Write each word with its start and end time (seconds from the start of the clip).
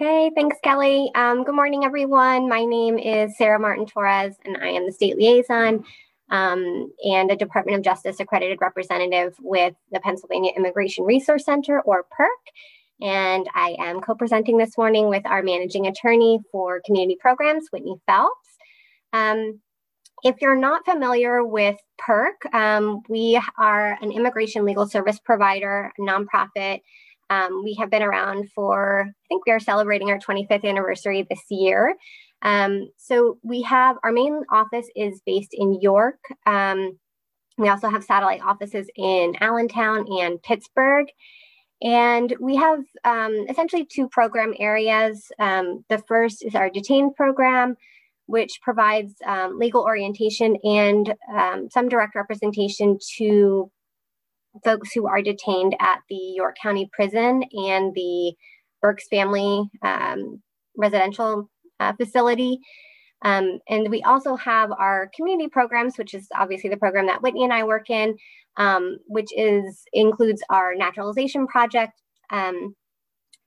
Okay, 0.00 0.30
thanks, 0.36 0.56
Kelly. 0.62 1.10
Um, 1.16 1.42
good 1.42 1.56
morning, 1.56 1.84
everyone. 1.84 2.48
My 2.48 2.64
name 2.64 3.00
is 3.00 3.36
Sarah 3.36 3.58
Martin 3.58 3.84
Torres, 3.84 4.36
and 4.44 4.56
I 4.58 4.68
am 4.68 4.86
the 4.86 4.92
state 4.92 5.16
liaison 5.16 5.82
um, 6.30 6.92
and 7.04 7.32
a 7.32 7.36
Department 7.36 7.78
of 7.78 7.82
Justice 7.82 8.20
accredited 8.20 8.58
representative 8.60 9.34
with 9.40 9.74
the 9.90 9.98
Pennsylvania 9.98 10.52
Immigration 10.56 11.04
Resource 11.04 11.44
Center, 11.44 11.80
or 11.80 12.04
PIRC. 12.16 13.04
And 13.04 13.48
I 13.56 13.74
am 13.80 14.00
co 14.00 14.14
presenting 14.14 14.56
this 14.56 14.78
morning 14.78 15.08
with 15.08 15.26
our 15.26 15.42
managing 15.42 15.88
attorney 15.88 16.38
for 16.52 16.80
community 16.86 17.16
programs, 17.20 17.66
Whitney 17.72 17.96
Phelps. 18.06 18.48
Um, 19.12 19.58
if 20.22 20.36
you're 20.40 20.54
not 20.54 20.84
familiar 20.84 21.44
with 21.44 21.76
PIRC, 22.00 22.54
um, 22.54 23.00
we 23.08 23.42
are 23.58 23.98
an 24.00 24.12
immigration 24.12 24.64
legal 24.64 24.86
service 24.86 25.18
provider, 25.18 25.90
nonprofit 25.98 26.82
um, 27.30 27.62
we 27.62 27.74
have 27.74 27.90
been 27.90 28.02
around 28.02 28.50
for, 28.54 29.06
I 29.08 29.26
think 29.28 29.46
we 29.46 29.52
are 29.52 29.60
celebrating 29.60 30.10
our 30.10 30.18
25th 30.18 30.64
anniversary 30.64 31.26
this 31.28 31.42
year. 31.50 31.96
Um, 32.42 32.88
so 32.96 33.38
we 33.42 33.62
have 33.62 33.96
our 34.04 34.12
main 34.12 34.42
office 34.50 34.86
is 34.94 35.20
based 35.26 35.50
in 35.52 35.80
York. 35.80 36.18
Um, 36.46 36.98
we 37.56 37.68
also 37.68 37.88
have 37.88 38.04
satellite 38.04 38.42
offices 38.42 38.88
in 38.96 39.34
Allentown 39.40 40.06
and 40.20 40.40
Pittsburgh. 40.42 41.06
And 41.82 42.34
we 42.40 42.56
have 42.56 42.80
um, 43.04 43.46
essentially 43.48 43.84
two 43.84 44.08
program 44.08 44.54
areas. 44.58 45.30
Um, 45.38 45.84
the 45.88 45.98
first 46.08 46.44
is 46.44 46.54
our 46.54 46.70
detained 46.70 47.14
program, 47.14 47.76
which 48.26 48.60
provides 48.62 49.14
um, 49.24 49.58
legal 49.58 49.82
orientation 49.82 50.56
and 50.64 51.14
some 51.70 51.88
direct 51.88 52.14
representation 52.14 52.98
to 53.16 53.70
folks 54.64 54.92
who 54.92 55.06
are 55.06 55.22
detained 55.22 55.76
at 55.80 56.00
the 56.08 56.16
York 56.16 56.56
County 56.62 56.88
Prison 56.92 57.42
and 57.52 57.94
the 57.94 58.34
Berks 58.80 59.08
Family 59.08 59.68
um, 59.82 60.42
Residential 60.76 61.50
uh, 61.80 61.92
Facility. 61.94 62.58
Um, 63.22 63.58
and 63.68 63.90
we 63.90 64.02
also 64.02 64.36
have 64.36 64.70
our 64.72 65.10
community 65.14 65.48
programs, 65.48 65.98
which 65.98 66.14
is 66.14 66.28
obviously 66.36 66.70
the 66.70 66.76
program 66.76 67.06
that 67.06 67.22
Whitney 67.22 67.44
and 67.44 67.52
I 67.52 67.64
work 67.64 67.90
in, 67.90 68.16
um, 68.56 68.98
which 69.06 69.28
is 69.36 69.82
includes 69.92 70.42
our 70.50 70.74
naturalization 70.74 71.46
project 71.46 72.00
um, 72.30 72.74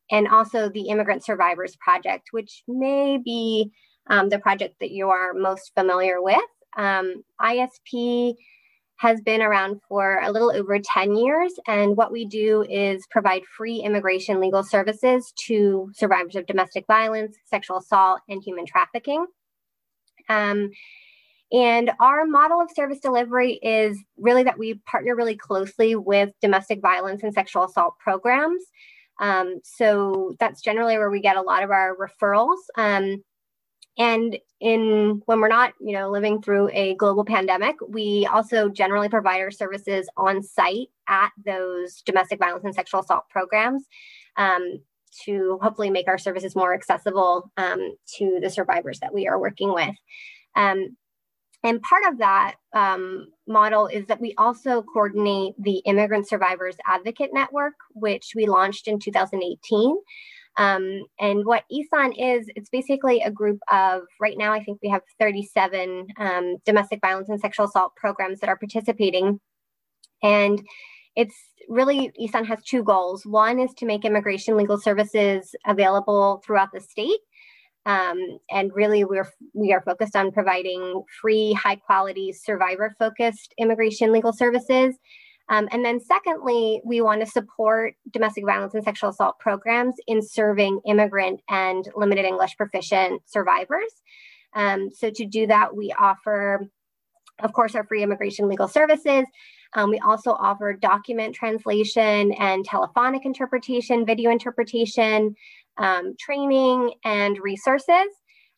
and 0.09 0.27
also 0.27 0.69
the 0.69 0.89
Immigrant 0.89 1.23
Survivors 1.23 1.77
Project, 1.77 2.29
which 2.31 2.63
may 2.67 3.17
be 3.17 3.72
um, 4.09 4.29
the 4.29 4.39
project 4.39 4.75
that 4.81 4.91
you 4.91 5.09
are 5.09 5.33
most 5.33 5.72
familiar 5.73 6.22
with. 6.22 6.39
Um, 6.75 7.23
ISP 7.41 8.35
has 9.02 9.19
been 9.19 9.41
around 9.41 9.81
for 9.89 10.19
a 10.21 10.31
little 10.31 10.52
over 10.55 10.77
10 10.77 11.16
years. 11.16 11.52
And 11.67 11.97
what 11.97 12.11
we 12.11 12.23
do 12.23 12.63
is 12.69 13.03
provide 13.09 13.41
free 13.57 13.77
immigration 13.77 14.39
legal 14.39 14.63
services 14.63 15.33
to 15.47 15.89
survivors 15.95 16.35
of 16.35 16.45
domestic 16.45 16.85
violence, 16.85 17.35
sexual 17.45 17.77
assault, 17.77 18.19
and 18.29 18.44
human 18.44 18.67
trafficking. 18.67 19.25
Um, 20.29 20.69
and 21.52 21.89
our 21.99 22.27
model 22.27 22.61
of 22.61 22.69
service 22.75 22.99
delivery 22.99 23.53
is 23.63 23.97
really 24.17 24.44
that 24.44 24.59
we 24.59 24.75
partner 24.85 25.16
really 25.16 25.35
closely 25.35 25.95
with 25.95 26.29
domestic 26.39 26.79
violence 26.79 27.23
and 27.23 27.33
sexual 27.33 27.63
assault 27.63 27.95
programs. 27.99 28.63
Um, 29.19 29.61
so 29.63 30.35
that's 30.39 30.61
generally 30.61 30.99
where 30.99 31.09
we 31.09 31.22
get 31.22 31.38
a 31.38 31.41
lot 31.41 31.63
of 31.63 31.72
our 31.72 31.97
referrals. 31.97 32.59
Um, 32.77 33.23
and 33.97 34.38
in 34.59 35.22
when 35.25 35.42
we're 35.42 35.47
not, 35.47 35.73
you 35.81 35.94
know, 35.94 36.09
living 36.09 36.42
through 36.42 36.70
a 36.72 36.95
global 36.95 37.25
pandemic, 37.25 37.75
we 37.88 38.28
also 38.31 38.70
generally 38.70 39.09
provide 39.09 39.42
our 39.42 39.52
services 39.52 40.08
on 40.17 40.42
site 40.42 40.89
at 41.08 41.31
those 41.45 42.02
domestic 42.03 42.39
violence 42.39 42.64
and 42.64 42.75
sexual 42.75 43.02
assault 43.02 43.25
programs 43.30 43.84
um, 44.38 44.80
to 45.25 45.59
hopefully 45.62 45.89
make 45.89 46.08
our 46.08 46.17
services 46.17 46.56
more 46.56 46.73
accessible 46.73 47.52
um, 47.58 47.95
to 48.17 48.39
the 48.42 48.50
survivors 48.50 49.00
that 49.00 49.14
we 49.14 49.28
are 49.28 49.39
working 49.39 49.73
with. 49.73 49.95
Um, 50.56 50.95
and 51.64 51.81
part 51.81 52.03
of 52.08 52.17
that 52.19 52.56
um, 52.73 53.28
model 53.47 53.88
is 53.88 54.07
that 54.07 54.22
we 54.22 54.34
also 54.38 54.81
coordinate 54.81 55.53
the 55.59 55.78
Immigrant 55.85 56.28
Survivors 56.28 56.75
Advocate 56.88 57.31
Network, 57.34 57.74
which 57.94 58.31
we 58.35 58.47
launched 58.47 58.88
in 58.88 59.00
2018. 59.00 59.96
Um, 60.57 61.06
and 61.19 61.45
what 61.45 61.63
ISAN 61.72 62.13
is, 62.17 62.47
it's 62.56 62.69
basically 62.69 63.22
a 63.22 63.31
group 63.31 63.59
of, 63.72 64.01
right 64.19 64.38
now, 64.38 64.51
I 64.53 64.63
think 64.63 64.79
we 64.84 64.89
have 64.89 65.01
37 65.19 66.07
um, 66.17 66.57
domestic 66.66 67.00
violence 67.01 67.29
and 67.29 67.39
sexual 67.39 67.66
assault 67.66 67.95
programs 67.95 68.39
that 68.41 68.50
are 68.50 68.57
participating. 68.57 69.39
And 70.22 70.62
it's 71.16 71.35
really, 71.69 72.12
ISAN 72.19 72.45
has 72.45 72.63
two 72.63 72.84
goals. 72.84 73.25
One 73.25 73.59
is 73.59 73.73
to 73.75 73.85
make 73.85 74.06
immigration 74.06 74.57
legal 74.57 74.78
services 74.78 75.56
available 75.66 76.41
throughout 76.45 76.69
the 76.73 76.81
state. 76.81 77.19
Um, 77.85 78.19
and 78.51 78.72
really, 78.75 79.03
we're 79.06 79.28
we 79.56 79.73
are 79.73 79.81
focused 79.81 80.16
on 80.16 80.31
providing 80.31 81.01
free, 81.19 81.53
high 81.53 81.78
quality, 81.78 82.31
survivor 82.31 82.94
focused 83.00 83.56
immigration 83.57 84.12
legal 84.12 84.31
services 84.31 84.95
um, 85.51 85.67
and 85.73 85.84
then, 85.84 86.00
secondly, 86.00 86.81
we 86.85 87.01
want 87.01 87.19
to 87.19 87.28
support 87.28 87.94
domestic 88.09 88.45
violence 88.45 88.73
and 88.73 88.85
sexual 88.85 89.09
assault 89.09 89.38
programs 89.38 89.95
in 90.07 90.22
serving 90.22 90.79
immigrant 90.88 91.41
and 91.50 91.89
limited 91.94 92.23
English 92.23 92.56
proficient 92.56 93.22
survivors. 93.25 94.01
Um, 94.56 94.89
so, 94.89 95.09
to 95.09 95.25
do 95.25 95.47
that, 95.47 95.75
we 95.75 95.94
offer, 96.00 96.69
of 97.44 97.51
course, 97.51 97.75
our 97.75 97.84
free 97.84 98.01
immigration 98.01 98.47
legal 98.47 98.69
services. 98.69 99.25
Um, 99.73 99.89
we 99.89 100.00
also 100.00 100.31
offer 100.31 100.72
document 100.72 101.35
translation 101.35 102.31
and 102.33 102.63
telephonic 102.63 103.25
interpretation, 103.25 104.06
video 104.06 104.31
interpretation, 104.31 105.35
um, 105.78 106.16
training, 106.18 106.94
and 107.03 107.38
resources. 107.39 108.07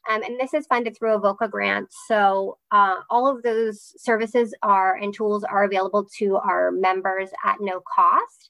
Um, 0.09 0.21
and 0.23 0.39
this 0.39 0.53
is 0.53 0.67
funded 0.67 0.97
through 0.97 1.13
a 1.13 1.21
VOCA 1.21 1.49
grant. 1.49 1.87
So 2.07 2.57
uh, 2.71 2.97
all 3.09 3.27
of 3.27 3.41
those 3.41 3.93
services 3.97 4.53
are 4.61 4.95
and 4.95 5.13
tools 5.13 5.43
are 5.43 5.63
available 5.63 6.07
to 6.19 6.35
our 6.37 6.71
members 6.71 7.29
at 7.45 7.57
no 7.61 7.81
cost. 7.81 8.49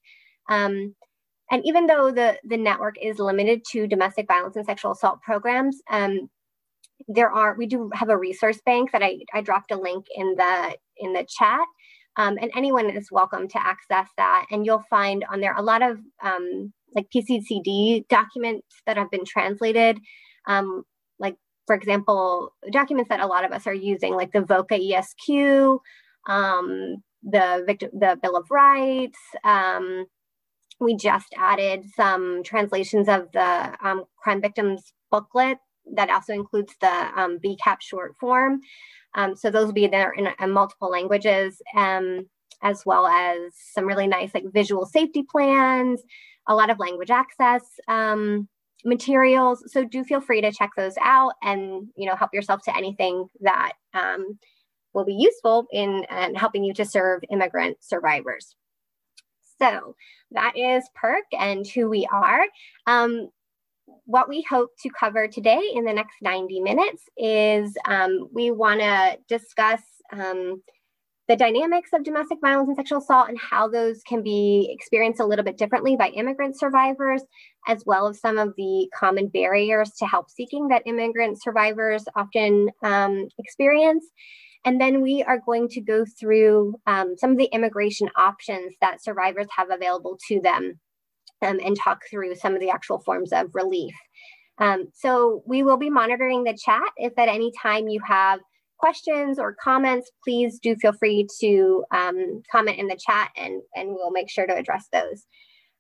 Um, 0.49 0.95
and 1.51 1.63
even 1.65 1.85
though 1.85 2.11
the, 2.11 2.39
the 2.43 2.57
network 2.57 2.95
is 3.01 3.19
limited 3.19 3.63
to 3.71 3.85
domestic 3.85 4.27
violence 4.27 4.55
and 4.55 4.65
sexual 4.65 4.93
assault 4.93 5.21
programs, 5.21 5.81
um, 5.89 6.29
there 7.07 7.31
are 7.31 7.55
we 7.55 7.65
do 7.67 7.91
have 7.93 8.09
a 8.09 8.17
resource 8.17 8.59
bank 8.65 8.91
that 8.91 9.03
I, 9.03 9.19
I 9.33 9.41
dropped 9.41 9.71
a 9.71 9.77
link 9.77 10.05
in 10.15 10.35
the 10.35 10.75
in 10.97 11.13
the 11.13 11.25
chat. 11.27 11.65
Um, 12.15 12.37
and 12.41 12.51
anyone 12.55 12.89
is 12.89 13.11
welcome 13.11 13.47
to 13.47 13.65
access 13.65 14.07
that. 14.17 14.45
And 14.51 14.65
you'll 14.65 14.85
find 14.89 15.25
on 15.31 15.41
there 15.41 15.55
a 15.55 15.63
lot 15.63 15.81
of 15.81 15.99
um, 16.21 16.71
like 16.95 17.09
PCCD 17.09 18.07
documents 18.07 18.67
that 18.85 18.97
have 18.97 19.09
been 19.09 19.25
translated 19.25 19.99
um, 20.47 20.83
for 21.65 21.75
example, 21.75 22.53
documents 22.71 23.09
that 23.09 23.19
a 23.19 23.27
lot 23.27 23.45
of 23.45 23.51
us 23.51 23.67
are 23.67 23.73
using, 23.73 24.15
like 24.15 24.31
the 24.31 24.41
VOCA 24.41 24.77
ESQ, 24.77 25.79
um, 26.27 26.97
the 27.23 27.63
victim, 27.65 27.89
the 27.93 28.17
Bill 28.21 28.35
of 28.35 28.49
Rights. 28.51 29.19
Um, 29.43 30.05
we 30.79 30.95
just 30.95 31.33
added 31.37 31.85
some 31.95 32.43
translations 32.43 33.07
of 33.07 33.31
the 33.31 33.75
um, 33.81 34.03
crime 34.17 34.41
victims 34.41 34.93
booklet 35.11 35.57
that 35.95 36.09
also 36.09 36.33
includes 36.33 36.73
the 36.81 37.09
um, 37.15 37.39
VCAP 37.39 37.77
short 37.81 38.15
form. 38.19 38.59
Um, 39.15 39.35
so 39.35 39.49
those 39.49 39.67
will 39.67 39.73
be 39.73 39.87
there 39.87 40.11
in, 40.11 40.27
in 40.39 40.51
multiple 40.51 40.89
languages, 40.89 41.61
um, 41.77 42.27
as 42.61 42.83
well 42.85 43.05
as 43.05 43.53
some 43.73 43.85
really 43.85 44.07
nice 44.07 44.33
like 44.33 44.45
visual 44.53 44.85
safety 44.85 45.23
plans, 45.29 46.01
a 46.47 46.55
lot 46.55 46.69
of 46.69 46.79
language 46.79 47.11
access 47.11 47.63
um, 47.87 48.47
materials. 48.85 49.63
So 49.67 49.83
do 49.83 50.03
feel 50.03 50.21
free 50.21 50.41
to 50.41 50.51
check 50.51 50.71
those 50.75 50.95
out 51.01 51.33
and 51.41 51.87
you 51.95 52.07
know 52.07 52.15
help 52.15 52.33
yourself 52.33 52.61
to 52.63 52.75
anything 52.75 53.27
that 53.41 53.73
um, 53.93 54.37
will 54.93 55.05
be 55.05 55.15
useful 55.17 55.65
in 55.71 56.05
uh, 56.09 56.29
helping 56.35 56.63
you 56.63 56.73
to 56.75 56.85
serve 56.85 57.23
immigrant 57.31 57.77
survivors. 57.81 58.55
So 59.61 59.95
that 60.31 60.53
is 60.57 60.83
PIRC 61.01 61.37
and 61.39 61.65
who 61.67 61.89
we 61.89 62.07
are. 62.11 62.43
Um, 62.87 63.29
what 64.05 64.29
we 64.29 64.45
hope 64.49 64.69
to 64.81 64.89
cover 64.97 65.27
today 65.27 65.61
in 65.73 65.85
the 65.85 65.93
next 65.93 66.15
90 66.21 66.61
minutes 66.61 67.03
is 67.17 67.75
um, 67.87 68.27
we 68.33 68.51
want 68.51 68.79
to 68.81 69.17
discuss 69.27 69.81
um, 70.11 70.61
the 71.27 71.35
dynamics 71.37 71.91
of 71.93 72.03
domestic 72.03 72.39
violence 72.41 72.67
and 72.67 72.75
sexual 72.75 72.99
assault 72.99 73.29
and 73.29 73.39
how 73.39 73.67
those 73.67 74.01
can 74.07 74.21
be 74.21 74.69
experienced 74.77 75.21
a 75.21 75.25
little 75.25 75.45
bit 75.45 75.57
differently 75.57 75.95
by 75.95 76.09
immigrant 76.09 76.59
survivors, 76.59 77.23
as 77.67 77.83
well 77.85 78.07
as 78.07 78.19
some 78.19 78.37
of 78.37 78.53
the 78.57 78.89
common 78.97 79.27
barriers 79.29 79.91
to 79.99 80.05
help 80.05 80.29
seeking 80.29 80.67
that 80.67 80.83
immigrant 80.85 81.41
survivors 81.41 82.03
often 82.15 82.69
um, 82.83 83.27
experience. 83.39 84.05
And 84.65 84.79
then 84.79 85.01
we 85.01 85.23
are 85.23 85.39
going 85.45 85.69
to 85.69 85.81
go 85.81 86.05
through 86.19 86.75
um, 86.87 87.15
some 87.17 87.31
of 87.31 87.37
the 87.37 87.49
immigration 87.53 88.09
options 88.17 88.73
that 88.81 89.03
survivors 89.03 89.47
have 89.55 89.69
available 89.71 90.17
to 90.27 90.41
them 90.41 90.79
um, 91.41 91.59
and 91.63 91.77
talk 91.77 92.01
through 92.09 92.35
some 92.35 92.53
of 92.53 92.59
the 92.59 92.69
actual 92.69 92.99
forms 92.99 93.31
of 93.31 93.47
relief. 93.53 93.93
Um, 94.57 94.87
so 94.93 95.41
we 95.45 95.63
will 95.63 95.77
be 95.77 95.89
monitoring 95.89 96.43
the 96.43 96.57
chat. 96.57 96.89
If 96.97 97.17
at 97.17 97.27
any 97.27 97.51
time 97.61 97.87
you 97.87 98.01
have 98.05 98.39
questions 98.83 99.39
or 99.39 99.55
comments, 99.63 100.11
please 100.25 100.59
do 100.59 100.75
feel 100.75 100.91
free 100.91 101.25
to 101.39 101.85
um, 101.91 102.43
comment 102.51 102.77
in 102.77 102.87
the 102.87 102.97
chat 102.97 103.31
and, 103.37 103.61
and 103.75 103.87
we'll 103.91 104.11
make 104.11 104.29
sure 104.29 104.45
to 104.45 104.53
address 104.53 104.89
those. 104.91 105.25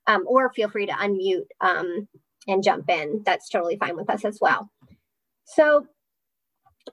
Um, 0.07 0.23
or 0.25 0.53
feel 0.53 0.69
free 0.69 0.85
to 0.85 0.93
unmute 0.93 1.47
um, 1.59 2.07
and 2.47 2.63
jump 2.63 2.89
in. 2.89 3.21
That's 3.25 3.49
totally 3.49 3.75
fine 3.75 3.97
with 3.97 4.09
us 4.09 4.23
as 4.23 4.37
well. 4.39 4.69
So 5.43 5.85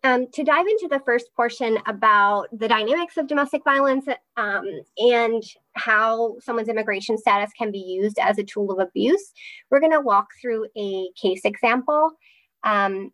um, 0.03 0.27
to 0.33 0.43
dive 0.43 0.67
into 0.67 0.89
the 0.91 1.01
first 1.07 1.27
portion 1.37 1.79
about 1.87 2.49
the 2.53 2.67
dynamics 2.67 3.17
of 3.17 3.29
domestic 3.29 3.63
violence 3.63 4.07
um, 4.37 4.67
and 4.99 5.45
how 5.75 6.37
someone's 6.41 6.69
immigration 6.69 7.19
status 7.19 7.53
can 7.57 7.71
be 7.71 7.79
used 7.79 8.19
as 8.19 8.37
a 8.39 8.43
tool 8.43 8.73
of 8.73 8.81
abuse, 8.81 9.33
we're 9.71 9.81
going 9.81 9.93
to 9.93 10.01
walk 10.01 10.27
through 10.43 10.67
a 10.77 11.09
case 11.21 11.43
example. 11.45 12.11
Um, 12.65 13.13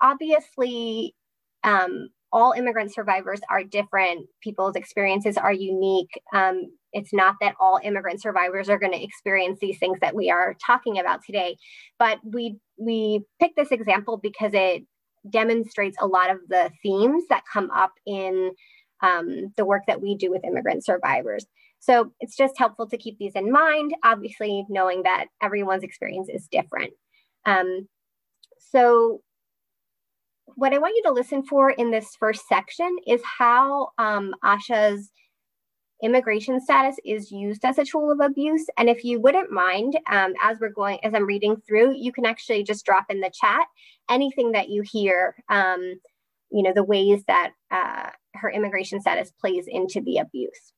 obviously, 0.00 1.14
um, 1.62 2.08
all 2.32 2.52
immigrant 2.52 2.92
survivors 2.92 3.40
are 3.50 3.62
different. 3.62 4.26
People's 4.40 4.76
experiences 4.76 5.36
are 5.36 5.52
unique. 5.52 6.20
Um, 6.32 6.72
it's 6.92 7.12
not 7.12 7.36
that 7.40 7.54
all 7.60 7.80
immigrant 7.82 8.20
survivors 8.20 8.68
are 8.68 8.78
going 8.78 8.92
to 8.92 9.02
experience 9.02 9.58
these 9.60 9.78
things 9.78 9.98
that 10.00 10.14
we 10.14 10.30
are 10.30 10.56
talking 10.64 10.98
about 10.98 11.22
today, 11.24 11.56
but 11.98 12.18
we 12.24 12.56
we 12.78 13.20
picked 13.40 13.56
this 13.56 13.70
example 13.70 14.16
because 14.16 14.52
it 14.54 14.84
demonstrates 15.30 15.96
a 16.00 16.06
lot 16.06 16.30
of 16.30 16.38
the 16.48 16.70
themes 16.82 17.24
that 17.28 17.44
come 17.50 17.70
up 17.70 17.92
in 18.06 18.52
um, 19.02 19.52
the 19.56 19.64
work 19.64 19.82
that 19.86 20.00
we 20.00 20.16
do 20.16 20.30
with 20.30 20.44
immigrant 20.44 20.84
survivors. 20.84 21.46
So 21.80 22.12
it's 22.20 22.36
just 22.36 22.58
helpful 22.58 22.88
to 22.88 22.96
keep 22.96 23.18
these 23.18 23.34
in 23.34 23.50
mind, 23.50 23.94
obviously, 24.04 24.64
knowing 24.68 25.02
that 25.02 25.26
everyone's 25.42 25.82
experience 25.82 26.28
is 26.32 26.46
different. 26.50 26.92
Um, 27.44 27.88
so, 28.58 29.20
what 30.56 30.72
I 30.72 30.78
want 30.78 30.94
you 30.96 31.02
to 31.04 31.12
listen 31.12 31.42
for 31.44 31.70
in 31.70 31.90
this 31.90 32.16
first 32.18 32.46
section 32.48 32.96
is 33.06 33.20
how 33.38 33.90
um, 33.98 34.34
Asha's 34.44 35.10
immigration 36.02 36.60
status 36.60 36.96
is 37.04 37.30
used 37.30 37.64
as 37.64 37.78
a 37.78 37.84
tool 37.84 38.10
of 38.10 38.20
abuse. 38.20 38.66
And 38.76 38.88
if 38.88 39.04
you 39.04 39.20
wouldn't 39.20 39.52
mind, 39.52 39.98
um, 40.10 40.34
as 40.42 40.58
we're 40.60 40.70
going, 40.70 40.98
as 41.04 41.14
I'm 41.14 41.26
reading 41.26 41.56
through, 41.66 41.94
you 41.96 42.12
can 42.12 42.26
actually 42.26 42.64
just 42.64 42.84
drop 42.84 43.06
in 43.08 43.20
the 43.20 43.30
chat 43.32 43.66
anything 44.10 44.52
that 44.52 44.68
you 44.68 44.82
hear, 44.82 45.36
um, 45.48 45.94
you 46.50 46.62
know, 46.62 46.72
the 46.74 46.82
ways 46.82 47.22
that 47.28 47.52
uh, 47.70 48.10
her 48.34 48.50
immigration 48.50 49.00
status 49.00 49.32
plays 49.40 49.66
into 49.68 50.00
the 50.00 50.18
abuse. 50.18 50.72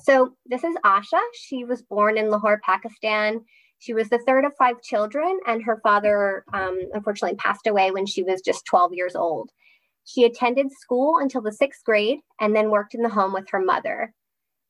So 0.00 0.34
this 0.46 0.62
is 0.62 0.76
Asha. 0.84 1.20
She 1.34 1.64
was 1.64 1.82
born 1.82 2.16
in 2.16 2.30
Lahore, 2.30 2.60
Pakistan. 2.64 3.40
She 3.78 3.94
was 3.94 4.08
the 4.08 4.18
third 4.18 4.44
of 4.44 4.56
five 4.56 4.82
children, 4.82 5.38
and 5.46 5.62
her 5.62 5.80
father 5.82 6.44
um, 6.52 6.80
unfortunately 6.92 7.36
passed 7.36 7.66
away 7.66 7.90
when 7.90 8.06
she 8.06 8.22
was 8.22 8.40
just 8.40 8.66
12 8.66 8.92
years 8.92 9.14
old. 9.14 9.50
She 10.04 10.24
attended 10.24 10.72
school 10.72 11.18
until 11.18 11.42
the 11.42 11.52
sixth 11.52 11.84
grade 11.84 12.20
and 12.40 12.56
then 12.56 12.70
worked 12.70 12.94
in 12.94 13.02
the 13.02 13.08
home 13.08 13.32
with 13.32 13.48
her 13.50 13.60
mother. 13.60 14.14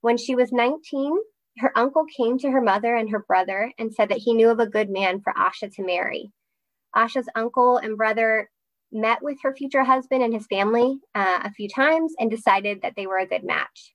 When 0.00 0.16
she 0.16 0.34
was 0.34 0.52
19, 0.52 1.16
her 1.58 1.72
uncle 1.76 2.04
came 2.16 2.38
to 2.38 2.50
her 2.50 2.60
mother 2.60 2.94
and 2.94 3.10
her 3.10 3.24
brother 3.26 3.72
and 3.78 3.94
said 3.94 4.10
that 4.10 4.18
he 4.18 4.34
knew 4.34 4.50
of 4.50 4.60
a 4.60 4.66
good 4.66 4.90
man 4.90 5.20
for 5.20 5.32
Asha 5.32 5.74
to 5.74 5.84
marry. 5.84 6.32
Asha's 6.94 7.28
uncle 7.34 7.78
and 7.78 7.96
brother 7.96 8.50
met 8.92 9.22
with 9.22 9.38
her 9.42 9.54
future 9.54 9.84
husband 9.84 10.22
and 10.22 10.32
his 10.34 10.46
family 10.46 10.98
uh, 11.14 11.40
a 11.44 11.52
few 11.52 11.68
times 11.68 12.14
and 12.18 12.30
decided 12.30 12.82
that 12.82 12.94
they 12.96 13.06
were 13.06 13.18
a 13.18 13.26
good 13.26 13.44
match. 13.44 13.94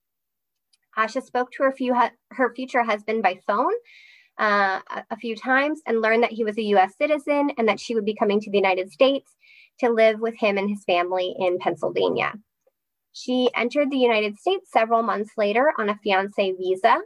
Asha 0.98 1.24
spoke 1.24 1.52
to 1.52 1.64
her, 1.64 1.72
few 1.72 1.96
her 2.32 2.54
future 2.54 2.84
husband 2.84 3.24
by 3.24 3.40
phone 3.48 3.74
uh, 4.38 4.80
a 5.10 5.18
few 5.18 5.36
times 5.36 5.82
and 5.86 6.02
learned 6.02 6.24
that 6.24 6.32
he 6.32 6.44
was 6.44 6.58
a 6.58 6.64
US 6.64 6.94
citizen 6.98 7.52
and 7.58 7.68
that 7.68 7.80
she 7.80 7.96
would 7.96 8.06
be 8.06 8.16
coming 8.16 8.40
to 8.42 8.50
the 8.50 8.58
United 8.58 8.92
States 8.92 9.36
to 9.80 9.90
live 9.90 10.20
with 10.20 10.36
him 10.36 10.58
and 10.58 10.70
his 10.70 10.84
family 10.86 11.36
in 11.40 11.60
Pennsylvania. 11.60 12.34
She 13.14 13.50
entered 13.56 13.92
the 13.92 13.98
United 13.98 14.38
States 14.38 14.72
several 14.72 15.04
months 15.04 15.32
later 15.38 15.72
on 15.78 15.90
a 15.90 15.98
fiance 16.04 16.52
visa. 16.54 16.98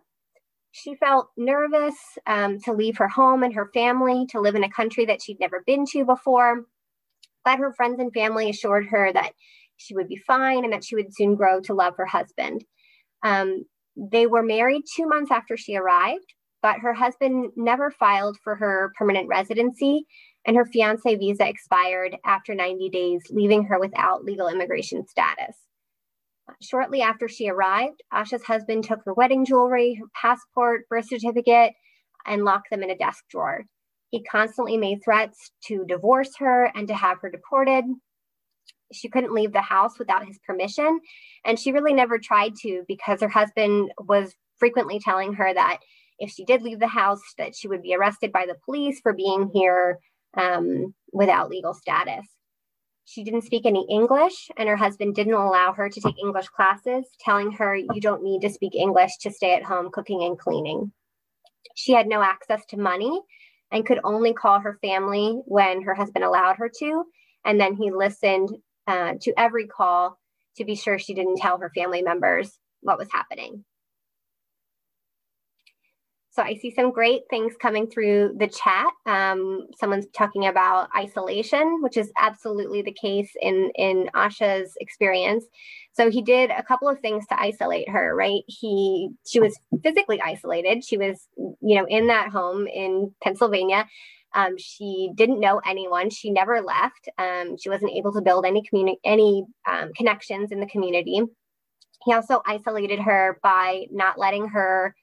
She 0.72 0.96
felt 0.96 1.30
nervous 1.36 1.96
um, 2.26 2.60
to 2.62 2.74
leave 2.74 2.98
her 2.98 3.08
home 3.08 3.44
and 3.44 3.54
her 3.54 3.70
family 3.74 4.26
to 4.30 4.40
live 4.40 4.56
in 4.56 4.64
a 4.64 4.70
country 4.70 5.06
that 5.06 5.22
she'd 5.22 5.40
never 5.40 5.64
been 5.66 5.86
to 5.88 6.06
before. 6.06 6.66
But 7.44 7.60
her 7.60 7.74
friends 7.74 8.00
and 8.00 8.14
family 8.14 8.50
assured 8.50 8.88
her 8.88 9.12
that 9.12 9.34
she 9.76 9.96
would 9.96 10.08
be 10.08 10.18
fine 10.18 10.64
and 10.64 10.74
that 10.74 10.84
she 10.84 10.96
would 10.96 11.14
soon 11.14 11.36
grow 11.36 11.60
to 11.62 11.74
love 11.74 11.96
her 11.98 12.06
husband. 12.06 12.64
Um, 13.24 13.66
they 13.96 14.28
were 14.28 14.44
married 14.44 14.84
two 14.96 15.08
months 15.08 15.32
after 15.32 15.58
she 15.58 15.76
arrived, 15.76 16.34
but 16.68 16.80
her 16.80 16.94
husband 16.94 17.50
never 17.56 17.90
filed 17.90 18.38
for 18.44 18.54
her 18.54 18.92
permanent 18.98 19.30
residency, 19.30 20.06
and 20.46 20.58
her 20.58 20.66
fiance 20.66 21.16
visa 21.16 21.48
expired 21.48 22.18
after 22.26 22.54
90 22.54 22.90
days, 22.90 23.22
leaving 23.30 23.64
her 23.64 23.80
without 23.80 24.26
legal 24.26 24.50
immigration 24.50 25.08
status. 25.08 25.56
Shortly 26.62 27.02
after 27.02 27.30
she 27.30 27.48
arrived, 27.48 28.04
Asha's 28.12 28.44
husband 28.44 28.84
took 28.84 29.00
her 29.06 29.14
wedding 29.14 29.46
jewelry, 29.46 29.94
her 29.94 30.08
passport, 30.14 30.90
birth 30.90 31.08
certificate, 31.08 31.72
and 32.26 32.44
locked 32.44 32.70
them 32.70 32.84
in 32.84 32.90
a 32.90 32.98
desk 32.98 33.24
drawer. 33.30 33.64
He 34.10 34.22
constantly 34.26 34.76
made 34.76 35.00
threats 35.02 35.52
to 35.68 35.86
divorce 35.88 36.36
her 36.40 36.70
and 36.76 36.86
to 36.90 36.94
have 36.94 37.20
her 37.22 37.32
deported. 37.32 37.86
She 38.92 39.08
couldn't 39.08 39.34
leave 39.34 39.54
the 39.54 39.62
house 39.62 39.98
without 39.98 40.28
his 40.28 40.38
permission, 40.46 41.00
and 41.46 41.58
she 41.58 41.72
really 41.72 41.94
never 41.94 42.20
tried 42.20 42.56
to 42.64 42.84
because 42.90 43.22
her 43.22 43.30
husband 43.30 43.90
was 44.06 44.36
frequently 44.60 45.00
telling 45.00 45.32
her 45.36 45.54
that 45.54 45.80
if 46.20 46.32
she 46.32 46.46
did 46.46 46.62
leave 46.62 46.80
the 46.80 46.88
house, 46.88 47.22
that 47.38 47.56
she 47.56 47.68
would 47.68 47.82
be 47.82 47.96
arrested 47.96 48.32
by 48.32 48.46
the 48.46 48.58
police 48.66 49.00
for 49.02 49.14
being 49.14 49.50
here 49.54 50.00
um, 50.36 50.94
without 51.12 51.50
legal 51.50 51.74
status. 51.74 52.26
She 53.06 53.24
didn't 53.24 53.44
speak 53.44 53.66
any 53.66 53.88
English, 53.90 54.50
and 54.58 54.68
her 54.68 54.76
husband 54.76 55.16
didn't 55.16 55.34
allow 55.34 55.72
her 55.72 55.90
to 55.90 56.02
take 56.02 56.20
English 56.20 56.50
classes, 56.50 57.06
telling 57.22 57.54
her, 57.54 57.74
You 57.76 58.02
don't 58.02 58.24
need 58.24 58.42
to 58.42 58.50
speak 58.50 58.76
English 58.76 59.12
to 59.22 59.32
stay 59.32 59.56
at 59.56 59.64
home 59.64 59.90
cooking 59.92 60.24
and 60.24 60.38
cleaning. 60.38 60.92
She 61.76 61.94
had 61.94 62.08
no 62.08 62.22
access 62.22 62.66
to 62.68 62.78
money 62.78 63.22
and 63.72 63.86
could 63.86 64.00
only 64.04 64.34
call 64.34 64.60
her 64.60 64.78
family 64.82 65.40
when 65.46 65.84
her 65.84 65.94
husband 65.94 66.26
allowed 66.26 66.58
her 66.58 66.70
to. 66.80 67.06
And 67.46 67.60
then 67.60 67.76
he 67.76 67.92
listened 67.92 68.50
uh, 68.88 69.14
to 69.22 69.34
every 69.38 69.68
call 69.68 70.20
to 70.58 70.66
be 70.66 70.76
sure 70.76 71.00
she 71.00 71.14
didn't 71.14 71.38
tell 71.38 71.60
her 71.60 71.72
family 71.74 72.02
members 72.02 72.58
what 72.82 72.98
was 72.98 73.08
happening. 73.12 73.64
So 76.38 76.44
I 76.44 76.54
see 76.54 76.70
some 76.70 76.92
great 76.92 77.24
things 77.32 77.56
coming 77.60 77.88
through 77.88 78.36
the 78.38 78.48
chat. 78.48 78.94
Um, 79.08 79.66
someone's 79.76 80.06
talking 80.14 80.46
about 80.46 80.88
isolation, 80.96 81.82
which 81.82 81.98
is 81.98 82.12
absolutely 82.16 82.84
the 82.84 82.94
case 82.94 83.32
in, 83.42 83.72
in 83.74 84.08
Asha's 84.14 84.78
experience. 84.80 85.46
So 85.94 86.12
he 86.12 86.22
did 86.22 86.52
a 86.52 86.62
couple 86.62 86.90
of 86.90 87.00
things 87.00 87.26
to 87.30 87.42
isolate 87.42 87.90
her, 87.90 88.16
right? 88.16 88.44
He 88.46 89.10
she 89.26 89.40
was 89.40 89.60
physically 89.82 90.22
isolated. 90.22 90.84
She 90.86 90.96
was, 90.96 91.28
you 91.38 91.76
know, 91.76 91.88
in 91.88 92.06
that 92.06 92.30
home 92.30 92.68
in 92.68 93.16
Pennsylvania. 93.24 93.88
Um, 94.36 94.60
she 94.60 95.10
didn't 95.16 95.40
know 95.40 95.60
anyone. 95.66 96.12
She 96.12 96.30
never 96.30 96.62
left. 96.62 97.10
Um, 97.18 97.58
she 97.58 97.70
wasn't 97.70 97.94
able 97.94 98.14
to 98.14 98.22
build 98.22 98.46
any 98.46 98.62
community, 98.62 99.00
any 99.04 99.44
um, 99.68 99.92
connections 99.96 100.52
in 100.52 100.60
the 100.60 100.68
community. 100.68 101.24
He 102.06 102.14
also 102.14 102.44
isolated 102.46 103.00
her 103.00 103.40
by 103.42 103.86
not 103.90 104.20
letting 104.20 104.50
her 104.50 104.94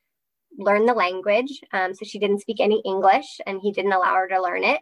learn 0.58 0.86
the 0.86 0.94
language. 0.94 1.60
Um, 1.72 1.94
so 1.94 2.04
she 2.04 2.18
didn't 2.18 2.40
speak 2.40 2.60
any 2.60 2.82
English 2.84 3.40
and 3.46 3.60
he 3.62 3.72
didn't 3.72 3.92
allow 3.92 4.14
her 4.14 4.28
to 4.28 4.42
learn 4.42 4.64
it. 4.64 4.80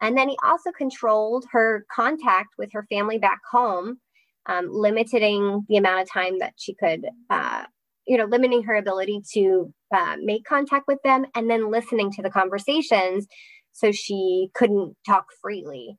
And 0.00 0.16
then 0.16 0.28
he 0.28 0.36
also 0.44 0.72
controlled 0.72 1.46
her 1.52 1.86
contact 1.94 2.54
with 2.58 2.72
her 2.72 2.86
family 2.90 3.18
back 3.18 3.40
home, 3.50 3.98
um, 4.46 4.68
limiting 4.70 5.64
the 5.68 5.76
amount 5.76 6.02
of 6.02 6.10
time 6.10 6.40
that 6.40 6.54
she 6.56 6.74
could, 6.74 7.06
uh, 7.30 7.64
you 8.06 8.18
know, 8.18 8.24
limiting 8.24 8.64
her 8.64 8.74
ability 8.74 9.22
to 9.34 9.72
uh, 9.94 10.16
make 10.20 10.44
contact 10.44 10.86
with 10.88 10.98
them 11.04 11.24
and 11.36 11.48
then 11.48 11.70
listening 11.70 12.10
to 12.12 12.22
the 12.22 12.30
conversations 12.30 13.28
so 13.72 13.92
she 13.92 14.48
couldn't 14.54 14.96
talk 15.06 15.26
freely. 15.40 15.96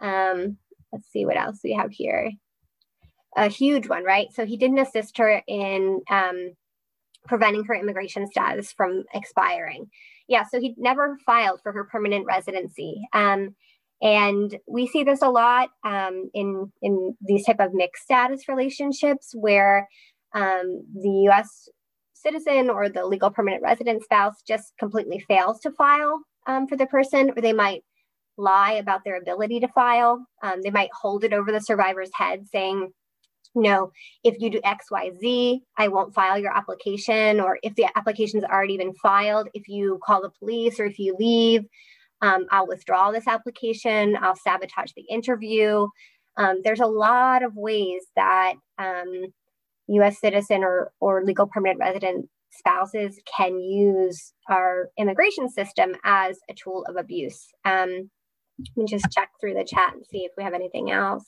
Um, 0.00 0.58
let's 0.92 1.10
see 1.10 1.26
what 1.26 1.36
else 1.36 1.60
we 1.64 1.72
have 1.72 1.90
here. 1.90 2.30
A 3.36 3.48
huge 3.48 3.88
one, 3.88 4.04
right? 4.04 4.28
So 4.32 4.44
he 4.44 4.56
didn't 4.56 4.78
assist 4.78 5.18
her 5.18 5.42
in 5.48 6.02
um, 6.10 6.52
preventing 7.26 7.64
her 7.64 7.74
immigration 7.74 8.26
status 8.26 8.72
from 8.72 9.04
expiring. 9.14 9.86
Yeah, 10.28 10.44
so 10.50 10.60
he 10.60 10.74
never 10.78 11.18
filed 11.24 11.60
for 11.62 11.72
her 11.72 11.84
permanent 11.84 12.26
residency. 12.26 13.02
Um, 13.12 13.54
and 14.00 14.58
we 14.66 14.88
see 14.88 15.04
this 15.04 15.22
a 15.22 15.30
lot 15.30 15.70
um, 15.84 16.28
in, 16.34 16.72
in 16.82 17.16
these 17.20 17.46
type 17.46 17.60
of 17.60 17.72
mixed 17.72 18.02
status 18.04 18.48
relationships 18.48 19.32
where 19.34 19.88
um, 20.34 20.84
the 20.92 21.28
US 21.30 21.68
citizen 22.14 22.70
or 22.70 22.88
the 22.88 23.06
legal 23.06 23.30
permanent 23.30 23.62
resident 23.62 24.02
spouse 24.02 24.42
just 24.46 24.72
completely 24.78 25.24
fails 25.28 25.60
to 25.60 25.70
file 25.70 26.20
um, 26.46 26.66
for 26.66 26.76
the 26.76 26.86
person, 26.86 27.30
or 27.30 27.40
they 27.40 27.52
might 27.52 27.82
lie 28.36 28.72
about 28.72 29.04
their 29.04 29.18
ability 29.18 29.60
to 29.60 29.68
file. 29.68 30.24
Um, 30.42 30.62
they 30.62 30.70
might 30.70 30.90
hold 30.98 31.24
it 31.24 31.32
over 31.32 31.52
the 31.52 31.60
survivor's 31.60 32.10
head 32.14 32.46
saying, 32.50 32.92
no, 33.54 33.92
if 34.24 34.36
you 34.38 34.50
do 34.50 34.60
X, 34.64 34.86
Y, 34.90 35.10
Z, 35.20 35.62
I 35.76 35.88
won't 35.88 36.14
file 36.14 36.38
your 36.38 36.56
application. 36.56 37.40
Or 37.40 37.58
if 37.62 37.74
the 37.74 37.86
application's 37.96 38.44
already 38.44 38.78
been 38.78 38.94
filed, 38.94 39.48
if 39.54 39.68
you 39.68 40.00
call 40.04 40.22
the 40.22 40.30
police 40.38 40.80
or 40.80 40.86
if 40.86 40.98
you 40.98 41.14
leave, 41.18 41.64
um, 42.22 42.46
I'll 42.50 42.68
withdraw 42.68 43.10
this 43.10 43.26
application, 43.26 44.16
I'll 44.20 44.36
sabotage 44.36 44.92
the 44.96 45.04
interview. 45.10 45.88
Um, 46.36 46.60
there's 46.64 46.80
a 46.80 46.86
lot 46.86 47.42
of 47.42 47.56
ways 47.56 48.02
that 48.16 48.54
um, 48.78 49.26
US 49.88 50.20
citizen 50.20 50.62
or, 50.62 50.92
or 51.00 51.24
legal 51.24 51.46
permanent 51.46 51.80
resident 51.80 52.28
spouses 52.52 53.18
can 53.36 53.58
use 53.58 54.32
our 54.48 54.90
immigration 54.98 55.48
system 55.48 55.94
as 56.04 56.38
a 56.48 56.54
tool 56.54 56.84
of 56.88 56.96
abuse. 56.96 57.48
Um, 57.64 58.10
let 58.58 58.76
me 58.76 58.86
just 58.86 59.10
check 59.10 59.30
through 59.40 59.54
the 59.54 59.64
chat 59.64 59.94
and 59.94 60.04
see 60.06 60.18
if 60.18 60.32
we 60.36 60.44
have 60.44 60.54
anything 60.54 60.90
else. 60.90 61.24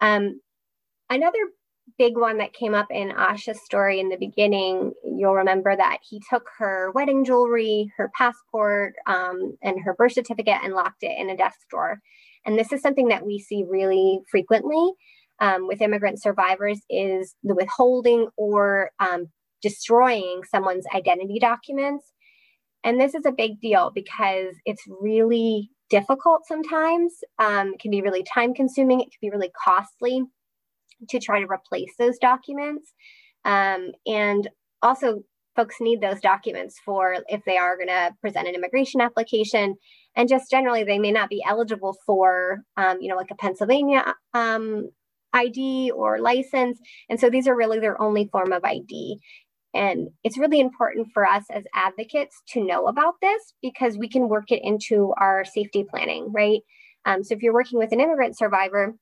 Um, 0.00 0.40
another 1.10 1.38
big 1.98 2.16
one 2.16 2.38
that 2.38 2.52
came 2.52 2.74
up 2.74 2.88
in 2.90 3.12
Asha's 3.12 3.64
story 3.64 4.00
in 4.00 4.08
the 4.08 4.16
beginning, 4.16 4.92
you'll 5.04 5.34
remember 5.34 5.76
that 5.76 5.98
he 6.02 6.20
took 6.28 6.48
her 6.58 6.90
wedding 6.94 7.24
jewelry, 7.24 7.92
her 7.96 8.10
passport, 8.16 8.94
um, 9.06 9.56
and 9.62 9.80
her 9.84 9.94
birth 9.94 10.12
certificate 10.12 10.58
and 10.62 10.74
locked 10.74 11.02
it 11.02 11.16
in 11.18 11.30
a 11.30 11.36
desk 11.36 11.58
drawer. 11.70 12.00
And 12.44 12.58
this 12.58 12.72
is 12.72 12.82
something 12.82 13.08
that 13.08 13.24
we 13.24 13.38
see 13.38 13.64
really 13.68 14.20
frequently 14.30 14.92
um, 15.40 15.66
with 15.66 15.82
immigrant 15.82 16.20
survivors 16.20 16.80
is 16.90 17.34
the 17.42 17.54
withholding 17.54 18.28
or 18.36 18.90
um, 19.00 19.26
destroying 19.62 20.42
someone's 20.50 20.86
identity 20.94 21.38
documents. 21.38 22.12
And 22.84 23.00
this 23.00 23.14
is 23.14 23.26
a 23.26 23.32
big 23.32 23.60
deal 23.60 23.90
because 23.94 24.54
it's 24.64 24.82
really 25.00 25.70
difficult 25.90 26.46
sometimes. 26.46 27.12
Um, 27.38 27.74
it 27.74 27.80
can 27.80 27.90
be 27.90 28.02
really 28.02 28.22
time 28.22 28.54
consuming, 28.54 29.00
it 29.00 29.04
can 29.04 29.18
be 29.20 29.30
really 29.30 29.50
costly 29.64 30.24
to 31.08 31.18
try 31.18 31.40
to 31.40 31.46
replace 31.46 31.94
those 31.98 32.18
documents. 32.18 32.92
Um, 33.44 33.92
and 34.06 34.48
also, 34.82 35.22
folks 35.54 35.76
need 35.80 36.00
those 36.00 36.20
documents 36.20 36.76
for 36.84 37.16
if 37.28 37.40
they 37.46 37.56
are 37.56 37.76
going 37.76 37.88
to 37.88 38.14
present 38.20 38.46
an 38.46 38.54
immigration 38.54 39.00
application. 39.00 39.74
And 40.14 40.28
just 40.28 40.50
generally, 40.50 40.84
they 40.84 40.98
may 40.98 41.10
not 41.10 41.30
be 41.30 41.42
eligible 41.46 41.96
for, 42.04 42.60
um, 42.76 43.00
you 43.00 43.08
know, 43.08 43.16
like 43.16 43.30
a 43.30 43.36
Pennsylvania 43.36 44.14
um, 44.34 44.90
ID 45.32 45.90
or 45.92 46.18
license. 46.18 46.78
And 47.08 47.18
so 47.18 47.30
these 47.30 47.48
are 47.48 47.56
really 47.56 47.80
their 47.80 48.00
only 48.00 48.28
form 48.30 48.52
of 48.52 48.64
ID. 48.64 49.18
And 49.74 50.08
it's 50.24 50.38
really 50.38 50.60
important 50.60 51.08
for 51.12 51.26
us 51.26 51.44
as 51.50 51.64
advocates 51.74 52.42
to 52.50 52.64
know 52.64 52.86
about 52.86 53.14
this 53.20 53.54
because 53.60 53.98
we 53.98 54.08
can 54.08 54.28
work 54.28 54.50
it 54.50 54.62
into 54.62 55.12
our 55.18 55.44
safety 55.44 55.84
planning, 55.88 56.32
right? 56.32 56.60
Um, 57.04 57.22
so 57.22 57.34
if 57.34 57.42
you're 57.42 57.52
working 57.52 57.78
with 57.78 57.92
an 57.92 58.00
immigrant 58.00 58.38
survivor, 58.38 58.94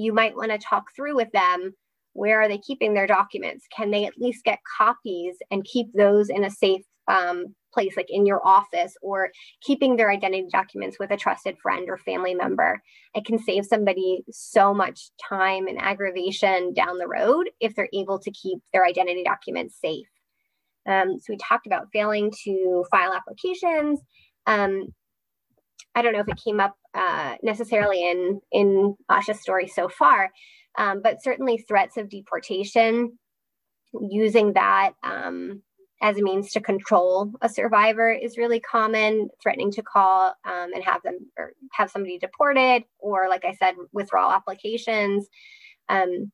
you 0.00 0.12
might 0.12 0.36
want 0.36 0.50
to 0.50 0.58
talk 0.58 0.84
through 0.94 1.16
with 1.16 1.30
them 1.32 1.74
where 2.12 2.40
are 2.40 2.48
they 2.48 2.58
keeping 2.58 2.94
their 2.94 3.06
documents? 3.06 3.66
Can 3.74 3.90
they 3.90 4.04
at 4.04 4.18
least 4.18 4.44
get 4.44 4.58
copies 4.78 5.36
and 5.50 5.64
keep 5.64 5.92
those 5.94 6.28
in 6.28 6.44
a 6.44 6.50
safe 6.50 6.82
um, 7.08 7.54
place, 7.72 7.96
like 7.96 8.10
in 8.10 8.26
your 8.26 8.44
office, 8.46 8.94
or 9.00 9.30
keeping 9.62 9.96
their 9.96 10.10
identity 10.10 10.46
documents 10.50 10.98
with 10.98 11.10
a 11.12 11.16
trusted 11.16 11.56
friend 11.58 11.88
or 11.88 11.96
family 11.98 12.34
member? 12.34 12.82
It 13.14 13.24
can 13.24 13.38
save 13.38 13.64
somebody 13.64 14.24
so 14.30 14.74
much 14.74 15.10
time 15.28 15.66
and 15.66 15.80
aggravation 15.80 16.72
down 16.74 16.98
the 16.98 17.08
road 17.08 17.50
if 17.60 17.74
they're 17.74 17.88
able 17.94 18.18
to 18.18 18.30
keep 18.32 18.58
their 18.72 18.84
identity 18.84 19.22
documents 19.22 19.78
safe. 19.80 20.08
Um, 20.86 21.18
so 21.20 21.26
we 21.28 21.36
talked 21.36 21.66
about 21.66 21.88
failing 21.92 22.32
to 22.44 22.84
file 22.90 23.12
applications. 23.12 24.00
Um, 24.46 24.86
I 25.94 26.02
don't 26.02 26.12
know 26.12 26.20
if 26.20 26.28
it 26.28 26.42
came 26.42 26.60
up 26.60 26.74
uh, 26.94 27.36
necessarily 27.42 28.08
in 28.08 28.40
in 28.52 28.96
Asha's 29.08 29.40
story 29.40 29.68
so 29.68 29.88
far, 29.88 30.30
um, 30.78 31.00
but 31.02 31.22
certainly 31.22 31.58
threats 31.58 31.96
of 31.96 32.08
deportation, 32.08 33.18
using 34.10 34.52
that 34.54 34.92
um, 35.02 35.62
as 36.02 36.16
a 36.18 36.22
means 36.22 36.50
to 36.52 36.60
control 36.60 37.30
a 37.42 37.48
survivor 37.48 38.10
is 38.12 38.38
really 38.38 38.60
common. 38.60 39.28
Threatening 39.42 39.70
to 39.72 39.82
call 39.82 40.34
um, 40.44 40.72
and 40.74 40.82
have 40.84 41.02
them 41.02 41.18
or 41.38 41.52
have 41.72 41.90
somebody 41.90 42.18
deported, 42.18 42.84
or 42.98 43.28
like 43.28 43.44
I 43.44 43.54
said, 43.54 43.74
withdrawal 43.92 44.32
applications. 44.32 45.28
Um, 45.88 46.32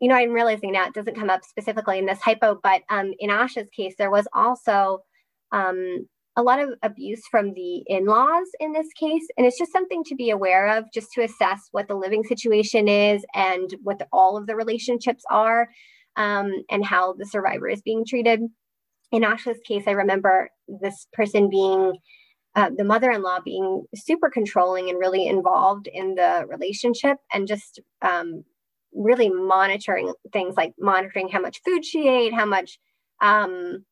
you 0.00 0.08
know, 0.08 0.14
I'm 0.14 0.32
realizing 0.32 0.72
now 0.72 0.86
it 0.86 0.94
doesn't 0.94 1.16
come 1.18 1.30
up 1.30 1.44
specifically 1.44 1.98
in 1.98 2.06
this 2.06 2.20
hypo, 2.20 2.58
but 2.62 2.82
um, 2.90 3.12
in 3.18 3.30
Asha's 3.30 3.68
case, 3.74 3.94
there 3.96 4.10
was 4.10 4.28
also 4.34 4.98
um, 5.52 6.06
a 6.36 6.42
lot 6.42 6.58
of 6.58 6.70
abuse 6.82 7.22
from 7.30 7.54
the 7.54 7.82
in-laws 7.86 8.46
in 8.60 8.72
this 8.72 8.88
case 8.98 9.26
and 9.36 9.46
it's 9.46 9.58
just 9.58 9.72
something 9.72 10.04
to 10.04 10.14
be 10.14 10.30
aware 10.30 10.76
of 10.76 10.84
just 10.92 11.08
to 11.12 11.22
assess 11.22 11.68
what 11.72 11.88
the 11.88 11.94
living 11.94 12.22
situation 12.24 12.88
is 12.88 13.24
and 13.34 13.74
what 13.82 13.98
the, 13.98 14.06
all 14.12 14.36
of 14.36 14.46
the 14.46 14.54
relationships 14.54 15.24
are 15.30 15.68
um, 16.16 16.52
and 16.70 16.84
how 16.84 17.14
the 17.14 17.26
survivor 17.26 17.68
is 17.68 17.82
being 17.82 18.04
treated. 18.06 18.40
In 19.12 19.22
asha's 19.22 19.58
case 19.66 19.84
i 19.86 19.92
remember 19.92 20.50
this 20.68 21.06
person 21.12 21.48
being 21.48 21.94
uh, 22.56 22.70
the 22.76 22.84
mother-in-law 22.84 23.40
being 23.44 23.84
super 23.94 24.30
controlling 24.30 24.88
and 24.88 24.98
really 24.98 25.26
involved 25.26 25.88
in 25.92 26.14
the 26.14 26.44
relationship 26.48 27.18
and 27.32 27.46
just 27.46 27.80
um, 28.00 28.44
really 28.92 29.28
monitoring 29.28 30.12
things 30.32 30.56
like 30.56 30.72
monitoring 30.78 31.28
how 31.28 31.40
much 31.40 31.60
food 31.64 31.84
she 31.84 32.08
ate 32.08 32.34
how 32.34 32.46
much 32.46 32.78
um, 33.20 33.84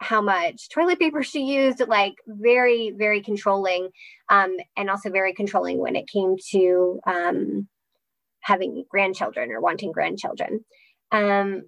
how 0.00 0.22
much 0.22 0.68
toilet 0.70 0.98
paper 0.98 1.22
she 1.22 1.42
used, 1.42 1.86
like 1.86 2.14
very, 2.26 2.92
very 2.96 3.22
controlling, 3.22 3.90
um, 4.30 4.56
and 4.76 4.88
also 4.88 5.10
very 5.10 5.34
controlling 5.34 5.78
when 5.78 5.94
it 5.94 6.08
came 6.08 6.36
to 6.52 7.00
um, 7.06 7.68
having 8.40 8.84
grandchildren 8.88 9.50
or 9.50 9.60
wanting 9.60 9.92
grandchildren. 9.92 10.64
Um, 11.12 11.62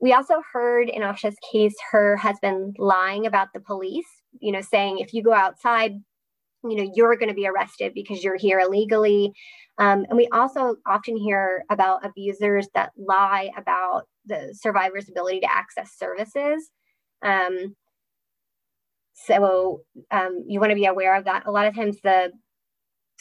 we 0.00 0.12
also 0.12 0.42
heard 0.52 0.88
in 0.88 1.02
Asha's 1.02 1.36
case 1.50 1.74
her 1.92 2.16
husband 2.16 2.76
lying 2.78 3.26
about 3.26 3.48
the 3.54 3.60
police, 3.60 4.08
you 4.40 4.52
know, 4.52 4.60
saying 4.60 4.98
if 4.98 5.14
you 5.14 5.22
go 5.22 5.32
outside, 5.32 5.92
you 6.64 6.76
know, 6.76 6.90
you're 6.94 7.16
going 7.16 7.28
to 7.28 7.34
be 7.34 7.46
arrested 7.46 7.94
because 7.94 8.22
you're 8.22 8.36
here 8.36 8.58
illegally. 8.58 9.32
Um, 9.78 10.04
and 10.08 10.16
we 10.16 10.28
also 10.32 10.76
often 10.86 11.16
hear 11.16 11.64
about 11.70 12.04
abusers 12.04 12.68
that 12.74 12.90
lie 12.96 13.50
about 13.56 14.08
the 14.26 14.54
survivor's 14.60 15.08
ability 15.08 15.40
to 15.40 15.54
access 15.54 15.92
services. 15.96 16.70
Um, 17.22 17.74
so 19.14 19.82
um, 20.10 20.44
you 20.46 20.60
want 20.60 20.70
to 20.70 20.76
be 20.76 20.86
aware 20.86 21.16
of 21.16 21.24
that. 21.24 21.46
A 21.46 21.50
lot 21.50 21.66
of 21.66 21.74
times, 21.74 21.98
the 22.02 22.32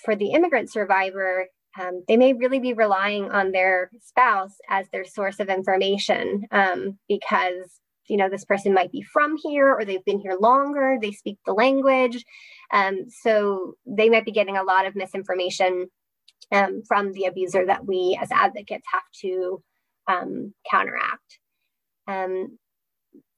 for 0.04 0.16
the 0.16 0.32
immigrant 0.32 0.72
survivor, 0.72 1.48
um, 1.80 2.04
they 2.08 2.18
may 2.18 2.34
really 2.34 2.60
be 2.60 2.74
relying 2.74 3.32
on 3.32 3.52
their 3.52 3.90
spouse 4.02 4.56
as 4.70 4.88
their 4.90 5.06
source 5.06 5.40
of 5.40 5.50
information 5.50 6.44
um, 6.52 6.98
because 7.08 7.80
you 8.08 8.18
know 8.18 8.30
this 8.30 8.46
person 8.46 8.74
might 8.74 8.92
be 8.92 9.02
from 9.02 9.36
here 9.38 9.74
or 9.74 9.84
they've 9.84 10.06
been 10.06 10.20
here 10.20 10.38
longer 10.40 10.98
they 11.02 11.12
speak 11.12 11.38
the 11.46 11.54
language 11.54 12.24
um, 12.72 13.06
so 13.10 13.74
they 13.86 14.10
might 14.10 14.26
be 14.26 14.32
getting 14.32 14.58
a 14.58 14.64
lot 14.64 14.86
of 14.86 14.96
misinformation 14.96 15.88
um, 16.52 16.84
from 16.88 17.12
the 17.14 17.26
abuser 17.26 17.66
that 17.66 17.86
we 17.86 18.18
as 18.22 18.32
advocates 18.32 18.86
have 18.92 19.02
to 19.22 19.62
um, 20.08 20.54
counteract 20.70 21.40
um, 22.08 22.60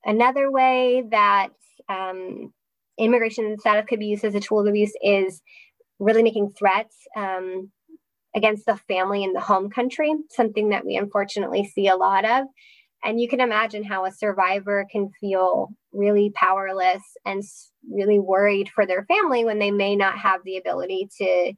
Another 0.08 0.50
way 0.50 1.04
that 1.12 1.50
um, 1.90 2.54
immigration 2.98 3.58
status 3.60 3.86
could 3.88 4.00
be 4.00 4.08
used 4.08 4.24
as 4.24 4.36
a 4.36 4.40
tool 4.40 4.62
of 4.62 4.68
abuse 4.68 4.94
is 5.04 5.42
really 6.00 6.24
making 6.24 6.54
threats 6.58 6.96
um, 7.16 7.70
against 8.34 8.66
the 8.66 8.78
family 8.88 9.24
in 9.24 9.34
the 9.34 9.42
home 9.42 9.70
country, 9.70 10.14
something 10.30 10.70
that 10.70 10.86
we 10.86 10.96
unfortunately 10.96 11.66
see 11.66 11.88
a 11.88 11.98
lot 11.98 12.24
of. 12.24 12.46
And 13.04 13.20
you 13.20 13.28
can 13.28 13.42
imagine 13.42 13.84
how 13.84 14.06
a 14.06 14.12
survivor 14.12 14.86
can 14.90 15.10
feel 15.20 15.70
really 15.92 16.32
powerless 16.34 17.04
and 17.26 17.44
really 17.92 18.20
worried 18.20 18.70
for 18.70 18.86
their 18.86 19.06
family 19.06 19.44
when 19.44 19.60
they 19.60 19.72
may 19.72 19.96
not 19.96 20.18
have 20.18 20.42
the 20.46 20.58
ability 20.58 21.10
to 21.18 21.54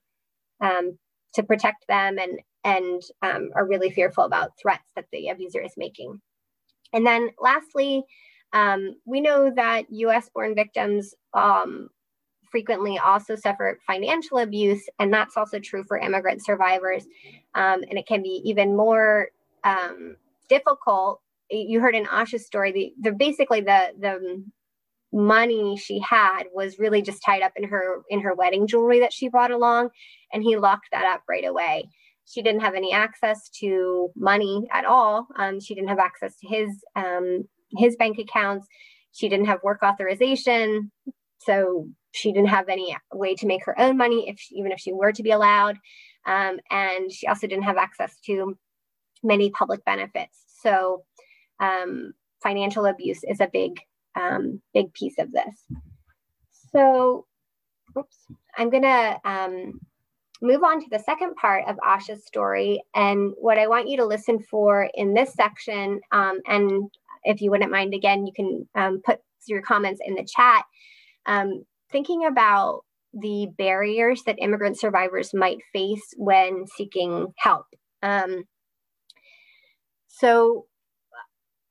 um, 0.61 0.97
to 1.35 1.43
protect 1.43 1.85
them 1.87 2.17
and 2.17 2.39
and 2.63 3.01
um, 3.21 3.51
are 3.55 3.67
really 3.67 3.91
fearful 3.91 4.25
about 4.25 4.51
threats 4.61 4.89
that 4.95 5.05
the 5.11 5.29
abuser 5.29 5.61
is 5.61 5.73
making. 5.77 6.19
And 6.91 7.05
then 7.05 7.29
lastly, 7.39 8.03
um, 8.53 8.95
we 9.05 9.21
know 9.21 9.51
that 9.55 9.85
US 9.89 10.29
born 10.29 10.55
victims 10.55 11.13
um, 11.33 11.89
frequently 12.51 12.97
also 12.97 13.35
suffer 13.35 13.79
financial 13.85 14.39
abuse, 14.39 14.83
and 14.99 15.13
that's 15.13 15.37
also 15.37 15.59
true 15.59 15.83
for 15.87 15.97
immigrant 15.97 16.43
survivors. 16.43 17.05
Um, 17.55 17.83
and 17.89 17.97
it 17.97 18.07
can 18.07 18.23
be 18.23 18.41
even 18.45 18.75
more 18.75 19.29
um, 19.63 20.15
difficult. 20.49 21.21
You 21.49 21.79
heard 21.79 21.95
in 21.95 22.05
Asha's 22.05 22.45
story, 22.45 22.71
the, 22.71 22.93
the 23.01 23.11
basically 23.11 23.61
the 23.61 23.93
the 23.99 24.43
money 25.11 25.75
she 25.75 25.99
had 25.99 26.43
was 26.53 26.77
really 26.77 27.01
just 27.01 27.23
tied 27.25 27.41
up 27.41 27.51
in 27.55 27.63
her 27.63 28.03
in 28.09 28.21
her 28.21 28.35
wedding 28.35 28.67
jewelry 28.67 28.99
that 28.99 29.13
she 29.13 29.29
brought 29.29 29.51
along, 29.51 29.89
and 30.33 30.43
he 30.43 30.57
locked 30.57 30.87
that 30.91 31.05
up 31.05 31.21
right 31.27 31.45
away. 31.45 31.89
She 32.25 32.43
didn't 32.43 32.61
have 32.61 32.75
any 32.75 32.93
access 32.93 33.49
to 33.61 34.09
money 34.15 34.67
at 34.71 34.85
all. 34.85 35.27
Um, 35.35 35.59
she 35.59 35.73
didn't 35.73 35.89
have 35.89 35.97
access 35.97 36.35
to 36.37 36.47
his 36.47 36.69
um, 36.95 37.47
his 37.77 37.95
bank 37.95 38.17
accounts. 38.17 38.67
She 39.11 39.29
didn't 39.29 39.47
have 39.47 39.63
work 39.63 39.81
authorization, 39.83 40.91
so 41.39 41.87
she 42.11 42.31
didn't 42.31 42.49
have 42.49 42.69
any 42.69 42.95
way 43.13 43.35
to 43.35 43.47
make 43.47 43.65
her 43.65 43.79
own 43.79 43.97
money, 43.97 44.29
if 44.29 44.39
she, 44.39 44.55
even 44.55 44.71
if 44.71 44.79
she 44.79 44.93
were 44.93 45.11
to 45.11 45.23
be 45.23 45.31
allowed. 45.31 45.77
Um, 46.25 46.59
and 46.69 47.11
she 47.11 47.27
also 47.27 47.47
didn't 47.47 47.63
have 47.63 47.77
access 47.77 48.19
to 48.25 48.57
many 49.23 49.49
public 49.51 49.83
benefits. 49.85 50.43
So 50.61 51.03
um, 51.59 52.13
financial 52.41 52.85
abuse 52.85 53.23
is 53.23 53.39
a 53.39 53.49
big, 53.51 53.79
um, 54.15 54.61
big 54.73 54.93
piece 54.93 55.17
of 55.17 55.31
this. 55.31 55.65
So, 56.71 57.25
oops, 57.97 58.17
I'm 58.57 58.69
gonna 58.69 59.19
um, 59.25 59.79
move 60.41 60.63
on 60.63 60.81
to 60.81 60.87
the 60.89 60.99
second 60.99 61.35
part 61.35 61.65
of 61.67 61.77
Asha's 61.85 62.25
story. 62.25 62.83
And 62.95 63.33
what 63.37 63.57
I 63.57 63.67
want 63.67 63.89
you 63.89 63.97
to 63.97 64.05
listen 64.05 64.39
for 64.39 64.89
in 64.93 65.13
this 65.13 65.33
section, 65.33 65.99
um, 66.11 66.39
and 66.47 66.89
if 67.23 67.41
you 67.41 67.51
wouldn't 67.51 67.71
mind, 67.71 67.93
again, 67.93 68.25
you 68.25 68.33
can 68.35 68.67
um, 68.75 69.01
put 69.03 69.19
your 69.47 69.61
comments 69.61 70.01
in 70.05 70.15
the 70.15 70.25
chat. 70.25 70.63
Um, 71.25 71.63
thinking 71.91 72.25
about 72.25 72.81
the 73.13 73.47
barriers 73.57 74.23
that 74.25 74.37
immigrant 74.39 74.79
survivors 74.79 75.33
might 75.33 75.57
face 75.73 76.13
when 76.17 76.65
seeking 76.67 77.33
help. 77.37 77.65
Um, 78.03 78.43
so 80.07 80.65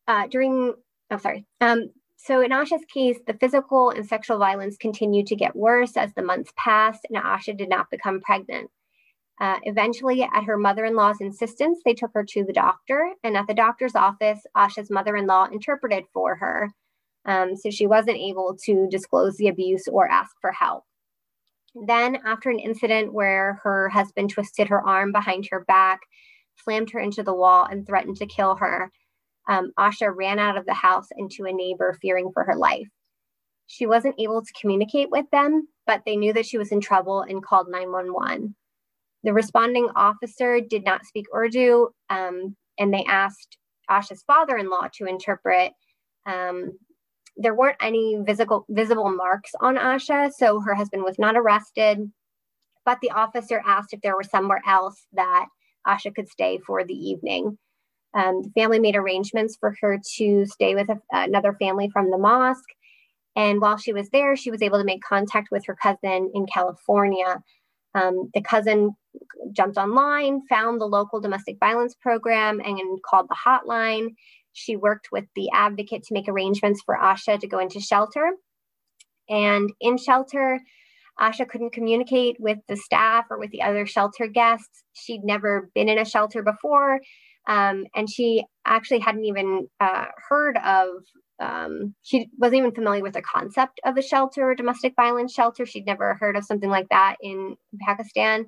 uh, 0.07 0.26
during, 0.28 0.75
I'm 1.11 1.17
oh, 1.17 1.19
sorry. 1.19 1.47
Um, 1.61 1.90
so 2.17 2.40
in 2.40 2.50
Asha's 2.50 2.85
case, 2.93 3.19
the 3.26 3.35
physical 3.35 3.90
and 3.90 4.07
sexual 4.07 4.38
violence 4.38 4.76
continued 4.76 5.26
to 5.28 5.37
get 5.37 5.55
worse 5.55 5.97
as 5.97 6.12
the 6.14 6.23
months 6.23 6.52
passed 6.57 7.07
and 7.09 7.23
Asha 7.23 7.57
did 7.57 7.69
not 7.69 7.90
become 7.90 8.21
pregnant. 8.21 8.71
Uh, 9.40 9.59
eventually, 9.62 10.23
at 10.23 10.45
her 10.45 10.57
mother 10.57 10.85
in 10.85 10.97
law's 10.97 11.21
insistence, 11.21 11.80
they 11.85 11.95
took 11.95 12.11
her 12.14 12.25
to 12.25 12.45
the 12.45 12.52
doctor. 12.52 13.12
And 13.23 13.37
at 13.37 13.47
the 13.47 13.54
doctor's 13.54 13.95
office, 13.95 14.40
Asha's 14.57 14.90
mother 14.90 15.16
in 15.16 15.26
law 15.26 15.47
interpreted 15.47 16.04
for 16.12 16.35
her. 16.37 16.71
Um, 17.25 17.54
so 17.57 17.71
she 17.71 17.87
wasn't 17.87 18.16
able 18.16 18.57
to 18.64 18.88
disclose 18.90 19.37
the 19.37 19.49
abuse 19.49 19.87
or 19.87 20.09
ask 20.09 20.33
for 20.40 20.50
help. 20.50 20.85
Then, 21.75 22.18
after 22.25 22.50
an 22.50 22.59
incident 22.59 23.12
where 23.12 23.61
her 23.62 23.88
husband 23.90 24.30
twisted 24.30 24.68
her 24.68 24.85
arm 24.87 25.12
behind 25.12 25.47
her 25.50 25.64
back, 25.66 26.00
slammed 26.57 26.90
her 26.90 26.99
into 26.99 27.23
the 27.23 27.35
wall, 27.35 27.64
and 27.64 27.87
threatened 27.87 28.16
to 28.16 28.26
kill 28.26 28.57
her, 28.57 28.90
um, 29.49 29.73
Asha 29.78 30.12
ran 30.14 30.38
out 30.38 30.57
of 30.57 30.66
the 30.66 30.75
house 30.75 31.09
into 31.16 31.45
a 31.45 31.52
neighbor, 31.52 31.97
fearing 32.00 32.30
for 32.33 32.45
her 32.45 32.57
life. 32.57 32.88
She 33.66 33.87
wasn't 33.87 34.18
able 34.18 34.42
to 34.42 34.52
communicate 34.61 35.11
with 35.11 35.26
them, 35.30 35.68
but 35.87 36.02
they 36.04 36.16
knew 36.16 36.33
that 36.33 36.47
she 36.47 36.59
was 36.59 36.73
in 36.73 36.80
trouble 36.80 37.21
and 37.21 37.42
called 37.42 37.68
911. 37.68 38.54
The 39.28 39.35
responding 39.35 39.90
officer 39.94 40.58
did 40.58 40.87
not 40.87 41.04
speak 41.04 41.26
Urdu, 41.37 41.90
um, 42.08 42.56
and 42.78 42.94
they 42.94 43.04
asked 43.04 43.58
Asha's 43.90 44.23
father 44.23 44.56
in 44.56 44.70
law 44.70 44.88
to 44.94 45.04
interpret. 45.04 45.73
Um, 46.25 46.78
there 47.37 47.54
weren't 47.54 47.76
any 47.82 48.16
visible, 48.25 48.64
visible 48.70 49.11
marks 49.11 49.50
on 49.61 49.76
Asha, 49.76 50.32
so 50.32 50.61
her 50.61 50.75
husband 50.75 51.02
was 51.02 51.18
not 51.18 51.37
arrested. 51.37 52.11
But 52.87 53.00
the 53.02 53.11
officer 53.11 53.62
asked 53.66 53.92
if 53.92 54.00
there 54.00 54.16
was 54.16 54.30
somewhere 54.30 54.62
else 54.66 55.06
that 55.12 55.49
Asha 55.87 56.14
could 56.14 56.30
stay 56.30 56.58
for 56.66 56.82
the 56.82 56.94
evening. 56.94 57.58
Um, 58.14 58.40
the 58.40 58.50
family 58.58 58.78
made 58.80 58.97
arrangements 58.97 59.58
for 59.61 59.75
her 59.82 60.00
to 60.16 60.47
stay 60.47 60.75
with 60.75 60.88
a, 60.88 60.99
another 61.12 61.52
family 61.61 61.90
from 61.90 62.11
the 62.11 62.16
mosque. 62.16 62.70
And 63.37 63.61
while 63.61 63.76
she 63.76 63.92
was 63.92 64.08
there, 64.08 64.37
she 64.37 64.50
was 64.50 64.62
able 64.62 64.78
to 64.78 64.85
make 64.85 65.02
contact 65.02 65.49
with 65.52 65.66
her 65.66 65.76
cousin 65.76 66.30
in 66.35 66.47
California. 66.47 67.42
Um, 67.99 68.31
the 68.35 68.43
cousin 68.43 68.90
jumped 69.52 69.76
online, 69.76 70.43
found 70.49 70.81
the 70.81 70.87
local 70.87 71.21
domestic 71.21 71.57
violence 71.59 71.95
program, 72.00 72.61
and 72.61 72.78
called 73.09 73.28
the 73.28 73.37
hotline. 73.47 74.14
She 74.52 74.76
worked 74.76 75.09
with 75.12 75.25
the 75.35 75.49
advocate 75.52 76.02
to 76.05 76.14
make 76.14 76.28
arrangements 76.28 76.83
for 76.85 76.97
Asha 76.97 77.38
to 77.38 77.47
go 77.47 77.59
into 77.59 77.81
shelter. 77.81 78.33
And 79.28 79.71
in 79.81 79.99
shelter, 79.99 80.61
Asha 81.21 81.49
couldn't 81.49 81.73
communicate 81.73 82.37
with 82.38 82.59
the 82.69 82.76
staff 82.76 83.26
or 83.31 83.38
with 83.38 83.50
the 83.50 83.62
other 83.62 83.87
shelter 83.87 84.26
guests. 84.26 84.85
She'd 84.95 85.25
never 85.25 85.71
been 85.75 85.88
in 85.88 85.99
a 85.99 86.05
shelter 86.05 86.43
before. 86.43 87.00
Um, 87.49 87.87
and 87.97 88.09
she 88.09 88.45
actually 88.67 89.00
hadn't 89.00 89.25
even 89.25 89.69
uh, 89.81 90.05
heard 90.28 90.59
of, 90.59 90.88
um, 91.40 91.95
she 92.02 92.28
wasn't 92.38 92.59
even 92.59 92.75
familiar 92.75 93.02
with 93.02 93.14
the 93.14 93.23
concept 93.23 93.81
of 93.85 93.97
a 93.97 94.02
shelter, 94.02 94.50
or 94.50 94.55
domestic 94.55 94.93
violence 94.95 95.33
shelter. 95.33 95.64
She'd 95.64 95.87
never 95.87 96.14
heard 96.21 96.37
of 96.37 96.45
something 96.45 96.69
like 96.69 96.88
that 96.90 97.17
in 97.23 97.57
Pakistan. 97.81 98.47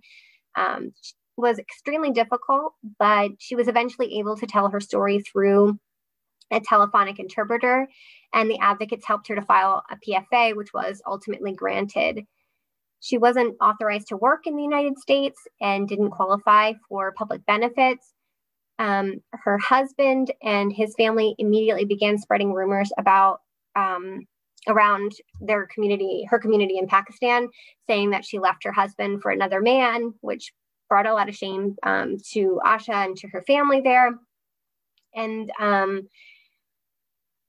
Um, 0.54 0.92
was 1.36 1.58
extremely 1.58 2.10
difficult, 2.10 2.74
but 2.98 3.30
she 3.38 3.56
was 3.56 3.68
eventually 3.68 4.18
able 4.18 4.36
to 4.36 4.46
tell 4.46 4.68
her 4.68 4.80
story 4.80 5.20
through 5.20 5.78
a 6.50 6.60
telephonic 6.60 7.18
interpreter, 7.18 7.88
and 8.34 8.50
the 8.50 8.58
advocates 8.58 9.06
helped 9.06 9.28
her 9.28 9.36
to 9.36 9.42
file 9.42 9.82
a 9.90 9.96
PFA, 9.96 10.54
which 10.54 10.74
was 10.74 11.00
ultimately 11.06 11.54
granted. 11.54 12.24
She 13.00 13.16
wasn't 13.16 13.56
authorized 13.62 14.08
to 14.08 14.16
work 14.16 14.46
in 14.46 14.56
the 14.56 14.62
United 14.62 14.98
States 14.98 15.40
and 15.60 15.88
didn't 15.88 16.10
qualify 16.10 16.74
for 16.88 17.12
public 17.16 17.46
benefits, 17.46 18.12
um, 18.80 19.20
her 19.32 19.58
husband 19.58 20.32
and 20.42 20.72
his 20.72 20.94
family 20.96 21.34
immediately 21.38 21.84
began 21.84 22.16
spreading 22.16 22.54
rumors 22.54 22.90
about 22.98 23.40
um, 23.76 24.26
around 24.66 25.12
their 25.40 25.66
community, 25.66 26.26
her 26.30 26.38
community 26.38 26.78
in 26.78 26.88
Pakistan, 26.88 27.48
saying 27.86 28.10
that 28.10 28.24
she 28.24 28.38
left 28.38 28.64
her 28.64 28.72
husband 28.72 29.20
for 29.20 29.30
another 29.30 29.60
man, 29.60 30.14
which 30.22 30.52
brought 30.88 31.06
a 31.06 31.12
lot 31.12 31.28
of 31.28 31.36
shame 31.36 31.76
um, 31.82 32.16
to 32.32 32.58
Asha 32.64 33.04
and 33.04 33.16
to 33.18 33.28
her 33.28 33.42
family 33.42 33.82
there. 33.82 34.12
And 35.14 35.52
um, 35.60 36.08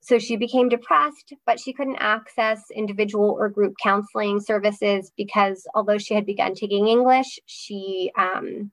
so 0.00 0.18
she 0.18 0.36
became 0.36 0.68
depressed, 0.68 1.32
but 1.46 1.58
she 1.58 1.72
couldn't 1.72 1.96
access 1.96 2.62
individual 2.74 3.30
or 3.38 3.48
group 3.48 3.74
counseling 3.82 4.38
services 4.38 5.10
because 5.16 5.66
although 5.74 5.98
she 5.98 6.12
had 6.12 6.26
begun 6.26 6.54
taking 6.54 6.88
English, 6.88 7.38
she 7.46 8.12
um, 8.18 8.70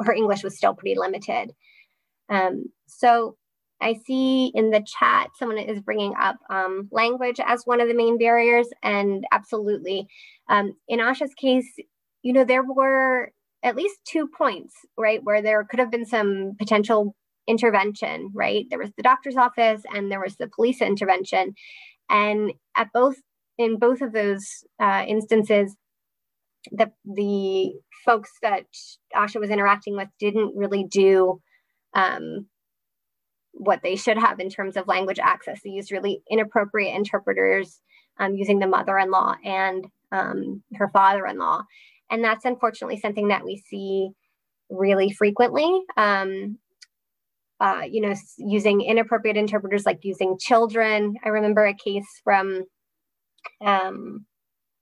her 0.00 0.12
English 0.12 0.42
was 0.42 0.56
still 0.56 0.74
pretty 0.74 0.98
limited. 0.98 1.52
Um, 2.28 2.66
so 2.86 3.36
I 3.80 3.94
see 4.06 4.50
in 4.54 4.70
the 4.70 4.84
chat 4.98 5.30
someone 5.38 5.58
is 5.58 5.80
bringing 5.80 6.14
up 6.20 6.36
um, 6.50 6.88
language 6.90 7.40
as 7.44 7.62
one 7.64 7.80
of 7.80 7.88
the 7.88 7.94
main 7.94 8.18
barriers, 8.18 8.68
and 8.82 9.24
absolutely. 9.32 10.06
Um, 10.48 10.74
in 10.88 11.00
Asha's 11.00 11.34
case, 11.34 11.68
you 12.22 12.32
know, 12.32 12.44
there 12.44 12.64
were 12.64 13.30
at 13.62 13.76
least 13.76 13.98
two 14.04 14.28
points, 14.28 14.74
right, 14.96 15.22
where 15.22 15.42
there 15.42 15.64
could 15.64 15.80
have 15.80 15.90
been 15.90 16.06
some 16.06 16.54
potential 16.58 17.14
intervention, 17.46 18.30
right? 18.34 18.66
There 18.70 18.78
was 18.78 18.90
the 18.96 19.02
doctor's 19.02 19.36
office 19.36 19.82
and 19.92 20.10
there 20.10 20.20
was 20.20 20.36
the 20.36 20.48
police 20.48 20.80
intervention. 20.80 21.54
And 22.10 22.52
at 22.76 22.88
both, 22.92 23.16
in 23.56 23.78
both 23.78 24.00
of 24.00 24.12
those 24.12 24.64
uh, 24.80 25.04
instances, 25.08 25.74
the 26.72 26.90
the 27.04 27.72
folks 28.04 28.30
that 28.42 28.64
Asha 29.14 29.40
was 29.40 29.50
interacting 29.50 29.96
with 29.96 30.08
didn't 30.18 30.56
really 30.56 30.84
do 30.84 31.40
um, 31.94 32.46
what 33.52 33.80
they 33.82 33.96
should 33.96 34.18
have 34.18 34.40
in 34.40 34.50
terms 34.50 34.76
of 34.76 34.86
language 34.88 35.18
access. 35.18 35.60
They 35.62 35.70
used 35.70 35.92
really 35.92 36.22
inappropriate 36.30 36.94
interpreters 36.94 37.80
um, 38.18 38.34
using 38.34 38.58
the 38.58 38.66
mother-in-law 38.66 39.36
and 39.44 39.86
um, 40.12 40.62
her 40.74 40.88
father-in-law, 40.88 41.62
and 42.10 42.24
that's 42.24 42.44
unfortunately 42.44 42.98
something 43.00 43.28
that 43.28 43.44
we 43.44 43.62
see 43.68 44.10
really 44.70 45.10
frequently. 45.10 45.80
Um, 45.96 46.58
uh, 47.60 47.82
you 47.90 48.00
know, 48.00 48.14
using 48.38 48.82
inappropriate 48.82 49.36
interpreters, 49.36 49.84
like 49.84 49.98
using 50.02 50.38
children. 50.38 51.16
I 51.24 51.30
remember 51.30 51.66
a 51.66 51.74
case 51.74 52.06
from 52.22 52.62
um, 53.64 54.26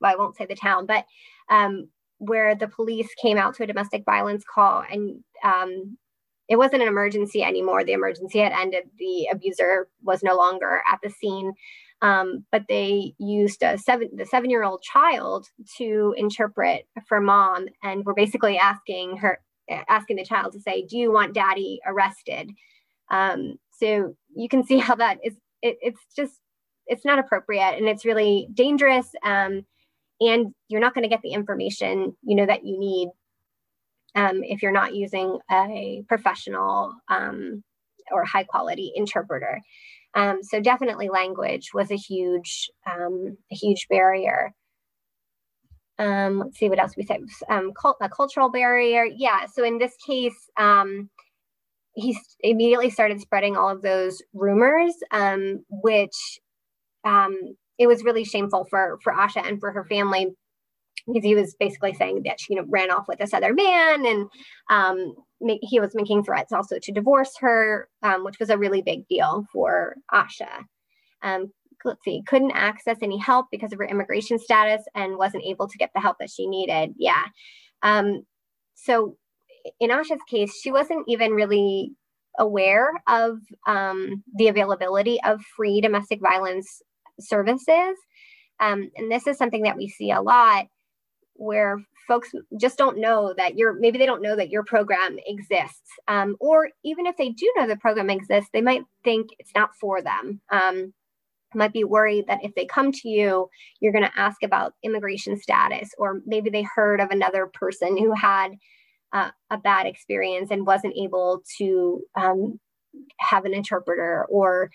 well, 0.00 0.12
I 0.12 0.16
won't 0.16 0.36
say 0.36 0.46
the 0.46 0.54
town, 0.54 0.86
but 0.86 1.04
um, 1.50 1.88
where 2.18 2.54
the 2.54 2.68
police 2.68 3.08
came 3.20 3.38
out 3.38 3.54
to 3.56 3.62
a 3.62 3.66
domestic 3.66 4.04
violence 4.04 4.44
call 4.52 4.84
and 4.90 5.22
um, 5.44 5.96
it 6.48 6.56
wasn't 6.56 6.82
an 6.82 6.88
emergency 6.88 7.42
anymore. 7.42 7.84
The 7.84 7.92
emergency 7.92 8.38
had 8.38 8.52
ended. 8.52 8.84
The 8.98 9.28
abuser 9.32 9.88
was 10.02 10.22
no 10.22 10.36
longer 10.36 10.82
at 10.90 11.00
the 11.02 11.10
scene. 11.10 11.52
Um, 12.02 12.44
but 12.52 12.64
they 12.68 13.14
used 13.18 13.62
a 13.62 13.78
seven, 13.78 14.10
the 14.14 14.26
seven 14.26 14.50
year 14.50 14.62
old 14.62 14.82
child 14.82 15.46
to 15.78 16.14
interpret 16.16 16.86
for 17.08 17.20
mom 17.20 17.66
and 17.82 18.04
were 18.04 18.14
basically 18.14 18.58
asking 18.58 19.16
her, 19.16 19.40
asking 19.88 20.16
the 20.16 20.24
child 20.24 20.52
to 20.52 20.60
say, 20.60 20.86
Do 20.86 20.98
you 20.98 21.10
want 21.10 21.34
daddy 21.34 21.80
arrested? 21.86 22.52
Um, 23.10 23.56
so 23.72 24.14
you 24.34 24.48
can 24.48 24.62
see 24.64 24.78
how 24.78 24.94
that 24.96 25.18
is, 25.24 25.34
it, 25.62 25.78
it's 25.80 26.00
just, 26.14 26.34
it's 26.86 27.04
not 27.04 27.18
appropriate 27.18 27.76
and 27.76 27.88
it's 27.88 28.04
really 28.04 28.48
dangerous. 28.52 29.08
Um, 29.24 29.64
and 30.20 30.54
you're 30.68 30.80
not 30.80 30.94
going 30.94 31.02
to 31.02 31.08
get 31.08 31.22
the 31.22 31.32
information 31.32 32.16
you 32.22 32.36
know 32.36 32.46
that 32.46 32.64
you 32.64 32.78
need 32.78 33.08
um, 34.14 34.42
if 34.42 34.62
you're 34.62 34.72
not 34.72 34.94
using 34.94 35.38
a 35.50 36.02
professional 36.08 36.94
um, 37.08 37.62
or 38.10 38.24
high 38.24 38.44
quality 38.44 38.92
interpreter. 38.94 39.60
Um, 40.14 40.38
so 40.42 40.60
definitely 40.60 41.10
language 41.10 41.74
was 41.74 41.90
a 41.90 41.96
huge 41.96 42.70
um, 42.90 43.36
a 43.52 43.54
huge 43.54 43.86
barrier. 43.90 44.52
Um, 45.98 46.38
let's 46.38 46.58
see 46.58 46.68
what 46.68 46.78
else 46.78 46.96
we 46.96 47.04
said. 47.04 47.20
Um, 47.48 47.72
cult- 47.78 47.96
a 48.00 48.08
cultural 48.08 48.50
barrier 48.50 49.04
yeah 49.04 49.46
so 49.46 49.64
in 49.64 49.78
this 49.78 49.94
case 50.06 50.50
he 51.94 52.18
immediately 52.40 52.90
started 52.90 53.20
spreading 53.20 53.56
all 53.56 53.70
of 53.70 53.80
those 53.80 54.20
rumors 54.34 54.94
which 55.70 56.38
um, 57.04 57.56
it 57.78 57.86
was 57.86 58.04
really 58.04 58.24
shameful 58.24 58.66
for 58.70 58.98
for 59.02 59.12
Asha 59.12 59.46
and 59.46 59.60
for 59.60 59.72
her 59.72 59.84
family 59.84 60.28
because 61.06 61.24
he 61.24 61.34
was 61.34 61.54
basically 61.58 61.94
saying 61.94 62.22
that 62.24 62.40
she 62.40 62.54
you 62.54 62.60
know 62.60 62.66
ran 62.68 62.90
off 62.90 63.06
with 63.08 63.18
this 63.18 63.34
other 63.34 63.54
man 63.54 64.06
and 64.06 64.28
um, 64.70 65.14
make, 65.40 65.60
he 65.62 65.80
was 65.80 65.94
making 65.94 66.24
threats 66.24 66.52
also 66.52 66.78
to 66.80 66.92
divorce 66.92 67.34
her, 67.38 67.88
um, 68.02 68.24
which 68.24 68.38
was 68.38 68.50
a 68.50 68.58
really 68.58 68.82
big 68.82 69.06
deal 69.08 69.46
for 69.52 69.96
Asha. 70.12 70.64
Um, 71.22 71.52
let's 71.84 72.02
see, 72.04 72.22
couldn't 72.26 72.52
access 72.52 72.98
any 73.02 73.18
help 73.18 73.46
because 73.50 73.72
of 73.72 73.78
her 73.78 73.86
immigration 73.86 74.38
status 74.38 74.84
and 74.94 75.16
wasn't 75.16 75.44
able 75.44 75.68
to 75.68 75.78
get 75.78 75.90
the 75.94 76.00
help 76.00 76.16
that 76.18 76.30
she 76.30 76.46
needed. 76.46 76.94
Yeah. 76.98 77.22
Um, 77.82 78.24
so 78.74 79.16
in 79.80 79.90
Asha's 79.90 80.20
case, 80.28 80.58
she 80.60 80.70
wasn't 80.70 81.04
even 81.08 81.32
really 81.32 81.92
aware 82.38 82.90
of 83.08 83.38
um, 83.66 84.22
the 84.36 84.48
availability 84.48 85.18
of 85.24 85.40
free 85.56 85.80
domestic 85.80 86.20
violence 86.20 86.82
services. 87.20 87.96
Um, 88.60 88.90
and 88.96 89.10
this 89.10 89.26
is 89.26 89.36
something 89.36 89.62
that 89.62 89.76
we 89.76 89.88
see 89.88 90.10
a 90.10 90.20
lot 90.20 90.66
where 91.34 91.78
folks 92.08 92.30
just 92.58 92.78
don't 92.78 92.98
know 92.98 93.34
that 93.36 93.58
your 93.58 93.74
maybe 93.74 93.98
they 93.98 94.06
don't 94.06 94.22
know 94.22 94.36
that 94.36 94.50
your 94.50 94.64
program 94.64 95.18
exists. 95.26 95.90
Um, 96.08 96.36
or 96.40 96.70
even 96.84 97.06
if 97.06 97.16
they 97.16 97.30
do 97.30 97.52
know 97.56 97.66
the 97.66 97.76
program 97.76 98.10
exists 98.10 98.50
they 98.52 98.62
might 98.62 98.82
think 99.04 99.28
it's 99.38 99.52
not 99.54 99.70
for 99.80 100.02
them. 100.02 100.40
Um, 100.50 100.94
might 101.54 101.72
be 101.72 101.84
worried 101.84 102.26
that 102.26 102.44
if 102.44 102.54
they 102.54 102.66
come 102.66 102.92
to 102.92 103.08
you 103.08 103.48
you're 103.80 103.92
going 103.92 104.04
to 104.04 104.18
ask 104.18 104.42
about 104.42 104.74
immigration 104.82 105.38
status 105.38 105.90
or 105.98 106.20
maybe 106.26 106.50
they 106.50 106.66
heard 106.74 107.00
of 107.00 107.10
another 107.10 107.46
person 107.46 107.96
who 107.96 108.12
had 108.12 108.52
uh, 109.12 109.30
a 109.50 109.56
bad 109.56 109.86
experience 109.86 110.50
and 110.50 110.66
wasn't 110.66 110.94
able 110.96 111.42
to 111.58 112.02
um, 112.16 112.60
have 113.18 113.44
an 113.44 113.54
interpreter 113.54 114.26
or 114.28 114.70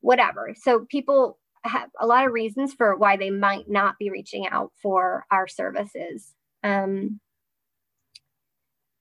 whatever. 0.00 0.54
So 0.60 0.86
people 0.88 1.38
have 1.64 1.90
a 1.98 2.06
lot 2.06 2.26
of 2.26 2.32
reasons 2.32 2.72
for 2.74 2.96
why 2.96 3.16
they 3.16 3.30
might 3.30 3.68
not 3.68 3.98
be 3.98 4.10
reaching 4.10 4.46
out 4.48 4.72
for 4.82 5.24
our 5.30 5.46
services. 5.46 6.34
Um, 6.62 7.20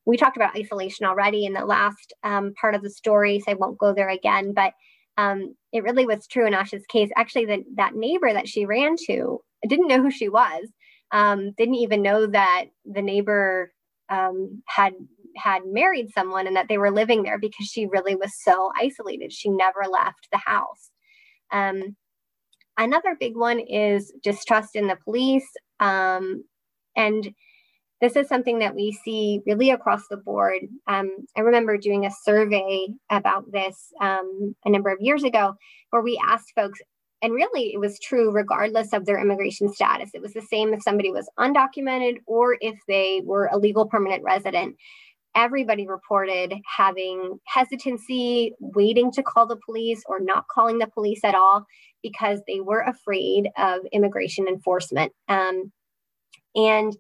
we 0.05 0.17
talked 0.17 0.37
about 0.37 0.57
isolation 0.57 1.05
already 1.05 1.45
in 1.45 1.53
the 1.53 1.65
last 1.65 2.13
um, 2.23 2.53
part 2.59 2.75
of 2.75 2.81
the 2.81 2.89
story, 2.89 3.39
so 3.39 3.51
I 3.51 3.55
won't 3.55 3.77
go 3.77 3.93
there 3.93 4.09
again. 4.09 4.53
But 4.53 4.73
um, 5.17 5.55
it 5.71 5.83
really 5.83 6.05
was 6.05 6.27
true 6.27 6.47
in 6.47 6.53
Asha's 6.53 6.85
case. 6.87 7.09
Actually, 7.15 7.45
the, 7.45 7.63
that 7.75 7.95
neighbor 7.95 8.31
that 8.33 8.47
she 8.47 8.65
ran 8.65 8.95
to 9.07 9.41
didn't 9.67 9.87
know 9.87 10.01
who 10.01 10.11
she 10.11 10.29
was. 10.29 10.67
Um, 11.11 11.51
didn't 11.57 11.75
even 11.75 12.01
know 12.01 12.27
that 12.27 12.65
the 12.85 13.01
neighbor 13.01 13.71
um, 14.09 14.63
had 14.65 14.93
had 15.35 15.61
married 15.65 16.09
someone 16.11 16.47
and 16.47 16.55
that 16.55 16.67
they 16.67 16.77
were 16.77 16.91
living 16.91 17.23
there 17.23 17.37
because 17.37 17.67
she 17.67 17.85
really 17.85 18.15
was 18.15 18.31
so 18.43 18.71
isolated. 18.79 19.31
She 19.31 19.49
never 19.49 19.83
left 19.89 20.27
the 20.31 20.39
house. 20.39 20.89
Um, 21.51 21.95
Another 22.79 23.17
big 23.19 23.35
one 23.35 23.59
is 23.59 24.13
distrust 24.23 24.77
in 24.77 24.87
the 24.87 24.95
police. 25.03 25.47
Um, 25.81 26.45
and 26.95 27.29
this 27.99 28.15
is 28.15 28.29
something 28.29 28.59
that 28.59 28.73
we 28.73 28.93
see 28.93 29.41
really 29.45 29.69
across 29.71 30.07
the 30.07 30.15
board. 30.15 30.61
Um, 30.87 31.11
I 31.35 31.41
remember 31.41 31.77
doing 31.77 32.05
a 32.05 32.11
survey 32.23 32.87
about 33.09 33.51
this 33.51 33.91
um, 33.99 34.55
a 34.63 34.69
number 34.69 34.89
of 34.89 35.01
years 35.01 35.25
ago 35.25 35.55
where 35.89 36.01
we 36.01 36.17
asked 36.25 36.53
folks, 36.55 36.79
and 37.21 37.33
really 37.33 37.73
it 37.73 37.79
was 37.81 37.99
true 37.99 38.31
regardless 38.31 38.93
of 38.93 39.05
their 39.05 39.19
immigration 39.19 39.67
status. 39.73 40.11
It 40.13 40.21
was 40.21 40.31
the 40.31 40.41
same 40.41 40.73
if 40.73 40.81
somebody 40.81 41.11
was 41.11 41.29
undocumented 41.37 42.19
or 42.27 42.57
if 42.61 42.79
they 42.87 43.21
were 43.25 43.49
a 43.51 43.57
legal 43.57 43.87
permanent 43.87 44.23
resident 44.23 44.77
everybody 45.39 45.87
reported 45.87 46.53
having 46.65 47.39
hesitancy, 47.45 48.53
waiting 48.59 49.09
to 49.13 49.23
call 49.23 49.47
the 49.47 49.59
police 49.65 50.03
or 50.07 50.19
not 50.19 50.45
calling 50.53 50.79
the 50.79 50.87
police 50.87 51.23
at 51.23 51.33
all 51.33 51.65
because 52.03 52.41
they 52.45 52.59
were 52.59 52.81
afraid 52.81 53.49
of 53.57 53.79
immigration 53.93 54.47
enforcement. 54.47 55.13
Um, 55.29 55.71
and 56.55 56.95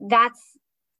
that's 0.00 0.40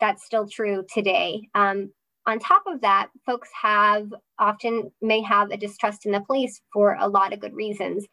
that's 0.00 0.24
still 0.24 0.46
true 0.46 0.84
today. 0.92 1.48
Um, 1.54 1.92
on 2.26 2.38
top 2.38 2.62
of 2.66 2.82
that, 2.82 3.08
folks 3.24 3.48
have 3.60 4.12
often 4.38 4.92
may 5.00 5.22
have 5.22 5.50
a 5.50 5.56
distrust 5.56 6.04
in 6.06 6.12
the 6.12 6.20
police 6.20 6.60
for 6.72 6.96
a 7.00 7.08
lot 7.08 7.32
of 7.32 7.40
good 7.40 7.54
reasons. 7.54 8.06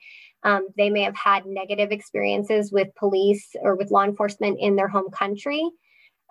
Um, 0.44 0.68
they 0.78 0.90
may 0.90 1.04
have 1.04 1.16
had 1.16 1.46
negative 1.46 1.92
experiences 1.92 2.72
with 2.72 2.88
police 2.98 3.50
or 3.62 3.76
with 3.76 3.92
law 3.92 4.04
enforcement 4.04 4.58
in 4.60 4.78
their 4.78 4.88
home 4.88 5.12
country 5.12 5.64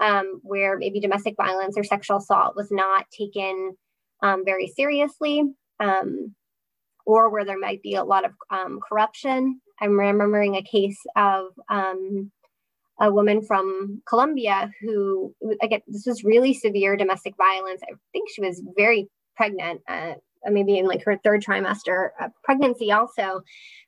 um, 0.00 0.40
where 0.42 0.76
maybe 0.76 1.00
domestic 1.00 1.34
violence 1.36 1.76
or 1.76 1.84
sexual 1.84 2.18
assault 2.18 2.56
was 2.56 2.70
not 2.70 3.06
taken 3.10 3.76
um, 4.22 4.44
very 4.44 4.68
seriously, 4.68 5.42
um, 5.80 6.34
or 7.06 7.30
where 7.30 7.44
there 7.44 7.58
might 7.58 7.82
be 7.82 7.94
a 7.94 8.04
lot 8.04 8.24
of 8.24 8.32
um, 8.50 8.80
corruption. 8.86 9.60
I'm 9.80 9.98
remembering 9.98 10.56
a 10.56 10.62
case 10.62 10.98
of 11.16 11.46
um, 11.68 12.30
a 13.00 13.12
woman 13.12 13.42
from 13.42 14.02
Colombia 14.08 14.70
who, 14.80 15.34
again, 15.62 15.80
this 15.86 16.06
was 16.06 16.24
really 16.24 16.52
severe 16.52 16.96
domestic 16.96 17.34
violence. 17.36 17.80
I 17.82 17.94
think 18.12 18.28
she 18.30 18.40
was 18.40 18.62
very 18.76 19.08
pregnant. 19.36 19.82
Uh, 19.88 20.14
maybe 20.50 20.78
in 20.78 20.86
like 20.86 21.04
her 21.04 21.18
third 21.24 21.42
trimester 21.42 22.10
pregnancy 22.44 22.92
also 22.92 23.42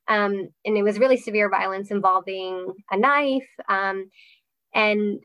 um, 0.08 0.48
and 0.64 0.76
it 0.76 0.82
was 0.82 0.98
really 0.98 1.16
severe 1.16 1.48
violence 1.48 1.90
involving 1.90 2.74
a 2.90 2.96
knife 2.96 3.48
um, 3.68 4.10
and 4.74 5.20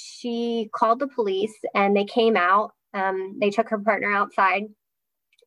she 0.00 0.68
called 0.74 1.00
the 1.00 1.08
police 1.08 1.54
and 1.74 1.96
they 1.96 2.04
came 2.04 2.36
out. 2.36 2.72
Um, 2.94 3.38
they 3.40 3.50
took 3.50 3.68
her 3.68 3.78
partner 3.78 4.12
outside 4.12 4.64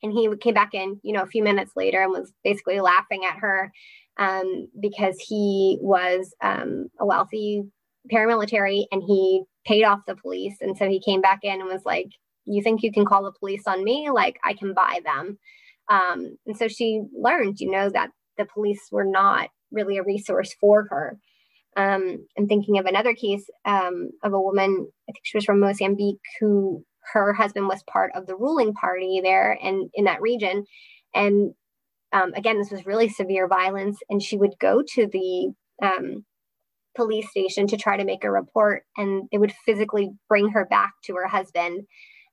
and 0.02 0.12
he 0.12 0.30
came 0.38 0.54
back 0.54 0.74
in, 0.74 1.00
you 1.04 1.14
know, 1.14 1.24
a 1.24 1.28
few 1.28 1.44
minutes 1.44 1.72
later 1.76 2.02
and 2.02 2.12
was 2.12 2.32
basically 2.44 2.80
laughing 2.80 3.26
at 3.26 3.38
her 3.40 3.72
um, 4.18 4.68
because 4.80 5.18
he 5.20 5.78
was 5.82 6.34
um, 6.42 6.88
a 7.00 7.06
wealthy 7.06 7.64
paramilitary 8.12 8.86
and 8.92 9.02
he 9.02 9.44
paid 9.66 9.84
off 9.84 10.02
the 10.08 10.16
police. 10.16 10.56
And 10.62 10.78
so 10.78 10.88
he 10.88 11.02
came 11.02 11.22
back 11.22 11.40
in 11.44 11.62
and 11.62 11.70
was 11.70 11.86
like, 11.86 12.10
You 12.46 12.62
think 12.62 12.84
you 12.84 12.92
can 12.92 13.06
call 13.06 13.24
the 13.24 13.32
police 13.40 13.64
on 13.66 13.84
me? 13.84 14.10
Like, 14.10 14.40
I 14.44 14.54
can 14.54 14.74
buy 14.74 15.00
them. 15.04 15.40
Um, 15.90 16.38
and 16.46 16.58
so 16.58 16.68
she 16.68 17.02
learned, 17.18 17.60
you 17.60 17.72
know, 17.72 17.90
that 17.90 18.12
the 18.38 18.46
police 18.46 18.82
were 18.92 19.06
not 19.06 19.50
really 19.72 19.98
a 19.98 20.04
resource 20.04 20.54
for 20.60 20.88
her. 20.90 21.18
Um, 21.76 22.26
I'm 22.38 22.48
thinking 22.48 22.78
of 22.78 22.86
another 22.86 23.14
case 23.14 23.50
um, 23.66 24.12
of 24.24 24.34
a 24.34 24.42
woman, 24.42 24.88
I 25.10 25.12
think 25.12 25.24
she 25.24 25.38
was 25.38 25.46
from 25.46 25.60
Mozambique, 25.60 26.22
who 26.40 26.84
her 27.14 27.34
husband 27.34 27.68
was 27.68 27.84
part 27.84 28.12
of 28.16 28.28
the 28.28 28.36
ruling 28.36 28.74
party 28.74 29.22
there 29.24 29.58
and 29.62 29.90
in 29.94 30.06
that 30.06 30.22
region. 30.22 30.66
And 31.14 31.54
um, 32.12 32.34
again, 32.36 32.60
this 32.60 32.72
was 32.72 32.86
really 32.86 33.10
severe 33.10 33.48
violence. 33.48 34.00
And 34.10 34.22
she 34.22 34.38
would 34.38 34.54
go 34.60 34.84
to 34.96 35.08
the 35.08 35.54
um, 35.82 36.26
police 36.96 37.30
station 37.30 37.68
to 37.68 37.78
try 37.78 37.98
to 37.98 38.06
make 38.06 38.24
a 38.24 38.32
report, 38.32 38.84
and 38.98 39.28
they 39.32 39.38
would 39.38 39.54
physically 39.66 40.12
bring 40.30 40.50
her 40.50 40.66
back 40.66 40.94
to 41.06 41.16
her 41.16 41.28
husband 41.28 41.84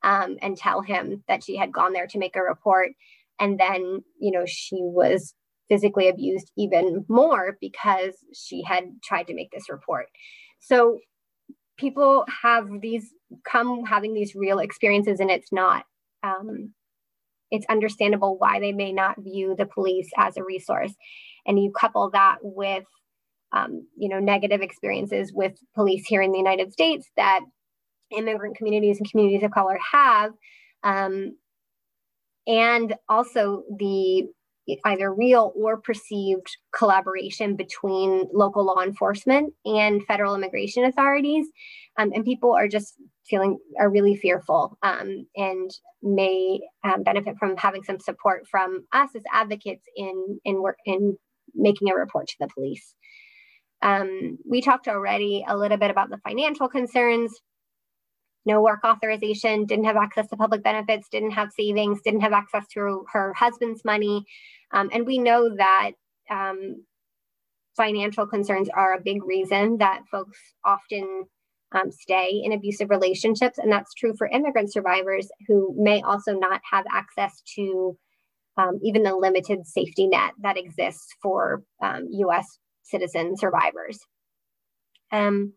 um, 0.03 0.37
and 0.43 0.57
tell 0.57 0.83
him 0.83 1.25
that 1.29 1.43
she 1.43 1.57
had 1.57 1.73
gone 1.73 1.93
there 1.93 2.07
to 2.09 2.19
make 2.19 2.37
a 2.37 2.43
report. 2.43 2.91
And 3.39 3.59
then, 3.59 4.03
you 4.21 4.31
know, 4.31 4.45
she 4.47 4.77
was 4.77 5.35
physically 5.71 6.09
abused 6.09 6.51
even 6.59 7.05
more 7.09 7.57
because 7.61 8.15
she 8.35 8.63
had 8.67 8.85
tried 9.03 9.29
to 9.29 9.35
make 9.35 9.51
this 9.53 9.71
report. 9.71 10.07
So 10.59 10.99
people 11.79 12.27
have 12.43 12.67
these 12.83 13.15
come 13.51 13.85
having 13.85 14.13
these 14.13 14.35
real 14.35 14.59
experiences, 14.59 15.21
and 15.21 15.31
it's 15.31 15.53
not. 15.53 15.85
Um, 16.23 16.75
it's 17.51 17.67
understandable 17.71 18.37
why 18.39 18.61
they 18.61 18.73
may 18.73 18.93
not 18.93 19.17
view 19.19 19.55
the 19.57 19.67
police 19.67 20.09
as 20.17 20.37
a 20.37 20.45
resource, 20.45 20.93
and 21.47 21.59
you 21.59 21.73
couple 21.73 22.11
that 22.11 22.39
with, 22.43 22.85
um, 23.53 23.87
you 23.97 24.09
know, 24.09 24.21
negative 24.21 24.61
experiences 24.61 25.33
with 25.35 25.55
police 25.75 26.07
here 26.07 26.23
in 26.23 26.33
the 26.33 26.39
United 26.39 26.73
States 26.73 27.09
that 27.17 27.41
immigrant 28.17 28.57
communities 28.57 28.99
and 28.99 29.11
communities 29.11 29.45
of 29.45 29.51
color 29.51 29.79
have, 29.93 30.33
um, 30.83 31.37
and 32.47 32.95
also 33.09 33.63
the 33.79 34.25
either 34.85 35.13
real 35.13 35.53
or 35.57 35.81
perceived 35.81 36.57
collaboration 36.77 37.57
between 37.57 38.27
local 38.33 38.65
law 38.65 38.83
enforcement 38.83 39.53
and 39.65 40.05
federal 40.07 40.35
immigration 40.35 40.85
authorities. 40.85 41.47
Um, 41.99 42.13
and 42.15 42.25
people 42.25 42.53
are 42.53 42.69
just 42.69 42.95
feeling 43.29 43.59
are 43.79 43.91
really 43.91 44.17
fearful 44.17 44.79
um, 44.83 45.27
and 45.37 45.71
may 46.03 46.61
um, 46.85 47.03
benefit 47.03 47.37
from 47.39 47.57
having 47.57 47.83
some 47.83 48.01
support 48.01 48.47
from 48.51 48.85
us 48.93 49.11
as 49.15 49.23
advocates 49.33 49.85
in 49.97 50.39
in 50.45 50.63
work 50.63 50.77
in 50.87 51.17
making 51.55 51.91
a 51.91 51.95
report 51.95 52.29
to 52.29 52.37
the 52.41 52.49
police. 52.55 52.95
Um, 53.83 54.39
we 54.49 54.61
talked 54.61 54.89
already 54.89 55.45
a 55.49 55.57
little 55.57 55.79
bit 55.79 55.91
about 55.91 56.11
the 56.11 56.19
financial 56.19 56.69
concerns 56.69 57.41
no 58.47 58.61
work 58.63 58.81
authorization, 58.85 59.67
didn't 59.67 59.85
have 59.85 59.97
access 59.97 60.29
to 60.29 60.37
public 60.37 60.63
benefits, 60.63 61.09
didn't 61.09 61.33
have 61.33 61.51
savings, 61.53 62.01
didn't 62.03 62.21
have 62.21 62.33
access 62.33 62.67
to 62.69 63.05
her 63.13 63.35
husband's 63.35 63.85
money. 63.85 64.25
Um, 64.73 64.91
and 64.93 65.07
we 65.07 65.19
know 65.19 65.55
that 65.57 65.93
um, 66.31 66.85
financial 67.77 68.27
concerns 68.27 68.69
are 68.71 68.95
a 68.95 69.01
big 69.01 69.25
reason 69.25 69.79
that 69.79 70.03
folks 70.11 70.39
often 70.65 71.25
um, 71.73 71.91
stay 71.91 72.41
in 72.43 72.53
abusive 72.53 72.91
relationships. 72.91 73.59
And 73.59 73.71
that's 73.71 73.95
true 73.95 74.15
for 74.17 74.27
immigrant 74.27 74.73
survivors 74.73 75.29
who 75.47 75.75
may 75.77 76.03
also 76.03 76.33
not 76.33 76.61
have 76.71 76.85
access 76.91 77.43
to 77.57 77.97
um, 78.57 78.79
even 78.83 79.03
the 79.03 79.15
limited 79.15 79.67
safety 79.67 80.07
net 80.07 80.33
that 80.43 80.59
exists 80.59 81.15
for 81.23 81.63
US 81.83 82.37
um, 82.37 82.45
citizen 82.83 83.37
survivors. 83.37 84.01
Um, 85.13 85.55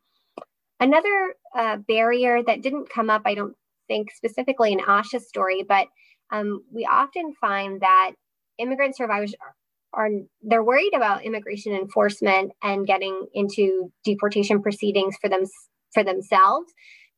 another 0.80 1.36
uh, 1.56 1.78
barrier 1.88 2.42
that 2.44 2.62
didn't 2.62 2.90
come 2.90 3.10
up, 3.10 3.24
I 3.26 3.36
don't 3.36 3.56
think 3.88 4.12
specifically 4.12 4.72
in 4.72 4.80
Asha's 4.80 5.28
story, 5.28 5.64
but 5.68 5.88
um, 6.32 6.64
we 6.72 6.86
often 6.86 7.34
find 7.40 7.82
that 7.82 8.12
immigrant 8.58 8.96
survivors 8.96 9.36
are, 9.42 10.06
are 10.06 10.10
they're 10.42 10.64
worried 10.64 10.94
about 10.96 11.26
immigration 11.26 11.74
enforcement 11.74 12.52
and 12.64 12.88
getting 12.88 13.28
into 13.34 13.92
deportation 14.04 14.62
proceedings 14.62 15.16
for 15.22 15.30
them 15.30 15.44
for 15.94 16.04
themselves 16.04 16.74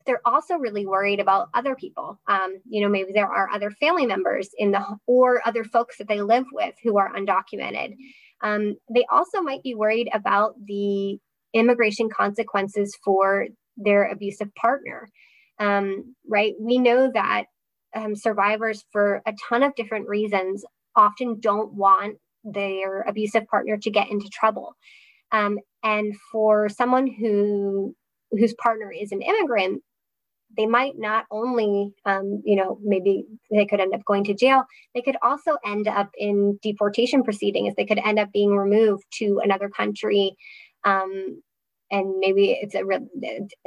they're 0.05 0.21
also 0.25 0.55
really 0.55 0.85
worried 0.85 1.19
about 1.19 1.49
other 1.53 1.75
people. 1.75 2.19
Um, 2.27 2.57
you 2.67 2.81
know, 2.81 2.89
maybe 2.89 3.11
there 3.13 3.27
are 3.27 3.49
other 3.49 3.71
family 3.71 4.05
members 4.05 4.49
in 4.57 4.71
the 4.71 4.83
or 5.07 5.41
other 5.45 5.63
folks 5.63 5.97
that 5.97 6.07
they 6.07 6.21
live 6.21 6.45
with 6.51 6.75
who 6.83 6.97
are 6.97 7.13
undocumented. 7.13 7.95
Um, 8.41 8.75
they 8.93 9.05
also 9.11 9.41
might 9.41 9.63
be 9.63 9.75
worried 9.75 10.09
about 10.13 10.55
the 10.65 11.19
immigration 11.55 12.09
consequences 12.09 12.95
for 13.03 13.47
their 13.77 14.11
abusive 14.11 14.53
partner. 14.55 15.09
Um, 15.57 16.15
right? 16.27 16.53
We 16.59 16.77
know 16.77 17.11
that 17.13 17.45
um, 17.95 18.15
survivors, 18.15 18.83
for 18.91 19.21
a 19.25 19.33
ton 19.49 19.63
of 19.63 19.73
different 19.75 20.07
reasons, 20.07 20.65
often 20.95 21.39
don't 21.39 21.73
want 21.73 22.17
their 22.43 23.01
abusive 23.01 23.47
partner 23.47 23.77
to 23.77 23.89
get 23.89 24.09
into 24.11 24.29
trouble. 24.29 24.75
Um, 25.31 25.59
and 25.83 26.13
for 26.31 26.69
someone 26.69 27.07
who 27.07 27.95
whose 28.31 28.53
partner 28.55 28.91
is 28.91 29.11
an 29.11 29.21
immigrant, 29.21 29.81
they 30.57 30.65
might 30.65 30.93
not 30.97 31.25
only, 31.31 31.93
um, 32.05 32.41
you 32.45 32.55
know, 32.55 32.77
maybe 32.83 33.25
they 33.51 33.65
could 33.65 33.79
end 33.79 33.93
up 33.93 34.05
going 34.05 34.23
to 34.25 34.33
jail, 34.33 34.63
they 34.93 35.01
could 35.01 35.17
also 35.21 35.57
end 35.65 35.87
up 35.87 36.09
in 36.17 36.59
deportation 36.61 37.23
proceedings. 37.23 37.73
They 37.75 37.85
could 37.85 37.99
end 37.99 38.19
up 38.19 38.31
being 38.31 38.55
removed 38.55 39.03
to 39.19 39.39
another 39.43 39.69
country. 39.69 40.35
Um, 40.85 41.41
and 41.91 42.19
maybe 42.19 42.51
it's 42.51 42.75
a, 42.75 42.83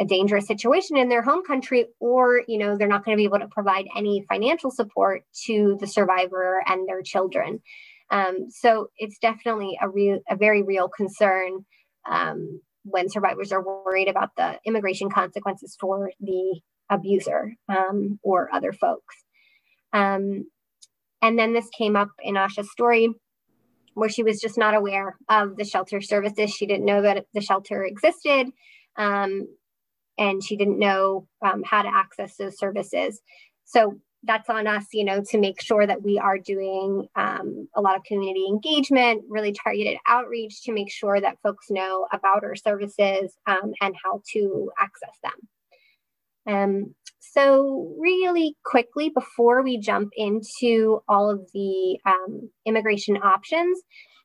a 0.01 0.05
dangerous 0.05 0.47
situation 0.47 0.97
in 0.97 1.09
their 1.09 1.23
home 1.23 1.45
country, 1.45 1.87
or, 2.01 2.43
you 2.49 2.59
know, 2.59 2.77
they're 2.77 2.89
not 2.89 3.05
going 3.05 3.17
to 3.17 3.21
be 3.21 3.25
able 3.25 3.39
to 3.39 3.49
provide 3.49 3.87
any 3.97 4.25
financial 4.29 4.71
support 4.71 5.23
to 5.47 5.77
the 5.81 5.87
survivor 5.87 6.63
and 6.67 6.89
their 6.89 7.03
children. 7.03 7.61
Um, 8.11 8.47
so 8.49 8.89
it's 8.97 9.19
definitely 9.19 9.79
a 9.81 9.89
real, 9.89 10.19
a 10.29 10.37
very 10.37 10.63
real 10.63 10.89
concern 10.89 11.65
um, 12.11 12.61
when 12.85 13.09
survivors 13.09 13.53
are 13.53 13.63
worried 13.63 14.09
about 14.09 14.31
the 14.37 14.59
immigration 14.65 15.11
consequences 15.11 15.77
for 15.79 16.11
the 16.21 16.61
abuser 16.91 17.53
um, 17.69 18.19
or 18.23 18.49
other 18.53 18.73
folks. 18.73 19.15
Um, 19.93 20.47
and 21.23 21.39
then 21.39 21.53
this 21.53 21.69
came 21.77 21.97
up 21.97 22.11
in 22.21 22.37
Asha's 22.37 22.71
story 22.71 23.11
where 23.95 24.09
she 24.09 24.23
was 24.23 24.41
just 24.41 24.59
not 24.59 24.75
aware 24.75 25.17
of 25.29 25.57
the 25.57 25.65
shelter 25.65 26.01
services. 26.01 26.51
She 26.51 26.67
didn't 26.67 26.87
know 26.87 27.03
that 27.03 27.27
the 27.35 27.41
shelter 27.41 27.85
existed. 27.85 28.49
Um, 28.97 29.49
and 30.19 30.43
she 30.43 30.57
didn't 30.57 30.79
know 30.79 31.29
um, 31.43 31.63
how 31.65 31.83
to 31.83 31.89
access 31.89 32.37
those 32.37 32.59
services. 32.59 33.21
So 33.65 34.01
that's 34.25 34.51
on 34.51 34.67
us, 34.67 34.87
you 34.93 35.05
know, 35.05 35.23
to 35.31 35.39
make 35.39 35.63
sure 35.63 35.87
that 35.87 36.03
we 36.03 36.19
are 36.19 36.39
doing 36.39 37.07
um, 37.15 37.69
a 37.77 37.81
lot 37.81 37.97
of 37.97 38.03
community 38.03 38.47
engagement, 38.49 39.23
really 39.29 39.53
targeted 39.53 39.97
outreach 40.09 40.63
to 40.65 40.73
make 40.73 40.91
sure 40.91 41.21
that 41.21 41.39
folks 41.43 41.71
know 41.71 42.09
about 42.13 42.43
our 42.43 42.57
services 42.57 43.33
um, 43.47 43.73
and 43.81 43.95
how 44.03 44.21
to 44.33 44.73
access 44.81 45.17
them. 45.23 46.89
So, 47.21 47.95
really 47.99 48.57
quickly, 48.65 49.11
before 49.11 49.63
we 49.63 49.79
jump 49.79 50.11
into 50.17 51.01
all 51.09 51.31
of 51.31 51.49
the 51.53 51.99
um, 52.07 52.51
immigration 52.65 53.17
options, 53.17 53.81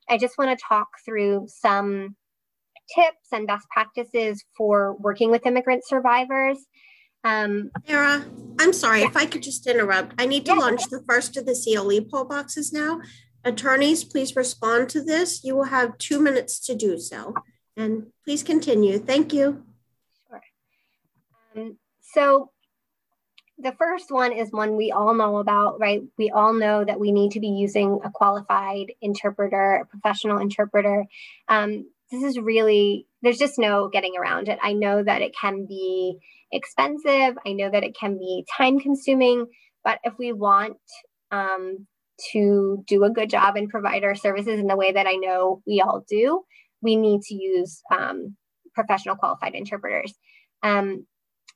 I 0.09 0.17
just 0.17 0.37
want 0.37 0.57
to 0.57 0.65
talk 0.67 0.87
through 1.05 1.47
some 1.47 2.15
tips 2.93 3.27
and 3.31 3.47
best 3.47 3.67
practices 3.69 4.43
for 4.57 4.95
working 4.99 5.31
with 5.31 5.45
immigrant 5.45 5.83
survivors. 5.87 6.57
Um, 7.23 7.71
Sarah, 7.87 8.25
I'm 8.59 8.73
sorry 8.73 9.01
yeah. 9.01 9.07
if 9.07 9.17
I 9.17 9.25
could 9.25 9.43
just 9.43 9.65
interrupt. 9.65 10.13
I 10.17 10.25
need 10.25 10.45
to 10.45 10.53
yeah. 10.53 10.59
launch 10.59 10.83
the 10.89 11.03
first 11.07 11.37
of 11.37 11.45
the 11.45 11.55
CLE 11.55 12.05
poll 12.11 12.25
boxes 12.25 12.73
now. 12.73 12.99
Attorneys, 13.45 14.03
please 14.03 14.35
respond 14.35 14.89
to 14.89 15.03
this. 15.03 15.43
You 15.43 15.55
will 15.55 15.65
have 15.65 15.97
two 15.97 16.19
minutes 16.19 16.59
to 16.67 16.75
do 16.75 16.97
so. 16.97 17.33
And 17.75 18.07
please 18.23 18.43
continue. 18.43 18.99
Thank 18.99 19.33
you. 19.33 19.63
Sure. 20.27 20.41
Um, 21.55 21.77
so 22.01 22.51
the 23.57 23.73
first 23.77 24.09
one 24.09 24.33
is 24.33 24.51
one 24.51 24.75
we 24.75 24.91
all 24.91 25.13
know 25.13 25.37
about, 25.37 25.79
right? 25.79 26.01
We 26.17 26.31
all 26.31 26.53
know 26.53 26.83
that 26.83 26.99
we 26.99 27.11
need 27.11 27.31
to 27.31 27.39
be 27.39 27.49
using 27.49 27.99
a 28.03 28.09
qualified 28.09 28.87
interpreter, 29.01 29.75
a 29.75 29.85
professional 29.85 30.39
interpreter. 30.39 31.05
Um, 31.47 31.85
this 32.11 32.23
is 32.23 32.39
really, 32.39 33.07
there's 33.21 33.37
just 33.37 33.59
no 33.59 33.89
getting 33.89 34.15
around 34.17 34.47
it. 34.47 34.59
I 34.61 34.73
know 34.73 35.03
that 35.03 35.21
it 35.21 35.33
can 35.39 35.65
be 35.67 36.17
expensive, 36.51 37.37
I 37.45 37.53
know 37.53 37.69
that 37.71 37.83
it 37.83 37.95
can 37.99 38.17
be 38.17 38.45
time 38.57 38.79
consuming, 38.79 39.47
but 39.83 39.99
if 40.03 40.13
we 40.19 40.31
want 40.31 40.77
um, 41.31 41.87
to 42.31 42.83
do 42.87 43.03
a 43.03 43.09
good 43.09 43.29
job 43.29 43.55
and 43.55 43.69
provide 43.69 44.03
our 44.03 44.15
services 44.15 44.59
in 44.59 44.67
the 44.67 44.77
way 44.77 44.91
that 44.91 45.07
I 45.07 45.13
know 45.13 45.61
we 45.65 45.81
all 45.81 46.03
do, 46.07 46.43
we 46.81 46.95
need 46.95 47.21
to 47.23 47.35
use 47.35 47.81
um, 47.91 48.35
professional 48.75 49.15
qualified 49.15 49.55
interpreters. 49.55 50.13
Um, 50.61 51.05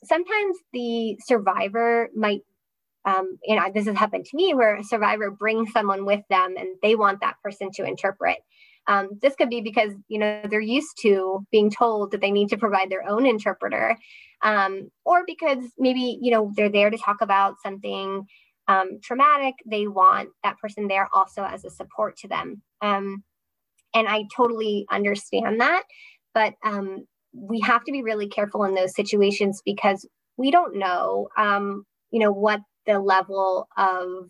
sometimes 0.04 0.58
the 0.74 1.18
survivor 1.26 2.10
might 2.16 2.42
um, 3.06 3.38
you 3.44 3.56
know 3.56 3.64
this 3.74 3.86
has 3.86 3.96
happened 3.96 4.26
to 4.26 4.36
me 4.36 4.54
where 4.54 4.76
a 4.76 4.84
survivor 4.84 5.32
brings 5.32 5.72
someone 5.72 6.06
with 6.06 6.22
them 6.30 6.56
and 6.58 6.70
they 6.82 6.96
want 6.96 7.22
that 7.22 7.36
person 7.44 7.72
to 7.74 7.86
interpret. 7.86 8.38
Um, 8.88 9.10
this 9.22 9.36
could 9.36 9.50
be 9.50 9.62
because 9.62 9.94
you 10.08 10.20
know 10.20 10.42
they're 10.50 10.62
used 10.62 10.98
to 11.02 11.46
being 11.52 11.70
told 11.70 12.12
that 12.12 12.22
they 12.22 12.32
need 12.32 12.50
to 12.50 12.58
provide 12.58 12.90
their 12.90 13.08
own 13.08 13.26
interpreter 13.26 13.98
um, 14.44 14.92
or 15.06 15.24
because 15.26 15.64
maybe 15.78 16.20
you 16.22 16.32
know 16.32 16.52
they're 16.56 16.70
there 16.70 16.90
to 16.90 16.98
talk 16.98 17.18
about 17.22 17.56
something 17.64 18.26
um, 18.68 19.00
traumatic 19.02 19.56
they 19.66 19.88
want 19.88 20.30
that 20.44 20.58
person 20.60 20.88
there 20.88 21.10
also 21.14 21.44
as 21.44 21.64
a 21.66 21.70
support 21.70 22.18
to 22.18 22.28
them. 22.28 22.62
Um, 22.82 23.24
and 23.94 24.08
i 24.08 24.24
totally 24.36 24.86
understand 24.92 25.62
that 25.62 25.84
but 26.34 26.54
um, 26.64 27.08
we 27.40 27.60
have 27.62 27.84
to 27.86 27.92
be 27.92 28.02
really 28.02 28.28
careful 28.28 28.64
in 28.64 28.76
those 28.76 28.96
situations 28.96 29.62
because 29.66 30.08
we 30.38 30.52
don't 30.52 30.78
know, 30.78 31.30
um, 31.38 31.86
you 32.12 32.20
know, 32.20 32.32
what 32.32 32.62
the 32.86 33.00
level 33.00 33.68
of 33.78 34.30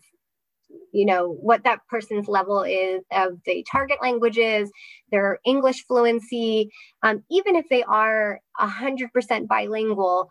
you 0.92 1.06
know 1.06 1.28
what 1.40 1.64
that 1.64 1.78
person's 1.88 2.28
level 2.28 2.62
is 2.62 3.00
of 3.10 3.38
the 3.46 3.64
target 3.72 3.96
languages 4.02 4.70
their 5.10 5.38
english 5.46 5.82
fluency 5.86 6.68
um, 7.02 7.24
even 7.30 7.56
if 7.56 7.64
they 7.70 7.82
are 7.84 8.38
100% 8.60 9.48
bilingual 9.48 10.28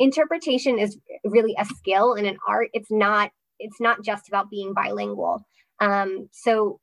interpretation 0.00 0.78
is 0.78 0.98
really 1.24 1.54
a 1.58 1.64
skill 1.64 2.14
and 2.14 2.26
an 2.26 2.38
art. 2.48 2.70
It's 2.72 2.90
not 2.90 3.30
it's 3.60 3.80
not 3.80 4.02
just 4.02 4.26
about 4.26 4.50
being 4.50 4.72
bilingual. 4.72 5.44
Um, 5.80 6.28
so 6.32 6.80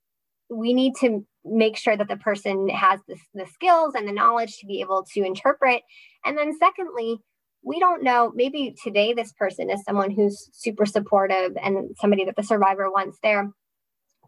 we 0.49 0.73
need 0.73 0.93
to 1.01 1.25
make 1.43 1.77
sure 1.77 1.97
that 1.97 2.07
the 2.07 2.17
person 2.17 2.69
has 2.69 2.99
the, 3.07 3.15
the 3.33 3.45
skills 3.45 3.93
and 3.95 4.07
the 4.07 4.13
knowledge 4.13 4.57
to 4.57 4.65
be 4.65 4.81
able 4.81 5.05
to 5.13 5.23
interpret. 5.23 5.81
And 6.25 6.37
then, 6.37 6.57
secondly, 6.57 7.17
we 7.63 7.79
don't 7.79 8.03
know, 8.03 8.31
maybe 8.35 8.75
today 8.81 9.13
this 9.13 9.33
person 9.33 9.69
is 9.69 9.83
someone 9.83 10.11
who's 10.11 10.49
super 10.53 10.85
supportive 10.85 11.57
and 11.61 11.89
somebody 11.99 12.23
that 12.25 12.35
the 12.35 12.43
survivor 12.43 12.89
wants 12.89 13.17
there, 13.21 13.49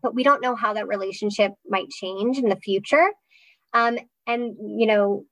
but 0.01 0.15
we 0.15 0.23
don't 0.23 0.41
know 0.41 0.55
how 0.55 0.73
that 0.73 0.87
relationship 0.87 1.53
might 1.67 1.89
change 1.89 2.37
in 2.37 2.49
the 2.49 2.57
future. 2.57 3.09
Um, 3.73 3.99
and, 4.27 4.55
you 4.59 4.87
know, 4.87 5.25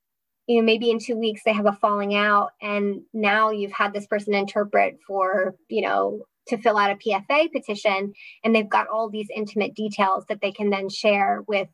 you 0.48 0.62
know, 0.62 0.66
maybe 0.66 0.90
in 0.90 1.00
two 1.00 1.18
weeks 1.18 1.42
they 1.44 1.52
have 1.52 1.66
a 1.66 1.74
falling 1.74 2.16
out, 2.16 2.52
and 2.62 3.02
now 3.14 3.52
you've 3.52 3.74
had 3.74 3.94
this 3.94 4.08
person 4.08 4.34
interpret 4.34 4.98
for, 5.06 5.56
you 5.68 5.82
know, 5.82 6.22
to 6.48 6.58
fill 6.58 6.78
out 6.78 6.92
a 6.92 6.96
PFA 6.96 7.52
petition, 7.52 8.14
and 8.44 8.56
they've 8.56 8.70
got 8.70 8.88
all 8.88 9.10
these 9.10 9.28
intimate 9.36 9.76
details 9.76 10.26
that 10.30 10.42
they 10.42 10.52
can 10.52 10.70
then 10.70 10.90
share 10.90 11.44
with 11.48 11.70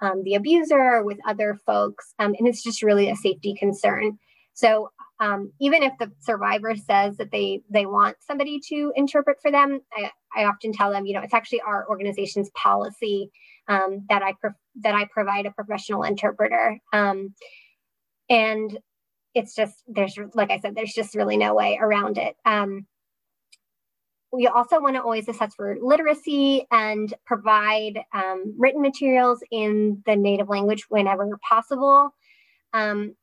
um, 0.00 0.22
the 0.24 0.34
abuser 0.34 1.02
with 1.02 1.18
other 1.26 1.58
folks. 1.66 2.14
Um, 2.18 2.34
and 2.38 2.46
it's 2.46 2.62
just 2.62 2.82
really 2.82 3.10
a 3.10 3.16
safety 3.16 3.54
concern. 3.58 4.18
So 4.54 4.90
um, 5.20 5.52
even 5.60 5.82
if 5.82 5.92
the 5.98 6.10
survivor 6.20 6.74
says 6.76 7.16
that 7.16 7.30
they 7.32 7.62
they 7.70 7.86
want 7.86 8.16
somebody 8.20 8.60
to 8.68 8.92
interpret 8.96 9.38
for 9.42 9.50
them, 9.50 9.80
I, 9.92 10.10
I 10.34 10.44
often 10.44 10.72
tell 10.72 10.92
them, 10.92 11.06
you 11.06 11.14
know, 11.14 11.22
it's 11.22 11.34
actually 11.34 11.60
our 11.60 11.88
organization's 11.88 12.50
policy 12.50 13.30
um, 13.68 14.04
that 14.08 14.22
I 14.22 14.34
pro- 14.40 14.52
that 14.82 14.94
I 14.94 15.06
provide 15.12 15.46
a 15.46 15.52
professional 15.52 16.04
interpreter. 16.04 16.78
Um, 16.92 17.34
and 18.30 18.78
it's 19.34 19.54
just 19.54 19.82
there's 19.86 20.18
like 20.34 20.50
I 20.50 20.58
said, 20.58 20.74
there's 20.74 20.94
just 20.94 21.14
really 21.14 21.36
no 21.36 21.54
way 21.54 21.78
around 21.80 22.18
it. 22.18 22.36
We 24.32 24.46
also 24.46 24.80
want 24.80 24.96
to 24.96 25.02
always 25.02 25.28
assess 25.28 25.54
for 25.54 25.76
literacy 25.80 26.66
and 26.70 27.12
provide 27.24 28.00
um, 28.12 28.54
written 28.58 28.82
materials 28.82 29.42
in 29.50 30.02
the 30.04 30.16
native 30.16 30.48
language 30.48 30.84
whenever 30.90 31.38
possible. 31.48 32.10
Um, 32.72 33.14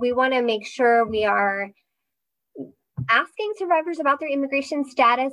we 0.00 0.12
want 0.12 0.32
to 0.32 0.42
make 0.42 0.66
sure 0.66 1.06
we 1.06 1.24
are 1.24 1.70
asking 3.08 3.52
survivors 3.56 4.00
about 4.00 4.20
their 4.20 4.28
immigration 4.28 4.84
status, 4.84 5.32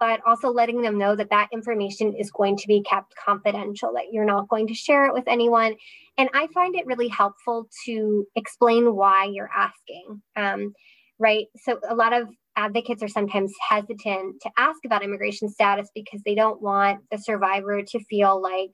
but 0.00 0.20
also 0.26 0.48
letting 0.48 0.82
them 0.82 0.98
know 0.98 1.14
that 1.14 1.30
that 1.30 1.48
information 1.52 2.14
is 2.14 2.30
going 2.30 2.56
to 2.56 2.66
be 2.66 2.82
kept 2.82 3.14
confidential, 3.14 3.92
that 3.94 4.12
you're 4.12 4.24
not 4.24 4.48
going 4.48 4.66
to 4.66 4.74
share 4.74 5.06
it 5.06 5.14
with 5.14 5.28
anyone. 5.28 5.74
And 6.16 6.28
I 6.34 6.48
find 6.48 6.74
it 6.74 6.86
really 6.86 7.08
helpful 7.08 7.68
to 7.84 8.26
explain 8.34 8.94
why 8.94 9.30
you're 9.32 9.50
asking. 9.54 10.22
Um, 10.34 10.72
right? 11.18 11.46
So 11.56 11.78
a 11.88 11.94
lot 11.94 12.12
of 12.12 12.28
advocates 12.58 13.02
are 13.02 13.08
sometimes 13.08 13.52
hesitant 13.68 14.42
to 14.42 14.50
ask 14.58 14.84
about 14.84 15.04
immigration 15.04 15.48
status 15.48 15.88
because 15.94 16.20
they 16.26 16.34
don't 16.34 16.60
want 16.60 17.00
the 17.10 17.16
survivor 17.16 17.82
to 17.82 18.00
feel 18.04 18.42
like 18.42 18.72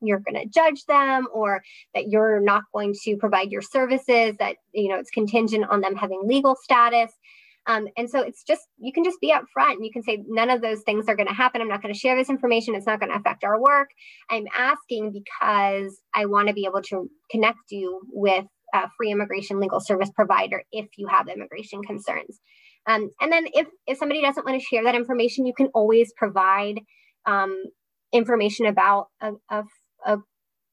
you're 0.00 0.20
going 0.20 0.42
to 0.42 0.48
judge 0.48 0.84
them 0.86 1.28
or 1.32 1.62
that 1.94 2.08
you're 2.08 2.40
not 2.40 2.62
going 2.72 2.94
to 3.04 3.16
provide 3.16 3.50
your 3.50 3.62
services 3.62 4.34
that 4.38 4.56
you 4.72 4.88
know 4.88 4.98
it's 4.98 5.10
contingent 5.10 5.66
on 5.70 5.80
them 5.80 5.94
having 5.94 6.22
legal 6.24 6.56
status. 6.56 7.12
Um, 7.68 7.88
and 7.96 8.08
so 8.08 8.20
it's 8.20 8.44
just 8.44 8.62
you 8.78 8.92
can 8.92 9.04
just 9.04 9.20
be 9.20 9.32
upfront. 9.32 9.72
And 9.72 9.84
you 9.84 9.90
can 9.92 10.02
say 10.02 10.22
none 10.28 10.50
of 10.50 10.62
those 10.62 10.82
things 10.82 11.06
are 11.08 11.16
going 11.16 11.28
to 11.28 11.34
happen. 11.34 11.60
I'm 11.60 11.68
not 11.68 11.82
going 11.82 11.92
to 11.92 11.98
share 11.98 12.16
this 12.16 12.30
information. 12.30 12.74
It's 12.74 12.86
not 12.86 13.00
going 13.00 13.10
to 13.10 13.18
affect 13.18 13.44
our 13.44 13.60
work. 13.60 13.88
I'm 14.30 14.46
asking 14.56 15.12
because 15.12 16.00
i 16.14 16.24
want 16.24 16.48
to 16.48 16.54
be 16.54 16.64
able 16.64 16.82
to 16.82 17.10
connect 17.30 17.58
you 17.70 18.00
with 18.12 18.44
a 18.74 18.88
free 18.96 19.10
immigration 19.10 19.60
legal 19.60 19.80
service 19.80 20.10
provider 20.14 20.62
if 20.72 20.86
you 20.96 21.06
have 21.08 21.28
immigration 21.28 21.82
concerns 21.82 22.40
um, 22.86 23.10
and 23.20 23.32
then 23.32 23.46
if 23.52 23.66
if 23.86 23.98
somebody 23.98 24.22
doesn't 24.22 24.44
want 24.44 24.60
to 24.60 24.66
share 24.66 24.84
that 24.84 24.94
information 24.94 25.46
you 25.46 25.54
can 25.54 25.66
always 25.68 26.12
provide 26.16 26.80
um, 27.26 27.64
information 28.12 28.66
about 28.66 29.08
a, 29.20 29.32
a, 29.50 29.64
a 30.04 30.18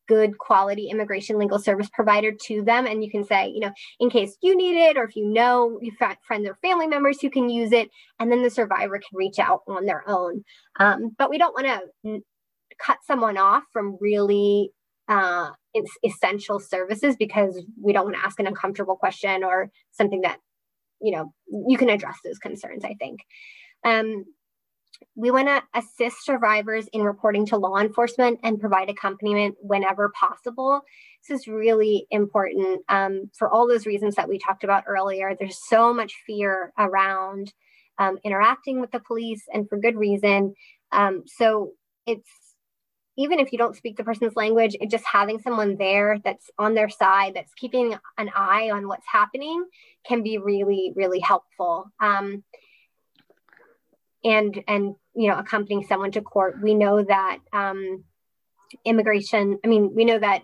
good 0.08 0.38
quality 0.38 0.90
immigration 0.90 1.38
legal 1.38 1.60
service 1.60 1.90
provider 1.94 2.32
to 2.32 2.64
them. 2.64 2.86
And 2.86 3.04
you 3.04 3.10
can 3.10 3.24
say, 3.24 3.48
you 3.48 3.60
know, 3.60 3.72
in 4.00 4.10
case 4.10 4.38
you 4.42 4.56
need 4.56 4.76
it, 4.76 4.98
or 4.98 5.04
if 5.04 5.16
you 5.16 5.26
know 5.26 5.80
you've 5.82 6.00
got 6.00 6.18
friends 6.28 6.48
or 6.48 6.58
family 6.62 6.88
members 6.88 7.22
who 7.22 7.30
can 7.30 7.50
use 7.50 7.72
it, 7.72 7.90
and 8.20 8.32
then 8.32 8.44
the 8.44 8.50
survivor 8.50 8.98
can 8.98 9.18
reach 9.18 9.40
out 9.40 9.62
on 9.68 9.86
their 9.86 10.04
own. 10.08 10.44
Um, 10.80 11.12
but 11.18 11.30
we 11.30 11.38
don't 11.38 11.54
want 11.54 11.68
to 12.06 12.22
cut 12.80 12.98
someone 13.06 13.38
off 13.38 13.64
from 13.72 13.98
really 14.00 14.72
uh, 15.08 15.52
essential 16.04 16.60
services 16.60 17.16
because 17.18 17.64
we 17.82 17.94
don't 17.94 18.06
want 18.06 18.16
to 18.16 18.26
ask 18.26 18.40
an 18.40 18.48
uncomfortable 18.48 18.96
question 18.96 19.44
or 19.44 19.70
something 19.92 20.22
that, 20.22 20.40
you 21.04 21.12
know, 21.12 21.34
you 21.68 21.78
can 21.78 21.90
address 21.90 22.18
those 22.24 22.40
concerns, 22.40 22.84
I 22.84 22.96
think. 22.96 23.20
Um, 23.84 24.26
we 25.16 25.32
want 25.32 25.48
to 25.48 25.62
assist 25.78 26.24
survivors 26.24 26.88
in 26.94 27.04
reporting 27.04 27.46
to 27.48 27.58
law 27.58 27.78
enforcement 27.78 28.40
and 28.44 28.60
provide 28.60 28.90
accompaniment 28.90 29.56
whenever 29.60 30.12
possible. 30.18 30.82
This 31.28 31.42
is 31.42 31.48
really 31.48 32.08
important 32.10 32.82
um, 32.90 33.30
for 33.38 33.50
all 33.50 33.68
those 33.68 33.86
reasons 33.86 34.16
that 34.16 34.30
we 34.30 34.40
talked 34.40 34.64
about 34.64 34.86
earlier. 34.88 35.36
There's 35.38 35.60
so 35.68 35.94
much 35.94 36.14
fear 36.26 36.72
around 36.78 37.54
um, 38.00 38.18
interacting 38.24 38.82
with 38.82 38.92
the 38.92 39.00
police, 39.00 39.44
and 39.54 39.68
for 39.70 39.78
good 39.78 39.96
reason. 39.96 40.54
Um, 40.92 41.24
so 41.28 41.74
it's 42.08 42.30
even 43.18 43.40
if 43.40 43.52
you 43.52 43.58
don't 43.58 43.76
speak 43.76 43.96
the 43.96 44.04
person's 44.04 44.36
language, 44.36 44.76
just 44.90 45.06
having 45.06 45.40
someone 45.40 45.78
there 45.78 46.20
that's 46.24 46.50
on 46.58 46.74
their 46.74 46.90
side, 46.90 47.34
that's 47.36 47.54
keeping 47.54 47.96
an 48.18 48.30
eye 48.36 48.72
on 48.72 48.88
what's 48.88 49.06
happening, 49.12 49.66
can 50.06 50.24
be 50.24 50.38
really, 50.38 50.92
really 50.96 51.20
helpful. 51.20 51.92
Um, 52.00 52.44
and 54.24 54.64
and 54.68 54.96
you 55.16 55.28
know 55.28 55.38
accompanying 55.38 55.86
someone 55.86 56.12
to 56.12 56.22
court. 56.22 56.62
We 56.62 56.74
know 56.74 57.04
that 57.04 57.40
um, 57.52 58.04
immigration 58.86 59.60
i 59.64 59.68
mean 59.68 59.94
we 59.94 60.04
know 60.04 60.18
that 60.18 60.42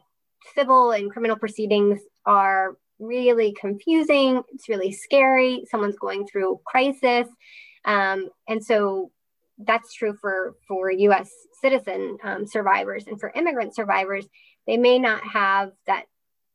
civil 0.53 0.91
and 0.91 1.11
criminal 1.11 1.35
proceedings 1.35 1.99
are 2.25 2.77
really 2.99 3.53
confusing. 3.59 4.43
It's 4.53 4.69
really 4.69 4.91
scary. 4.91 5.65
Someone's 5.69 5.97
going 5.97 6.27
through 6.27 6.59
crisis. 6.65 7.27
Um, 7.85 8.29
and 8.47 8.63
so 8.63 9.11
that's 9.65 9.93
true 9.93 10.13
for 10.19 10.55
for 10.67 10.91
us 10.91 11.29
citizen 11.61 12.17
um, 12.23 12.45
survivors 12.45 13.05
and 13.07 13.19
for 13.19 13.31
immigrant 13.35 13.75
survivors 13.75 14.25
they 14.67 14.77
may 14.77 14.99
not 14.99 15.21
have 15.23 15.71
that 15.85 16.05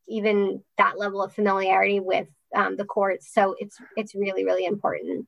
even 0.09 0.63
that 0.79 0.99
level 0.99 1.23
of 1.23 1.35
familiarity 1.35 2.01
with 2.01 2.29
um, 2.55 2.77
the 2.77 2.85
courts 2.85 3.33
so 3.33 3.55
it's 3.59 3.77
it's 3.97 4.15
really 4.15 4.45
really 4.45 4.65
important 4.65 5.27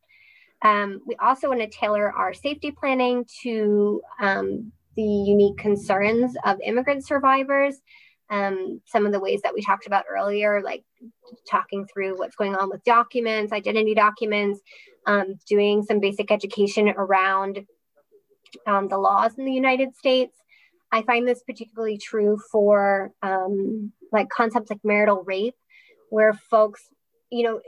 um, 0.63 1.01
we 1.07 1.15
also 1.17 1.49
want 1.49 1.61
to 1.61 1.69
tailor 1.69 2.11
our 2.11 2.33
safety 2.33 2.71
planning 2.71 3.27
to 3.43 4.01
um, 4.21 4.73
the 4.97 5.03
unique 5.03 5.59
concerns 5.59 6.35
of 6.45 6.59
immigrant 6.65 7.07
survivors. 7.07 7.77
Um, 8.29 8.81
some 8.87 9.07
of 9.07 9.13
the 9.13 9.21
ways 9.21 9.43
that 9.43 9.55
we 9.55 9.63
talked 9.63 9.87
about 9.87 10.05
earlier, 10.11 10.61
like 10.63 10.85
talking 11.49 11.87
through 11.87 12.19
what's 12.19 12.35
going 12.37 12.57
on 12.57 12.69
with 12.69 12.83
documents, 12.85 13.53
identity 13.53 13.95
documents, 13.95 14.61
um, 15.07 15.35
doing 15.49 15.83
some 15.85 16.01
basic 16.01 16.31
education 16.33 16.89
around 16.89 17.65
um, 18.67 18.89
the 18.89 18.99
laws 18.99 19.33
in 19.39 19.45
the 19.45 19.53
United 19.53 19.95
States. 19.97 20.37
I 20.93 21.03
find 21.03 21.27
this 21.27 21.43
particularly 21.43 21.99
true 21.99 22.39
for 22.51 23.13
um, 23.23 23.93
like 24.13 24.29
concepts 24.29 24.71
like 24.71 24.81
marital 24.85 25.23
rape, 25.25 25.57
where 26.11 26.33
folks, 26.33 26.83
you 27.31 27.43
know, 27.45 27.61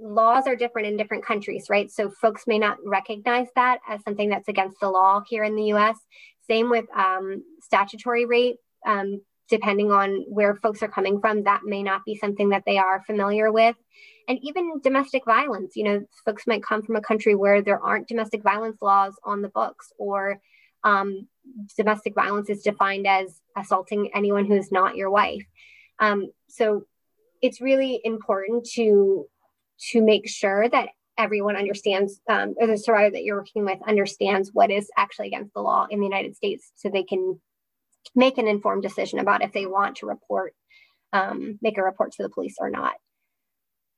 laws 0.00 0.46
are 0.46 0.56
different 0.56 0.88
in 0.88 0.96
different 0.96 1.24
countries, 1.24 1.66
right? 1.70 1.90
So 1.90 2.10
folks 2.10 2.44
may 2.46 2.58
not 2.58 2.76
recognize 2.84 3.48
that 3.54 3.78
as 3.88 4.02
something 4.02 4.28
that's 4.28 4.48
against 4.48 4.78
the 4.80 4.90
law 4.90 5.22
here 5.28 5.44
in 5.44 5.56
the 5.56 5.72
US. 5.74 5.96
Same 6.46 6.70
with 6.70 6.84
um, 6.94 7.42
statutory 7.62 8.24
rape. 8.24 8.56
Um, 8.86 9.22
depending 9.48 9.90
on 9.90 10.24
where 10.28 10.54
folks 10.56 10.82
are 10.82 10.88
coming 10.88 11.20
from, 11.20 11.44
that 11.44 11.62
may 11.64 11.82
not 11.82 12.04
be 12.04 12.16
something 12.16 12.50
that 12.50 12.64
they 12.66 12.78
are 12.78 13.02
familiar 13.06 13.50
with. 13.50 13.76
And 14.28 14.38
even 14.42 14.80
domestic 14.82 15.24
violence, 15.24 15.74
you 15.74 15.84
know, 15.84 16.04
folks 16.24 16.46
might 16.46 16.62
come 16.62 16.82
from 16.82 16.96
a 16.96 17.00
country 17.00 17.34
where 17.34 17.62
there 17.62 17.82
aren't 17.82 18.08
domestic 18.08 18.42
violence 18.42 18.76
laws 18.82 19.14
on 19.24 19.40
the 19.40 19.48
books, 19.48 19.90
or 19.98 20.40
um, 20.84 21.26
domestic 21.76 22.14
violence 22.14 22.50
is 22.50 22.62
defined 22.62 23.06
as 23.06 23.40
assaulting 23.56 24.10
anyone 24.14 24.44
who's 24.44 24.70
not 24.70 24.96
your 24.96 25.10
wife. 25.10 25.46
Um, 25.98 26.30
so 26.48 26.84
it's 27.40 27.60
really 27.60 28.00
important 28.04 28.66
to 28.74 29.26
to 29.90 30.02
make 30.02 30.28
sure 30.28 30.68
that 30.68 30.88
everyone 31.16 31.56
understands, 31.56 32.20
um, 32.28 32.54
or 32.58 32.66
the 32.66 32.76
survivor 32.76 33.10
that 33.10 33.24
you're 33.24 33.36
working 33.36 33.64
with 33.64 33.78
understands 33.86 34.50
what 34.52 34.70
is 34.70 34.90
actually 34.96 35.28
against 35.28 35.54
the 35.54 35.60
law 35.60 35.86
in 35.90 36.00
the 36.00 36.06
United 36.06 36.36
States 36.36 36.70
so 36.76 36.88
they 36.88 37.02
can 37.02 37.40
make 38.14 38.38
an 38.38 38.48
informed 38.48 38.82
decision 38.82 39.18
about 39.18 39.42
if 39.42 39.52
they 39.52 39.66
want 39.66 39.96
to 39.96 40.06
report, 40.06 40.54
um, 41.12 41.58
make 41.62 41.78
a 41.78 41.82
report 41.82 42.12
to 42.12 42.22
the 42.22 42.28
police 42.28 42.56
or 42.58 42.70
not. 42.70 42.94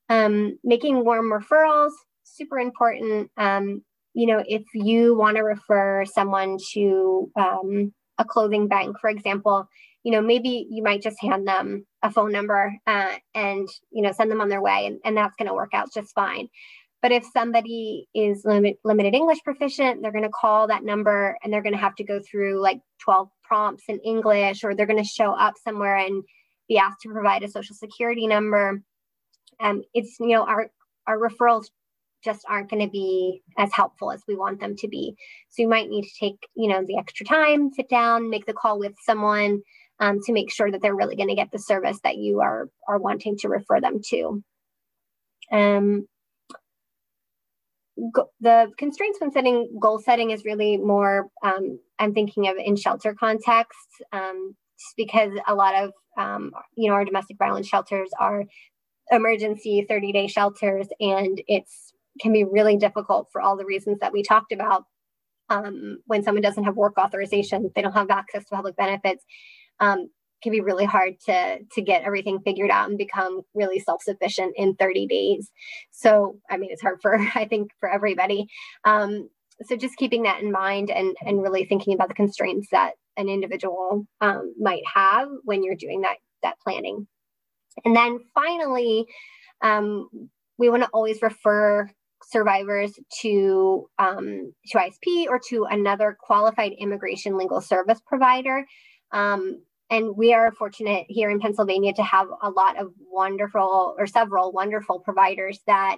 Um, 0.09 0.57
making 0.63 1.05
warm 1.05 1.31
referrals, 1.31 1.91
super 2.23 2.59
important. 2.59 3.31
Um, 3.37 3.83
you 4.13 4.27
know, 4.27 4.43
if 4.45 4.63
you 4.73 5.15
want 5.15 5.37
to 5.37 5.43
refer 5.43 6.05
someone 6.05 6.57
to 6.73 7.31
um, 7.37 7.93
a 8.17 8.25
clothing 8.25 8.67
bank, 8.67 8.97
for 8.99 9.09
example, 9.09 9.67
you 10.03 10.11
know, 10.11 10.21
maybe 10.21 10.67
you 10.69 10.83
might 10.83 11.01
just 11.01 11.21
hand 11.21 11.47
them 11.47 11.85
a 12.01 12.11
phone 12.11 12.31
number 12.31 12.75
uh, 12.87 13.15
and, 13.35 13.69
you 13.91 14.01
know, 14.01 14.11
send 14.11 14.31
them 14.31 14.41
on 14.41 14.49
their 14.49 14.61
way 14.61 14.87
and, 14.87 14.99
and 15.05 15.15
that's 15.15 15.35
going 15.35 15.47
to 15.47 15.53
work 15.53 15.73
out 15.73 15.93
just 15.93 16.13
fine. 16.13 16.47
But 17.01 17.11
if 17.11 17.25
somebody 17.33 18.07
is 18.13 18.43
limit, 18.45 18.77
limited 18.83 19.15
English 19.15 19.39
proficient, 19.43 20.01
they're 20.01 20.11
going 20.11 20.23
to 20.23 20.29
call 20.29 20.67
that 20.67 20.83
number 20.83 21.37
and 21.43 21.51
they're 21.51 21.63
going 21.63 21.73
to 21.73 21.79
have 21.79 21.95
to 21.95 22.03
go 22.03 22.19
through 22.19 22.61
like 22.61 22.79
12 23.03 23.29
prompts 23.51 23.83
in 23.89 23.99
English, 23.99 24.63
or 24.63 24.73
they're 24.73 24.85
going 24.85 25.03
to 25.03 25.17
show 25.19 25.31
up 25.31 25.55
somewhere 25.61 25.97
and 25.97 26.23
be 26.69 26.77
asked 26.77 27.01
to 27.01 27.11
provide 27.11 27.43
a 27.43 27.49
social 27.49 27.75
security 27.75 28.25
number. 28.25 28.81
Um, 29.59 29.83
it's, 29.93 30.15
you 30.21 30.29
know, 30.29 30.45
our, 30.45 30.71
our 31.05 31.17
referrals 31.17 31.65
just 32.23 32.45
aren't 32.47 32.69
going 32.69 32.85
to 32.85 32.89
be 32.89 33.41
as 33.57 33.73
helpful 33.73 34.09
as 34.09 34.23
we 34.25 34.35
want 34.37 34.61
them 34.61 34.77
to 34.77 34.87
be. 34.87 35.15
So 35.49 35.63
you 35.63 35.67
might 35.67 35.89
need 35.89 36.03
to 36.03 36.19
take, 36.19 36.47
you 36.55 36.69
know, 36.69 36.81
the 36.87 36.97
extra 36.97 37.25
time, 37.25 37.71
sit 37.73 37.89
down, 37.89 38.29
make 38.29 38.45
the 38.45 38.53
call 38.53 38.79
with 38.79 38.93
someone, 39.05 39.63
um, 39.99 40.21
to 40.23 40.31
make 40.31 40.49
sure 40.49 40.71
that 40.71 40.81
they're 40.81 40.95
really 40.95 41.17
going 41.17 41.27
to 41.27 41.35
get 41.35 41.51
the 41.51 41.59
service 41.59 41.99
that 42.05 42.17
you 42.17 42.39
are 42.39 42.69
are 42.87 42.99
wanting 42.99 43.37
to 43.39 43.49
refer 43.49 43.81
them 43.81 43.99
to. 44.11 44.41
Um, 45.51 46.07
the 48.39 48.71
constraints 48.77 49.19
when 49.19 49.31
setting 49.31 49.69
goal 49.79 49.99
setting 49.99 50.31
is 50.31 50.45
really 50.45 50.77
more 50.77 51.29
um, 51.43 51.79
I'm 51.99 52.13
thinking 52.13 52.47
of 52.47 52.57
in 52.57 52.75
shelter 52.75 53.13
contexts, 53.13 54.01
um, 54.11 54.55
just 54.79 54.95
because 54.97 55.31
a 55.47 55.55
lot 55.55 55.75
of 55.75 55.91
um, 56.17 56.51
you 56.75 56.89
know 56.89 56.95
our 56.95 57.05
domestic 57.05 57.37
violence 57.37 57.67
shelters 57.67 58.09
are 58.19 58.45
emergency 59.11 59.85
30 59.87 60.11
day 60.11 60.27
shelters, 60.27 60.87
and 60.99 61.41
it's 61.47 61.93
can 62.19 62.33
be 62.33 62.43
really 62.43 62.77
difficult 62.77 63.29
for 63.31 63.41
all 63.41 63.55
the 63.55 63.65
reasons 63.65 63.99
that 63.99 64.13
we 64.13 64.23
talked 64.23 64.51
about. 64.51 64.85
Um, 65.49 65.97
when 66.05 66.23
someone 66.23 66.41
doesn't 66.41 66.63
have 66.63 66.77
work 66.77 66.97
authorization, 66.97 67.71
they 67.75 67.81
don't 67.81 67.91
have 67.91 68.09
access 68.09 68.45
to 68.45 68.55
public 68.55 68.77
benefits 68.77 69.25
um, 69.81 70.09
can 70.41 70.51
be 70.51 70.61
really 70.61 70.85
hard 70.85 71.13
to 71.25 71.59
to 71.71 71.81
get 71.81 72.03
everything 72.03 72.39
figured 72.43 72.71
out 72.71 72.89
and 72.89 72.97
become 72.97 73.41
really 73.53 73.79
self-sufficient 73.79 74.53
in 74.57 74.75
30 74.75 75.07
days. 75.07 75.51
So 75.91 76.37
i 76.49 76.57
mean 76.57 76.69
it's 76.71 76.81
hard 76.81 76.99
for 77.01 77.15
i 77.35 77.45
think 77.45 77.71
for 77.79 77.89
everybody. 77.89 78.47
Um, 78.83 79.29
so 79.63 79.75
just 79.75 79.97
keeping 79.97 80.23
that 80.23 80.41
in 80.41 80.51
mind 80.51 80.89
and 80.89 81.15
and 81.25 81.41
really 81.41 81.65
thinking 81.65 81.93
about 81.93 82.07
the 82.07 82.15
constraints 82.15 82.67
that 82.71 82.93
an 83.17 83.29
individual 83.29 84.05
um, 84.21 84.53
might 84.59 84.83
have 84.93 85.27
when 85.43 85.63
you're 85.63 85.75
doing 85.75 86.01
that 86.01 86.17
that 86.43 86.55
planning. 86.63 87.07
And 87.85 87.95
then 87.95 88.19
finally 88.33 89.05
um, 89.61 90.09
we 90.57 90.69
want 90.69 90.83
to 90.83 90.89
always 90.93 91.21
refer 91.21 91.89
survivors 92.23 92.93
to 93.21 93.87
um, 93.99 94.53
to 94.67 94.77
ISP 94.77 95.27
or 95.27 95.39
to 95.49 95.65
another 95.69 96.17
qualified 96.19 96.73
immigration 96.77 97.37
legal 97.37 97.61
service 97.61 97.99
provider. 98.05 98.65
Um, 99.11 99.61
and 99.91 100.15
we 100.15 100.33
are 100.33 100.53
fortunate 100.53 101.05
here 101.09 101.29
in 101.29 101.41
Pennsylvania 101.41 101.93
to 101.93 102.03
have 102.03 102.27
a 102.41 102.49
lot 102.49 102.79
of 102.79 102.93
wonderful 103.11 103.93
or 103.97 104.07
several 104.07 104.53
wonderful 104.53 104.99
providers 104.99 105.59
that 105.67 105.97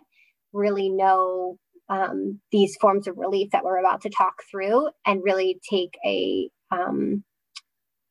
really 0.52 0.90
know 0.90 1.58
um, 1.90 2.40
these 2.52 2.76
forms 2.82 3.08
of 3.08 3.18
relief 3.18 3.52
that 3.52 3.64
we're 3.64 3.78
about 3.78 4.02
to 4.02 4.10
talk 4.10 4.34
through 4.50 4.90
and 5.06 5.24
really 5.24 5.60
take 5.70 5.96
a 6.06 6.50
um, 6.72 7.24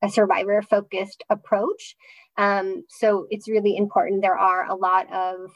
a 0.03 0.09
survivor 0.09 0.63
focused 0.63 1.25
approach. 1.31 1.97
Um, 2.37 2.85
so 2.89 3.27
it's 3.31 3.49
really 3.49 3.77
important. 3.77 4.23
There 4.23 4.39
are 4.39 4.69
a 4.69 4.75
lot 4.75 5.13
of 5.13 5.51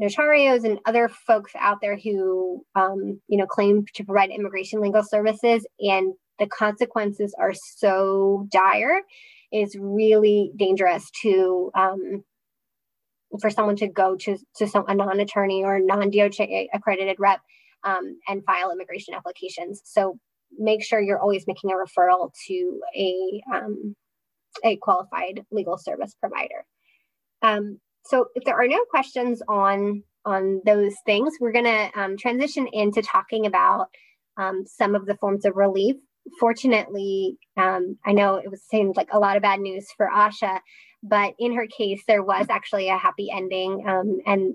notarios 0.00 0.64
and 0.64 0.78
other 0.86 1.08
folks 1.08 1.52
out 1.58 1.80
there 1.80 1.96
who, 1.96 2.64
um, 2.74 3.20
you 3.28 3.38
know, 3.38 3.46
claim 3.46 3.84
to 3.94 4.04
provide 4.04 4.30
immigration 4.30 4.80
legal 4.80 5.02
services, 5.02 5.66
and 5.80 6.14
the 6.38 6.46
consequences 6.46 7.34
are 7.38 7.54
so 7.54 8.46
dire. 8.52 9.02
It's 9.50 9.76
really 9.78 10.52
dangerous 10.56 11.10
to 11.22 11.70
um, 11.74 12.24
for 13.40 13.50
someone 13.50 13.76
to 13.76 13.88
go 13.88 14.16
to 14.16 14.38
to 14.56 14.66
some 14.66 14.84
a 14.88 14.94
non-attorney 14.94 15.64
or 15.64 15.80
non-DOJ 15.80 16.66
accredited 16.72 17.16
rep 17.18 17.40
um, 17.84 18.18
and 18.26 18.44
file 18.44 18.70
immigration 18.70 19.14
applications. 19.14 19.82
So 19.84 20.18
make 20.58 20.82
sure 20.82 21.00
you're 21.00 21.20
always 21.20 21.46
making 21.46 21.70
a 21.70 21.74
referral 21.74 22.30
to 22.48 22.80
a 22.96 23.42
um, 23.54 23.94
a 24.64 24.76
qualified 24.76 25.44
legal 25.50 25.78
service 25.78 26.14
provider. 26.20 26.64
Um, 27.42 27.78
so 28.04 28.26
if 28.34 28.44
there 28.44 28.60
are 28.60 28.66
no 28.66 28.84
questions 28.90 29.42
on 29.48 30.02
on 30.24 30.60
those 30.64 30.94
things, 31.06 31.34
we're 31.40 31.52
going 31.52 31.64
to 31.64 31.90
um, 31.98 32.16
transition 32.16 32.66
into 32.72 33.02
talking 33.02 33.46
about 33.46 33.88
um, 34.36 34.64
some 34.66 34.94
of 34.94 35.06
the 35.06 35.16
forms 35.16 35.44
of 35.44 35.56
relief. 35.56 35.96
Fortunately, 36.38 37.38
um, 37.56 37.98
I 38.04 38.12
know 38.12 38.36
it 38.36 38.50
was 38.50 38.62
seemed 38.62 38.96
like 38.96 39.08
a 39.12 39.18
lot 39.18 39.36
of 39.36 39.42
bad 39.42 39.60
news 39.60 39.86
for 39.96 40.08
Asha, 40.08 40.60
but 41.02 41.34
in 41.38 41.54
her 41.54 41.66
case, 41.66 42.02
there 42.06 42.22
was 42.22 42.46
actually 42.50 42.88
a 42.88 42.98
happy 42.98 43.30
ending. 43.30 43.84
Um, 43.86 44.18
and 44.26 44.54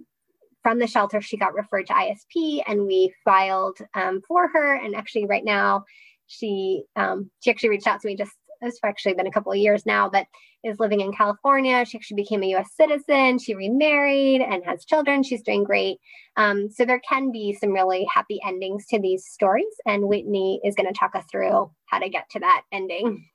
from 0.61 0.79
the 0.79 0.87
shelter, 0.87 1.21
she 1.21 1.37
got 1.37 1.53
referred 1.53 1.87
to 1.87 1.93
ISP, 1.93 2.63
and 2.67 2.85
we 2.85 3.13
filed 3.25 3.77
um, 3.93 4.21
for 4.27 4.47
her. 4.47 4.75
And 4.75 4.95
actually, 4.95 5.25
right 5.25 5.43
now, 5.43 5.83
she 6.27 6.83
um, 6.95 7.29
she 7.41 7.51
actually 7.51 7.69
reached 7.69 7.87
out 7.87 8.01
to 8.01 8.07
me 8.07 8.15
just 8.15 8.33
it's 8.63 8.79
actually 8.83 9.13
been 9.13 9.27
a 9.27 9.31
couple 9.31 9.51
of 9.51 9.57
years 9.57 9.85
now, 9.85 10.09
but 10.09 10.25
is 10.63 10.79
living 10.79 11.01
in 11.01 11.11
California. 11.11 11.85
She 11.85 11.97
actually 11.97 12.23
became 12.23 12.43
a 12.43 12.55
US 12.55 12.69
citizen. 12.75 13.37
She 13.37 13.53
remarried 13.53 14.41
and 14.41 14.63
has 14.65 14.85
children. 14.85 15.23
She's 15.23 15.41
doing 15.41 15.63
great. 15.63 15.99
Um, 16.37 16.69
so 16.69 16.85
there 16.85 17.01
can 17.07 17.31
be 17.31 17.53
some 17.53 17.71
really 17.71 18.07
happy 18.13 18.39
endings 18.45 18.85
to 18.87 18.99
these 18.99 19.25
stories. 19.25 19.65
And 19.85 20.07
Whitney 20.07 20.61
is 20.63 20.75
going 20.75 20.87
to 20.87 20.97
talk 20.97 21.15
us 21.15 21.25
through 21.29 21.71
how 21.85 21.99
to 21.99 22.09
get 22.09 22.29
to 22.31 22.39
that 22.39 22.61
ending. 22.71 23.25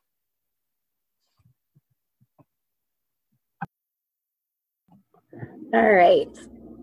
All 5.75 5.93
right. 5.93 6.29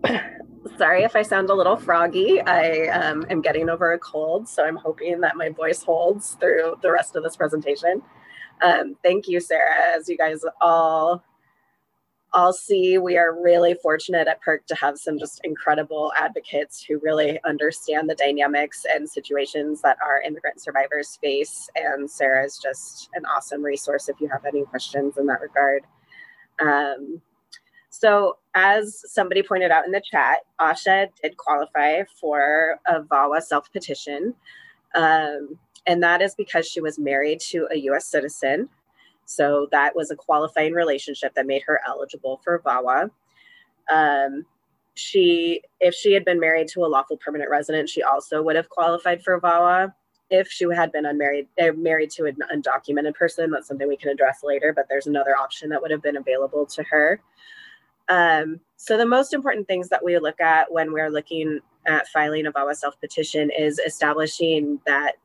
Sorry 0.78 1.02
if 1.04 1.16
I 1.16 1.22
sound 1.22 1.50
a 1.50 1.54
little 1.54 1.76
froggy. 1.76 2.40
I 2.40 2.86
um, 2.88 3.26
am 3.30 3.40
getting 3.40 3.68
over 3.68 3.92
a 3.92 3.98
cold, 3.98 4.48
so 4.48 4.64
I'm 4.64 4.76
hoping 4.76 5.20
that 5.20 5.36
my 5.36 5.48
voice 5.48 5.82
holds 5.82 6.34
through 6.34 6.76
the 6.82 6.92
rest 6.92 7.16
of 7.16 7.22
this 7.22 7.36
presentation. 7.36 8.02
Um, 8.62 8.96
thank 9.02 9.28
you, 9.28 9.40
Sarah. 9.40 9.96
As 9.96 10.08
you 10.08 10.16
guys 10.16 10.40
all 10.60 11.22
all 12.32 12.52
see, 12.52 12.98
we 12.98 13.16
are 13.16 13.40
really 13.42 13.74
fortunate 13.74 14.28
at 14.28 14.42
PIRC 14.42 14.66
to 14.66 14.74
have 14.74 14.98
some 14.98 15.18
just 15.18 15.40
incredible 15.42 16.12
advocates 16.18 16.84
who 16.84 17.00
really 17.02 17.40
understand 17.44 18.10
the 18.10 18.14
dynamics 18.14 18.84
and 18.90 19.08
situations 19.08 19.80
that 19.80 19.96
our 20.04 20.20
immigrant 20.20 20.60
survivors 20.60 21.18
face. 21.22 21.70
And 21.76 22.10
Sarah 22.10 22.44
is 22.44 22.58
just 22.62 23.08
an 23.14 23.24
awesome 23.24 23.62
resource 23.62 24.10
if 24.10 24.20
you 24.20 24.28
have 24.28 24.44
any 24.44 24.64
questions 24.64 25.16
in 25.16 25.26
that 25.26 25.40
regard. 25.40 25.84
Um, 26.60 27.22
so, 27.88 28.36
as 28.54 29.02
somebody 29.10 29.42
pointed 29.42 29.70
out 29.70 29.86
in 29.86 29.92
the 29.92 30.02
chat, 30.02 30.40
Asha 30.60 31.08
did 31.22 31.38
qualify 31.38 32.02
for 32.20 32.78
a 32.86 33.00
VAWA 33.00 33.40
self 33.40 33.72
petition. 33.72 34.34
Um, 34.94 35.58
and 35.86 36.02
that 36.02 36.22
is 36.22 36.34
because 36.34 36.66
she 36.66 36.80
was 36.80 36.98
married 36.98 37.40
to 37.40 37.68
a 37.72 37.76
US 37.90 38.06
citizen. 38.06 38.68
So 39.24 39.68
that 39.72 39.94
was 39.94 40.10
a 40.10 40.16
qualifying 40.16 40.72
relationship 40.72 41.34
that 41.34 41.46
made 41.46 41.62
her 41.66 41.80
eligible 41.86 42.40
for 42.44 42.60
VAWA. 42.60 43.10
Um, 43.90 44.46
she, 44.94 45.62
if 45.80 45.94
she 45.94 46.12
had 46.12 46.24
been 46.24 46.40
married 46.40 46.68
to 46.68 46.84
a 46.84 46.86
lawful 46.86 47.16
permanent 47.16 47.50
resident, 47.50 47.88
she 47.88 48.02
also 48.02 48.42
would 48.42 48.56
have 48.56 48.68
qualified 48.68 49.22
for 49.22 49.40
VAWA. 49.40 49.92
If 50.30 50.48
she 50.48 50.66
had 50.74 50.90
been 50.90 51.06
unmarried, 51.06 51.48
uh, 51.60 51.72
married 51.76 52.10
to 52.12 52.24
an 52.24 52.36
undocumented 52.52 53.14
person, 53.14 53.50
that's 53.50 53.68
something 53.68 53.86
we 53.86 53.96
can 53.96 54.10
address 54.10 54.40
later. 54.42 54.72
But 54.72 54.86
there's 54.88 55.06
another 55.06 55.36
option 55.36 55.68
that 55.70 55.82
would 55.82 55.90
have 55.90 56.02
been 56.02 56.16
available 56.16 56.66
to 56.66 56.82
her. 56.84 57.20
Um, 58.08 58.60
so 58.76 58.96
the 58.96 59.06
most 59.06 59.34
important 59.34 59.66
things 59.66 59.88
that 59.88 60.04
we 60.04 60.18
look 60.18 60.40
at 60.40 60.70
when 60.72 60.92
we're 60.92 61.10
looking 61.10 61.60
at 61.86 62.08
filing 62.08 62.46
a 62.46 62.52
VAWA 62.52 62.74
self 62.74 62.98
petition 63.00 63.50
is 63.56 63.78
establishing 63.78 64.80
that 64.86 65.16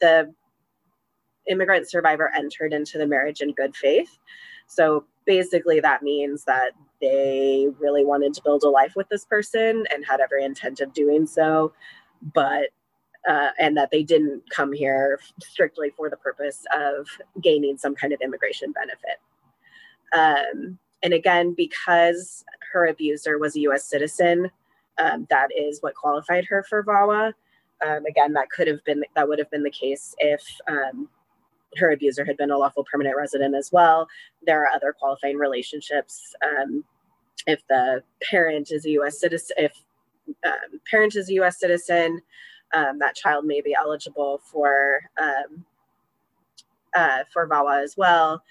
the 0.00 0.32
immigrant 1.48 1.88
survivor 1.88 2.30
entered 2.34 2.72
into 2.72 2.98
the 2.98 3.06
marriage 3.06 3.40
in 3.40 3.52
good 3.52 3.76
faith. 3.76 4.18
So 4.66 5.04
basically, 5.26 5.80
that 5.80 6.02
means 6.02 6.44
that 6.44 6.72
they 7.00 7.68
really 7.78 8.04
wanted 8.04 8.34
to 8.34 8.42
build 8.42 8.62
a 8.62 8.68
life 8.68 8.94
with 8.96 9.08
this 9.08 9.24
person 9.24 9.84
and 9.92 10.04
had 10.06 10.20
every 10.20 10.44
intent 10.44 10.80
of 10.80 10.92
doing 10.94 11.26
so, 11.26 11.72
but 12.34 12.68
uh, 13.28 13.50
and 13.58 13.76
that 13.76 13.90
they 13.90 14.02
didn't 14.02 14.42
come 14.50 14.72
here 14.72 15.18
strictly 15.40 15.90
for 15.96 16.10
the 16.10 16.16
purpose 16.16 16.64
of 16.74 17.06
gaining 17.42 17.76
some 17.76 17.94
kind 17.94 18.12
of 18.12 18.20
immigration 18.20 18.72
benefit. 18.72 19.18
Um, 20.12 20.78
and 21.02 21.14
again, 21.14 21.54
because 21.54 22.44
her 22.72 22.86
abuser 22.86 23.38
was 23.38 23.56
a 23.56 23.60
US 23.60 23.84
citizen, 23.84 24.50
um, 24.98 25.26
that 25.30 25.48
is 25.56 25.80
what 25.80 25.94
qualified 25.94 26.44
her 26.46 26.62
for 26.62 26.84
VAWA. 26.84 27.32
Um, 27.84 28.06
again, 28.06 28.32
that 28.34 28.50
could 28.50 28.68
have 28.68 28.84
been 28.84 29.04
that 29.14 29.28
would 29.28 29.38
have 29.38 29.50
been 29.50 29.62
the 29.62 29.70
case 29.70 30.14
if 30.18 30.42
um, 30.68 31.08
her 31.76 31.92
abuser 31.92 32.24
had 32.24 32.36
been 32.36 32.50
a 32.50 32.58
lawful 32.58 32.84
permanent 32.90 33.16
resident 33.16 33.54
as 33.54 33.72
well. 33.72 34.08
There 34.46 34.62
are 34.62 34.68
other 34.68 34.92
qualifying 34.92 35.36
relationships. 35.36 36.34
Um, 36.42 36.84
if 37.46 37.66
the 37.68 38.02
parent 38.30 38.70
is 38.70 38.86
a 38.86 38.90
U.S. 38.90 39.20
citizen, 39.20 39.56
if 39.58 39.72
um, 40.46 40.80
parent 40.90 41.16
is 41.16 41.28
a 41.28 41.34
U.S. 41.34 41.58
citizen, 41.58 42.20
um, 42.74 42.98
that 43.00 43.16
child 43.16 43.44
may 43.44 43.60
be 43.60 43.74
eligible 43.74 44.40
for 44.44 45.00
um, 45.20 45.64
uh, 46.96 47.24
for 47.32 47.48
VAWA 47.48 47.82
as 47.82 47.96
well. 47.96 48.42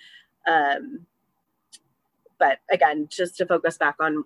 but 2.40 2.60
again, 2.72 3.08
just 3.10 3.38
to 3.38 3.46
focus 3.46 3.78
back 3.78 3.96
on 4.02 4.26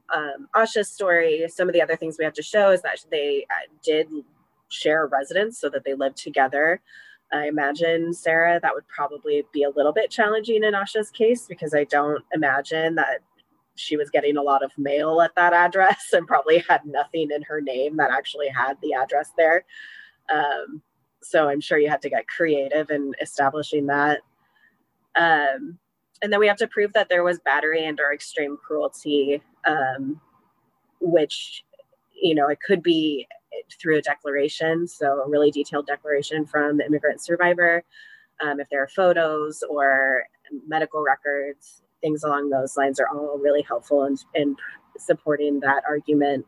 Asha's 0.56 0.90
story, 0.90 1.46
some 1.50 1.70
of 1.70 1.74
the 1.74 1.82
other 1.82 1.96
things 1.96 2.18
we 2.18 2.26
have 2.26 2.34
to 2.34 2.42
show 2.42 2.72
is 2.72 2.82
that 2.82 2.98
they 3.12 3.46
uh, 3.52 3.68
did 3.84 4.08
share 4.70 5.04
a 5.04 5.08
residence 5.08 5.60
so 5.60 5.70
that 5.70 5.84
they 5.86 5.94
live 5.94 6.16
together. 6.16 6.82
I 7.32 7.48
imagine, 7.48 8.14
Sarah, 8.14 8.60
that 8.62 8.74
would 8.74 8.88
probably 8.88 9.44
be 9.52 9.64
a 9.64 9.70
little 9.70 9.92
bit 9.92 10.10
challenging 10.10 10.64
in 10.64 10.74
Asha's 10.74 11.12
case 11.12 11.46
because 11.48 11.74
I 11.74 11.84
don't 11.84 12.24
imagine 12.34 12.96
that 12.96 13.20
she 13.76 13.98
was 13.98 14.10
getting 14.10 14.38
a 14.38 14.42
lot 14.42 14.64
of 14.64 14.72
mail 14.78 15.22
at 15.22 15.36
that 15.36 15.54
address 15.54 16.10
and 16.14 16.28
probably 16.28 16.64
had 16.68 16.86
nothing 16.86 17.30
in 17.32 17.44
her 17.44 17.62
name 17.62 17.98
that 17.98 18.12
actually 18.12 18.48
had 18.48 18.78
the 18.82 18.94
address 18.94 19.32
there. 19.38 19.66
Um, 20.34 20.82
so 21.22 21.50
I'm 21.50 21.62
sure 21.62 21.78
you 21.78 21.90
had 21.90 22.02
to 22.04 22.10
get 22.10 22.28
creative 22.28 22.90
in 22.90 23.14
establishing 23.22 23.88
that. 23.88 24.22
Um, 25.16 25.78
and 26.22 26.32
then 26.32 26.40
we 26.40 26.48
have 26.48 26.58
to 26.58 26.68
prove 26.68 26.94
that 26.94 27.10
there 27.10 27.24
was 27.24 27.40
battery 27.40 27.86
and 27.86 28.00
or 28.00 28.14
extreme 28.14 28.58
cruelty, 28.58 29.42
um, 29.66 30.20
which, 31.00 31.64
you 32.14 32.34
know, 32.34 32.48
it 32.48 32.60
could 32.66 32.82
be 32.82 33.28
through 33.82 33.98
a 33.98 34.02
declaration, 34.02 34.88
so 34.88 35.22
a 35.22 35.30
really 35.30 35.52
detailed 35.52 35.88
declaration 35.88 36.46
from 36.46 36.78
the 36.78 36.86
immigrant 36.86 37.22
survivor. 37.22 37.84
Um, 38.42 38.60
if 38.60 38.70
there 38.70 38.82
are 38.84 38.88
photos 38.88 39.64
or 39.70 40.24
medical 40.68 41.04
records, 41.04 41.82
things 42.02 42.24
along 42.24 42.50
those 42.50 42.78
lines 42.78 43.00
are 43.00 43.10
all 43.10 43.40
really 43.40 43.64
helpful 43.64 44.06
in, 44.06 44.18
in 44.36 44.56
supporting 44.98 45.60
that 45.62 45.84
argument. 45.88 46.46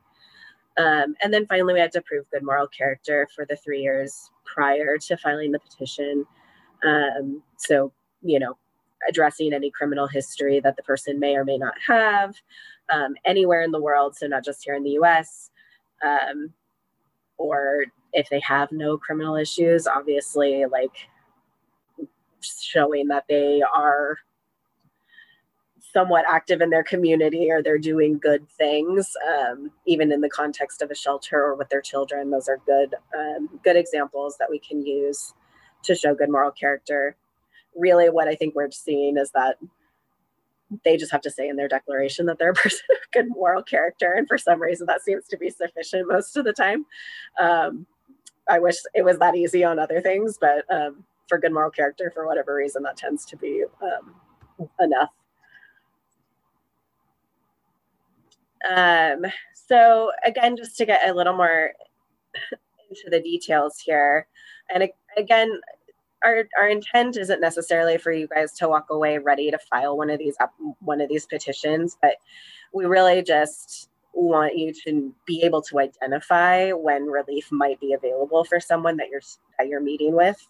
Um, 0.78 1.16
and 1.24 1.34
then 1.34 1.46
finally, 1.48 1.74
we 1.74 1.80
had 1.80 1.92
to 1.94 2.02
prove 2.02 2.30
good 2.32 2.44
moral 2.44 2.68
character 2.68 3.28
for 3.36 3.46
the 3.46 3.56
three 3.58 3.82
years 3.82 4.30
prior 4.46 4.98
to 4.98 5.18
filing 5.18 5.52
the 5.52 5.60
petition. 5.60 6.26
Um, 6.86 7.42
so, 7.58 7.92
you 8.22 8.40
know, 8.40 8.58
addressing 9.10 9.54
any 9.54 9.72
criminal 9.72 10.08
history 10.08 10.60
that 10.60 10.76
the 10.76 10.84
person 10.84 11.20
may 11.20 11.36
or 11.36 11.44
may 11.44 11.58
not 11.58 11.74
have 11.86 12.36
um, 12.94 13.16
anywhere 13.26 13.62
in 13.62 13.72
the 13.72 13.82
world, 13.82 14.16
so 14.16 14.28
not 14.28 14.46
just 14.46 14.64
here 14.64 14.76
in 14.76 14.84
the 14.84 14.92
US. 14.92 15.50
Um, 16.04 16.54
or 17.40 17.86
if 18.14 18.30
they 18.30 18.42
have 18.42 18.72
no 18.72 18.98
criminal 18.98 19.36
issues, 19.36 19.88
obviously, 19.88 20.66
like 20.66 21.10
showing 22.42 23.08
that 23.08 23.26
they 23.28 23.62
are 23.76 24.18
somewhat 25.94 26.26
active 26.30 26.62
in 26.62 26.70
their 26.70 26.84
community 26.84 27.50
or 27.50 27.64
they're 27.64 27.80
doing 27.80 28.20
good 28.20 28.48
things, 28.50 29.16
um, 29.28 29.72
even 29.88 30.12
in 30.12 30.22
the 30.22 30.30
context 30.30 30.82
of 30.82 30.92
a 30.92 30.96
shelter 30.96 31.38
or 31.38 31.56
with 31.56 31.70
their 31.70 31.82
children. 31.82 32.30
Those 32.30 32.48
are 32.48 32.60
good, 32.66 32.94
um, 33.18 33.50
good 33.64 33.76
examples 33.76 34.38
that 34.38 34.50
we 34.50 34.60
can 34.60 34.86
use 34.86 35.34
to 35.84 35.96
show 35.96 36.14
good 36.14 36.30
moral 36.30 36.52
character. 36.52 37.16
Really, 37.76 38.10
what 38.10 38.28
I 38.28 38.36
think 38.36 38.54
we're 38.54 38.70
seeing 38.72 39.18
is 39.18 39.32
that 39.32 39.58
they 40.86 40.98
just 40.98 41.12
have 41.12 41.22
to 41.22 41.32
say 41.32 41.48
in 41.48 41.56
their 41.56 41.68
declaration 41.68 42.26
that 42.28 42.38
they're 42.38 42.52
a 42.52 42.54
person 42.64 42.86
of 42.92 43.12
good 43.12 43.30
moral 43.30 43.64
character. 43.64 44.14
And 44.14 44.28
for 44.28 44.38
some 44.38 44.62
reason, 44.62 44.88
that 44.88 45.02
seems 45.02 45.26
to 45.28 45.38
be 45.38 45.50
sufficient 45.50 46.08
most 46.08 46.38
of 46.38 46.46
the 46.46 46.54
time. 46.54 46.86
Um, 47.40 47.86
I 48.50 48.60
wish 48.60 48.78
it 48.94 49.04
was 49.04 49.20
that 49.20 49.36
easy 49.36 49.64
on 49.64 49.78
other 49.80 50.02
things, 50.02 50.38
but 50.40 50.66
um, 50.74 51.04
for 51.30 51.38
good 51.38 51.54
moral 51.54 51.70
character 51.70 52.12
for 52.14 52.26
whatever 52.26 52.56
reason 52.56 52.84
that 52.84 52.98
tends 52.98 53.24
to 53.26 53.38
be 53.38 53.64
um, 53.82 54.16
enough 54.82 55.12
um, 58.70 59.24
so 59.54 60.12
again 60.26 60.58
just 60.58 60.76
to 60.76 60.86
get 60.86 61.08
a 61.08 61.14
little 61.14 61.38
more 61.38 61.72
into 62.90 63.10
the 63.10 63.22
details 63.22 63.80
here 63.80 64.28
and 64.74 64.90
again 65.16 65.62
our, 66.24 66.48
our 66.60 66.68
intent 66.68 67.18
isn't 67.18 67.40
necessarily 67.40 67.98
for 67.98 68.12
you 68.12 68.28
guys 68.28 68.52
to 68.54 68.68
walk 68.68 68.88
away 68.90 69.18
ready 69.18 69.50
to 69.52 69.58
file 69.58 69.98
one 69.98 70.10
of 70.10 70.20
these 70.20 70.36
up 70.40 70.54
one 70.80 71.02
of 71.02 71.10
these 71.10 71.26
petitions 71.26 71.98
but 72.02 72.16
we 72.74 72.86
really 72.86 73.22
just 73.22 73.90
want 74.14 74.58
you 74.58 74.74
to 74.86 75.14
be 75.26 75.44
able 75.44 75.62
to 75.62 75.80
identify 75.80 76.72
when 76.72 77.06
relief 77.06 77.52
might 77.52 77.80
be 77.80 77.94
available 77.94 78.44
for 78.44 78.60
someone 78.60 78.98
that 78.98 79.10
you're 79.10 79.22
that 79.58 79.68
you're 79.68 79.82
meeting 79.82 80.16
with. 80.16 80.48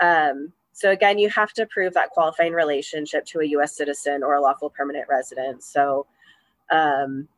Um, 0.00 0.52
so 0.72 0.90
again, 0.90 1.18
you 1.18 1.30
have 1.30 1.52
to 1.54 1.66
prove 1.66 1.94
that 1.94 2.10
qualifying 2.10 2.52
relationship 2.52 3.24
to 3.26 3.40
a 3.40 3.46
U.S. 3.46 3.76
citizen 3.76 4.22
or 4.22 4.34
a 4.34 4.42
lawful 4.42 4.70
permanent 4.70 5.06
resident. 5.08 5.62
So 5.62 6.06
um, 6.70 7.28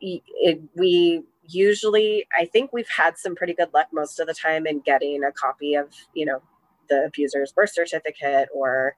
it, 0.00 0.60
we 0.76 1.24
usually, 1.48 2.26
I 2.38 2.44
think 2.44 2.72
we've 2.72 2.88
had 2.88 3.18
some 3.18 3.34
pretty 3.34 3.54
good 3.54 3.72
luck 3.74 3.88
most 3.92 4.20
of 4.20 4.26
the 4.26 4.34
time 4.34 4.66
in 4.66 4.80
getting 4.80 5.24
a 5.24 5.32
copy 5.32 5.74
of, 5.74 5.92
you 6.14 6.26
know, 6.26 6.42
the 6.88 7.06
abuser's 7.06 7.52
birth 7.52 7.70
certificate 7.70 8.48
or 8.54 8.96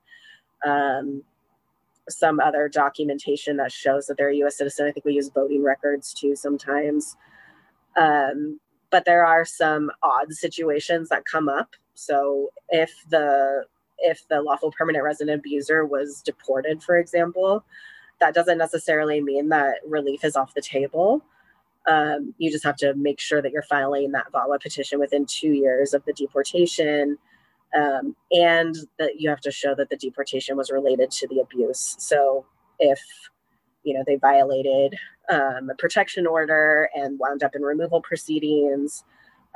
um, 0.65 1.23
some 2.09 2.41
other 2.41 2.69
documentation 2.69 3.57
that 3.57 3.73
shows 3.73 4.07
that 4.07 4.17
they're 4.17 4.31
a 4.31 4.37
U.S. 4.37 4.59
citizen. 4.59 4.87
I 4.87 4.93
think 4.93 5.05
we 5.05 5.15
use 5.15 5.31
voting 5.31 5.63
records 5.63 6.13
too 6.13 6.35
sometimes. 6.37 7.17
Um, 7.97 8.61
but 8.91 9.05
there 9.05 9.25
are 9.25 9.45
some 9.45 9.91
odd 10.03 10.33
situations 10.33 11.09
that 11.09 11.25
come 11.25 11.49
up. 11.49 11.77
So 11.95 12.51
if 12.69 12.93
the 13.09 13.65
if 13.99 14.27
the 14.29 14.41
lawful 14.41 14.73
permanent 14.73 15.05
resident 15.05 15.41
abuser 15.41 15.85
was 15.85 16.23
deported, 16.23 16.83
for 16.83 16.97
example, 16.97 17.65
that 18.19 18.35
doesn't 18.35 18.59
necessarily 18.59 19.21
mean 19.21 19.51
that 19.51 19.77
relief 19.87 20.25
is 20.25 20.37
off 20.37 20.55
the 20.55 20.63
table. 20.63 21.23
Um, 21.89 22.35
you 22.39 22.51
just 22.51 22.65
have 22.65 22.77
to 22.77 22.95
make 22.95 23.21
sure 23.21 23.41
that 23.41 23.53
you're 23.53 23.63
filing 23.63 24.13
that 24.13 24.31
VAWA 24.33 24.61
petition 24.61 25.01
within 25.01 25.25
two 25.27 25.53
years 25.53 25.95
of 25.95 26.05
the 26.05 26.13
deportation 26.13 27.19
um, 27.77 28.17
and 28.33 28.77
that 28.99 29.21
you 29.21 29.29
have 29.29 29.41
to 29.41 29.51
show 29.51 29.75
that 29.75 29.91
the 29.91 29.97
deportation 29.97 30.57
was 30.57 30.71
related 30.71 31.11
to 31.13 31.29
the 31.29 31.41
abuse. 31.41 31.97
So 31.99 32.47
if 32.79 33.01
you 33.83 33.95
know 33.95 34.03
they 34.07 34.17
violated 34.17 34.95
um, 35.31 35.71
a 35.71 35.75
protection 35.79 36.27
order 36.27 36.89
and 36.95 37.19
wound 37.19 37.43
up 37.43 37.55
in 37.55 37.63
removal 37.63 38.01
proceedings, 38.03 39.05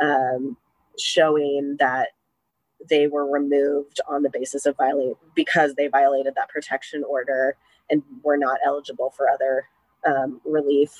um, 0.00 0.56
showing 0.98 1.76
that 1.78 2.08
they 2.88 3.06
were 3.06 3.30
removed 3.30 4.00
on 4.08 4.22
the 4.22 4.30
basis 4.30 4.66
of 4.66 4.76
violate 4.76 5.16
because 5.34 5.74
they 5.74 5.88
violated 5.88 6.34
that 6.36 6.48
protection 6.48 7.02
order 7.08 7.56
and 7.90 8.02
were 8.22 8.36
not 8.36 8.58
eligible 8.64 9.10
for 9.10 9.28
other 9.28 9.66
um, 10.06 10.40
relief 10.44 10.92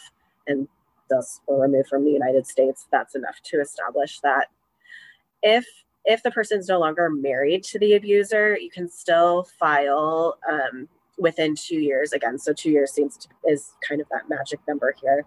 and 0.46 0.66
thus 1.08 1.40
were 1.46 1.60
removed 1.60 1.88
from 1.88 2.04
the 2.04 2.10
United 2.10 2.46
States. 2.46 2.86
That's 2.90 3.14
enough 3.14 3.40
to 3.44 3.60
establish 3.60 4.20
that. 4.20 4.48
If 5.42 5.66
if 6.04 6.22
the 6.22 6.30
person's 6.30 6.68
no 6.68 6.78
longer 6.78 7.08
married 7.08 7.64
to 7.64 7.78
the 7.78 7.94
abuser, 7.94 8.58
you 8.58 8.70
can 8.70 8.90
still 8.90 9.48
file 9.58 10.38
um, 10.50 10.88
within 11.18 11.54
two 11.56 11.78
years 11.78 12.12
again. 12.12 12.38
So 12.38 12.52
two 12.52 12.70
years 12.70 12.92
seems 12.92 13.16
to, 13.16 13.28
is 13.46 13.72
kind 13.86 14.00
of 14.00 14.08
that 14.10 14.28
magic 14.28 14.60
number 14.68 14.94
here. 15.00 15.24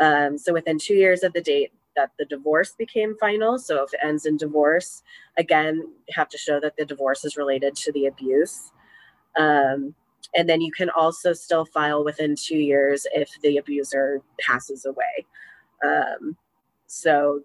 Um, 0.00 0.38
so 0.38 0.54
within 0.54 0.78
two 0.78 0.94
years 0.94 1.22
of 1.22 1.34
the 1.34 1.42
date 1.42 1.72
that 1.96 2.12
the 2.18 2.24
divorce 2.24 2.72
became 2.72 3.16
final. 3.18 3.58
So 3.58 3.82
if 3.82 3.92
it 3.94 4.00
ends 4.02 4.26
in 4.26 4.36
divorce, 4.36 5.02
again, 5.36 5.82
have 6.10 6.28
to 6.30 6.38
show 6.38 6.60
that 6.60 6.76
the 6.76 6.84
divorce 6.84 7.24
is 7.24 7.36
related 7.36 7.74
to 7.76 7.92
the 7.92 8.06
abuse. 8.06 8.70
Um, 9.38 9.94
and 10.34 10.48
then 10.48 10.60
you 10.60 10.72
can 10.72 10.90
also 10.90 11.32
still 11.32 11.64
file 11.64 12.04
within 12.04 12.34
two 12.36 12.58
years 12.58 13.06
if 13.14 13.30
the 13.42 13.56
abuser 13.58 14.20
passes 14.40 14.84
away. 14.84 15.26
Um, 15.84 16.36
so 16.86 17.40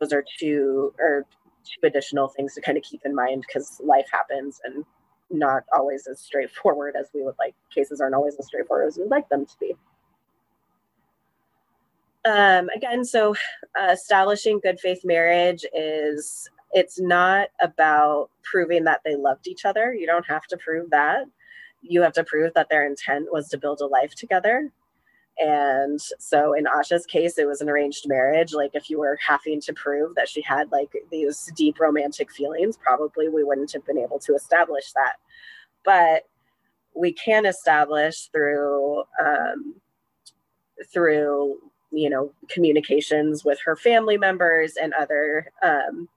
those 0.00 0.12
are 0.12 0.24
two 0.38 0.92
or 0.98 1.24
two 1.64 1.86
additional 1.86 2.28
things 2.28 2.54
to 2.54 2.60
kind 2.60 2.78
of 2.78 2.84
keep 2.84 3.02
in 3.04 3.14
mind 3.14 3.44
because 3.46 3.80
life 3.82 4.06
happens 4.12 4.60
and 4.64 4.84
not 5.30 5.64
always 5.76 6.06
as 6.06 6.20
straightforward 6.20 6.94
as 6.98 7.08
we 7.14 7.22
would 7.22 7.34
like. 7.38 7.54
Cases 7.74 8.00
aren't 8.00 8.14
always 8.14 8.36
as 8.38 8.46
straightforward 8.46 8.88
as 8.88 8.98
we'd 8.98 9.10
like 9.10 9.28
them 9.28 9.44
to 9.46 9.52
be. 9.58 9.74
Um, 12.24 12.68
again, 12.70 13.04
so 13.04 13.36
uh, 13.80 13.92
establishing 13.92 14.60
good 14.60 14.80
faith 14.80 15.04
marriage 15.04 15.64
is 15.72 16.50
it's 16.72 17.00
not 17.00 17.48
about 17.60 18.30
proving 18.42 18.84
that 18.84 19.00
they 19.04 19.14
loved 19.14 19.46
each 19.46 19.64
other. 19.64 19.94
You 19.94 20.06
don't 20.06 20.26
have 20.26 20.46
to 20.48 20.56
prove 20.56 20.90
that. 20.90 21.24
You 21.88 22.02
have 22.02 22.12
to 22.14 22.24
prove 22.24 22.52
that 22.54 22.68
their 22.68 22.86
intent 22.86 23.32
was 23.32 23.48
to 23.48 23.58
build 23.58 23.80
a 23.80 23.86
life 23.86 24.14
together. 24.14 24.70
And 25.38 26.00
so 26.18 26.54
in 26.54 26.66
Asha's 26.66 27.04
case, 27.04 27.36
it 27.36 27.46
was 27.46 27.60
an 27.60 27.68
arranged 27.68 28.08
marriage. 28.08 28.54
Like 28.54 28.70
if 28.74 28.88
you 28.88 28.98
were 28.98 29.18
having 29.26 29.60
to 29.62 29.74
prove 29.74 30.14
that 30.14 30.28
she 30.28 30.40
had 30.40 30.72
like 30.72 30.90
these 31.10 31.50
deep 31.54 31.78
romantic 31.78 32.32
feelings, 32.32 32.78
probably 32.78 33.28
we 33.28 33.44
wouldn't 33.44 33.72
have 33.72 33.84
been 33.84 33.98
able 33.98 34.18
to 34.20 34.34
establish 34.34 34.92
that. 34.92 35.16
But 35.84 36.22
we 36.94 37.12
can 37.12 37.44
establish 37.44 38.28
through 38.32 39.04
um, 39.24 39.74
through 40.92 41.58
you 41.92 42.08
know 42.08 42.32
communications 42.48 43.44
with 43.44 43.58
her 43.64 43.76
family 43.76 44.16
members 44.16 44.74
and 44.80 44.94
other 44.94 45.52
um, 45.62 46.08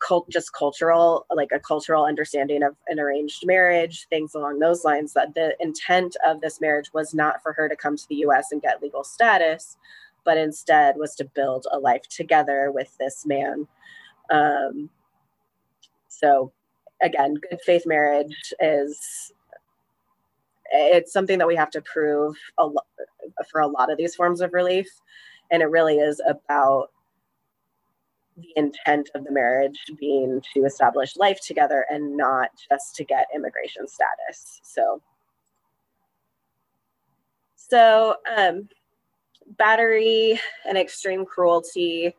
cult 0.00 0.28
just 0.28 0.52
cultural 0.52 1.24
like 1.34 1.50
a 1.52 1.60
cultural 1.60 2.04
understanding 2.04 2.62
of 2.62 2.74
an 2.88 2.98
arranged 2.98 3.46
marriage 3.46 4.06
things 4.10 4.34
along 4.34 4.58
those 4.58 4.84
lines 4.84 5.12
that 5.12 5.34
the 5.34 5.56
intent 5.60 6.16
of 6.26 6.40
this 6.40 6.60
marriage 6.60 6.92
was 6.92 7.14
not 7.14 7.42
for 7.42 7.52
her 7.52 7.68
to 7.68 7.76
come 7.76 7.96
to 7.96 8.06
the 8.08 8.16
US 8.16 8.50
and 8.50 8.62
get 8.62 8.82
legal 8.82 9.04
status 9.04 9.76
but 10.24 10.36
instead 10.36 10.96
was 10.96 11.14
to 11.14 11.24
build 11.24 11.66
a 11.72 11.78
life 11.78 12.02
together 12.10 12.70
with 12.70 12.94
this 12.98 13.24
man. 13.24 13.66
Um, 14.30 14.90
so 16.08 16.52
again 17.00 17.34
good 17.34 17.60
faith 17.64 17.84
marriage 17.86 18.52
is 18.60 19.32
it's 20.70 21.12
something 21.12 21.38
that 21.38 21.46
we 21.46 21.56
have 21.56 21.70
to 21.70 21.80
prove 21.82 22.36
a 22.58 22.66
lo- 22.66 22.82
for 23.50 23.60
a 23.60 23.66
lot 23.66 23.90
of 23.90 23.96
these 23.96 24.14
forms 24.14 24.40
of 24.40 24.52
relief 24.52 24.88
and 25.50 25.62
it 25.62 25.66
really 25.66 25.98
is 25.98 26.20
about 26.28 26.90
the 28.40 28.52
intent 28.56 29.10
of 29.14 29.24
the 29.24 29.32
marriage 29.32 29.78
being 29.98 30.40
to 30.54 30.64
establish 30.64 31.16
life 31.16 31.40
together 31.40 31.84
and 31.90 32.16
not 32.16 32.50
just 32.70 32.94
to 32.96 33.04
get 33.04 33.26
immigration 33.34 33.86
status. 33.86 34.60
So, 34.62 35.02
so 37.56 38.16
um, 38.36 38.68
battery 39.56 40.40
and 40.66 40.78
extreme 40.78 41.24
cruelty. 41.24 42.14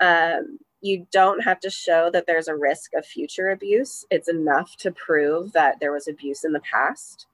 Um, 0.00 0.58
you 0.82 1.06
don't 1.12 1.44
have 1.44 1.60
to 1.60 1.70
show 1.70 2.10
that 2.10 2.26
there's 2.26 2.48
a 2.48 2.56
risk 2.56 2.94
of 2.94 3.04
future 3.04 3.50
abuse. 3.50 4.04
It's 4.10 4.28
enough 4.28 4.76
to 4.78 4.90
prove 4.92 5.52
that 5.52 5.78
there 5.78 5.92
was 5.92 6.08
abuse 6.08 6.44
in 6.44 6.52
the 6.52 6.60
past. 6.60 7.26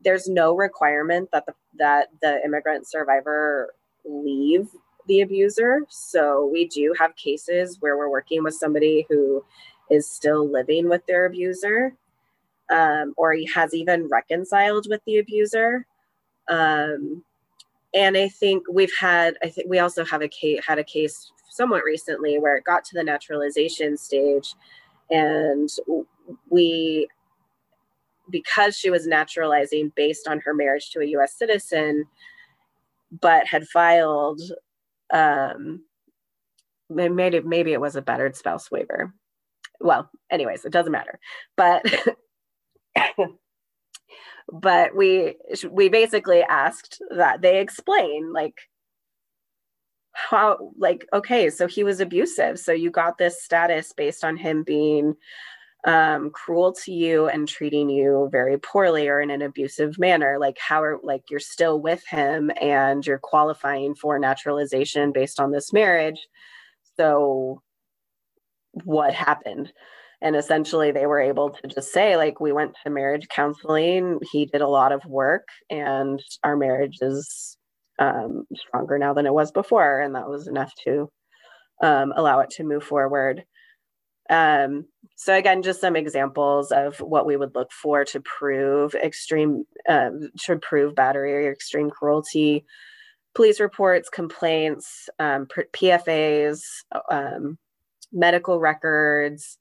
There's 0.00 0.28
no 0.28 0.54
requirement 0.54 1.30
that 1.32 1.46
the 1.46 1.54
that 1.78 2.08
the 2.22 2.44
immigrant 2.44 2.86
survivor 2.86 3.74
leave 4.04 4.68
the 5.06 5.20
abuser. 5.20 5.80
So 5.88 6.48
we 6.52 6.66
do 6.66 6.94
have 6.98 7.16
cases 7.16 7.78
where 7.80 7.96
we're 7.96 8.10
working 8.10 8.42
with 8.42 8.54
somebody 8.54 9.06
who 9.08 9.44
is 9.90 10.10
still 10.10 10.50
living 10.50 10.88
with 10.88 11.04
their 11.06 11.26
abuser 11.26 11.94
um, 12.70 13.14
or 13.16 13.32
he 13.32 13.46
has 13.54 13.74
even 13.74 14.08
reconciled 14.08 14.86
with 14.88 15.02
the 15.06 15.18
abuser. 15.18 15.86
Um, 16.48 17.24
and 17.92 18.16
I 18.16 18.28
think 18.28 18.64
we've 18.70 18.94
had, 18.98 19.34
I 19.42 19.48
think 19.48 19.68
we 19.68 19.78
also 19.78 20.04
have 20.04 20.22
a 20.22 20.28
case, 20.28 20.60
had 20.66 20.78
a 20.78 20.84
case 20.84 21.30
somewhat 21.50 21.84
recently 21.84 22.38
where 22.38 22.56
it 22.56 22.64
got 22.64 22.84
to 22.84 22.94
the 22.94 23.04
naturalization 23.04 23.96
stage 23.96 24.54
and 25.10 25.68
we 26.48 27.08
because 28.30 28.76
she 28.76 28.90
was 28.90 29.06
naturalizing 29.06 29.92
based 29.94 30.26
on 30.26 30.40
her 30.40 30.54
marriage 30.54 30.90
to 30.90 31.00
a 31.00 31.06
US 31.18 31.34
citizen, 31.34 32.06
but 33.20 33.46
had 33.46 33.68
filed 33.68 34.40
um 35.12 35.84
maybe 36.90 37.40
maybe 37.40 37.72
it 37.72 37.80
was 37.80 37.96
a 37.96 38.02
battered 38.02 38.36
spouse 38.36 38.70
waiver. 38.70 39.12
Well 39.80 40.10
anyways 40.30 40.64
it 40.64 40.72
doesn't 40.72 40.92
matter. 40.92 41.18
But 41.56 41.84
but 44.52 44.94
we 44.94 45.36
we 45.70 45.88
basically 45.88 46.42
asked 46.42 47.02
that 47.16 47.42
they 47.42 47.60
explain 47.60 48.32
like 48.32 48.54
how 50.12 50.70
like 50.78 51.06
okay 51.12 51.50
so 51.50 51.66
he 51.66 51.84
was 51.84 52.00
abusive. 52.00 52.58
So 52.58 52.72
you 52.72 52.90
got 52.90 53.18
this 53.18 53.42
status 53.42 53.92
based 53.92 54.24
on 54.24 54.36
him 54.36 54.62
being 54.62 55.14
um, 55.84 56.30
cruel 56.30 56.72
to 56.72 56.92
you 56.92 57.28
and 57.28 57.46
treating 57.46 57.90
you 57.90 58.28
very 58.32 58.58
poorly 58.58 59.06
or 59.06 59.20
in 59.20 59.30
an 59.30 59.42
abusive 59.42 59.98
manner 59.98 60.38
like 60.40 60.56
how 60.58 60.82
are 60.82 60.98
like 61.02 61.22
you're 61.30 61.40
still 61.40 61.78
with 61.78 62.02
him 62.06 62.50
and 62.60 63.06
you're 63.06 63.18
qualifying 63.18 63.94
for 63.94 64.18
naturalization 64.18 65.12
based 65.12 65.38
on 65.38 65.52
this 65.52 65.72
marriage. 65.72 66.26
So 66.96 67.60
what 68.84 69.12
happened? 69.12 69.72
And 70.22 70.36
essentially 70.36 70.90
they 70.90 71.04
were 71.04 71.20
able 71.20 71.50
to 71.50 71.68
just 71.68 71.92
say 71.92 72.16
like 72.16 72.40
we 72.40 72.52
went 72.52 72.74
to 72.82 72.90
marriage 72.90 73.28
counseling. 73.28 74.20
He 74.32 74.46
did 74.46 74.62
a 74.62 74.68
lot 74.68 74.90
of 74.90 75.04
work 75.04 75.46
and 75.68 76.18
our 76.42 76.56
marriage 76.56 76.98
is 77.02 77.58
um, 77.98 78.46
stronger 78.54 78.98
now 78.98 79.12
than 79.12 79.26
it 79.26 79.34
was 79.34 79.52
before. 79.52 80.00
And 80.00 80.14
that 80.14 80.30
was 80.30 80.48
enough 80.48 80.72
to 80.84 81.10
um, 81.82 82.14
allow 82.16 82.40
it 82.40 82.48
to 82.50 82.64
move 82.64 82.84
forward 82.84 83.44
um, 84.30 84.86
so 85.16 85.34
again 85.34 85.62
just 85.62 85.80
some 85.80 85.96
examples 85.96 86.72
of 86.72 86.98
what 87.00 87.26
we 87.26 87.36
would 87.36 87.54
look 87.54 87.70
for 87.72 88.04
to 88.04 88.20
prove 88.20 88.94
extreme 88.94 89.64
um, 89.88 90.30
to 90.38 90.56
prove 90.56 90.94
battery 90.94 91.46
or 91.46 91.52
extreme 91.52 91.90
cruelty 91.90 92.64
police 93.34 93.60
reports 93.60 94.08
complaints 94.08 95.08
um, 95.18 95.46
pfas 95.46 96.60
um, 97.10 97.58
medical 98.12 98.60
records 98.60 99.58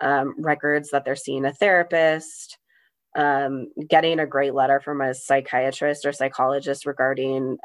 um, 0.00 0.34
records 0.38 0.90
that 0.90 1.04
they're 1.04 1.16
seeing 1.16 1.44
a 1.44 1.52
therapist, 1.52 2.58
um, 3.16 3.68
getting 3.88 4.18
a 4.18 4.26
great 4.26 4.54
letter 4.54 4.80
from 4.80 5.00
a 5.00 5.14
psychiatrist 5.14 6.04
or 6.04 6.12
psychologist 6.12 6.86
regarding, 6.86 7.56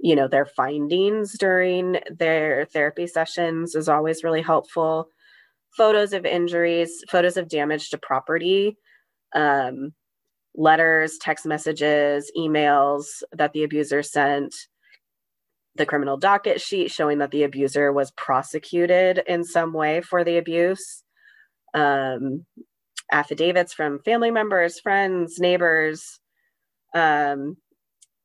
you 0.00 0.16
know, 0.16 0.28
their 0.28 0.46
findings 0.46 1.38
during 1.38 1.98
their 2.10 2.66
therapy 2.66 3.06
sessions 3.06 3.74
is 3.74 3.88
always 3.88 4.24
really 4.24 4.42
helpful. 4.42 5.08
Photos 5.76 6.12
of 6.12 6.24
injuries, 6.24 7.02
photos 7.10 7.36
of 7.36 7.48
damage 7.48 7.90
to 7.90 7.98
property, 7.98 8.76
um, 9.34 9.92
letters, 10.54 11.18
text 11.18 11.46
messages, 11.46 12.30
emails 12.36 13.22
that 13.32 13.52
the 13.52 13.64
abuser 13.64 14.02
sent, 14.02 14.54
the 15.76 15.86
criminal 15.86 16.16
docket 16.16 16.60
sheet 16.60 16.90
showing 16.90 17.18
that 17.18 17.32
the 17.32 17.42
abuser 17.42 17.92
was 17.92 18.12
prosecuted 18.12 19.22
in 19.26 19.42
some 19.42 19.72
way 19.72 20.00
for 20.00 20.22
the 20.22 20.38
abuse, 20.38 21.02
um, 21.74 22.46
affidavits 23.10 23.72
from 23.72 23.98
family 24.04 24.30
members, 24.30 24.78
friends, 24.78 25.40
neighbors, 25.40 26.20
um, 26.94 27.56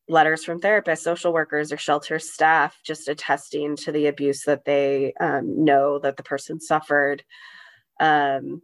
letters 0.10 0.44
from 0.44 0.60
therapists, 0.60 1.00
social 1.00 1.32
workers, 1.32 1.72
or 1.72 1.78
shelter 1.78 2.20
staff 2.20 2.78
just 2.84 3.08
attesting 3.08 3.76
to 3.78 3.92
the 3.92 4.08
abuse 4.08 4.44
that 4.44 4.66
they 4.66 5.14
um, 5.20 5.64
know 5.64 6.00
that 6.00 6.18
the 6.18 6.24
person 6.24 6.60
suffered. 6.60 7.24
Um, 8.00 8.62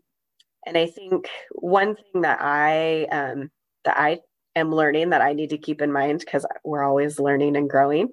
and 0.66 0.78
I 0.78 0.88
think 0.88 1.30
one 1.52 1.96
thing 1.96 2.24
that 2.24 2.40
I 2.42 3.06
um, 3.06 3.52
that 3.86 3.98
I 3.98 4.20
am 4.56 4.74
learning 4.74 5.12
that 5.12 5.22
I 5.22 5.34
need 5.34 5.52
to 5.52 5.58
keep 5.58 5.82
in 5.82 5.92
mind 5.92 6.20
because 6.20 6.46
we're 6.64 6.84
always 6.84 7.20
learning 7.20 7.56
and 7.56 7.70
growing 7.70 8.10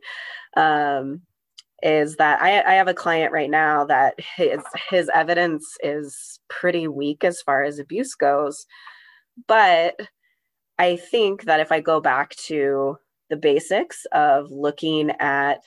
um, 0.56 1.22
is 1.82 2.16
that 2.16 2.42
I, 2.42 2.62
I 2.62 2.74
have 2.74 2.88
a 2.88 2.94
client 2.94 3.32
right 3.32 3.50
now 3.50 3.86
that 3.86 4.14
his 4.36 4.62
his 4.90 5.08
evidence 5.14 5.76
is 5.82 6.38
pretty 6.50 6.86
weak 6.86 7.24
as 7.24 7.40
far 7.40 7.62
as 7.62 7.78
abuse 7.78 8.14
goes. 8.14 8.66
But 9.48 9.98
I 10.78 10.96
think 10.96 11.44
that 11.44 11.60
if 11.60 11.72
I 11.72 11.80
go 11.80 12.00
back 12.00 12.30
to 12.46 12.98
the 13.32 13.36
basics 13.38 14.04
of 14.12 14.50
looking 14.50 15.10
at 15.18 15.62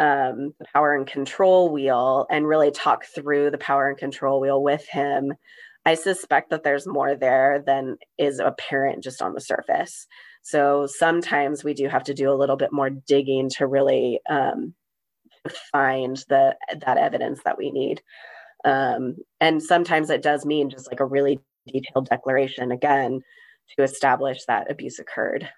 um, 0.00 0.52
the 0.58 0.66
power 0.74 0.96
and 0.96 1.06
control 1.06 1.70
wheel 1.70 2.26
and 2.28 2.44
really 2.44 2.72
talk 2.72 3.04
through 3.04 3.52
the 3.52 3.58
power 3.58 3.88
and 3.88 3.96
control 3.96 4.40
wheel 4.40 4.60
with 4.60 4.84
him, 4.88 5.32
I 5.86 5.94
suspect 5.94 6.50
that 6.50 6.64
there's 6.64 6.84
more 6.84 7.14
there 7.14 7.62
than 7.64 7.98
is 8.18 8.40
apparent 8.40 9.04
just 9.04 9.22
on 9.22 9.32
the 9.32 9.40
surface. 9.40 10.08
So 10.42 10.88
sometimes 10.88 11.62
we 11.62 11.72
do 11.72 11.86
have 11.86 12.02
to 12.04 12.14
do 12.14 12.32
a 12.32 12.34
little 12.34 12.56
bit 12.56 12.72
more 12.72 12.90
digging 12.90 13.48
to 13.50 13.68
really 13.68 14.18
um, 14.28 14.74
find 15.70 16.16
the 16.28 16.56
that 16.84 16.98
evidence 16.98 17.42
that 17.44 17.58
we 17.58 17.70
need. 17.70 18.02
Um, 18.64 19.18
and 19.40 19.62
sometimes 19.62 20.10
it 20.10 20.20
does 20.20 20.44
mean 20.44 20.68
just 20.68 20.90
like 20.90 20.98
a 20.98 21.04
really 21.04 21.38
detailed 21.72 22.08
declaration 22.08 22.72
again 22.72 23.20
to 23.76 23.84
establish 23.84 24.38
that 24.48 24.68
abuse 24.68 24.98
occurred. 24.98 25.48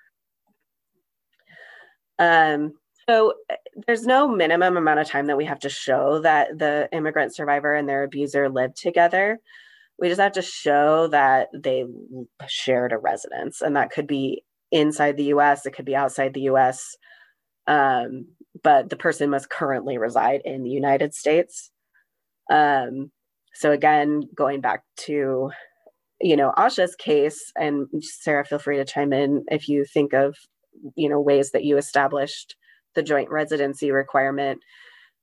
Um, 2.18 2.74
so 3.08 3.34
eh, 3.50 3.56
there's 3.86 4.06
no 4.06 4.28
minimum 4.28 4.76
amount 4.76 5.00
of 5.00 5.08
time 5.08 5.26
that 5.26 5.36
we 5.36 5.44
have 5.44 5.58
to 5.60 5.68
show 5.68 6.20
that 6.20 6.58
the 6.58 6.88
immigrant 6.92 7.34
survivor 7.34 7.74
and 7.74 7.88
their 7.88 8.04
abuser 8.04 8.48
lived 8.48 8.76
together. 8.76 9.38
We 9.98 10.08
just 10.08 10.20
have 10.20 10.32
to 10.32 10.42
show 10.42 11.08
that 11.08 11.48
they 11.54 11.84
shared 12.48 12.92
a 12.92 12.98
residence, 12.98 13.60
and 13.60 13.76
that 13.76 13.90
could 13.90 14.06
be 14.06 14.44
inside 14.72 15.16
the 15.16 15.24
US, 15.34 15.66
it 15.66 15.72
could 15.72 15.84
be 15.84 15.96
outside 15.96 16.34
the 16.34 16.42
US. 16.42 16.96
Um, 17.66 18.26
but 18.62 18.90
the 18.90 18.96
person 18.96 19.30
must 19.30 19.50
currently 19.50 19.98
reside 19.98 20.42
in 20.44 20.62
the 20.62 20.70
United 20.70 21.14
States. 21.14 21.70
Um, 22.50 23.10
so 23.54 23.72
again, 23.72 24.22
going 24.34 24.60
back 24.60 24.82
to 24.98 25.50
you 26.20 26.36
know 26.36 26.52
Asha's 26.56 26.96
case, 26.96 27.52
and 27.56 27.86
Sarah, 28.00 28.44
feel 28.44 28.58
free 28.58 28.76
to 28.78 28.84
chime 28.84 29.12
in 29.12 29.44
if 29.48 29.68
you 29.68 29.84
think 29.84 30.12
of 30.12 30.36
you 30.96 31.08
know 31.08 31.20
ways 31.20 31.50
that 31.52 31.64
you 31.64 31.76
established 31.76 32.56
the 32.94 33.02
joint 33.02 33.30
residency 33.30 33.90
requirement. 33.90 34.60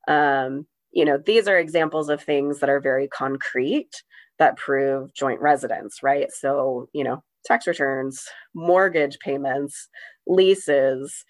Um, 0.08 0.66
you 0.92 1.06
know, 1.06 1.18
these 1.26 1.48
are 1.48 1.58
examples 1.58 2.10
of 2.10 2.22
things 2.22 2.60
that 2.60 2.70
are 2.70 2.82
very 2.82 3.08
concrete 3.08 4.04
that 4.40 4.58
prove 4.58 5.14
joint 5.14 5.40
residence, 5.40 6.04
right? 6.04 6.32
So, 6.32 6.90
you 6.94 7.04
know, 7.04 7.24
tax 7.46 7.66
returns, 7.66 8.26
mortgage 8.54 9.18
payments, 9.20 9.88
leases, 10.28 11.24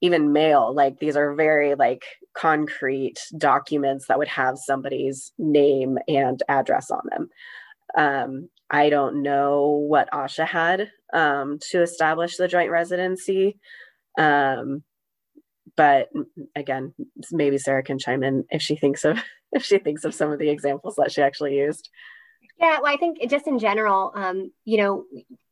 even 0.00 0.32
mail 0.32 0.74
like 0.74 0.98
these 0.98 1.16
are 1.16 1.34
very 1.34 1.74
like 1.74 2.04
concrete 2.36 3.18
documents 3.38 4.06
that 4.06 4.18
would 4.18 4.28
have 4.28 4.58
somebody's 4.58 5.32
name 5.38 5.98
and 6.08 6.42
address 6.48 6.90
on 6.90 7.00
them 7.10 7.28
um, 7.96 8.48
i 8.70 8.90
don't 8.90 9.22
know 9.22 9.84
what 9.88 10.10
asha 10.12 10.46
had 10.46 10.90
um, 11.12 11.58
to 11.70 11.82
establish 11.82 12.36
the 12.36 12.48
joint 12.48 12.70
residency 12.70 13.58
um, 14.18 14.82
but 15.76 16.08
again 16.54 16.94
maybe 17.30 17.58
sarah 17.58 17.82
can 17.82 17.98
chime 17.98 18.22
in 18.22 18.44
if 18.50 18.62
she 18.62 18.76
thinks 18.76 19.04
of 19.04 19.18
if 19.52 19.64
she 19.64 19.78
thinks 19.78 20.04
of 20.04 20.14
some 20.14 20.32
of 20.32 20.38
the 20.38 20.50
examples 20.50 20.96
that 20.96 21.12
she 21.12 21.22
actually 21.22 21.56
used 21.56 21.88
yeah 22.58 22.78
well 22.80 22.92
i 22.92 22.96
think 22.96 23.18
just 23.28 23.46
in 23.46 23.58
general 23.58 24.12
um, 24.14 24.50
you 24.64 24.78
know 24.78 25.04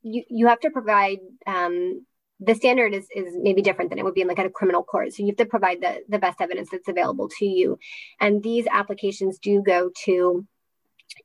you, 0.03 0.25
you 0.29 0.47
have 0.49 0.61
to 0.61 0.71
provide 0.71 1.19
um, 1.47 2.05
the 2.45 2.55
standard 2.55 2.93
is, 2.93 3.07
is 3.15 3.37
maybe 3.41 3.63
different 3.63 3.91
than 3.91 3.99
it 3.99 4.05
would 4.05 4.15
be 4.15 4.21
in 4.21 4.29
like 4.29 4.39
at 4.39 4.47
a 4.47 4.51
criminal 4.51 4.83
court. 4.83 5.13
So 5.13 5.23
you 5.23 5.29
have 5.29 5.37
to 5.37 5.47
provide 5.47 5.81
the, 5.81 6.03
the 6.09 6.19
best 6.19 6.41
evidence 6.41 6.71
that's 6.71 6.89
available 6.89 7.29
to 7.39 7.47
you. 7.47 7.79
And 8.21 8.43
these 8.43 8.67
applications 8.71 9.39
do 9.39 9.63
go 9.63 9.91
to 10.05 10.45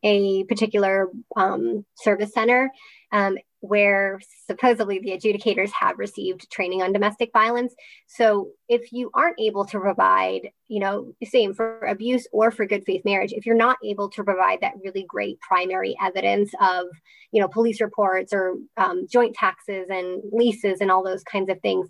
a 0.04 0.44
particular 0.46 1.10
um, 1.36 1.86
service 1.96 2.34
center. 2.34 2.72
Um, 3.12 3.38
where 3.60 4.20
supposedly 4.46 5.00
the 5.00 5.12
adjudicators 5.12 5.72
have 5.72 5.98
received 5.98 6.50
training 6.52 6.82
on 6.82 6.94
domestic 6.94 7.32
violence. 7.34 7.74
So 8.06 8.50
if 8.70 8.92
you 8.92 9.10
aren't 9.14 9.40
able 9.40 9.66
to 9.66 9.80
provide, 9.80 10.52
you 10.68 10.80
know, 10.80 11.14
same 11.24 11.54
for 11.54 11.80
abuse 11.80 12.28
or 12.32 12.52
for 12.52 12.66
good 12.66 12.84
faith 12.86 13.04
marriage, 13.04 13.34
if 13.34 13.46
you're 13.46 13.56
not 13.56 13.78
able 13.84 14.10
to 14.12 14.24
provide 14.24 14.62
that 14.62 14.76
really 14.84 15.06
great 15.08 15.40
primary 15.42 15.96
evidence 16.02 16.52
of, 16.62 16.86
you 17.32 17.42
know, 17.42 17.48
police 17.48 17.82
reports 17.82 18.32
or 18.32 18.56
um, 18.78 19.08
joint 19.12 19.36
taxes 19.36 19.88
and 19.90 20.22
leases 20.32 20.80
and 20.80 20.92
all 20.92 21.04
those 21.04 21.24
kinds 21.24 21.50
of 21.50 21.60
things, 21.62 21.90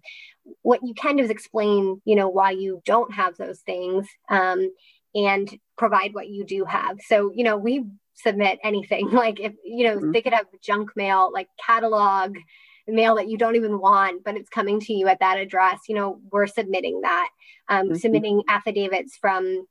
what 0.61 0.79
you 0.83 0.93
can 0.93 1.17
do 1.17 1.23
is 1.23 1.29
explain, 1.29 2.01
you 2.05 2.15
know, 2.15 2.29
why 2.29 2.51
you 2.51 2.81
don't 2.85 3.13
have 3.13 3.35
those 3.35 3.59
things. 3.61 4.07
Um, 4.29 4.71
and 5.15 5.49
provide 5.77 6.13
what 6.13 6.27
you 6.27 6.45
do 6.45 6.65
have. 6.65 6.97
So, 7.07 7.31
you 7.33 7.43
know, 7.43 7.57
we 7.57 7.85
submit 8.15 8.59
anything. 8.63 9.09
Like 9.17 9.39
if 9.39 9.53
you 9.63 9.85
know, 9.85 9.97
mm-hmm. 9.97 10.11
they 10.11 10.21
could 10.21 10.33
have 10.33 10.45
junk 10.61 10.91
mail, 10.95 11.31
like 11.33 11.47
catalog 11.63 12.37
mail 12.87 13.15
that 13.15 13.29
you 13.29 13.37
don't 13.37 13.55
even 13.55 13.79
want, 13.79 14.23
but 14.23 14.35
it's 14.35 14.49
coming 14.49 14.79
to 14.79 14.93
you 14.93 15.07
at 15.07 15.19
that 15.19 15.39
address. 15.39 15.79
You 15.87 15.95
know, 15.95 16.21
we're 16.31 16.47
submitting 16.47 17.01
that, 17.01 17.29
um, 17.67 17.87
mm-hmm. 17.87 17.95
submitting 17.95 18.43
affidavits 18.47 19.17
from 19.19 19.65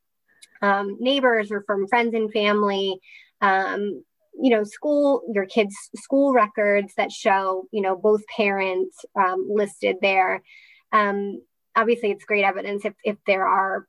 um, 0.62 0.96
neighbors 1.00 1.50
or 1.50 1.62
from 1.66 1.86
friends 1.88 2.14
and 2.14 2.32
family. 2.32 2.98
Um, 3.40 4.02
you 4.38 4.50
know, 4.50 4.64
school, 4.64 5.22
your 5.32 5.46
kids' 5.46 5.76
school 5.96 6.34
records 6.34 6.92
that 6.96 7.10
show, 7.10 7.66
you 7.72 7.80
know, 7.80 7.96
both 7.96 8.22
parents 8.26 9.04
um, 9.18 9.46
listed 9.48 9.96
there. 10.02 10.42
Um, 10.92 11.40
obviously, 11.74 12.10
it's 12.10 12.24
great 12.24 12.44
evidence 12.44 12.84
if, 12.84 12.92
if 13.02 13.16
there 13.26 13.46
are 13.46 13.86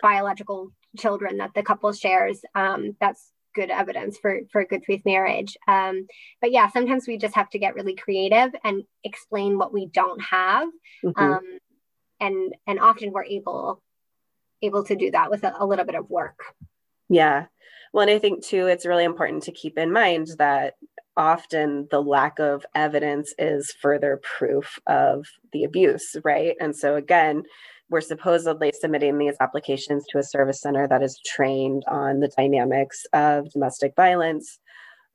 biological 0.00 0.72
children 0.96 1.38
that 1.38 1.52
the 1.54 1.62
couple 1.62 1.92
shares. 1.92 2.40
Um, 2.54 2.96
that's 3.00 3.32
good 3.54 3.70
evidence 3.70 4.18
for 4.18 4.40
for 4.52 4.60
a 4.60 4.66
good 4.66 4.84
faith 4.84 5.02
marriage 5.04 5.56
um, 5.66 6.06
but 6.40 6.52
yeah 6.52 6.68
sometimes 6.70 7.06
we 7.06 7.16
just 7.16 7.34
have 7.34 7.50
to 7.50 7.58
get 7.58 7.74
really 7.74 7.94
creative 7.94 8.50
and 8.64 8.84
explain 9.04 9.58
what 9.58 9.72
we 9.72 9.86
don't 9.86 10.20
have 10.20 10.68
mm-hmm. 11.04 11.22
um, 11.22 11.58
and 12.20 12.54
and 12.66 12.80
often 12.80 13.12
we're 13.12 13.24
able 13.24 13.82
able 14.62 14.84
to 14.84 14.96
do 14.96 15.10
that 15.10 15.30
with 15.30 15.42
a, 15.44 15.52
a 15.58 15.66
little 15.66 15.84
bit 15.84 15.94
of 15.94 16.08
work 16.08 16.38
yeah 17.08 17.46
well 17.92 18.02
and 18.02 18.10
i 18.10 18.18
think 18.18 18.44
too 18.44 18.66
it's 18.66 18.86
really 18.86 19.04
important 19.04 19.42
to 19.42 19.52
keep 19.52 19.78
in 19.78 19.92
mind 19.92 20.28
that 20.38 20.74
often 21.16 21.88
the 21.90 22.00
lack 22.00 22.38
of 22.38 22.64
evidence 22.74 23.34
is 23.36 23.74
further 23.82 24.20
proof 24.22 24.78
of 24.86 25.26
the 25.52 25.64
abuse 25.64 26.16
right 26.24 26.56
and 26.60 26.76
so 26.76 26.94
again 26.94 27.42
we're 27.90 28.00
supposedly 28.00 28.72
submitting 28.72 29.18
these 29.18 29.34
applications 29.40 30.06
to 30.08 30.18
a 30.18 30.22
service 30.22 30.60
center 30.60 30.86
that 30.88 31.02
is 31.02 31.20
trained 31.26 31.82
on 31.88 32.20
the 32.20 32.28
dynamics 32.28 33.04
of 33.12 33.50
domestic 33.50 33.94
violence. 33.96 34.58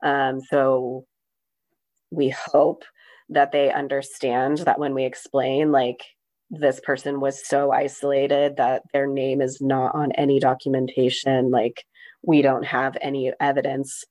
Um, 0.04 0.40
so 0.40 1.06
we 2.10 2.28
hope 2.28 2.84
that 3.30 3.50
they 3.50 3.72
understand 3.72 4.58
that 4.58 4.78
when 4.78 4.94
we 4.94 5.04
explain, 5.04 5.72
like, 5.72 6.04
this 6.50 6.78
person 6.78 7.18
was 7.18 7.44
so 7.44 7.72
isolated 7.72 8.56
that 8.58 8.82
their 8.92 9.08
name 9.08 9.40
is 9.40 9.60
not 9.60 9.94
on 9.94 10.12
any 10.12 10.38
documentation, 10.38 11.50
like, 11.50 11.84
we 12.22 12.42
don't 12.42 12.64
have 12.64 12.96
any 13.00 13.32
evidence 13.40 14.04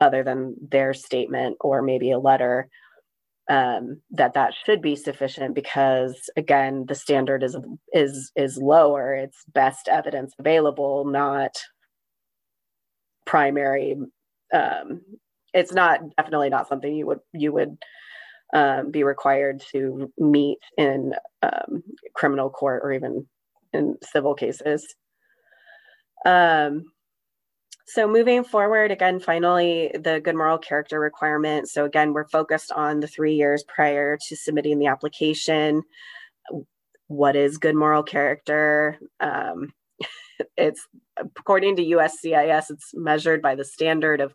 other 0.00 0.24
than 0.24 0.56
their 0.60 0.94
statement 0.94 1.56
or 1.60 1.82
maybe 1.82 2.10
a 2.10 2.18
letter 2.18 2.68
um, 3.50 4.00
that 4.12 4.34
that 4.34 4.54
should 4.64 4.80
be 4.80 4.96
sufficient 4.96 5.54
because 5.54 6.30
again 6.36 6.84
the 6.86 6.94
standard 6.94 7.42
is 7.42 7.56
is 7.92 8.32
is 8.36 8.56
lower. 8.56 9.14
It's 9.14 9.44
best 9.52 9.88
evidence 9.88 10.32
available 10.38 11.04
not 11.04 11.52
primary 13.26 13.96
um, 14.52 15.00
it's 15.54 15.72
not 15.72 16.00
definitely 16.16 16.50
not 16.50 16.68
something 16.68 16.94
you 16.94 17.06
would 17.06 17.20
you 17.32 17.52
would 17.52 17.76
um, 18.54 18.90
be 18.90 19.02
required 19.02 19.62
to 19.72 20.12
meet 20.18 20.58
in 20.76 21.14
um, 21.42 21.82
criminal 22.14 22.50
court 22.50 22.82
or 22.84 22.92
even 22.92 23.26
in 23.72 23.96
civil 24.02 24.34
cases. 24.34 24.94
Um, 26.26 26.84
so 27.86 28.06
moving 28.06 28.44
forward, 28.44 28.90
again, 28.90 29.18
finally, 29.18 29.90
the 29.94 30.20
good 30.20 30.36
moral 30.36 30.58
character 30.58 31.00
requirement. 31.00 31.68
So 31.68 31.84
again, 31.84 32.12
we're 32.12 32.28
focused 32.28 32.72
on 32.72 33.00
the 33.00 33.06
three 33.06 33.34
years 33.34 33.64
prior 33.64 34.18
to 34.28 34.36
submitting 34.36 34.78
the 34.78 34.86
application. 34.86 35.82
What 37.08 37.36
is 37.36 37.58
good 37.58 37.74
moral 37.74 38.02
character? 38.02 38.98
Um, 39.20 39.72
it's 40.56 40.86
according 41.18 41.76
to 41.76 41.84
USCIS, 41.84 42.70
it's 42.70 42.90
measured 42.94 43.42
by 43.42 43.54
the 43.54 43.64
standard 43.64 44.20
of 44.20 44.34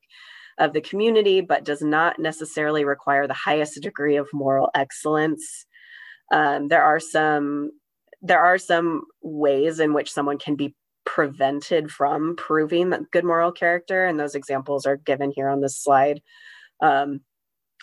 of 0.59 0.73
the 0.73 0.81
community, 0.81 1.39
but 1.41 1.63
does 1.63 1.83
not 1.83 2.17
necessarily 2.17 2.83
require 2.83 3.27
the 3.27 3.33
highest 3.33 3.79
degree 3.81 4.15
of 4.15 4.27
moral 4.33 4.71
excellence. 4.73 5.67
Um, 6.33 6.67
there 6.67 6.83
are 6.83 6.99
some 6.99 7.71
there 8.21 8.39
are 8.39 8.57
some 8.57 9.03
ways 9.21 9.79
in 9.79 9.93
which 9.93 10.11
someone 10.11 10.39
can 10.39 10.55
be 10.55 10.75
prevented 11.07 11.89
from 11.89 12.35
proving 12.35 12.93
good 13.11 13.23
moral 13.23 13.51
character 13.51 14.05
and 14.05 14.19
those 14.19 14.35
examples 14.35 14.85
are 14.85 14.97
given 14.97 15.31
here 15.33 15.49
on 15.49 15.61
this 15.61 15.81
slide. 15.81 16.21
Um, 16.81 17.21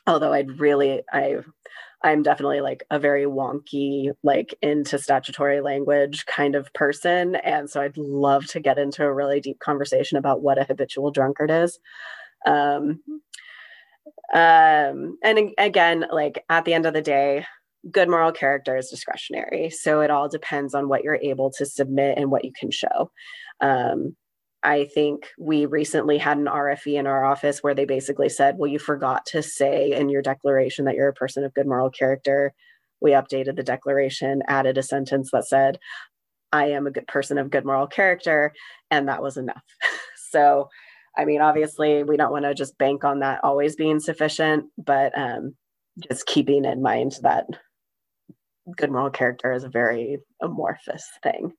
although 0.06 0.32
i'd 0.32 0.60
really 0.60 1.02
i 1.12 1.36
i'm 2.02 2.22
definitely 2.22 2.60
like 2.60 2.84
a 2.90 2.98
very 2.98 3.24
wonky 3.24 4.10
like 4.22 4.54
into 4.62 4.98
statutory 4.98 5.60
language 5.60 6.26
kind 6.26 6.54
of 6.54 6.72
person 6.72 7.36
and 7.36 7.70
so 7.70 7.80
i'd 7.80 7.96
love 7.96 8.46
to 8.46 8.60
get 8.60 8.78
into 8.78 9.04
a 9.04 9.12
really 9.12 9.40
deep 9.40 9.58
conversation 9.60 10.18
about 10.18 10.42
what 10.42 10.58
a 10.58 10.64
habitual 10.64 11.10
drunkard 11.10 11.50
is. 11.50 11.78
Um, 12.46 13.00
um, 14.34 15.16
and 15.22 15.52
again 15.56 16.04
like 16.12 16.44
at 16.50 16.64
the 16.66 16.74
end 16.74 16.84
of 16.84 16.92
the 16.92 17.00
day 17.00 17.46
good 17.90 18.08
moral 18.08 18.32
character 18.32 18.76
is 18.76 18.88
discretionary. 18.88 19.70
So 19.70 20.00
it 20.00 20.10
all 20.10 20.28
depends 20.28 20.74
on 20.74 20.88
what 20.88 21.04
you're 21.04 21.18
able 21.22 21.50
to 21.52 21.66
submit 21.66 22.18
and 22.18 22.30
what 22.30 22.44
you 22.44 22.52
can 22.58 22.70
show. 22.70 23.10
Um, 23.60 24.16
I 24.62 24.86
think 24.86 25.26
we 25.38 25.66
recently 25.66 26.16
had 26.16 26.38
an 26.38 26.46
RFE 26.46 26.98
in 26.98 27.06
our 27.06 27.24
office 27.24 27.62
where 27.62 27.74
they 27.74 27.84
basically 27.84 28.30
said, 28.30 28.56
Well, 28.56 28.70
you 28.70 28.78
forgot 28.78 29.26
to 29.26 29.42
say 29.42 29.92
in 29.92 30.08
your 30.08 30.22
declaration 30.22 30.86
that 30.86 30.94
you're 30.94 31.08
a 31.08 31.14
person 31.14 31.44
of 31.44 31.52
good 31.52 31.66
moral 31.66 31.90
character. 31.90 32.54
We 33.00 33.10
updated 33.10 33.56
the 33.56 33.62
declaration, 33.62 34.42
added 34.48 34.78
a 34.78 34.82
sentence 34.82 35.30
that 35.32 35.46
said, 35.46 35.78
I 36.50 36.68
am 36.68 36.86
a 36.86 36.90
good 36.90 37.06
person 37.06 37.36
of 37.36 37.50
good 37.50 37.66
moral 37.66 37.86
character. 37.86 38.54
And 38.90 39.08
that 39.08 39.22
was 39.22 39.36
enough. 39.36 39.62
so, 40.30 40.68
I 41.16 41.26
mean, 41.26 41.42
obviously, 41.42 42.02
we 42.02 42.16
don't 42.16 42.32
want 42.32 42.44
to 42.44 42.54
just 42.54 42.78
bank 42.78 43.04
on 43.04 43.20
that 43.20 43.40
always 43.44 43.76
being 43.76 44.00
sufficient, 44.00 44.64
but 44.78 45.16
um, 45.18 45.54
just 46.08 46.26
keeping 46.26 46.64
in 46.64 46.80
mind 46.80 47.18
that 47.22 47.44
good 48.76 48.90
moral 48.90 49.10
character 49.10 49.52
is 49.52 49.64
a 49.64 49.68
very 49.68 50.18
amorphous 50.40 51.06
thing. 51.22 51.52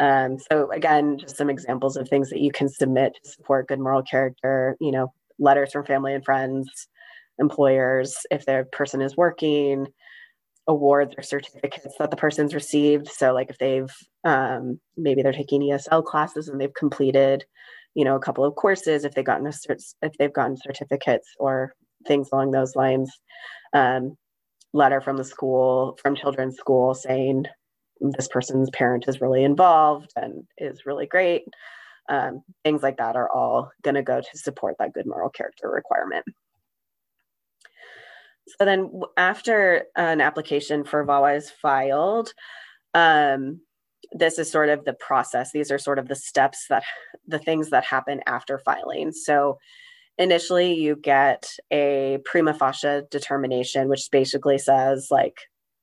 Um, 0.00 0.38
so 0.38 0.70
again, 0.72 1.18
just 1.18 1.36
some 1.36 1.50
examples 1.50 1.96
of 1.96 2.08
things 2.08 2.30
that 2.30 2.40
you 2.40 2.50
can 2.50 2.68
submit 2.68 3.12
to 3.22 3.30
support 3.30 3.68
good 3.68 3.80
moral 3.80 4.02
character. 4.02 4.76
You 4.80 4.92
know, 4.92 5.12
letters 5.38 5.72
from 5.72 5.84
family 5.84 6.14
and 6.14 6.24
friends, 6.24 6.88
employers, 7.38 8.16
if 8.30 8.44
their 8.44 8.64
person 8.64 9.00
is 9.00 9.16
working, 9.16 9.86
awards 10.66 11.14
or 11.18 11.22
certificates 11.22 11.96
that 11.98 12.10
the 12.10 12.16
person's 12.16 12.54
received. 12.54 13.08
So 13.08 13.32
like 13.32 13.50
if 13.50 13.58
they've 13.58 13.90
um, 14.24 14.80
maybe 14.96 15.22
they're 15.22 15.32
taking 15.32 15.62
ESL 15.62 16.04
classes 16.04 16.48
and 16.48 16.60
they've 16.60 16.74
completed, 16.74 17.44
you 17.94 18.04
know, 18.04 18.16
a 18.16 18.20
couple 18.20 18.44
of 18.44 18.54
courses, 18.54 19.04
if 19.04 19.14
they've 19.14 19.24
gotten 19.24 19.46
a 19.46 19.50
cert- 19.50 19.94
if 20.02 20.12
they've 20.18 20.32
gotten 20.32 20.56
certificates 20.56 21.28
or 21.38 21.74
things 22.06 22.28
along 22.32 22.50
those 22.50 22.76
lines. 22.76 23.10
Um, 23.72 24.16
letter 24.72 25.00
from 25.00 25.16
the 25.16 25.24
school, 25.24 25.98
from 26.02 26.16
children's 26.16 26.56
school, 26.56 26.94
saying 26.94 27.46
this 28.00 28.28
person's 28.28 28.70
parent 28.70 29.04
is 29.06 29.20
really 29.20 29.44
involved 29.44 30.12
and 30.16 30.44
is 30.58 30.86
really 30.86 31.06
great. 31.06 31.44
Um, 32.08 32.42
things 32.64 32.82
like 32.82 32.96
that 32.96 33.16
are 33.16 33.30
all 33.30 33.70
going 33.82 33.94
to 33.94 34.02
go 34.02 34.20
to 34.20 34.38
support 34.38 34.76
that 34.78 34.92
good 34.92 35.06
moral 35.06 35.30
character 35.30 35.70
requirement. 35.70 36.24
So 38.58 38.64
then, 38.64 38.90
after 39.16 39.84
an 39.94 40.20
application 40.20 40.84
for 40.84 41.06
VAWA 41.06 41.36
is 41.36 41.50
filed, 41.50 42.34
um, 42.92 43.60
this 44.10 44.38
is 44.38 44.50
sort 44.50 44.68
of 44.68 44.84
the 44.84 44.94
process. 44.94 45.52
These 45.52 45.70
are 45.70 45.78
sort 45.78 45.98
of 45.98 46.08
the 46.08 46.16
steps 46.16 46.66
that 46.68 46.82
the 47.26 47.38
things 47.38 47.70
that 47.70 47.84
happen 47.84 48.20
after 48.26 48.58
filing. 48.58 49.12
So 49.12 49.58
initially 50.18 50.74
you 50.74 50.96
get 50.96 51.48
a 51.70 52.18
prima 52.24 52.54
facie 52.54 53.02
determination, 53.10 53.88
which 53.88 54.10
basically 54.10 54.58
says, 54.58 55.08
like, 55.10 55.36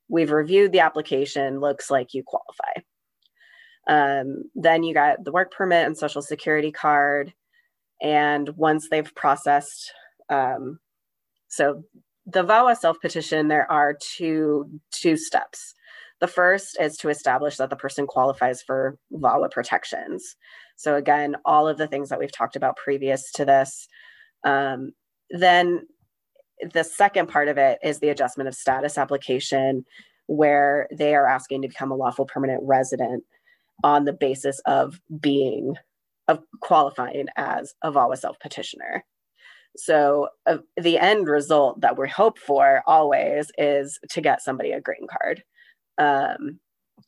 we've 0.07 0.31
reviewed 0.31 0.71
the 0.71 0.79
application, 0.79 1.59
looks 1.59 1.89
like 1.89 2.13
you 2.13 2.23
qualify. 2.25 2.81
Um, 3.87 4.43
then 4.55 4.83
you 4.83 4.93
got 4.93 5.23
the 5.23 5.31
work 5.31 5.51
permit 5.51 5.85
and 5.85 5.97
social 5.97 6.21
security 6.21 6.71
card. 6.71 7.33
And 8.01 8.49
once 8.55 8.87
they've 8.89 9.13
processed, 9.15 9.91
um, 10.29 10.79
so 11.47 11.83
the 12.25 12.43
VAWA 12.43 12.77
self 12.77 12.97
petition, 13.01 13.47
there 13.47 13.69
are 13.71 13.97
two, 13.99 14.69
two 14.91 15.17
steps. 15.17 15.73
The 16.21 16.27
first 16.27 16.77
is 16.79 16.97
to 16.97 17.09
establish 17.09 17.57
that 17.57 17.69
the 17.69 17.75
person 17.75 18.05
qualifies 18.05 18.61
for 18.61 18.97
VAWA 19.11 19.49
protections. 19.51 20.35
So, 20.75 20.95
again, 20.95 21.35
all 21.45 21.67
of 21.67 21.77
the 21.77 21.87
things 21.87 22.09
that 22.09 22.19
we've 22.19 22.31
talked 22.31 22.55
about 22.55 22.77
previous 22.77 23.31
to 23.33 23.45
this 23.45 23.87
um, 24.43 24.91
then 25.29 25.87
the 26.73 26.83
second 26.83 27.29
part 27.29 27.47
of 27.47 27.57
it 27.57 27.79
is 27.83 27.99
the 27.99 28.09
adjustment 28.09 28.47
of 28.47 28.55
status 28.55 28.97
application, 28.97 29.85
where 30.27 30.87
they 30.91 31.15
are 31.15 31.27
asking 31.27 31.61
to 31.61 31.67
become 31.67 31.91
a 31.91 31.95
lawful 31.95 32.25
permanent 32.25 32.61
resident 32.63 33.23
on 33.83 34.05
the 34.05 34.13
basis 34.13 34.59
of 34.65 34.99
being 35.19 35.75
of 36.27 36.39
qualifying 36.61 37.25
as 37.37 37.73
a 37.83 37.91
VAWA 37.91 38.17
self 38.17 38.39
petitioner. 38.39 39.03
So 39.77 40.29
uh, 40.45 40.57
the 40.79 40.97
end 40.97 41.27
result 41.27 41.81
that 41.81 41.97
we 41.97 42.07
hope 42.09 42.37
for 42.37 42.83
always 42.85 43.51
is 43.57 43.99
to 44.11 44.21
get 44.21 44.41
somebody 44.41 44.71
a 44.71 44.81
green 44.81 45.07
card. 45.09 45.43
Um, 45.97 46.59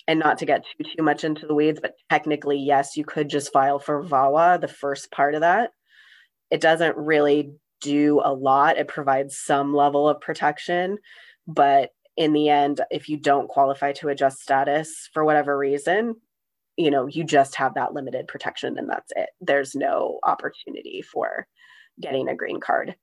and 0.07 0.19
not 0.19 0.37
to 0.39 0.45
get 0.45 0.63
too 0.63 0.83
too 0.97 1.03
much 1.03 1.23
into 1.23 1.45
the 1.45 1.53
weeds, 1.53 1.79
but 1.81 1.95
technically, 2.09 2.57
yes, 2.57 2.95
you 2.95 3.03
could 3.03 3.29
just 3.29 3.51
file 3.51 3.77
for 3.77 4.03
VAWA, 4.03 4.59
the 4.59 4.67
first 4.67 5.11
part 5.11 5.35
of 5.35 5.41
that, 5.41 5.71
it 6.51 6.61
doesn't 6.61 6.97
really 6.97 7.53
do 7.81 8.21
a 8.23 8.33
lot. 8.33 8.77
It 8.77 8.87
provides 8.87 9.37
some 9.37 9.73
level 9.73 10.07
of 10.07 10.21
protection, 10.21 10.99
but 11.47 11.91
in 12.17 12.33
the 12.33 12.49
end, 12.49 12.81
if 12.91 13.09
you 13.09 13.17
don't 13.17 13.47
qualify 13.47 13.93
to 13.93 14.09
adjust 14.09 14.41
status 14.41 15.09
for 15.13 15.23
whatever 15.23 15.57
reason, 15.57 16.15
you 16.77 16.91
know, 16.91 17.07
you 17.07 17.23
just 17.23 17.55
have 17.55 17.73
that 17.75 17.93
limited 17.93 18.27
protection 18.27 18.77
and 18.77 18.89
that's 18.89 19.11
it. 19.15 19.29
There's 19.39 19.75
no 19.75 20.19
opportunity 20.23 21.01
for 21.01 21.47
getting 21.99 22.27
a 22.27 22.35
green 22.35 22.59
card. 22.59 22.95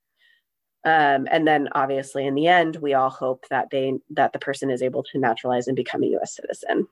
Um, 0.84 1.26
and 1.30 1.46
then 1.46 1.68
obviously 1.72 2.26
in 2.26 2.34
the 2.34 2.46
end, 2.46 2.76
we 2.76 2.94
all 2.94 3.10
hope 3.10 3.44
that 3.50 3.68
they 3.70 3.94
that 4.10 4.32
the 4.32 4.38
person 4.38 4.70
is 4.70 4.82
able 4.82 5.02
to 5.04 5.18
naturalize 5.18 5.66
and 5.66 5.76
become 5.76 6.02
a 6.02 6.16
US 6.18 6.36
citizen. 6.36 6.86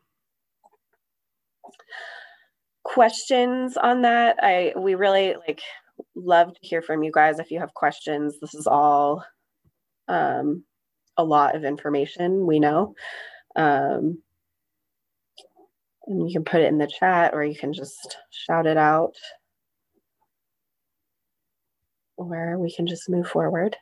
Questions 2.82 3.76
on 3.76 4.02
that? 4.02 4.36
I 4.42 4.72
we 4.76 4.94
really 4.94 5.34
like 5.46 5.62
love 6.14 6.54
to 6.54 6.60
hear 6.62 6.82
from 6.82 7.02
you 7.02 7.10
guys 7.12 7.38
if 7.38 7.50
you 7.50 7.58
have 7.60 7.74
questions. 7.74 8.38
This 8.40 8.54
is 8.54 8.66
all 8.66 9.24
um, 10.08 10.64
a 11.16 11.24
lot 11.24 11.56
of 11.56 11.64
information, 11.64 12.46
we 12.46 12.58
know. 12.58 12.94
Um, 13.54 14.22
and 16.06 16.28
you 16.28 16.32
can 16.32 16.44
put 16.44 16.60
it 16.60 16.68
in 16.68 16.78
the 16.78 16.86
chat 16.86 17.34
or 17.34 17.44
you 17.44 17.56
can 17.56 17.72
just 17.72 18.18
shout 18.30 18.66
it 18.66 18.76
out 18.76 19.14
where 22.16 22.58
we 22.58 22.72
can 22.72 22.86
just 22.86 23.08
move 23.08 23.26
forward. 23.26 23.76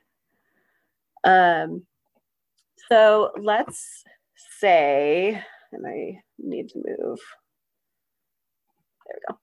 Um, 1.25 1.85
so 2.89 3.31
let's 3.39 4.05
say 4.59 5.43
and 5.75 5.87
I 5.87 6.21
need 6.39 6.69
to 6.71 6.77
move. 6.77 7.19
There 9.07 9.17
we 9.17 9.35
go. 9.35 9.39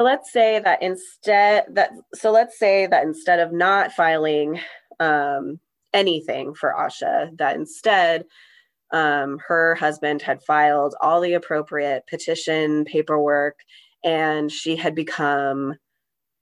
Let's 0.00 0.32
say 0.32 0.60
that 0.60 0.82
instead 0.82 1.66
that 1.74 1.90
so 2.14 2.30
let's 2.32 2.58
say 2.58 2.86
that 2.86 3.04
instead 3.04 3.38
of 3.38 3.52
not 3.52 3.92
filing 3.92 4.58
um, 4.98 5.60
anything 5.92 6.54
for 6.54 6.74
Asha, 6.76 7.36
that 7.36 7.54
instead 7.56 8.24
um, 8.92 9.38
her 9.46 9.74
husband 9.74 10.22
had 10.22 10.42
filed 10.42 10.94
all 11.02 11.20
the 11.20 11.34
appropriate 11.34 12.04
petition 12.08 12.84
paperwork 12.86 13.58
and 14.02 14.50
she 14.50 14.74
had 14.74 14.94
become 14.94 15.74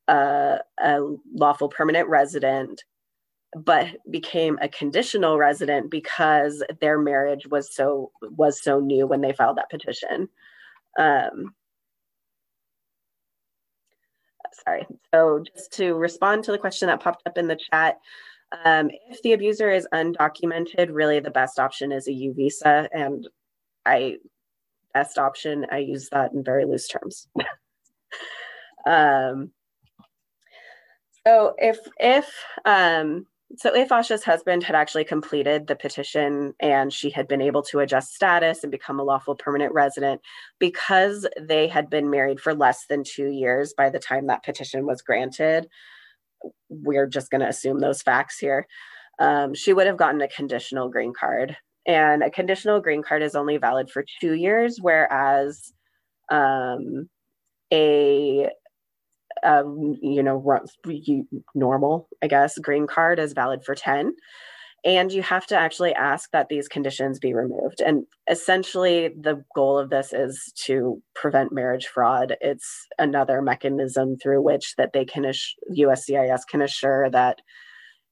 a, 0.06 0.60
a 0.78 1.00
lawful 1.34 1.68
permanent 1.68 2.08
resident 2.08 2.84
but 3.56 3.88
became 4.10 4.58
a 4.60 4.68
conditional 4.68 5.38
resident 5.38 5.90
because 5.90 6.62
their 6.80 6.98
marriage 6.98 7.46
was 7.46 7.74
so 7.74 8.12
was 8.22 8.62
so 8.62 8.78
new 8.78 9.06
when 9.06 9.20
they 9.20 9.32
filed 9.32 9.56
that 9.56 9.70
petition. 9.70 10.28
Um, 10.98 11.54
sorry. 14.68 14.86
So 15.14 15.44
just 15.54 15.72
to 15.74 15.94
respond 15.94 16.44
to 16.44 16.52
the 16.52 16.58
question 16.58 16.88
that 16.88 17.00
popped 17.00 17.26
up 17.26 17.38
in 17.38 17.46
the 17.46 17.58
chat 17.70 17.98
um, 18.64 18.90
if 19.10 19.20
the 19.22 19.34
abuser 19.34 19.70
is 19.70 19.86
undocumented 19.92 20.88
really 20.90 21.20
the 21.20 21.30
best 21.30 21.58
option 21.58 21.92
is 21.92 22.08
a 22.08 22.12
u 22.12 22.32
visa. 22.34 22.88
And 22.92 23.28
i 23.84 24.16
best 24.94 25.18
option 25.18 25.66
i 25.70 25.78
use 25.78 26.08
that 26.10 26.32
in 26.32 26.42
very 26.42 26.64
loose 26.64 26.88
terms. 26.88 27.28
Um, 28.86 29.50
so 31.26 31.54
if 31.58 31.78
if 31.98 32.32
um, 32.64 33.26
so 33.56 33.74
if 33.74 33.90
Asha's 33.90 34.24
husband 34.24 34.62
had 34.62 34.76
actually 34.76 35.04
completed 35.04 35.66
the 35.66 35.76
petition 35.76 36.52
and 36.60 36.92
she 36.92 37.10
had 37.10 37.26
been 37.26 37.40
able 37.40 37.62
to 37.62 37.80
adjust 37.80 38.14
status 38.14 38.62
and 38.62 38.70
become 38.70 39.00
a 39.00 39.04
lawful 39.04 39.34
permanent 39.34 39.72
resident, 39.72 40.20
because 40.58 41.26
they 41.40 41.66
had 41.66 41.88
been 41.88 42.10
married 42.10 42.40
for 42.40 42.54
less 42.54 42.84
than 42.88 43.04
two 43.04 43.28
years 43.28 43.72
by 43.76 43.88
the 43.88 43.98
time 43.98 44.26
that 44.26 44.44
petition 44.44 44.84
was 44.84 45.00
granted, 45.00 45.66
we're 46.68 47.06
just 47.06 47.30
going 47.30 47.40
to 47.40 47.48
assume 47.48 47.80
those 47.80 48.02
facts 48.02 48.38
here. 48.38 48.66
Um, 49.18 49.54
she 49.54 49.72
would 49.72 49.86
have 49.86 49.96
gotten 49.96 50.20
a 50.20 50.28
conditional 50.28 50.88
green 50.88 51.12
card. 51.18 51.56
And 51.86 52.22
a 52.22 52.30
conditional 52.30 52.80
green 52.80 53.02
card 53.02 53.22
is 53.22 53.34
only 53.34 53.56
valid 53.56 53.90
for 53.90 54.04
two 54.20 54.34
years, 54.34 54.78
whereas 54.80 55.72
um, 56.30 57.08
a 57.72 58.50
um, 59.42 59.96
you 60.02 60.22
know, 60.22 60.60
normal, 61.54 62.08
I 62.22 62.26
guess, 62.26 62.58
green 62.58 62.86
card 62.86 63.18
is 63.18 63.32
valid 63.32 63.64
for 63.64 63.74
10. 63.74 64.14
And 64.84 65.10
you 65.10 65.22
have 65.22 65.44
to 65.46 65.56
actually 65.56 65.92
ask 65.94 66.30
that 66.30 66.48
these 66.48 66.68
conditions 66.68 67.18
be 67.18 67.34
removed. 67.34 67.80
And 67.80 68.04
essentially, 68.30 69.08
the 69.08 69.44
goal 69.54 69.76
of 69.76 69.90
this 69.90 70.12
is 70.12 70.52
to 70.66 71.02
prevent 71.16 71.52
marriage 71.52 71.88
fraud. 71.88 72.36
It's 72.40 72.86
another 72.96 73.42
mechanism 73.42 74.16
through 74.16 74.40
which 74.42 74.76
that 74.76 74.92
they 74.92 75.04
can, 75.04 75.24
USCIS 75.24 76.40
can 76.48 76.62
assure 76.62 77.10
that, 77.10 77.40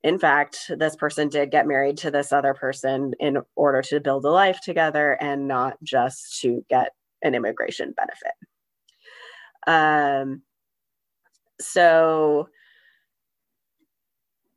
in 0.03 0.19
fact, 0.19 0.71
this 0.77 0.97
person 0.97 1.29
did 1.29 1.53
get 1.53 1.69
married 1.69 1.99
to 1.99 2.11
this 2.11 2.33
other 2.33 2.53
person 2.53 3.13
in 3.21 3.39
order 3.55 3.81
to 3.83 4.01
build 4.01 4.25
a 4.25 4.31
life 4.31 4.61
together 4.61 5.13
and 5.21 5.47
not 5.47 5.75
just 5.85 6.41
to 6.41 6.65
get 6.69 6.91
an 7.23 7.37
immigration 7.37 7.95
benefit. 7.97 8.35
Um, 9.69 10.43
so 11.61 12.49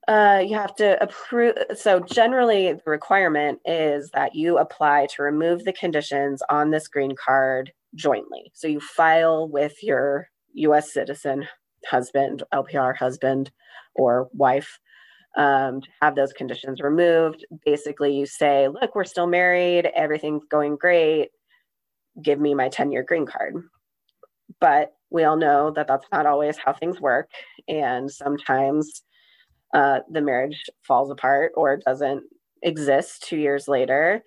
uh, 0.09 0.43
you 0.43 0.55
have 0.55 0.75
to 0.75 1.01
approve. 1.03 1.55
So 1.75 1.99
generally, 1.99 2.73
the 2.73 2.81
requirement 2.87 3.59
is 3.63 4.09
that 4.15 4.33
you 4.33 4.57
apply 4.57 5.07
to 5.15 5.21
remove 5.21 5.63
the 5.63 5.73
conditions 5.73 6.41
on 6.49 6.71
this 6.71 6.87
green 6.87 7.13
card 7.15 7.71
jointly. 7.93 8.51
So 8.55 8.67
you 8.67 8.79
file 8.79 9.47
with 9.47 9.83
your 9.83 10.27
U.S. 10.53 10.91
citizen 10.91 11.47
husband, 11.85 12.41
LPR 12.51 12.97
husband, 12.97 13.51
or 13.93 14.29
wife 14.33 14.79
um, 15.37 15.81
to 15.81 15.87
have 16.01 16.15
those 16.15 16.33
conditions 16.33 16.81
removed. 16.81 17.45
Basically, 17.63 18.15
you 18.17 18.25
say, 18.25 18.67
"Look, 18.67 18.95
we're 18.95 19.03
still 19.03 19.27
married. 19.27 19.85
Everything's 19.95 20.45
going 20.49 20.77
great. 20.77 21.29
Give 22.19 22.39
me 22.39 22.55
my 22.55 22.69
ten-year 22.69 23.03
green 23.03 23.27
card." 23.27 23.57
But 24.59 24.91
we 25.11 25.23
all 25.23 25.37
know 25.37 25.71
that 25.71 25.87
that's 25.87 26.05
not 26.11 26.25
always 26.25 26.57
how 26.57 26.73
things 26.73 26.99
work. 26.99 27.29
And 27.67 28.09
sometimes 28.09 29.03
uh, 29.73 29.99
the 30.09 30.21
marriage 30.21 30.63
falls 30.87 31.11
apart 31.11 31.51
or 31.55 31.77
doesn't 31.77 32.23
exist 32.61 33.23
two 33.23 33.37
years 33.37 33.67
later 33.67 34.23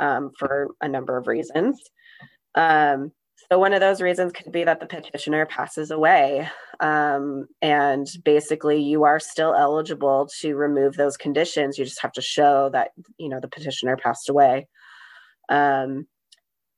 um, 0.00 0.30
for 0.38 0.68
a 0.80 0.88
number 0.88 1.16
of 1.16 1.26
reasons. 1.26 1.80
Um, 2.54 3.12
so, 3.50 3.58
one 3.58 3.74
of 3.74 3.80
those 3.80 4.00
reasons 4.00 4.32
could 4.32 4.52
be 4.52 4.64
that 4.64 4.80
the 4.80 4.86
petitioner 4.86 5.44
passes 5.46 5.90
away. 5.90 6.48
Um, 6.80 7.46
and 7.60 8.06
basically, 8.24 8.80
you 8.80 9.04
are 9.04 9.20
still 9.20 9.54
eligible 9.54 10.28
to 10.40 10.54
remove 10.54 10.96
those 10.96 11.16
conditions. 11.16 11.76
You 11.76 11.84
just 11.84 12.00
have 12.00 12.12
to 12.12 12.22
show 12.22 12.70
that, 12.72 12.92
you 13.18 13.28
know, 13.28 13.40
the 13.40 13.48
petitioner 13.48 13.96
passed 13.96 14.28
away. 14.28 14.68
Um, 15.48 16.06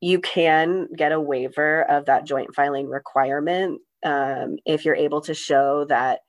you 0.04 0.20
can 0.20 0.86
get 0.94 1.12
a 1.12 1.20
waiver 1.20 1.80
of 1.90 2.04
that 2.04 2.26
joint 2.26 2.54
filing 2.54 2.86
requirement 2.88 3.80
um, 4.04 4.56
if 4.66 4.84
you're 4.84 4.94
able 4.94 5.22
to 5.22 5.32
show 5.32 5.86
that 5.88 6.20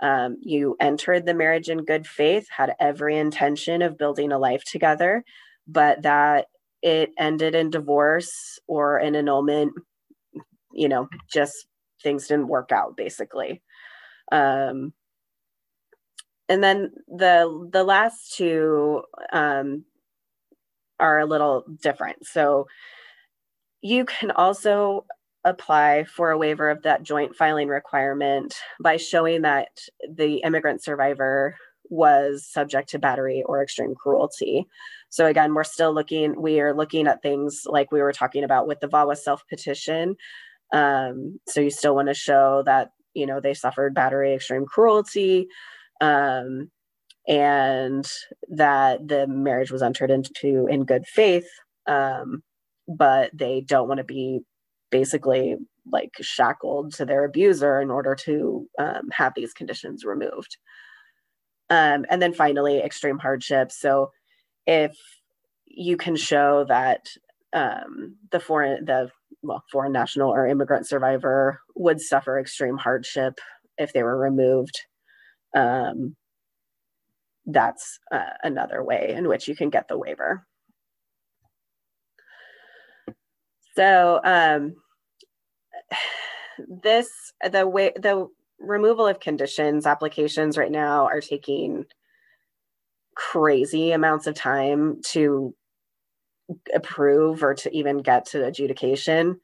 um, 0.00 0.36
you 0.40 0.76
entered 0.78 1.26
the 1.26 1.34
marriage 1.34 1.68
in 1.68 1.84
good 1.84 2.06
faith, 2.06 2.46
had 2.56 2.76
every 2.78 3.18
intention 3.18 3.82
of 3.82 3.98
building 3.98 4.30
a 4.30 4.38
life 4.38 4.62
together, 4.62 5.24
but 5.66 6.02
that 6.02 6.46
it 6.80 7.10
ended 7.18 7.56
in 7.56 7.70
divorce 7.70 8.60
or 8.68 8.98
an 8.98 9.16
annulment, 9.16 9.72
you 10.72 10.88
know, 10.88 11.08
just 11.28 11.66
things 12.04 12.28
didn't 12.28 12.46
work 12.46 12.70
out 12.70 12.96
basically. 12.96 13.62
Um, 14.30 14.92
and 16.48 16.62
then 16.62 16.92
the 17.08 17.68
the 17.72 17.82
last 17.82 18.36
two 18.36 19.02
um, 19.32 19.86
are 21.02 21.18
a 21.18 21.26
little 21.26 21.64
different. 21.82 22.24
So 22.26 22.66
you 23.82 24.06
can 24.06 24.30
also 24.30 25.04
apply 25.44 26.04
for 26.04 26.30
a 26.30 26.38
waiver 26.38 26.70
of 26.70 26.82
that 26.82 27.02
joint 27.02 27.34
filing 27.34 27.68
requirement 27.68 28.54
by 28.80 28.96
showing 28.96 29.42
that 29.42 29.68
the 30.08 30.36
immigrant 30.36 30.82
survivor 30.82 31.56
was 31.90 32.46
subject 32.46 32.88
to 32.90 32.98
battery 32.98 33.42
or 33.44 33.60
extreme 33.62 33.94
cruelty. 33.94 34.64
So 35.10 35.26
again, 35.26 35.52
we're 35.52 35.64
still 35.64 35.92
looking, 35.92 36.40
we 36.40 36.60
are 36.60 36.72
looking 36.72 37.08
at 37.08 37.20
things 37.20 37.62
like 37.66 37.90
we 37.90 38.00
were 38.00 38.12
talking 38.12 38.44
about 38.44 38.68
with 38.68 38.80
the 38.80 38.88
VAWA 38.88 39.16
self-petition. 39.18 40.16
Um, 40.72 41.40
so 41.48 41.60
you 41.60 41.70
still 41.70 41.96
want 41.96 42.08
to 42.08 42.14
show 42.14 42.62
that, 42.64 42.92
you 43.12 43.26
know, 43.26 43.40
they 43.40 43.52
suffered 43.52 43.94
battery, 43.94 44.34
extreme 44.34 44.64
cruelty, 44.64 45.48
um, 46.00 46.70
and 47.28 48.06
that 48.48 49.06
the 49.06 49.26
marriage 49.26 49.70
was 49.70 49.82
entered 49.82 50.10
into 50.10 50.66
in 50.66 50.84
good 50.84 51.06
faith, 51.06 51.48
um, 51.86 52.42
but 52.88 53.30
they 53.32 53.60
don't 53.60 53.88
want 53.88 53.98
to 53.98 54.04
be 54.04 54.40
basically 54.90 55.56
like 55.90 56.10
shackled 56.20 56.92
to 56.94 57.04
their 57.04 57.24
abuser 57.24 57.80
in 57.80 57.90
order 57.90 58.14
to 58.14 58.66
um, 58.78 59.08
have 59.12 59.32
these 59.34 59.52
conditions 59.52 60.04
removed. 60.04 60.56
Um, 61.70 62.04
and 62.10 62.20
then 62.20 62.34
finally, 62.34 62.78
extreme 62.78 63.18
hardship. 63.18 63.72
So 63.72 64.10
if 64.66 64.96
you 65.66 65.96
can 65.96 66.16
show 66.16 66.64
that 66.68 67.06
um, 67.52 68.16
the 68.30 68.40
foreign, 68.40 68.84
the 68.84 69.10
well, 69.42 69.64
foreign 69.72 69.92
national 69.92 70.30
or 70.30 70.46
immigrant 70.46 70.86
survivor 70.86 71.60
would 71.74 72.00
suffer 72.00 72.38
extreme 72.38 72.76
hardship 72.76 73.40
if 73.78 73.92
they 73.92 74.02
were 74.02 74.18
removed, 74.18 74.78
um, 75.56 76.14
that's 77.46 77.98
uh, 78.10 78.34
another 78.42 78.82
way 78.82 79.14
in 79.16 79.28
which 79.28 79.48
you 79.48 79.56
can 79.56 79.70
get 79.70 79.88
the 79.88 79.98
waiver. 79.98 80.46
So 83.76 84.20
um, 84.22 84.74
this 86.82 87.08
the 87.50 87.66
way 87.66 87.92
the 87.96 88.28
removal 88.58 89.06
of 89.06 89.20
conditions 89.20 89.86
applications 89.86 90.56
right 90.56 90.70
now 90.70 91.06
are 91.06 91.20
taking 91.20 91.84
crazy 93.14 93.92
amounts 93.92 94.26
of 94.26 94.34
time 94.34 95.00
to 95.10 95.54
approve 96.74 97.42
or 97.42 97.54
to 97.54 97.74
even 97.76 97.98
get 97.98 98.26
to 98.26 98.44
adjudication. 98.44 99.40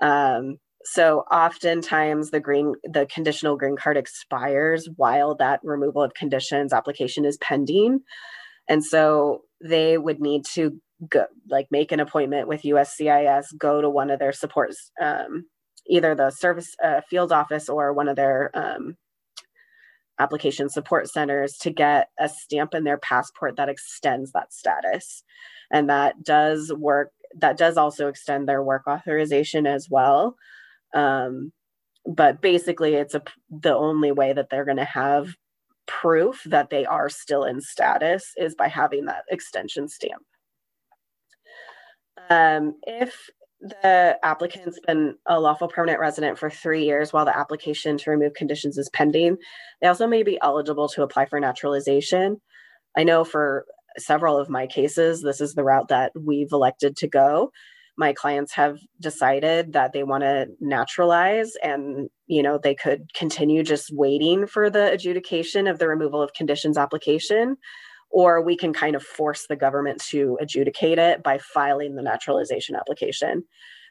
Um, 0.00 0.58
so 0.84 1.20
oftentimes 1.30 2.30
the 2.30 2.40
green 2.40 2.74
the 2.84 3.06
conditional 3.06 3.56
green 3.56 3.76
card 3.76 3.96
expires 3.96 4.88
while 4.96 5.34
that 5.34 5.60
removal 5.62 6.02
of 6.02 6.14
conditions 6.14 6.72
application 6.72 7.24
is 7.24 7.36
pending 7.38 8.00
and 8.68 8.84
so 8.84 9.42
they 9.62 9.98
would 9.98 10.20
need 10.20 10.44
to 10.44 10.80
go 11.08 11.24
like 11.48 11.66
make 11.70 11.92
an 11.92 12.00
appointment 12.00 12.48
with 12.48 12.62
uscis 12.62 13.46
go 13.58 13.80
to 13.80 13.90
one 13.90 14.10
of 14.10 14.18
their 14.18 14.32
supports 14.32 14.90
um, 15.00 15.44
either 15.86 16.14
the 16.14 16.30
service 16.30 16.74
uh, 16.84 17.00
field 17.08 17.32
office 17.32 17.68
or 17.68 17.92
one 17.92 18.08
of 18.08 18.16
their 18.16 18.50
um, 18.54 18.96
application 20.18 20.68
support 20.68 21.08
centers 21.08 21.56
to 21.56 21.70
get 21.70 22.08
a 22.18 22.28
stamp 22.28 22.74
in 22.74 22.84
their 22.84 22.98
passport 22.98 23.56
that 23.56 23.70
extends 23.70 24.32
that 24.32 24.52
status 24.52 25.24
and 25.70 25.88
that 25.88 26.22
does 26.22 26.72
work 26.76 27.10
that 27.36 27.56
does 27.56 27.76
also 27.76 28.08
extend 28.08 28.48
their 28.48 28.62
work 28.62 28.82
authorization 28.88 29.66
as 29.66 29.88
well. 29.88 30.36
Um, 30.94 31.52
but 32.06 32.40
basically, 32.40 32.94
it's 32.94 33.14
a, 33.14 33.22
the 33.50 33.74
only 33.74 34.12
way 34.12 34.32
that 34.32 34.48
they're 34.50 34.64
going 34.64 34.76
to 34.78 34.84
have 34.84 35.34
proof 35.86 36.42
that 36.46 36.70
they 36.70 36.86
are 36.86 37.08
still 37.08 37.44
in 37.44 37.60
status 37.60 38.32
is 38.36 38.54
by 38.54 38.68
having 38.68 39.06
that 39.06 39.24
extension 39.30 39.88
stamp. 39.88 40.22
Um, 42.28 42.74
if 42.84 43.28
the 43.60 44.18
applicant's 44.22 44.80
been 44.86 45.16
a 45.26 45.38
lawful 45.38 45.68
permanent 45.68 46.00
resident 46.00 46.38
for 46.38 46.48
three 46.48 46.84
years 46.84 47.12
while 47.12 47.24
the 47.24 47.36
application 47.36 47.98
to 47.98 48.10
remove 48.10 48.34
conditions 48.34 48.78
is 48.78 48.88
pending, 48.90 49.36
they 49.80 49.88
also 49.88 50.06
may 50.06 50.22
be 50.22 50.38
eligible 50.40 50.88
to 50.88 51.02
apply 51.02 51.26
for 51.26 51.40
naturalization. 51.40 52.40
I 52.96 53.04
know 53.04 53.24
for 53.24 53.66
several 53.98 54.38
of 54.38 54.48
my 54.48 54.66
cases, 54.66 55.22
this 55.22 55.40
is 55.40 55.54
the 55.54 55.64
route 55.64 55.88
that 55.88 56.12
we've 56.18 56.52
elected 56.52 56.96
to 56.98 57.08
go. 57.08 57.52
My 58.00 58.14
clients 58.14 58.54
have 58.54 58.78
decided 58.98 59.74
that 59.74 59.92
they 59.92 60.04
want 60.04 60.22
to 60.22 60.46
naturalize 60.58 61.52
and, 61.62 62.08
you 62.26 62.42
know, 62.42 62.56
they 62.56 62.74
could 62.74 63.12
continue 63.12 63.62
just 63.62 63.90
waiting 63.92 64.46
for 64.46 64.70
the 64.70 64.90
adjudication 64.90 65.66
of 65.66 65.78
the 65.78 65.86
removal 65.86 66.22
of 66.22 66.32
conditions 66.32 66.78
application, 66.78 67.58
or 68.10 68.42
we 68.42 68.56
can 68.56 68.72
kind 68.72 68.96
of 68.96 69.02
force 69.02 69.46
the 69.46 69.54
government 69.54 70.02
to 70.12 70.38
adjudicate 70.40 70.98
it 70.98 71.22
by 71.22 71.36
filing 71.36 71.94
the 71.94 72.02
naturalization 72.02 72.74
application. 72.74 73.44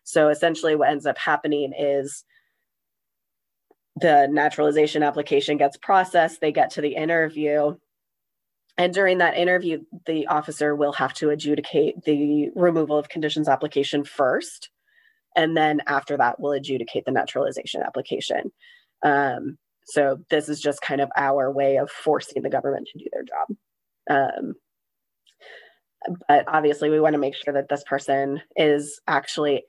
So 0.05 0.29
essentially, 0.29 0.75
what 0.75 0.89
ends 0.89 1.05
up 1.05 1.19
happening 1.19 1.71
is 1.77 2.25
the 3.95 4.27
naturalization 4.31 5.03
application 5.03 5.57
gets 5.57 5.77
processed, 5.77 6.41
they 6.41 6.51
get 6.51 6.71
to 6.71 6.81
the 6.81 6.95
interview, 6.95 7.75
and 8.79 8.93
during 8.93 9.17
that 9.17 9.35
interview, 9.35 9.81
the 10.05 10.27
officer 10.27 10.73
will 10.73 10.93
have 10.93 11.13
to 11.15 11.31
adjudicate 11.31 12.01
the 12.05 12.49
removal 12.55 12.97
of 12.97 13.09
conditions 13.09 13.49
application 13.49 14.05
first. 14.05 14.69
And 15.35 15.55
then 15.55 15.81
after 15.85 16.15
that, 16.15 16.39
we'll 16.39 16.53
adjudicate 16.53 17.03
the 17.03 17.11
naturalization 17.11 17.83
application. 17.83 18.53
Um, 19.03 19.57
so 19.83 20.19
this 20.29 20.47
is 20.47 20.61
just 20.61 20.79
kind 20.81 21.01
of 21.01 21.09
our 21.17 21.51
way 21.51 21.75
of 21.75 21.91
forcing 21.91 22.41
the 22.41 22.49
government 22.49 22.87
to 22.93 22.99
do 22.99 23.05
their 23.11 23.23
job. 23.23 23.57
Um, 24.09 24.53
but 26.29 26.45
obviously, 26.47 26.89
we 26.89 27.01
want 27.01 27.15
to 27.15 27.19
make 27.19 27.35
sure 27.35 27.53
that 27.53 27.67
this 27.67 27.83
person 27.83 28.41
is 28.55 29.01
actually 29.09 29.63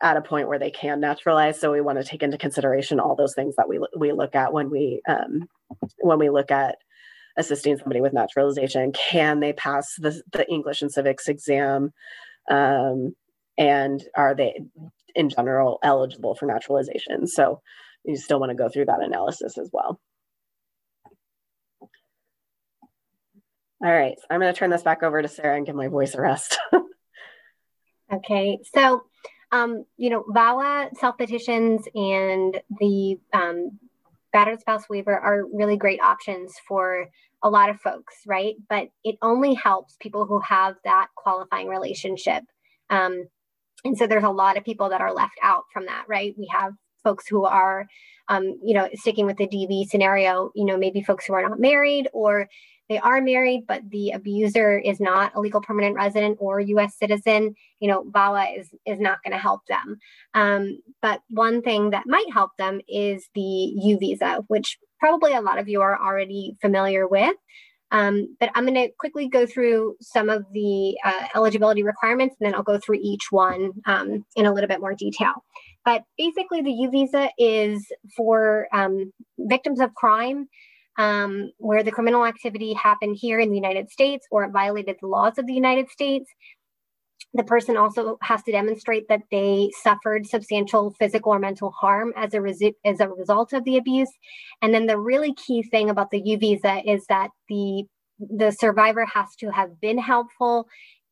at 0.00 0.16
a 0.16 0.22
point 0.22 0.46
where 0.46 0.60
they 0.60 0.70
can 0.70 1.00
naturalize. 1.00 1.58
So 1.58 1.72
we 1.72 1.80
want 1.80 1.98
to 1.98 2.04
take 2.04 2.22
into 2.22 2.38
consideration 2.38 3.00
all 3.00 3.16
those 3.16 3.34
things 3.34 3.56
that 3.56 3.68
we 3.68 3.80
we 3.98 4.12
look 4.12 4.36
at 4.36 4.52
when 4.52 4.70
we 4.70 5.02
um, 5.08 5.48
when 5.98 6.20
we 6.20 6.30
look 6.30 6.52
at 6.52 6.76
assisting 7.38 7.78
somebody 7.78 8.02
with 8.02 8.12
naturalization? 8.12 8.92
Can 8.92 9.40
they 9.40 9.54
pass 9.54 9.94
the, 9.96 10.20
the 10.32 10.46
English 10.50 10.82
and 10.82 10.92
civics 10.92 11.28
exam? 11.28 11.92
Um, 12.50 13.14
and 13.56 14.02
are 14.14 14.34
they, 14.34 14.60
in 15.14 15.30
general, 15.30 15.78
eligible 15.82 16.34
for 16.34 16.46
naturalization? 16.46 17.26
So 17.26 17.62
you 18.04 18.16
still 18.16 18.40
want 18.40 18.50
to 18.50 18.56
go 18.56 18.68
through 18.68 18.86
that 18.86 19.02
analysis 19.02 19.56
as 19.56 19.70
well. 19.72 19.98
All 23.80 23.92
right, 23.92 24.18
so 24.18 24.26
I'm 24.28 24.40
going 24.40 24.52
to 24.52 24.58
turn 24.58 24.70
this 24.70 24.82
back 24.82 25.04
over 25.04 25.22
to 25.22 25.28
Sarah 25.28 25.56
and 25.56 25.64
give 25.64 25.76
my 25.76 25.86
voice 25.86 26.14
a 26.14 26.20
rest. 26.20 26.58
okay, 28.12 28.58
so 28.74 29.04
um, 29.52 29.84
you 29.96 30.10
know, 30.10 30.24
VAWA 30.28 30.96
self 30.98 31.16
petitions 31.16 31.86
and 31.94 32.60
the 32.80 33.18
um, 33.32 33.78
battered 34.32 34.60
spouse 34.60 34.88
waiver 34.88 35.16
are 35.16 35.44
really 35.52 35.76
great 35.76 36.00
options 36.00 36.54
for 36.66 37.08
a 37.42 37.50
lot 37.50 37.70
of 37.70 37.80
folks, 37.80 38.14
right? 38.26 38.54
But 38.68 38.88
it 39.04 39.16
only 39.22 39.54
helps 39.54 39.96
people 40.00 40.26
who 40.26 40.40
have 40.40 40.76
that 40.84 41.08
qualifying 41.16 41.68
relationship. 41.68 42.44
Um, 42.90 43.24
and 43.84 43.96
so 43.96 44.06
there's 44.06 44.24
a 44.24 44.30
lot 44.30 44.56
of 44.56 44.64
people 44.64 44.88
that 44.88 45.00
are 45.00 45.12
left 45.12 45.38
out 45.42 45.64
from 45.72 45.86
that, 45.86 46.04
right? 46.08 46.34
We 46.36 46.48
have 46.52 46.72
folks 47.04 47.26
who 47.28 47.44
are, 47.44 47.86
um, 48.28 48.58
you 48.62 48.74
know, 48.74 48.88
sticking 48.94 49.26
with 49.26 49.36
the 49.36 49.46
DV 49.46 49.86
scenario, 49.88 50.50
you 50.54 50.64
know, 50.64 50.76
maybe 50.76 51.00
folks 51.00 51.26
who 51.26 51.34
are 51.34 51.48
not 51.48 51.60
married 51.60 52.08
or 52.12 52.48
they 52.88 52.98
are 52.98 53.20
married, 53.20 53.64
but 53.68 53.82
the 53.90 54.10
abuser 54.10 54.78
is 54.78 54.98
not 54.98 55.32
a 55.34 55.40
legal 55.40 55.60
permanent 55.60 55.94
resident 55.94 56.38
or 56.40 56.58
U.S. 56.58 56.96
citizen, 56.98 57.54
you 57.80 57.88
know, 57.88 58.04
VAWA 58.04 58.58
is 58.58 58.70
is 58.86 58.98
not 58.98 59.22
going 59.22 59.32
to 59.32 59.38
help 59.38 59.60
them. 59.68 59.98
Um, 60.34 60.78
but 61.02 61.20
one 61.28 61.60
thing 61.60 61.90
that 61.90 62.06
might 62.06 62.32
help 62.32 62.52
them 62.56 62.80
is 62.88 63.28
the 63.34 63.40
U 63.40 63.98
visa, 63.98 64.42
which 64.48 64.78
probably 64.98 65.34
a 65.34 65.40
lot 65.40 65.58
of 65.58 65.68
you 65.68 65.80
are 65.80 66.00
already 66.00 66.56
familiar 66.60 67.06
with. 67.06 67.36
Um, 67.90 68.36
but 68.38 68.50
I'm 68.54 68.64
going 68.64 68.74
to 68.74 68.92
quickly 68.98 69.28
go 69.28 69.46
through 69.46 69.96
some 70.00 70.28
of 70.28 70.44
the 70.52 70.98
uh, 71.04 71.26
eligibility 71.34 71.82
requirements, 71.82 72.36
and 72.38 72.46
then 72.46 72.54
I'll 72.54 72.62
go 72.62 72.78
through 72.78 72.98
each 73.00 73.28
one 73.30 73.72
um, 73.86 74.26
in 74.36 74.44
a 74.44 74.52
little 74.52 74.68
bit 74.68 74.80
more 74.80 74.94
detail. 74.94 75.32
But 75.84 76.04
basically, 76.18 76.60
the 76.60 76.72
U 76.72 76.90
visa 76.90 77.30
is 77.38 77.90
for 78.14 78.68
um, 78.74 79.12
victims 79.38 79.80
of 79.80 79.94
crime 79.94 80.48
um, 80.98 81.52
where 81.58 81.82
the 81.82 81.92
criminal 81.92 82.26
activity 82.26 82.74
happened 82.74 83.16
here 83.18 83.38
in 83.38 83.48
the 83.48 83.54
United 83.56 83.90
States 83.90 84.26
or 84.30 84.44
it 84.44 84.50
violated 84.50 84.96
the 85.00 85.06
laws 85.06 85.38
of 85.38 85.46
the 85.46 85.54
United 85.54 85.88
States. 85.90 86.30
The 87.34 87.44
person 87.44 87.76
also 87.76 88.18
has 88.22 88.42
to 88.44 88.52
demonstrate 88.52 89.08
that 89.08 89.22
they 89.30 89.70
suffered 89.82 90.26
substantial 90.26 90.92
physical 90.98 91.32
or 91.32 91.38
mental 91.38 91.70
harm 91.70 92.12
as 92.16 92.34
a, 92.34 92.40
res- 92.40 92.62
as 92.84 93.00
a 93.00 93.08
result 93.08 93.52
of 93.52 93.64
the 93.64 93.76
abuse. 93.76 94.10
And 94.62 94.72
then 94.72 94.86
the 94.86 94.98
really 94.98 95.34
key 95.34 95.62
thing 95.62 95.90
about 95.90 96.10
the 96.10 96.20
U 96.24 96.38
visa 96.38 96.82
is 96.84 97.06
that 97.08 97.30
the 97.48 97.84
the 98.20 98.50
survivor 98.50 99.04
has 99.06 99.36
to 99.36 99.48
have 99.50 99.80
been 99.80 99.96
helpful 99.96 100.66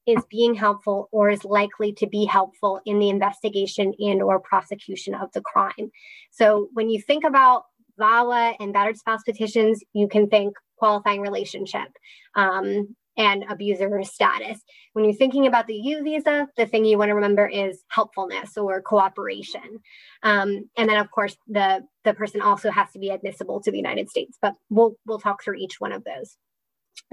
is 0.09 0.25
being 0.29 0.55
helpful 0.55 1.09
or 1.13 1.31
is 1.31 1.45
likely 1.45 1.93
to 1.93 2.07
be 2.09 2.25
helpful 2.25 2.81
in 2.85 2.99
the 2.99 3.09
investigation 3.09 3.93
and 4.01 4.21
or 4.21 4.41
prosecution 4.41 5.15
of 5.15 5.31
the 5.33 5.41
crime 5.41 5.93
so 6.33 6.69
when 6.73 6.91
you 6.91 7.01
think 7.01 7.23
about 7.23 7.63
VAWA 7.99 8.55
and 8.61 8.73
battered 8.73 8.99
spouse 8.99 9.23
petitions, 9.23 9.83
you 9.93 10.09
can 10.09 10.29
think 10.29 10.55
qualifying 10.79 11.21
relationship 11.21 11.89
um, 12.35 12.95
and 13.17 13.45
abuser 13.49 13.91
status. 14.03 14.61
When 14.93 15.05
you're 15.05 15.15
thinking 15.15 15.47
about 15.47 15.67
the 15.67 15.75
U 15.75 16.03
visa, 16.03 16.49
the 16.57 16.67
thing 16.67 16.85
you 16.85 16.99
want 16.99 17.11
to 17.11 17.15
remember 17.15 17.47
is 17.49 17.83
helpfulness 17.89 18.57
or 18.57 18.83
cooperation. 18.83 19.81
Um, 20.23 20.69
and 20.77 20.89
then, 20.89 20.99
of 20.99 21.11
course, 21.11 21.37
the, 21.49 21.85
the 22.05 22.15
person 22.15 22.41
also 22.41 22.71
has 22.71 22.91
to 22.93 22.99
be 22.99 23.11
admissible 23.11 23.61
to 23.63 23.71
the 23.71 23.77
United 23.79 24.11
States, 24.11 24.39
but 24.41 24.55
we'll, 24.71 24.97
we'll 25.07 25.21
talk 25.21 25.43
through 25.43 25.57
each 25.57 25.81
one 25.81 25.93
of 25.93 26.05
those. 26.05 26.37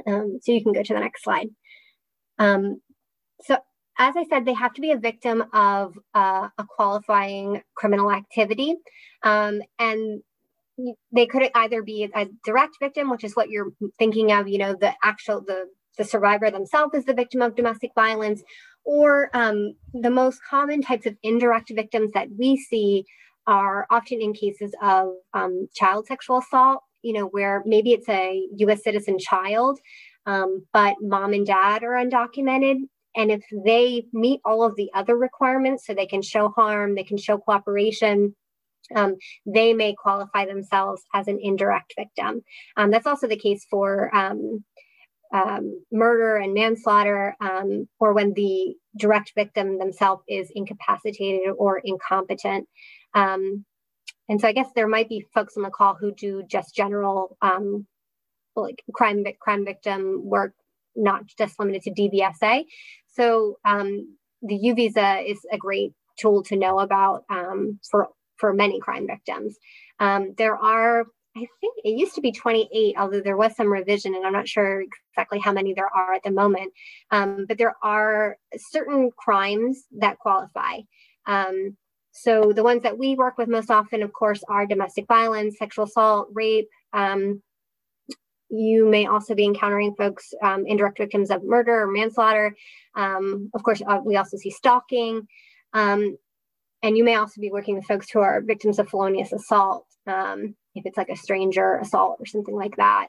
Um, 0.08 0.40
so 0.42 0.52
you 0.52 0.64
can 0.64 0.74
go 0.74 0.84
to 0.84 0.94
the 0.94 1.00
next 1.00 1.24
slide. 1.24 1.50
Um, 2.40 2.82
so 3.42 3.58
as 3.98 4.16
I 4.18 4.26
said, 4.26 4.46
they 4.46 4.54
have 4.54 4.74
to 4.74 4.82
be 4.82 4.92
a 4.92 4.98
victim 4.98 5.44
of 5.54 5.98
uh, 6.14 6.50
a 6.58 6.66
qualifying 6.68 7.62
criminal 7.76 8.12
activity. 8.12 8.76
Um, 9.22 9.62
and 9.78 10.22
they 11.12 11.28
could 11.28 11.50
either 11.54 11.84
be 11.84 12.10
a 12.16 12.28
direct 12.44 12.78
victim, 12.80 13.12
which 13.12 13.24
is 13.24 13.36
what 13.36 13.50
you're 13.50 13.72
thinking 14.00 14.32
of, 14.32 14.48
you 14.48 14.58
know, 14.58 14.74
the 14.74 14.94
actual 15.04 15.42
the 15.42 15.68
the 15.98 16.04
survivor 16.04 16.50
themselves 16.50 16.96
is 16.96 17.06
the 17.06 17.14
victim 17.14 17.42
of 17.42 17.56
domestic 17.56 17.92
violence, 17.96 18.42
or 18.84 19.30
um, 19.34 19.74
the 19.94 20.10
most 20.10 20.40
common 20.50 20.82
types 20.82 21.06
of 21.06 21.16
indirect 21.24 21.72
victims 21.74 22.12
that 22.14 22.28
we 22.38 22.58
see 22.58 23.06
are 23.46 23.86
often 23.90 24.22
in 24.22 24.34
cases 24.34 24.74
of 24.82 25.14
um, 25.34 25.68
child 25.76 26.08
sexual 26.08 26.40
assault. 26.40 26.82
You 27.02 27.14
know, 27.14 27.26
where 27.26 27.64
maybe 27.66 27.92
it's 27.92 28.08
a 28.08 28.48
U.S. 28.58 28.84
citizen 28.84 29.18
child, 29.20 29.78
um, 30.26 30.66
but 30.72 30.96
mom 31.02 31.34
and 31.34 31.46
dad 31.46 31.84
are 31.84 32.02
undocumented. 32.02 32.78
And 33.16 33.30
if 33.30 33.44
they 33.66 34.06
meet 34.14 34.40
all 34.46 34.64
of 34.64 34.76
the 34.76 34.90
other 34.96 35.16
requirements, 35.18 35.86
so 35.86 35.94
they 35.94 36.08
can 36.08 36.22
show 36.22 36.50
harm, 36.50 36.96
they 36.96 37.04
can 37.04 37.18
show 37.18 37.38
cooperation, 37.38 38.36
um, 38.96 39.16
they 39.46 39.74
may 39.74 39.94
qualify 39.94 40.46
themselves 40.46 41.04
as 41.14 41.28
an 41.28 41.40
indirect 41.42 41.94
victim. 41.98 42.44
Um, 42.78 42.92
that's 42.92 43.08
also 43.08 43.28
the 43.28 43.38
case 43.38 43.66
for 43.70 44.14
um, 44.16 44.64
um 45.34 45.84
murder 45.92 46.38
and 46.38 46.54
manslaughter, 46.54 47.36
um, 47.42 47.88
or 48.00 48.14
when 48.14 48.34
the 48.34 48.76
direct 48.98 49.34
victim 49.36 49.80
themselves 49.80 50.24
is 50.28 50.52
incapacitated 50.56 51.50
or 51.58 51.82
incompetent. 51.84 52.68
Um, 53.14 53.66
and 54.30 54.40
so 54.40 54.48
I 54.48 54.54
guess 54.54 54.70
there 54.76 54.88
might 54.88 55.10
be 55.10 55.26
folks 55.34 55.58
on 55.58 55.64
the 55.64 55.70
call 55.70 55.96
who 55.96 56.14
do 56.14 56.44
just 56.48 56.76
general 56.76 57.38
like 58.56 58.84
crime 58.94 59.26
crime 59.42 59.66
victim 59.66 60.22
work, 60.24 60.54
not 60.96 61.26
just 61.26 61.60
limited 61.60 61.82
to 61.84 61.92
DVSA. 61.92 62.66
So 63.08 63.58
the 64.44 64.56
U 64.56 64.76
visa 64.76 65.20
is 65.26 65.40
a 65.52 65.58
great 65.58 65.94
tool 66.20 66.44
to 66.44 66.56
know 66.56 66.80
about 66.80 67.24
um, 67.30 67.80
for 67.90 68.10
for 68.38 68.54
many 68.54 68.80
crime 68.80 69.08
victims. 69.08 69.58
Um, 70.00 70.34
there 70.38 70.58
are, 70.58 71.06
I 71.36 71.48
think 71.60 71.76
it 71.84 71.98
used 71.98 72.14
to 72.16 72.22
be 72.22 72.32
28, 72.32 72.96
although 72.98 73.22
there 73.22 73.38
was 73.38 73.56
some 73.56 73.72
revision, 73.72 74.14
and 74.14 74.26
I'm 74.26 74.34
not 74.34 74.48
sure 74.48 74.84
exactly 75.12 75.40
how 75.40 75.52
many 75.52 75.74
there 75.74 75.90
are 75.90 76.14
at 76.14 76.24
the 76.24 76.32
moment. 76.32 76.72
Um, 77.10 77.46
but 77.48 77.58
there 77.58 77.76
are 77.82 78.38
certain 78.56 79.10
crimes 79.18 79.86
that 79.98 80.20
qualify. 80.20 80.82
Um, 81.26 81.76
so 82.12 82.54
the 82.54 82.64
ones 82.64 82.84
that 82.84 82.98
we 83.00 83.16
work 83.16 83.40
with 83.40 83.50
most 83.50 83.72
often, 83.72 84.04
of 84.04 84.14
course, 84.14 84.44
are 84.48 84.68
domestic 84.68 85.08
violence, 85.08 85.58
sexual 85.58 85.86
assault, 85.86 86.30
rape, 86.32 86.70
um, 86.94 87.42
you 88.56 88.88
may 88.88 89.08
also 89.08 89.34
be 89.34 89.46
encountering 89.46 89.96
folks, 89.96 90.32
um, 90.44 90.66
indirect 90.68 91.00
victims 91.00 91.32
of 91.32 91.44
murder 91.44 91.82
or 91.82 91.88
manslaughter. 91.88 92.56
Um, 92.96 93.50
of 93.56 93.64
course, 93.64 93.82
uh, 93.88 94.00
we 94.06 94.16
also 94.16 94.38
see 94.38 94.52
stalking. 94.52 95.28
Um, 95.74 96.18
and 96.84 96.96
you 96.96 97.04
may 97.04 97.16
also 97.16 97.42
be 97.42 97.50
working 97.50 97.76
with 97.76 97.86
folks 97.86 98.12
who 98.12 98.20
are 98.20 98.42
victims 98.42 98.78
of 98.78 98.90
felonious 98.90 99.34
assault, 99.34 99.88
um, 100.06 100.56
if 100.76 100.86
it's 100.86 100.98
like 100.98 101.10
a 101.10 101.16
stranger 101.16 101.78
assault 101.78 102.18
or 102.20 102.26
something 102.26 102.56
like 102.56 102.76
that. 102.78 103.08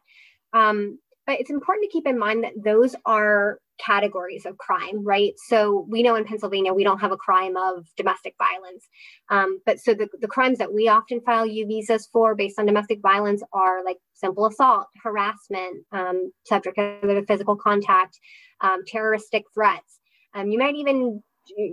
Um, 0.52 0.98
but 1.26 1.40
it's 1.40 1.50
important 1.50 1.84
to 1.84 1.92
keep 1.92 2.06
in 2.06 2.18
mind 2.18 2.44
that 2.44 2.52
those 2.62 2.94
are 3.06 3.58
categories 3.78 4.46
of 4.46 4.56
crime, 4.58 5.02
right? 5.04 5.32
So 5.48 5.86
we 5.88 6.02
know 6.02 6.14
in 6.14 6.24
Pennsylvania 6.24 6.72
we 6.72 6.84
don't 6.84 7.00
have 7.00 7.12
a 7.12 7.16
crime 7.16 7.56
of 7.56 7.86
domestic 7.96 8.34
violence. 8.38 8.86
Um, 9.30 9.60
but 9.66 9.80
so 9.80 9.94
the, 9.94 10.08
the 10.20 10.28
crimes 10.28 10.58
that 10.58 10.72
we 10.72 10.88
often 10.88 11.20
file 11.22 11.46
U 11.46 11.66
visas 11.66 12.08
for 12.12 12.34
based 12.34 12.58
on 12.58 12.66
domestic 12.66 13.00
violence 13.00 13.42
are 13.52 13.84
like 13.84 13.96
simple 14.12 14.46
assault, 14.46 14.86
harassment, 15.02 15.84
um, 15.92 16.30
subject 16.44 16.78
of 16.78 17.26
physical 17.26 17.56
contact, 17.56 18.18
um, 18.60 18.84
terroristic 18.86 19.44
threats. 19.52 19.98
Um, 20.34 20.50
you 20.50 20.58
might 20.58 20.76
even 20.76 21.22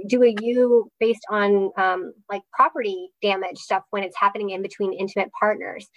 do 0.08 0.24
a 0.24 0.36
U 0.42 0.90
based 1.00 1.26
on 1.30 1.72
um, 1.78 2.14
like 2.30 2.42
property 2.54 3.10
damage 3.22 3.58
stuff 3.58 3.84
when 3.90 4.04
it's 4.04 4.18
happening 4.18 4.50
in 4.50 4.62
between 4.62 4.94
intimate 4.94 5.30
partners. 5.40 5.88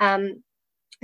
Um, 0.00 0.42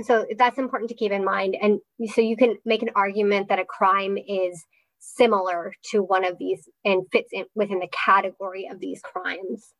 so 0.01 0.25
that's 0.37 0.57
important 0.57 0.89
to 0.89 0.95
keep 0.95 1.11
in 1.11 1.25
mind. 1.25 1.57
And 1.61 1.79
so 2.13 2.21
you 2.21 2.37
can 2.37 2.55
make 2.65 2.81
an 2.81 2.91
argument 2.95 3.49
that 3.49 3.59
a 3.59 3.65
crime 3.65 4.17
is 4.17 4.63
similar 4.99 5.73
to 5.91 6.01
one 6.01 6.25
of 6.25 6.37
these 6.39 6.67
and 6.85 7.03
fits 7.11 7.29
in 7.31 7.45
within 7.55 7.79
the 7.79 7.89
category 8.05 8.67
of 8.71 8.79
these 8.79 9.01
crimes. 9.01 9.73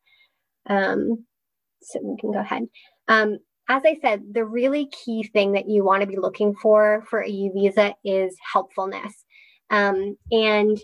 Um, 0.68 1.26
so 1.82 2.00
we 2.04 2.18
can 2.20 2.32
go 2.32 2.40
ahead. 2.40 2.64
Um, 3.08 3.38
as 3.70 3.84
I 3.86 3.98
said, 4.02 4.22
the 4.32 4.44
really 4.44 4.88
key 4.88 5.24
thing 5.24 5.54
that 5.54 5.70
you 5.70 5.86
want 5.86 6.02
to 6.02 6.08
be 6.08 6.18
looking 6.18 6.56
for 6.56 7.06
for 7.10 7.22
a 7.22 7.30
U 7.30 7.52
visa 7.54 7.94
is 8.04 8.36
helpfulness. 8.52 9.14
Um, 9.70 10.18
and 10.32 10.78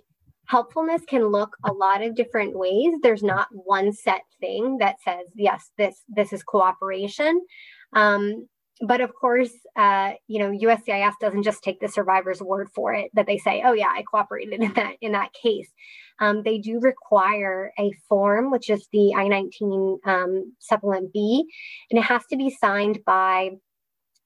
helpfulness 0.47 1.01
can 1.07 1.27
look 1.27 1.57
a 1.63 1.73
lot 1.73 2.01
of 2.01 2.15
different 2.15 2.57
ways. 2.57 2.93
There's 3.01 3.23
not 3.23 3.47
one 3.51 3.91
set 3.91 4.21
thing 4.39 4.77
that 4.79 4.97
says, 5.03 5.25
yes, 5.35 5.71
this, 5.77 6.03
this 6.07 6.33
is 6.33 6.43
cooperation. 6.43 7.41
Um, 7.93 8.47
but 8.81 8.99
of 8.99 9.13
course, 9.15 9.53
uh, 9.77 10.13
you 10.27 10.39
know, 10.39 10.51
USCIS 10.51 11.13
doesn't 11.21 11.43
just 11.43 11.63
take 11.63 11.79
the 11.79 11.87
survivor's 11.87 12.41
word 12.41 12.67
for 12.75 12.93
it 12.93 13.09
that 13.13 13.25
they 13.25 13.37
say, 13.37 13.63
"Oh 13.65 13.71
yeah, 13.71 13.87
I 13.87 14.03
cooperated 14.03 14.61
in 14.61 14.73
that 14.73 14.95
in 15.01 15.13
that 15.13 15.31
case." 15.33 15.71
Um, 16.19 16.43
they 16.43 16.57
do 16.57 16.79
require 16.79 17.71
a 17.79 17.91
form, 18.09 18.51
which 18.51 18.69
is 18.69 18.87
the 18.91 19.13
I-19 19.15 19.97
um, 20.05 20.53
Supplement 20.59 21.13
B, 21.13 21.45
and 21.89 21.97
it 21.97 22.03
has 22.03 22.25
to 22.27 22.37
be 22.37 22.49
signed 22.49 22.99
by 23.05 23.51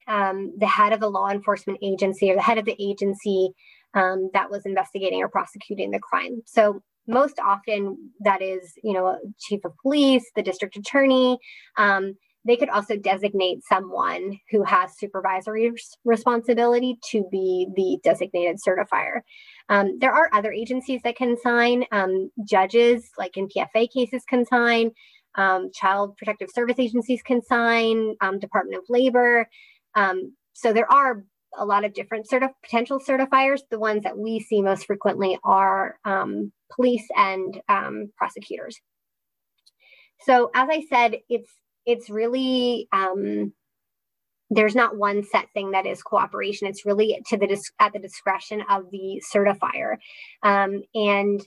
um, 0.07 0.53
the 0.57 0.67
head 0.67 0.93
of 0.93 0.99
the 0.99 1.09
law 1.09 1.29
enforcement 1.29 1.79
agency 1.83 2.31
or 2.31 2.35
the 2.35 2.41
head 2.41 2.57
of 2.57 2.65
the 2.65 2.75
agency 2.79 3.51
um, 3.93 4.29
that 4.33 4.49
was 4.49 4.65
investigating 4.65 5.21
or 5.21 5.29
prosecuting 5.29 5.91
the 5.91 5.99
crime. 5.99 6.41
So 6.45 6.81
most 7.07 7.39
often, 7.39 8.11
that 8.21 8.41
is, 8.41 8.73
you 8.83 8.93
know, 8.93 9.17
chief 9.39 9.65
of 9.65 9.73
police, 9.81 10.29
the 10.35 10.43
district 10.43 10.77
attorney. 10.77 11.39
Um, 11.77 12.15
they 12.45 12.55
could 12.55 12.69
also 12.69 12.95
designate 12.95 13.63
someone 13.67 14.39
who 14.49 14.63
has 14.63 14.97
supervisory 14.97 15.71
responsibility 16.05 16.97
to 17.11 17.25
be 17.29 17.67
the 17.75 17.97
designated 18.03 18.57
certifier. 18.65 19.21
Um, 19.67 19.97
there 19.99 20.13
are 20.13 20.29
other 20.33 20.51
agencies 20.51 21.01
that 21.03 21.17
can 21.17 21.35
sign. 21.37 21.83
Um, 21.91 22.31
judges, 22.47 23.09
like 23.17 23.35
in 23.35 23.47
PFA 23.47 23.91
cases, 23.91 24.23
can 24.27 24.45
sign. 24.45 24.91
Um, 25.35 25.69
child 25.73 26.15
protective 26.17 26.49
service 26.53 26.79
agencies 26.79 27.21
can 27.21 27.41
sign. 27.41 28.15
Um, 28.21 28.39
Department 28.39 28.77
of 28.77 28.85
Labor. 28.87 29.47
Um, 29.95 30.33
so 30.53 30.71
there 30.73 30.91
are 30.91 31.25
a 31.57 31.65
lot 31.65 31.83
of 31.83 31.93
different 31.93 32.27
certif- 32.29 32.53
potential 32.63 32.99
certifiers. 32.99 33.61
The 33.69 33.79
ones 33.79 34.03
that 34.03 34.17
we 34.17 34.39
see 34.39 34.61
most 34.61 34.85
frequently 34.85 35.37
are 35.43 35.97
um, 36.05 36.51
police 36.75 37.07
and 37.15 37.61
prosecutors. 38.17 38.79
So 40.21 40.51
as 40.53 40.67
I 40.69 40.83
said, 40.89 41.17
it's 41.29 41.51
it's 41.85 42.09
really 42.09 42.87
um, 42.91 43.53
there's 44.49 44.75
not 44.75 44.97
one 44.97 45.23
set 45.23 45.47
thing 45.53 45.71
that 45.71 45.85
is 45.85 46.01
cooperation. 46.01 46.67
It's 46.67 46.85
really 46.85 47.21
to 47.27 47.37
the 47.37 47.47
dis- 47.47 47.71
at 47.79 47.93
the 47.93 47.99
discretion 47.99 48.63
of 48.69 48.89
the 48.91 49.21
certifier, 49.33 49.97
um, 50.43 50.81
and 50.93 51.41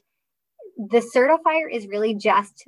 the 0.77 1.07
certifier 1.15 1.71
is 1.71 1.87
really 1.87 2.15
just 2.15 2.65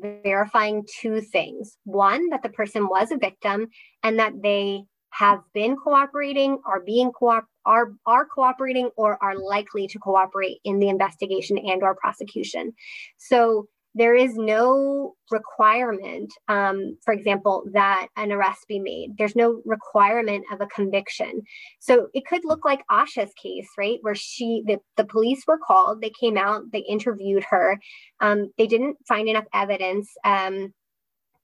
verifying 0.00 0.86
two 1.00 1.20
things: 1.20 1.76
one, 1.84 2.28
that 2.30 2.42
the 2.42 2.50
person 2.50 2.88
was 2.88 3.10
a 3.10 3.18
victim, 3.18 3.68
and 4.02 4.18
that 4.18 4.32
they 4.42 4.82
have 5.10 5.40
been 5.54 5.76
cooperating, 5.76 6.60
are 6.66 6.80
being 6.80 7.12
co- 7.12 7.42
are 7.64 7.92
are 8.06 8.26
cooperating, 8.26 8.90
or 8.96 9.22
are 9.22 9.36
likely 9.36 9.86
to 9.88 9.98
cooperate 9.98 10.58
in 10.64 10.78
the 10.78 10.88
investigation 10.88 11.58
and 11.58 11.82
or 11.82 11.94
prosecution. 11.94 12.72
So 13.16 13.68
there 13.94 14.14
is 14.14 14.36
no 14.36 15.14
requirement, 15.30 16.32
um, 16.46 16.96
for 17.04 17.12
example, 17.12 17.64
that 17.72 18.08
an 18.16 18.30
arrest 18.30 18.68
be 18.68 18.78
made. 18.78 19.14
There's 19.18 19.34
no 19.34 19.60
requirement 19.64 20.44
of 20.52 20.60
a 20.60 20.66
conviction. 20.66 21.42
So 21.80 22.08
it 22.12 22.24
could 22.26 22.44
look 22.44 22.64
like 22.64 22.84
Asha's 22.90 23.32
case, 23.42 23.66
right? 23.76 23.98
Where 24.02 24.14
she, 24.14 24.62
the, 24.66 24.78
the 24.96 25.04
police 25.04 25.42
were 25.48 25.58
called, 25.58 26.00
they 26.00 26.12
came 26.20 26.36
out, 26.36 26.70
they 26.70 26.80
interviewed 26.80 27.44
her. 27.50 27.80
Um, 28.20 28.52
they 28.56 28.68
didn't 28.68 28.98
find 29.08 29.28
enough 29.28 29.46
evidence 29.52 30.08
um, 30.22 30.72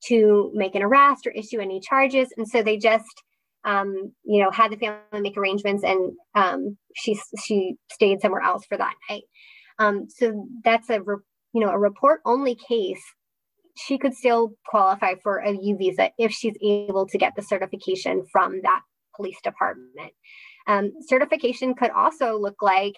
to 0.05 0.53
make 0.55 0.77
an 0.77 0.83
arrest 0.83 1.27
or 1.27 1.31
issue 1.31 1.61
any 1.61 1.81
charges. 1.81 2.29
And 2.37 2.47
so 2.47 2.63
they 2.63 2.77
just, 2.77 3.23
um, 3.65 4.13
you 4.25 4.43
know, 4.43 4.51
had 4.51 4.71
the 4.71 4.77
family 4.77 5.21
make 5.21 5.37
arrangements 5.37 5.83
and 5.85 6.13
um, 6.35 6.77
she, 6.95 7.19
she 7.45 7.77
stayed 7.91 8.21
somewhere 8.21 8.43
else 8.43 8.65
for 8.67 8.77
that 8.77 8.95
night. 9.09 9.25
Um, 9.79 10.07
so 10.09 10.47
that's 10.65 10.91
a 10.91 11.01
re- 11.01 11.17
you 11.53 11.61
know, 11.61 11.71
a 11.71 11.79
report 11.79 12.21
only 12.25 12.57
case, 12.57 13.03
she 13.77 13.97
could 13.97 14.15
still 14.15 14.53
qualify 14.67 15.15
for 15.23 15.39
a 15.39 15.53
U 15.53 15.77
visa 15.77 16.11
if 16.19 16.33
she's 16.33 16.57
able 16.63 17.07
to 17.07 17.19
get 17.19 17.35
the 17.37 17.43
certification 17.43 18.25
from 18.31 18.61
that 18.63 18.83
police 19.17 19.39
department. 19.43 20.13
Um, 20.67 20.93
certification 21.01 21.75
could 21.75 21.91
also 21.91 22.39
look 22.39 22.61
like, 22.61 22.95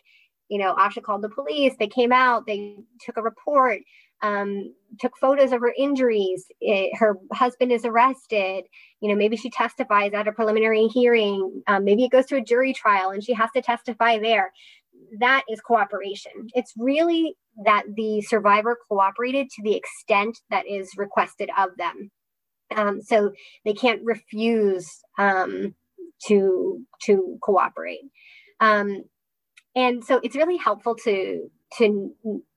you 0.48 0.58
know, 0.58 0.74
Asha 0.74 1.02
called 1.02 1.22
the 1.22 1.28
police, 1.28 1.74
they 1.78 1.86
came 1.86 2.12
out, 2.12 2.46
they 2.46 2.76
took 3.04 3.16
a 3.16 3.22
report, 3.22 3.80
um, 4.22 4.74
took 5.00 5.16
photos 5.18 5.52
of 5.52 5.60
her 5.60 5.74
injuries, 5.76 6.46
it, 6.60 6.96
her 6.98 7.18
husband 7.32 7.72
is 7.72 7.84
arrested, 7.84 8.64
you 9.00 9.08
know, 9.08 9.14
maybe 9.14 9.36
she 9.36 9.50
testifies 9.50 10.12
at 10.14 10.28
a 10.28 10.32
preliminary 10.32 10.86
hearing, 10.86 11.62
um, 11.66 11.84
maybe 11.84 12.04
it 12.04 12.10
goes 12.10 12.26
to 12.26 12.36
a 12.36 12.44
jury 12.44 12.72
trial 12.72 13.10
and 13.10 13.22
she 13.22 13.34
has 13.34 13.50
to 13.54 13.62
testify 13.62 14.18
there. 14.18 14.52
That 15.20 15.44
is 15.48 15.60
cooperation. 15.60 16.32
It's 16.54 16.72
really 16.76 17.36
that 17.64 17.84
the 17.94 18.22
survivor 18.22 18.76
cooperated 18.88 19.48
to 19.50 19.62
the 19.62 19.76
extent 19.76 20.38
that 20.50 20.66
is 20.66 20.90
requested 20.96 21.50
of 21.56 21.70
them. 21.76 22.10
Um, 22.74 23.00
so 23.02 23.32
they 23.64 23.74
can't 23.74 24.02
refuse 24.02 24.86
um, 25.18 25.74
to 26.26 26.80
to 27.02 27.38
cooperate. 27.42 28.00
Um, 28.60 29.04
and 29.76 30.02
so 30.02 30.20
it's 30.22 30.34
really 30.34 30.56
helpful 30.56 30.96
to 31.04 31.48
to 31.78 32.14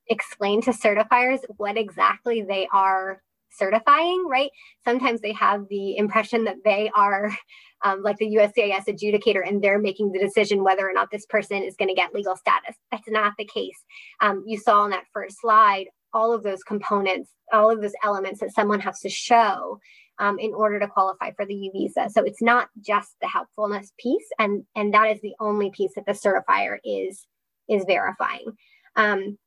explain 0.09 0.61
to 0.63 0.71
certifiers 0.71 1.39
what 1.57 1.77
exactly 1.77 2.41
they 2.41 2.67
are 2.73 3.21
certifying, 3.51 4.25
right? 4.27 4.51
Sometimes 4.83 5.21
they 5.21 5.33
have 5.33 5.67
the 5.69 5.97
impression 5.97 6.45
that 6.45 6.57
they 6.63 6.89
are 6.95 7.35
um, 7.83 8.03
like 8.03 8.17
the 8.17 8.35
USCIS 8.35 8.87
adjudicator 8.87 9.47
and 9.47 9.63
they're 9.63 9.79
making 9.79 10.11
the 10.11 10.19
decision 10.19 10.63
whether 10.63 10.87
or 10.87 10.93
not 10.93 11.09
this 11.11 11.25
person 11.25 11.63
is 11.63 11.75
going 11.77 11.87
to 11.87 11.95
get 11.95 12.13
legal 12.13 12.35
status. 12.35 12.75
That's 12.91 13.09
not 13.09 13.33
the 13.37 13.45
case. 13.45 13.85
Um, 14.21 14.43
you 14.45 14.57
saw 14.57 14.81
on 14.81 14.89
that 14.89 15.05
first 15.13 15.37
slide 15.39 15.85
all 16.13 16.33
of 16.33 16.43
those 16.43 16.63
components, 16.63 17.31
all 17.53 17.71
of 17.71 17.81
those 17.81 17.93
elements 18.03 18.41
that 18.41 18.53
someone 18.53 18.79
has 18.81 18.99
to 18.99 19.09
show 19.09 19.79
um, 20.19 20.37
in 20.39 20.53
order 20.53 20.79
to 20.79 20.87
qualify 20.87 21.31
for 21.31 21.45
the 21.45 21.53
U 21.53 21.71
visa. 21.71 22.09
So 22.11 22.23
it's 22.23 22.41
not 22.41 22.69
just 22.85 23.15
the 23.21 23.27
helpfulness 23.27 23.93
piece, 23.99 24.27
and 24.37 24.63
and 24.75 24.93
that 24.93 25.11
is 25.11 25.21
the 25.21 25.35
only 25.39 25.71
piece 25.71 25.91
that 25.95 26.05
the 26.05 26.11
certifier 26.13 26.77
is 26.83 27.25
is 27.69 27.85
verifying. 27.85 28.51
Um, 28.95 29.37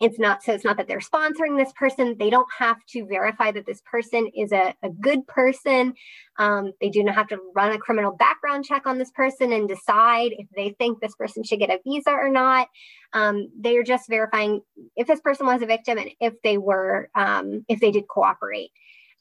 it's 0.00 0.18
not 0.18 0.42
so 0.42 0.52
it's 0.52 0.64
not 0.64 0.76
that 0.78 0.88
they're 0.88 0.98
sponsoring 0.98 1.58
this 1.58 1.72
person. 1.72 2.16
They 2.18 2.30
don't 2.30 2.48
have 2.58 2.78
to 2.90 3.04
verify 3.06 3.50
that 3.50 3.66
this 3.66 3.82
person 3.90 4.30
is 4.34 4.52
a, 4.52 4.74
a 4.82 4.88
good 4.88 5.26
person. 5.26 5.94
Um, 6.38 6.72
they 6.80 6.88
do 6.88 7.04
not 7.04 7.14
have 7.16 7.28
to 7.28 7.38
run 7.54 7.72
a 7.72 7.78
criminal 7.78 8.12
background 8.12 8.64
check 8.64 8.86
on 8.86 8.98
this 8.98 9.10
person 9.10 9.52
and 9.52 9.68
decide 9.68 10.32
if 10.32 10.46
they 10.56 10.70
think 10.78 11.00
this 11.00 11.14
person 11.16 11.42
should 11.42 11.58
get 11.58 11.70
a 11.70 11.80
visa 11.84 12.10
or 12.10 12.30
not. 12.30 12.68
Um, 13.12 13.48
they 13.58 13.76
are 13.76 13.82
just 13.82 14.08
verifying 14.08 14.62
if 14.96 15.06
this 15.06 15.20
person 15.20 15.46
was 15.46 15.60
a 15.60 15.66
victim 15.66 15.98
and 15.98 16.10
if 16.20 16.34
they 16.42 16.56
were 16.56 17.10
um, 17.14 17.64
if 17.68 17.80
they 17.80 17.90
did 17.90 18.08
cooperate. 18.08 18.70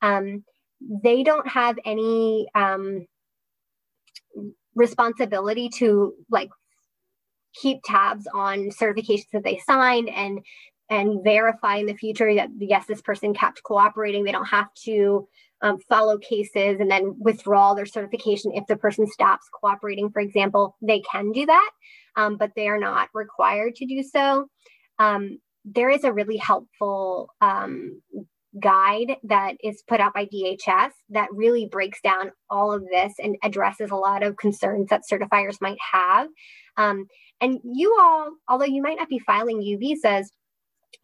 Um, 0.01 0.45
they 1.03 1.23
don't 1.23 1.47
have 1.47 1.77
any 1.83 2.47
um, 2.55 3.05
responsibility 4.75 5.67
to 5.67 6.13
like 6.29 6.49
keep 7.53 7.79
tabs 7.83 8.27
on 8.33 8.69
certifications 8.69 9.31
that 9.33 9.43
they 9.43 9.59
signed 9.65 10.09
and 10.09 10.39
and 10.89 11.23
verify 11.23 11.75
in 11.75 11.85
the 11.85 11.93
future 11.93 12.33
that 12.33 12.49
yes, 12.57 12.85
this 12.87 13.01
person 13.01 13.33
kept 13.33 13.61
cooperating. 13.63 14.23
They 14.23 14.31
don't 14.31 14.45
have 14.45 14.73
to 14.85 15.27
um, 15.61 15.77
follow 15.87 16.17
cases 16.17 16.79
and 16.79 16.89
then 16.89 17.15
withdraw 17.19 17.73
their 17.73 17.85
certification 17.85 18.51
if 18.55 18.65
the 18.67 18.75
person 18.75 19.05
stops 19.05 19.47
cooperating, 19.53 20.09
for 20.09 20.19
example. 20.19 20.75
They 20.81 21.01
can 21.01 21.31
do 21.31 21.45
that, 21.45 21.69
um, 22.15 22.37
but 22.37 22.51
they 22.55 22.67
are 22.67 22.79
not 22.79 23.09
required 23.13 23.75
to 23.75 23.85
do 23.85 24.01
so. 24.01 24.47
Um, 24.97 25.39
there 25.63 25.89
is 25.89 26.03
a 26.03 26.13
really 26.13 26.37
helpful 26.37 27.29
um, 27.41 28.01
guide 28.61 29.17
that 29.23 29.55
is 29.63 29.83
put 29.87 29.99
out 29.99 30.13
by 30.13 30.25
DHS 30.25 30.91
that 31.09 31.29
really 31.31 31.67
breaks 31.67 32.01
down 32.01 32.31
all 32.49 32.71
of 32.73 32.83
this 32.91 33.13
and 33.19 33.35
addresses 33.43 33.91
a 33.91 33.95
lot 33.95 34.23
of 34.23 34.37
concerns 34.37 34.87
that 34.89 35.03
certifiers 35.09 35.61
might 35.61 35.77
have. 35.91 36.27
Um, 36.77 37.05
and 37.41 37.59
you 37.63 37.95
all, 37.99 38.31
although 38.47 38.65
you 38.65 38.81
might 38.81 38.97
not 38.97 39.09
be 39.09 39.19
filing 39.19 39.61
U 39.61 39.77
visas, 39.77 40.31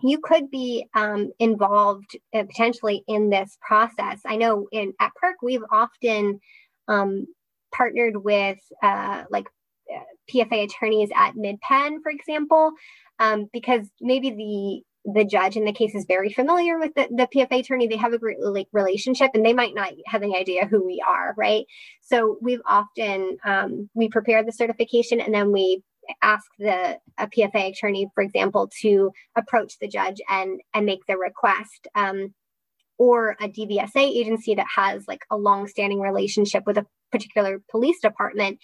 you 0.02 0.20
could 0.20 0.50
be 0.50 0.88
um, 0.96 1.32
involved 1.40 2.18
uh, 2.34 2.44
potentially 2.44 3.04
in 3.08 3.30
this 3.30 3.58
process. 3.62 4.20
I 4.26 4.36
know 4.36 4.68
in 4.72 4.94
at 5.00 5.12
PIRC 5.22 5.36
we've 5.44 5.64
often 5.72 6.40
um, 6.88 7.28
partnered 7.74 8.24
with 8.24 8.58
uh, 8.82 9.24
like 9.30 9.46
uh, 9.94 10.00
PFA 10.34 10.64
attorneys 10.66 11.10
at 11.16 11.36
MidPenn, 11.36 11.98
for 12.02 12.12
example, 12.12 12.72
um, 13.20 13.48
because 13.54 13.88
maybe 14.02 14.84
the 15.06 15.24
judge 15.24 15.56
in 15.56 15.66
the 15.66 15.74
case 15.74 15.94
is 15.94 16.06
very 16.08 16.32
familiar 16.32 16.80
with 16.80 16.94
the, 16.96 17.08
the 17.12 17.28
PFA 17.28 17.60
attorney. 17.60 17.88
They 17.88 17.98
have 17.98 18.14
a 18.14 18.20
great 18.20 18.40
like 18.40 18.68
relationship, 18.72 19.32
and 19.34 19.46
they 19.46 19.54
might 19.54 19.76
not 19.76 19.94
have 20.08 20.24
any 20.24 20.36
idea 20.38 20.66
who 20.66 20.86
we 20.86 21.04
are, 21.06 21.34
right? 21.38 21.66
So 22.02 22.38
we've 22.42 22.62
often 22.66 23.38
um, 23.46 23.90
we 23.94 24.10
prepare 24.10 24.44
the 24.44 24.52
certification, 24.52 25.22
and 25.22 25.34
then 25.34 25.52
we 25.52 25.84
ask 26.22 26.46
the 26.60 26.98
a 27.18 27.28
PFA 27.28 27.72
attorney, 27.72 28.10
for 28.16 28.24
example, 28.24 28.70
to 28.82 29.12
approach 29.36 29.78
the 29.80 29.88
judge 29.88 30.22
and 30.30 30.62
and 30.74 30.86
make 30.86 31.06
the 31.08 31.18
request. 31.18 31.88
Um, 31.96 32.34
or 32.98 33.36
a 33.42 33.50
DVSA 33.50 33.98
agency 33.98 34.56
that 34.56 34.68
has 34.74 35.06
like 35.06 35.26
a 35.30 35.36
long-standing 35.36 36.00
relationship 36.00 36.64
with 36.66 36.78
a 36.78 36.86
particular 37.12 37.62
police 37.70 38.00
department, 38.02 38.58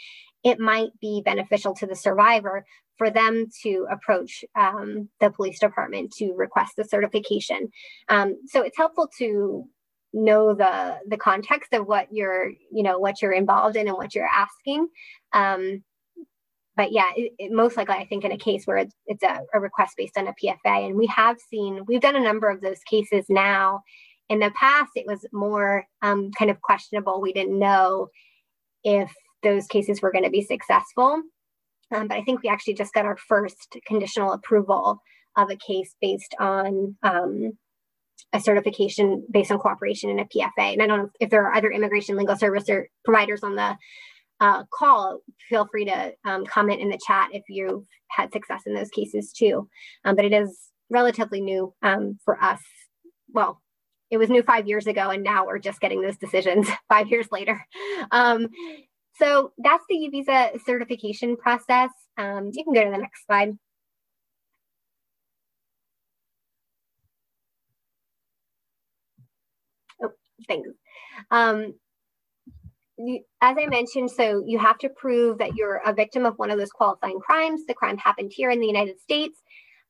it 0.44 0.60
might 0.60 0.92
be 1.00 1.22
beneficial 1.24 1.74
to 1.76 1.86
the 1.86 1.96
survivor 1.96 2.66
for 2.98 3.10
them 3.10 3.48
to 3.64 3.88
approach 3.92 4.44
um, 4.56 5.10
the 5.20 5.30
police 5.30 5.60
department 5.60 6.12
to 6.14 6.34
request 6.34 6.74
the 6.78 6.84
certification. 6.84 7.70
Um, 8.10 8.38
so 8.48 8.62
it's 8.62 8.78
helpful 8.78 9.10
to 9.18 9.66
know 10.14 10.54
the 10.54 11.00
the 11.08 11.18
context 11.18 11.74
of 11.74 11.88
what 11.88 12.08
you're 12.12 12.50
you 12.50 12.84
know 12.84 13.00
what 13.00 13.22
you're 13.22 13.32
involved 13.32 13.78
in 13.78 13.88
and 13.88 13.96
what 13.96 14.14
you're 14.14 14.28
asking 14.28 14.86
um, 15.32 15.84
but 16.76 16.92
yeah, 16.92 17.10
it, 17.16 17.34
it, 17.38 17.52
most 17.52 17.78
likely, 17.78 17.96
I 17.96 18.06
think 18.06 18.24
in 18.24 18.32
a 18.32 18.38
case 18.38 18.66
where 18.66 18.78
it's, 18.78 18.96
it's 19.06 19.24
a, 19.24 19.42
a, 19.54 19.60
request 19.60 19.96
based 19.98 20.18
on 20.18 20.28
a 20.28 20.34
PFA, 20.34 20.88
and 20.88 20.96
we 20.96 21.06
have 21.08 21.38
seen, 21.50 21.84
we've 21.86 22.02
done 22.02 22.16
a 22.16 22.24
number 22.24 22.50
of 22.50 22.62
those 22.62 22.80
cases 22.90 23.26
now. 23.30 23.82
In 24.30 24.40
the 24.40 24.52
past, 24.52 24.92
it 24.96 25.06
was 25.06 25.26
more 25.34 25.86
um, 26.02 26.32
kind 26.32 26.50
of 26.50 26.62
questionable. 26.62 27.20
We 27.20 27.34
didn't 27.34 27.60
know 27.60 28.08
if 28.84 29.14
those 29.44 29.68
cases 29.68 30.02
were 30.02 30.12
going 30.12 30.24
to 30.24 30.30
be 30.30 30.42
successful. 30.42 31.22
Um, 31.94 32.08
but 32.08 32.18
I 32.18 32.24
think 32.24 32.42
we 32.42 32.50
actually 32.50 32.76
just 32.76 32.94
got 32.94 33.06
our 33.06 33.18
first 33.18 33.78
conditional 33.86 34.32
approval 34.32 35.02
of 35.38 35.50
a 35.50 35.56
case 35.56 35.96
based 36.02 36.36
on 36.40 36.96
um, 37.04 37.54
a 38.34 38.40
certification 38.40 39.26
based 39.32 39.52
on 39.52 39.60
cooperation 39.60 40.10
in 40.10 40.20
a 40.20 40.26
PFA. 40.26 40.74
And 40.74 40.82
I 40.82 40.88
don't 40.88 41.00
know 41.00 41.10
if 41.20 41.30
there 41.30 41.44
are 41.44 41.54
other 41.54 41.72
immigration 41.72 42.16
legal 42.16 42.36
service 42.36 42.70
or 42.70 42.88
providers 43.04 43.44
on 43.44 43.56
the 43.56 43.78
uh, 44.40 44.64
call, 44.74 45.20
feel 45.50 45.68
free 45.72 45.86
to 45.86 46.14
um, 46.26 46.46
comment 46.46 46.82
in 46.82 46.90
the 46.90 47.00
chat 47.06 47.30
if 47.32 47.44
you've 47.48 47.84
had 48.10 48.34
success 48.34 48.62
in 48.66 48.74
those 48.74 48.90
cases 48.90 49.32
too. 49.32 49.70
Um, 50.04 50.16
but 50.16 50.26
it 50.26 50.34
is 50.34 50.58
relatively 50.90 51.42
new 51.42 51.74
um, 51.84 52.18
for 52.26 52.42
us. 52.44 52.60
Well, 53.30 53.62
it 54.10 54.18
was 54.18 54.30
new 54.30 54.44
five 54.44 54.68
years 54.68 54.88
ago, 54.88 55.10
and 55.10 55.24
now 55.24 55.46
we're 55.46 55.60
just 55.60 55.80
getting 55.80 56.02
those 56.02 56.18
decisions 56.18 56.68
five 56.90 57.08
years 57.08 57.28
later. 57.32 57.66
So 59.22 59.52
that's 59.60 59.84
the 59.88 59.98
U 59.98 60.12
visa 60.12 60.50
certification 60.66 61.38
process. 61.38 61.92
Um, 62.18 62.50
you 62.54 62.64
can 62.64 62.74
go 62.74 62.84
to 62.84 62.90
the 62.90 62.98
next 62.98 63.26
slide. 63.28 63.52
Oh, 70.04 70.10
thanks. 70.48 70.70
Um, 71.30 71.76
as 73.42 73.56
I 73.60 73.68
mentioned, 73.68 74.10
so 74.10 74.44
you 74.46 74.58
have 74.58 74.78
to 74.80 74.90
prove 74.90 75.38
that 75.38 75.56
you're 75.56 75.82
a 75.86 75.94
victim 75.94 76.26
of 76.26 76.36
one 76.38 76.50
of 76.50 76.58
those 76.58 76.72
qualifying 76.72 77.20
crimes. 77.20 77.62
The 77.68 77.74
crime 77.76 77.98
happened 77.98 78.32
here 78.34 78.50
in 78.50 78.60
the 78.60 78.68
United 78.68 79.00
States. 79.00 79.40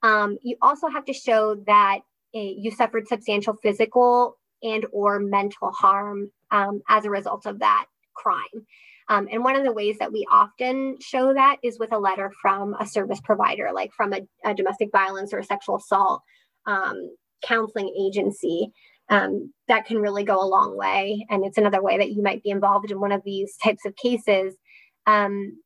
Um, 0.04 0.38
you 0.44 0.58
also 0.62 0.88
have 0.90 1.06
to 1.06 1.14
show 1.14 1.56
that 1.68 2.00
you 2.34 2.72
suffered 2.72 3.08
substantial 3.08 3.56
physical 3.62 4.38
and 4.64 4.86
or 4.92 5.20
mental 5.20 5.72
harm 5.72 6.32
um, 6.52 6.82
as 6.90 7.06
a 7.06 7.10
result 7.10 7.46
of 7.46 7.60
that 7.60 7.86
crime. 8.14 8.66
Um, 9.12 9.28
and 9.30 9.44
one 9.44 9.58
of 9.58 9.66
the 9.66 9.74
ways 9.74 9.98
that 10.00 10.14
we 10.14 10.26
often 10.32 10.96
show 11.02 11.34
that 11.34 11.58
is 11.62 11.78
with 11.78 11.92
a 11.92 12.00
letter 12.00 12.32
from 12.42 12.74
a 12.80 12.88
service 12.88 13.20
provider, 13.22 13.72
like 13.76 13.92
from 13.92 14.14
a, 14.14 14.22
a 14.46 14.54
domestic 14.54 14.88
violence 14.94 15.34
or 15.34 15.44
sexual 15.44 15.76
assault 15.76 16.22
um, 16.66 17.14
counseling 17.44 17.94
agency 18.08 18.72
um, 19.10 19.52
that 19.68 19.86
can 19.86 19.98
really 19.98 20.24
go 20.24 20.42
a 20.42 20.48
long 20.48 20.78
way. 20.78 21.26
And 21.30 21.44
it's 21.46 21.58
another 21.58 21.84
way 21.84 21.98
that 21.98 22.12
you 22.12 22.24
might 22.24 22.42
be 22.42 22.52
involved 22.52 22.90
in 22.90 23.02
one 23.02 23.12
of 23.12 23.22
these 23.26 23.58
types 23.62 23.86
of 23.86 23.94
cases. 23.98 24.56
Um, 25.06 25.58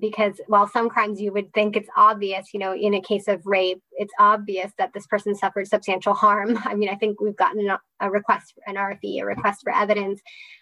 because 0.00 0.40
while 0.46 0.68
some 0.68 0.88
crimes 0.88 1.20
you 1.20 1.32
would 1.32 1.52
think 1.54 1.76
it's 1.76 1.88
obvious, 1.96 2.46
you 2.52 2.60
know, 2.60 2.74
in 2.74 2.94
a 2.94 3.00
case 3.00 3.26
of 3.26 3.40
rape, 3.44 3.82
it's 3.92 4.12
obvious 4.20 4.72
that 4.78 4.92
this 4.94 5.06
person 5.08 5.34
suffered 5.34 5.66
substantial 5.66 6.14
harm. 6.14 6.56
I 6.64 6.74
mean, 6.76 6.88
I 6.88 6.94
think 6.94 7.20
we've 7.20 7.36
gotten 7.36 7.68
a 8.00 8.10
request, 8.10 8.54
an 8.68 8.76
RFE, 8.76 9.22
a 9.22 9.24
request 9.24 9.62
for 9.64 9.74
evidence, 9.74 10.20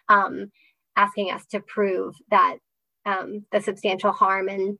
um, 0.08 0.50
asking 0.96 1.30
us 1.30 1.44
to 1.46 1.60
prove 1.60 2.14
that 2.30 2.56
um, 3.04 3.44
the 3.52 3.60
substantial 3.60 4.12
harm 4.12 4.48
and 4.48 4.78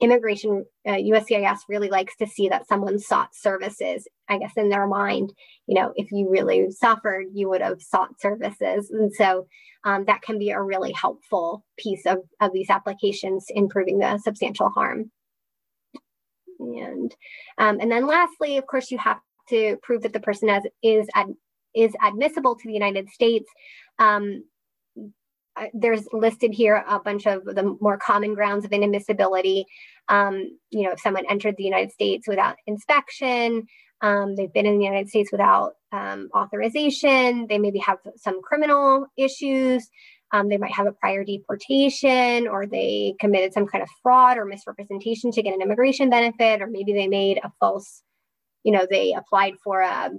immigration, 0.00 0.64
uh, 0.86 0.92
USCIS 0.92 1.58
really 1.68 1.90
likes 1.90 2.16
to 2.16 2.26
see 2.26 2.48
that 2.48 2.66
someone 2.66 2.98
sought 2.98 3.34
services. 3.34 4.06
I 4.28 4.38
guess 4.38 4.52
in 4.56 4.68
their 4.68 4.86
mind, 4.86 5.32
you 5.66 5.74
know, 5.74 5.92
if 5.96 6.10
you 6.10 6.28
really 6.30 6.70
suffered, 6.70 7.26
you 7.34 7.48
would 7.48 7.60
have 7.60 7.82
sought 7.82 8.20
services. 8.20 8.90
And 8.90 9.12
so 9.12 9.46
um, 9.84 10.04
that 10.06 10.22
can 10.22 10.38
be 10.38 10.50
a 10.50 10.62
really 10.62 10.92
helpful 10.92 11.64
piece 11.78 12.06
of, 12.06 12.18
of 12.40 12.52
these 12.52 12.70
applications 12.70 13.46
in 13.50 13.68
proving 13.68 13.98
the 13.98 14.18
substantial 14.18 14.70
harm. 14.70 15.10
And, 16.58 17.14
um, 17.58 17.78
and 17.80 17.90
then 17.90 18.06
lastly, 18.06 18.58
of 18.58 18.66
course, 18.66 18.90
you 18.90 18.98
have 18.98 19.20
to 19.48 19.76
prove 19.82 20.02
that 20.02 20.12
the 20.12 20.20
person 20.20 20.48
has, 20.48 20.62
is, 20.82 21.08
ad, 21.14 21.28
is 21.74 21.94
admissible 22.02 22.54
to 22.54 22.66
the 22.66 22.74
United 22.74 23.08
States. 23.08 23.50
Um, 23.98 24.44
uh, 25.60 25.66
there's 25.74 26.06
listed 26.12 26.52
here 26.54 26.82
a 26.88 26.98
bunch 26.98 27.26
of 27.26 27.44
the 27.44 27.76
more 27.80 27.98
common 27.98 28.34
grounds 28.34 28.64
of 28.64 28.70
inadmissibility. 28.70 29.64
Um, 30.08 30.58
you 30.70 30.82
know, 30.82 30.92
if 30.92 31.00
someone 31.00 31.24
entered 31.28 31.56
the 31.56 31.64
United 31.64 31.92
States 31.92 32.26
without 32.26 32.56
inspection, 32.66 33.66
um, 34.00 34.34
they've 34.34 34.52
been 34.52 34.66
in 34.66 34.78
the 34.78 34.84
United 34.84 35.08
States 35.08 35.30
without 35.30 35.72
um, 35.92 36.30
authorization, 36.34 37.46
they 37.48 37.58
maybe 37.58 37.78
have 37.80 37.98
some 38.16 38.40
criminal 38.42 39.06
issues, 39.16 39.88
um, 40.32 40.48
they 40.48 40.56
might 40.56 40.72
have 40.72 40.86
a 40.86 40.92
prior 40.92 41.24
deportation, 41.24 42.48
or 42.48 42.66
they 42.66 43.14
committed 43.20 43.52
some 43.52 43.66
kind 43.66 43.82
of 43.82 43.88
fraud 44.02 44.38
or 44.38 44.44
misrepresentation 44.44 45.30
to 45.32 45.42
get 45.42 45.52
an 45.52 45.60
immigration 45.60 46.08
benefit, 46.08 46.62
or 46.62 46.66
maybe 46.66 46.92
they 46.92 47.08
made 47.08 47.38
a 47.42 47.50
false, 47.60 48.02
you 48.62 48.72
know, 48.72 48.86
they 48.88 49.12
applied 49.12 49.54
for 49.62 49.80
a 49.80 50.10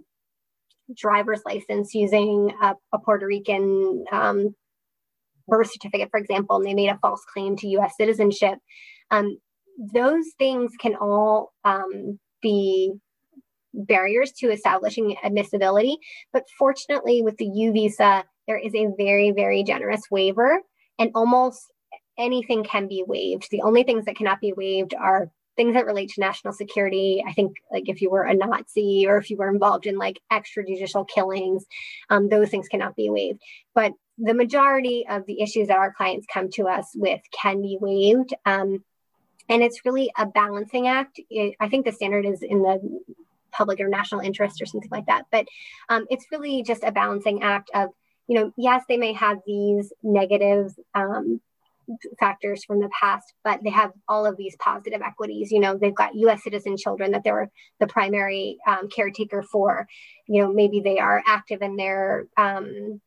driver's 0.95 1.41
license 1.45 1.95
using 1.95 2.51
a, 2.61 2.75
a 2.93 2.99
Puerto 2.99 3.25
Rican 3.25 4.03
um, 4.11 4.53
birth 5.51 5.69
certificate, 5.71 6.09
for 6.09 6.19
example, 6.19 6.55
and 6.55 6.65
they 6.65 6.73
made 6.73 6.89
a 6.89 6.97
false 7.01 7.23
claim 7.31 7.55
to 7.57 7.67
US 7.67 7.93
citizenship, 7.99 8.57
um, 9.11 9.37
those 9.93 10.25
things 10.39 10.71
can 10.79 10.95
all 10.95 11.53
um, 11.63 12.19
be 12.41 12.93
barriers 13.73 14.31
to 14.39 14.47
establishing 14.51 15.15
admissibility. 15.23 15.97
But 16.33 16.43
fortunately, 16.57 17.21
with 17.21 17.37
the 17.37 17.45
U 17.45 17.71
visa, 17.71 18.23
there 18.47 18.57
is 18.57 18.73
a 18.73 18.87
very, 18.97 19.31
very 19.31 19.63
generous 19.63 20.01
waiver, 20.09 20.61
and 20.97 21.11
almost 21.13 21.71
anything 22.17 22.63
can 22.63 22.87
be 22.87 23.03
waived. 23.05 23.47
The 23.51 23.61
only 23.61 23.83
things 23.83 24.05
that 24.05 24.15
cannot 24.15 24.41
be 24.41 24.53
waived 24.53 24.93
are 24.93 25.29
things 25.61 25.75
that 25.75 25.85
relate 25.85 26.09
to 26.09 26.21
national 26.21 26.53
security. 26.53 27.23
I 27.27 27.33
think, 27.33 27.57
like 27.71 27.87
if 27.87 28.01
you 28.01 28.09
were 28.09 28.23
a 28.23 28.33
Nazi 28.33 29.05
or 29.07 29.17
if 29.17 29.29
you 29.29 29.37
were 29.37 29.49
involved 29.49 29.85
in 29.85 29.95
like 29.97 30.19
extrajudicial 30.31 31.07
killings, 31.07 31.65
um, 32.09 32.29
those 32.29 32.49
things 32.49 32.67
cannot 32.67 32.95
be 32.95 33.11
waived. 33.11 33.41
But 33.75 33.91
the 34.17 34.33
majority 34.33 35.05
of 35.07 35.25
the 35.27 35.39
issues 35.41 35.67
that 35.67 35.77
our 35.77 35.93
clients 35.93 36.25
come 36.33 36.49
to 36.51 36.67
us 36.67 36.87
with 36.95 37.21
can 37.31 37.61
be 37.61 37.77
waived. 37.79 38.33
Um, 38.43 38.83
and 39.49 39.61
it's 39.61 39.85
really 39.85 40.11
a 40.17 40.25
balancing 40.25 40.87
act. 40.87 41.19
It, 41.29 41.55
I 41.59 41.69
think 41.69 41.85
the 41.85 41.91
standard 41.91 42.25
is 42.25 42.41
in 42.41 42.63
the 42.63 43.01
public 43.51 43.79
or 43.79 43.87
national 43.87 44.21
interest 44.21 44.61
or 44.61 44.65
something 44.65 44.89
like 44.91 45.05
that. 45.05 45.25
But 45.31 45.45
um, 45.89 46.05
it's 46.09 46.25
really 46.31 46.63
just 46.63 46.83
a 46.83 46.91
balancing 46.91 47.43
act 47.43 47.69
of, 47.73 47.89
you 48.27 48.35
know, 48.39 48.51
yes, 48.57 48.83
they 48.87 48.97
may 48.97 49.13
have 49.13 49.37
these 49.45 49.93
negative 50.01 50.73
um, 50.95 51.41
factors 52.19 52.63
from 52.63 52.79
the 52.79 52.89
past, 52.89 53.33
but 53.43 53.59
they 53.63 53.69
have 53.69 53.91
all 54.07 54.25
of 54.25 54.37
these 54.37 54.55
positive 54.57 55.01
equities. 55.01 55.51
You 55.51 55.59
know, 55.59 55.77
they've 55.77 55.95
got 55.95 56.15
U.S. 56.15 56.43
citizen 56.43 56.77
children 56.77 57.11
that 57.11 57.23
they're 57.23 57.49
the 57.79 57.87
primary 57.87 58.57
um, 58.67 58.89
caretaker 58.89 59.43
for. 59.43 59.87
You 60.27 60.43
know, 60.43 60.53
maybe 60.53 60.79
they 60.79 60.99
are 60.99 61.23
active 61.25 61.61
in 61.61 61.75
their 61.75 62.25
um, 62.37 63.01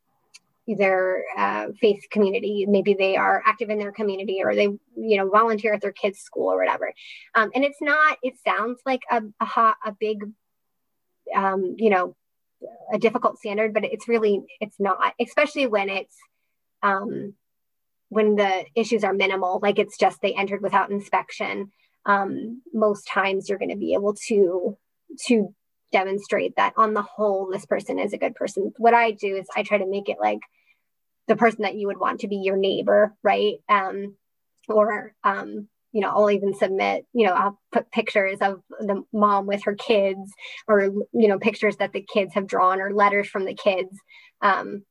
their 0.67 1.25
uh, 1.37 1.67
faith 1.81 2.05
community. 2.11 2.65
Maybe 2.67 2.95
they 2.95 3.17
are 3.17 3.43
active 3.45 3.71
in 3.71 3.79
their 3.79 3.93
community, 3.93 4.41
or 4.43 4.55
they 4.55 4.69
you 4.97 5.17
know 5.17 5.29
volunteer 5.29 5.75
at 5.75 5.81
their 5.81 5.93
kids' 5.93 6.21
school 6.21 6.53
or 6.53 6.59
whatever. 6.59 6.93
Um, 7.35 7.51
and 7.55 7.65
it's 7.65 7.81
not. 7.81 8.19
It 8.23 8.35
sounds 8.47 8.81
like 8.87 9.03
a 9.11 9.23
a, 9.41 9.45
hot, 9.45 9.77
a 9.85 9.93
big, 9.93 10.25
um, 11.35 11.77
you 11.79 11.91
know, 11.91 12.17
a 12.93 12.99
difficult 12.99 13.39
standard, 13.39 13.75
but 13.75 13.85
it's 13.85 14.09
really 14.09 14.43
it's 14.61 14.81
not. 14.81 15.15
Especially 15.21 15.67
when 15.67 15.89
it's 15.89 16.17
um, 16.83 17.35
when 18.09 18.37
the 18.37 18.65
issues 18.75 19.05
are 19.05 19.13
minimal, 19.13 19.61
like 19.63 19.79
it's 19.79 19.99
just 19.99 20.21
they 20.21 20.35
entered 20.35 20.63
without 20.63 20.91
inspection, 20.91 21.71
um, 22.07 22.63
most 22.73 23.09
times 23.09 23.49
you're 23.49 23.59
going 23.59 23.71
to 23.71 23.77
be 23.77 23.95
able 23.95 24.15
to 24.29 24.77
to 25.27 25.55
demonstrate 25.93 26.57
that 26.57 26.75
on 26.77 26.93
the 26.93 27.03
whole 27.03 27.49
this 27.51 27.67
person 27.67 27.99
is 27.99 28.13
a 28.13 28.19
good 28.19 28.35
person. 28.35 28.73
What 28.79 28.95
I 28.95 29.13
do 29.13 29.37
is 29.37 29.47
I 29.57 29.63
try 29.63 29.79
to 29.79 29.87
make 29.87 30.09
it 30.09 30.17
like 30.21 30.41
the 31.29 31.37
person 31.37 31.63
that 31.63 31.77
you 31.77 31.87
would 31.87 31.99
want 31.99 32.21
to 32.21 32.29
be 32.29 32.37
your 32.37 32.57
neighbor, 32.57 33.15
right? 33.23 33.57
Um, 33.69 34.17
or 34.69 35.15
um, 35.23 35.69
you 35.93 36.01
know, 36.01 36.09
I'll 36.09 36.31
even 36.31 36.55
submit, 36.55 37.07
you 37.13 37.25
know, 37.25 37.33
I'll 37.33 37.61
put 37.71 37.93
pictures 37.93 38.39
of 38.41 38.61
the 38.81 39.05
mom 39.13 39.47
with 39.47 39.63
her 39.65 39.77
kids, 39.77 40.33
or 40.67 40.83
you 40.83 41.29
know, 41.29 41.39
pictures 41.39 41.77
that 41.77 41.93
the 41.93 42.03
kids 42.03 42.35
have 42.35 42.49
drawn, 42.49 42.81
or 42.81 42.93
letters 42.93 43.29
from 43.29 43.45
the 43.45 43.55
kids. 43.55 43.97
Um, 44.43 44.85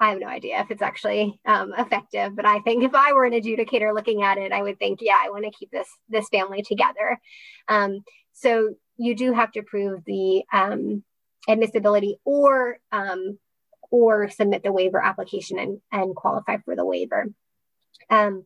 I 0.00 0.10
have 0.10 0.18
no 0.18 0.26
idea 0.26 0.60
if 0.60 0.70
it's 0.70 0.82
actually 0.82 1.40
um, 1.46 1.72
effective, 1.76 2.34
but 2.34 2.44
I 2.44 2.58
think 2.60 2.82
if 2.82 2.94
I 2.94 3.12
were 3.12 3.24
an 3.24 3.32
adjudicator 3.32 3.94
looking 3.94 4.22
at 4.22 4.38
it, 4.38 4.52
I 4.52 4.62
would 4.62 4.78
think, 4.78 5.00
yeah, 5.00 5.16
I 5.24 5.30
want 5.30 5.44
to 5.44 5.50
keep 5.50 5.70
this 5.70 5.88
this 6.08 6.28
family 6.28 6.62
together. 6.62 7.18
Um, 7.68 8.00
so 8.32 8.74
you 8.96 9.14
do 9.14 9.32
have 9.32 9.52
to 9.52 9.62
prove 9.62 10.04
the 10.04 10.42
um, 10.52 11.04
admissibility 11.48 12.16
or 12.24 12.78
um, 12.92 13.38
or 13.90 14.28
submit 14.28 14.64
the 14.64 14.72
waiver 14.72 15.02
application 15.02 15.58
and, 15.58 15.80
and 15.92 16.16
qualify 16.16 16.56
for 16.64 16.74
the 16.74 16.84
waiver. 16.84 17.26
Um, 18.10 18.44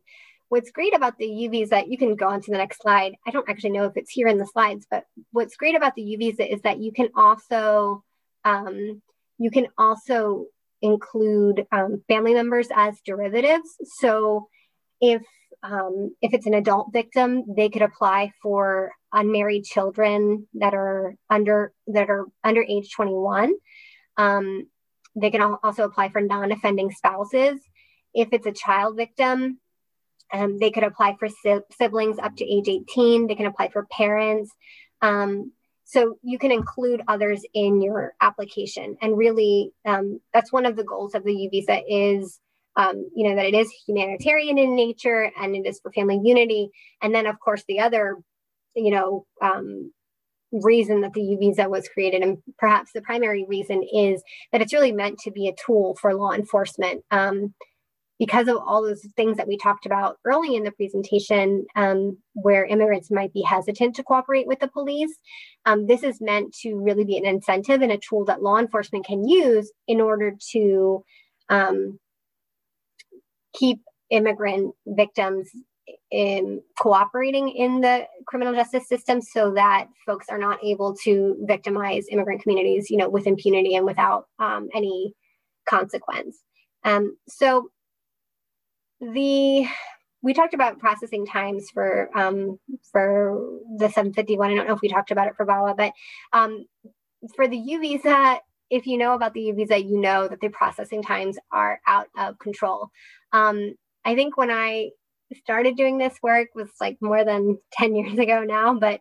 what's 0.49 0.71
great 0.71 0.95
about 0.95 1.17
the 1.17 1.27
U 1.27 1.49
visa, 1.49 1.83
you 1.87 1.97
can 1.97 2.15
go 2.15 2.27
on 2.27 2.41
to 2.41 2.51
the 2.51 2.57
next 2.57 2.81
slide. 2.81 3.15
I 3.25 3.31
don't 3.31 3.49
actually 3.49 3.71
know 3.71 3.85
if 3.85 3.97
it's 3.97 4.11
here 4.11 4.27
in 4.27 4.37
the 4.37 4.45
slides, 4.45 4.85
but 4.89 5.05
what's 5.31 5.55
great 5.55 5.75
about 5.75 5.95
the 5.95 6.03
U 6.03 6.17
visa 6.17 6.51
is 6.51 6.61
that 6.61 6.79
you 6.79 6.91
can 6.91 7.09
also 7.15 8.03
um, 8.45 9.01
you 9.37 9.49
can 9.51 9.67
also 9.77 10.45
include 10.81 11.65
um, 11.71 12.03
family 12.07 12.33
members 12.33 12.67
as 12.75 12.99
derivatives. 13.05 13.69
So 13.99 14.47
if 15.01 15.21
um, 15.61 16.15
if 16.21 16.33
it's 16.33 16.45
an 16.45 16.53
adult 16.53 16.93
victim, 16.93 17.43
they 17.55 17.69
could 17.69 17.81
apply 17.81 18.31
for 18.41 18.91
unmarried 19.11 19.65
children 19.65 20.47
that 20.53 20.73
are 20.73 21.15
under 21.29 21.73
that 21.87 22.09
are 22.09 22.27
under 22.43 22.63
age 22.63 22.91
21. 22.95 23.53
Um, 24.17 24.67
they 25.15 25.31
can 25.31 25.41
also 25.41 25.83
apply 25.83 26.09
for 26.09 26.21
non-offending 26.21 26.91
spouses. 26.91 27.59
If 28.13 28.29
it's 28.31 28.45
a 28.45 28.51
child 28.51 28.95
victim, 28.95 29.59
um, 30.31 30.57
they 30.59 30.71
could 30.71 30.83
apply 30.83 31.17
for 31.19 31.27
si- 31.27 31.59
siblings 31.77 32.19
up 32.19 32.35
to 32.37 32.45
age 32.45 32.67
18. 32.67 33.27
They 33.27 33.35
can 33.35 33.45
apply 33.45 33.69
for 33.69 33.85
parents. 33.91 34.51
Um, 35.01 35.51
so 35.89 36.19
you 36.21 36.37
can 36.37 36.51
include 36.51 37.01
others 37.07 37.43
in 37.55 37.81
your 37.81 38.13
application. 38.21 38.95
And 39.01 39.17
really, 39.17 39.71
um, 39.85 40.19
that's 40.35 40.53
one 40.53 40.67
of 40.67 40.75
the 40.75 40.83
goals 40.83 41.15
of 41.15 41.23
the 41.23 41.33
U 41.33 41.49
visa 41.49 41.81
is, 41.89 42.39
um, 42.75 43.09
you 43.15 43.27
know, 43.27 43.35
that 43.35 43.47
it 43.47 43.55
is 43.55 43.73
humanitarian 43.87 44.59
in 44.59 44.75
nature 44.75 45.31
and 45.41 45.55
it 45.55 45.65
is 45.65 45.79
for 45.79 45.91
family 45.91 46.19
unity. 46.23 46.69
And 47.01 47.15
then, 47.15 47.25
of 47.25 47.39
course, 47.39 47.63
the 47.67 47.79
other, 47.79 48.17
you 48.75 48.91
know, 48.91 49.25
um, 49.41 49.91
reason 50.51 51.01
that 51.01 51.13
the 51.13 51.23
U 51.23 51.39
visa 51.39 51.67
was 51.67 51.89
created, 51.89 52.21
and 52.21 52.37
perhaps 52.59 52.91
the 52.93 53.01
primary 53.01 53.45
reason 53.47 53.81
is 53.81 54.21
that 54.51 54.61
it's 54.61 54.73
really 54.73 54.91
meant 54.91 55.17
to 55.21 55.31
be 55.31 55.47
a 55.47 55.55
tool 55.55 55.97
for 55.99 56.13
law 56.13 56.33
enforcement. 56.33 57.03
Um, 57.09 57.55
because 58.19 58.49
of 58.49 58.57
all 58.57 58.83
those 58.83 59.05
things 59.15 59.37
that 59.37 59.47
we 59.47 59.57
talked 59.57 59.85
about 59.85 60.17
early 60.25 60.55
in 60.55 60.63
the 60.63 60.71
presentation, 60.71 61.65
um, 61.75 62.17
where 62.33 62.65
immigrants 62.65 63.09
might 63.09 63.33
be 63.33 63.41
hesitant 63.41 63.95
to 63.95 64.03
cooperate 64.03 64.45
with 64.45 64.59
the 64.59 64.67
police, 64.67 65.17
um, 65.65 65.87
this 65.87 66.03
is 66.03 66.19
meant 66.19 66.53
to 66.53 66.75
really 66.75 67.05
be 67.05 67.17
an 67.17 67.25
incentive 67.25 67.81
and 67.81 67.91
a 67.91 67.97
tool 67.97 68.25
that 68.25 68.43
law 68.43 68.57
enforcement 68.57 69.05
can 69.05 69.27
use 69.27 69.71
in 69.87 70.01
order 70.01 70.35
to 70.51 71.03
um, 71.47 71.97
keep 73.53 73.79
immigrant 74.09 74.75
victims 74.85 75.49
in 76.11 76.61
cooperating 76.79 77.49
in 77.49 77.81
the 77.81 78.05
criminal 78.27 78.53
justice 78.53 78.87
system 78.87 79.21
so 79.21 79.53
that 79.53 79.87
folks 80.05 80.27
are 80.29 80.37
not 80.37 80.63
able 80.63 80.95
to 80.95 81.35
victimize 81.47 82.05
immigrant 82.11 82.41
communities 82.41 82.89
you 82.91 82.97
know 82.97 83.09
with 83.09 83.25
impunity 83.25 83.75
and 83.75 83.85
without 83.85 84.25
um, 84.39 84.67
any 84.75 85.13
consequence. 85.67 86.43
Um, 86.83 87.17
so 87.27 87.69
the 89.01 89.67
we 90.21 90.33
talked 90.33 90.53
about 90.53 90.79
processing 90.79 91.25
times 91.25 91.69
for 91.73 92.09
um, 92.17 92.59
for 92.91 93.59
the 93.77 93.89
751. 93.89 94.51
I 94.51 94.55
don't 94.55 94.67
know 94.67 94.73
if 94.73 94.81
we 94.81 94.89
talked 94.89 95.11
about 95.11 95.27
it 95.27 95.35
for 95.35 95.45
VAWA, 95.45 95.77
but 95.77 95.93
um, 96.33 96.65
for 97.35 97.47
the 97.47 97.57
U 97.57 97.79
visa, 97.79 98.39
if 98.69 98.85
you 98.85 98.97
know 98.97 99.13
about 99.13 99.33
the 99.33 99.41
U 99.41 99.55
visa, 99.55 99.81
you 99.81 99.99
know 99.99 100.27
that 100.27 100.41
the 100.41 100.49
processing 100.49 101.01
times 101.01 101.37
are 101.51 101.79
out 101.87 102.07
of 102.17 102.37
control. 102.39 102.89
Um, 103.31 103.75
I 104.05 104.15
think 104.15 104.37
when 104.37 104.51
I 104.51 104.89
started 105.35 105.77
doing 105.77 105.97
this 105.97 106.17
work 106.23 106.49
was 106.55 106.69
like 106.81 106.97
more 107.01 107.23
than 107.23 107.57
10 107.73 107.95
years 107.95 108.17
ago 108.19 108.43
now, 108.43 108.73
but 108.73 108.99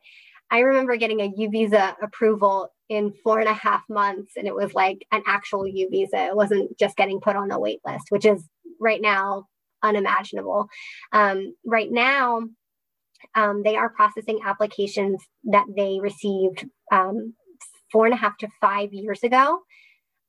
I 0.50 0.60
remember 0.60 0.96
getting 0.96 1.20
a 1.20 1.32
U 1.36 1.50
visa 1.50 1.96
approval 2.02 2.72
in 2.88 3.12
four 3.22 3.38
and 3.38 3.48
a 3.48 3.54
half 3.54 3.82
months, 3.88 4.32
and 4.36 4.46
it 4.46 4.54
was 4.54 4.72
like 4.72 5.04
an 5.12 5.22
actual 5.26 5.66
U 5.66 5.88
visa. 5.90 6.26
It 6.26 6.36
wasn't 6.36 6.78
just 6.78 6.96
getting 6.96 7.20
put 7.20 7.36
on 7.36 7.50
a 7.50 7.58
wait 7.58 7.80
list, 7.84 8.06
which 8.10 8.24
is 8.24 8.42
right 8.80 9.00
now 9.00 9.46
unimaginable. 9.82 10.68
Um, 11.12 11.55
right 11.64 11.90
now, 11.90 12.42
um, 13.34 13.62
they 13.62 13.76
are 13.76 13.88
processing 13.90 14.40
applications 14.44 15.22
that 15.44 15.66
they 15.76 15.98
received 16.00 16.66
um, 16.92 17.34
four 17.90 18.06
and 18.06 18.14
a 18.14 18.18
half 18.18 18.36
to 18.38 18.48
five 18.60 18.92
years 18.92 19.22
ago. 19.22 19.60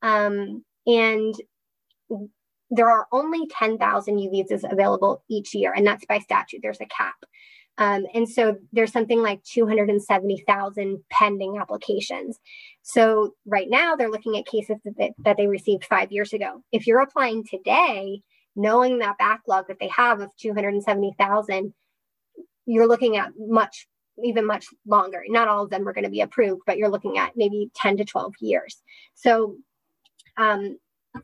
Um, 0.01 0.63
and 0.88 1.35
there 2.71 2.89
are 2.89 3.07
only 3.11 3.47
10,000 3.47 4.19
U 4.19 4.30
visas 4.30 4.65
available 4.69 5.23
each 5.30 5.53
year, 5.53 5.73
and 5.76 5.85
that's 5.85 6.05
by 6.05 6.19
statute. 6.19 6.59
There's 6.61 6.81
a 6.81 6.85
cap. 6.85 7.15
Um, 7.80 8.05
and 8.13 8.27
so 8.27 8.57
there's 8.73 8.91
something 8.91 9.21
like 9.21 9.41
270,000 9.43 11.03
pending 11.09 11.57
applications. 11.57 12.38
So 12.81 13.35
right 13.45 13.67
now 13.69 13.95
they're 13.95 14.11
looking 14.11 14.38
at 14.38 14.45
cases 14.45 14.77
that 14.84 14.97
they, 14.97 15.13
that 15.23 15.38
they 15.38 15.47
received 15.47 15.85
five 15.85 16.11
years 16.11 16.34
ago. 16.34 16.61
If 16.73 16.85
you're 16.85 16.99
applying 16.99 17.45
today, 17.45 18.21
knowing 18.55 18.99
that 18.99 19.17
backlog 19.17 19.67
that 19.67 19.80
they 19.80 19.88
have 19.89 20.19
of 20.19 20.35
270,000, 20.38 21.73
you're 22.65 22.88
looking 22.88 23.17
at 23.17 23.31
much, 23.38 23.88
even 24.23 24.45
much 24.45 24.67
longer. 24.85 25.23
Not 25.27 25.47
all 25.47 25.63
of 25.63 25.69
them 25.69 25.88
are 25.88 25.93
going 25.93 26.03
to 26.03 26.09
be 26.09 26.21
approved, 26.21 26.61
but 26.65 26.77
you're 26.77 26.89
looking 26.89 27.17
at 27.17 27.34
maybe 27.35 27.71
10 27.76 27.97
to 27.97 28.05
12 28.05 28.34
years. 28.41 28.81
So 29.15 29.57
um, 30.38 30.77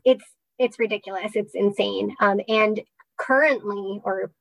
it's 0.04 0.24
it's 0.58 0.78
ridiculous. 0.78 1.32
It's 1.34 1.54
insane. 1.54 2.16
Um, 2.20 2.40
and 2.48 2.80
currently, 3.18 4.00
or 4.04 4.32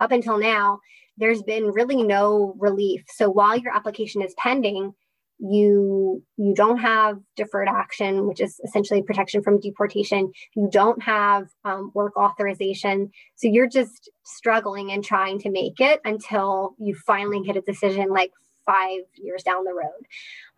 up 0.00 0.12
until 0.12 0.38
now, 0.38 0.80
there's 1.16 1.42
been 1.42 1.72
really 1.72 2.02
no 2.02 2.54
relief. 2.58 3.04
So 3.08 3.30
while 3.30 3.56
your 3.56 3.74
application 3.74 4.22
is 4.22 4.34
pending, 4.36 4.94
you 5.42 6.22
you 6.36 6.54
don't 6.54 6.78
have 6.78 7.18
deferred 7.34 7.68
action 7.68 8.28
which 8.28 8.40
is 8.40 8.60
essentially 8.64 9.02
protection 9.02 9.42
from 9.42 9.58
deportation. 9.58 10.30
You 10.54 10.68
don't 10.70 11.02
have 11.02 11.48
um, 11.64 11.90
work 11.94 12.16
authorization. 12.16 13.10
So 13.34 13.48
you're 13.48 13.68
just 13.68 14.08
struggling 14.22 14.92
and 14.92 15.04
trying 15.04 15.40
to 15.40 15.50
make 15.50 15.80
it 15.80 16.00
until 16.04 16.76
you 16.78 16.94
finally 16.94 17.42
get 17.42 17.56
a 17.56 17.60
decision 17.62 18.10
like 18.10 18.30
five 18.64 19.00
years 19.14 19.42
down 19.42 19.64
the 19.64 19.74
road. 19.74 20.06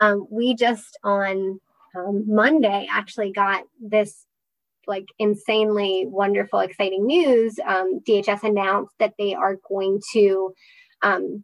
Um, 0.01 0.27
we 0.31 0.55
just 0.55 0.99
on 1.03 1.61
um, 1.97 2.25
monday 2.27 2.87
actually 2.91 3.33
got 3.33 3.65
this 3.81 4.27
like 4.87 5.07
insanely 5.19 6.05
wonderful 6.07 6.59
exciting 6.59 7.07
news. 7.07 7.59
Um, 7.65 8.01
dhs 8.07 8.43
announced 8.43 8.95
that 8.99 9.15
they 9.19 9.35
are 9.35 9.57
going 9.67 10.03
to 10.13 10.53
um, 11.01 11.43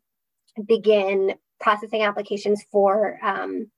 begin 0.67 1.35
processing 1.61 2.03
applications 2.03 2.65
for 2.71 3.19
um, 3.23 3.71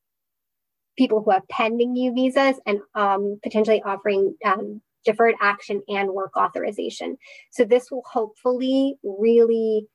people 0.96 1.22
who 1.22 1.30
have 1.30 1.46
pending 1.48 1.96
U 1.96 2.12
visas 2.12 2.60
and 2.66 2.80
um, 2.94 3.38
potentially 3.42 3.82
offering 3.82 4.34
um, 4.44 4.80
deferred 5.04 5.34
action 5.40 5.82
and 5.88 6.10
work 6.10 6.36
authorization. 6.36 7.16
So 7.50 7.64
this 7.64 7.90
will 7.90 8.04
hopefully 8.10 8.96
really 9.02 9.86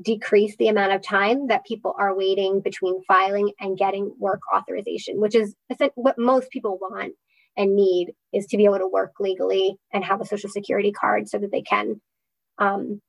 decrease 0.00 0.56
the 0.56 0.68
amount 0.68 0.92
of 0.92 1.02
time 1.02 1.48
that 1.48 1.66
people 1.66 1.94
are 1.98 2.16
waiting 2.16 2.60
between 2.60 3.02
filing 3.04 3.52
and 3.60 3.76
getting 3.76 4.14
work 4.18 4.40
authorization, 4.54 5.20
which 5.20 5.34
is 5.34 5.54
what 5.94 6.18
most 6.18 6.50
people 6.50 6.78
want 6.80 7.14
and 7.56 7.74
need 7.74 8.12
is 8.32 8.46
to 8.46 8.56
be 8.56 8.64
able 8.64 8.78
to 8.78 8.86
work 8.86 9.12
legally 9.18 9.76
and 9.92 10.04
have 10.04 10.20
a 10.20 10.26
social 10.26 10.48
security 10.48 10.92
card 10.92 11.28
so 11.28 11.38
that 11.38 11.50
they 11.50 11.62
can 11.62 12.00
um, 12.58 13.00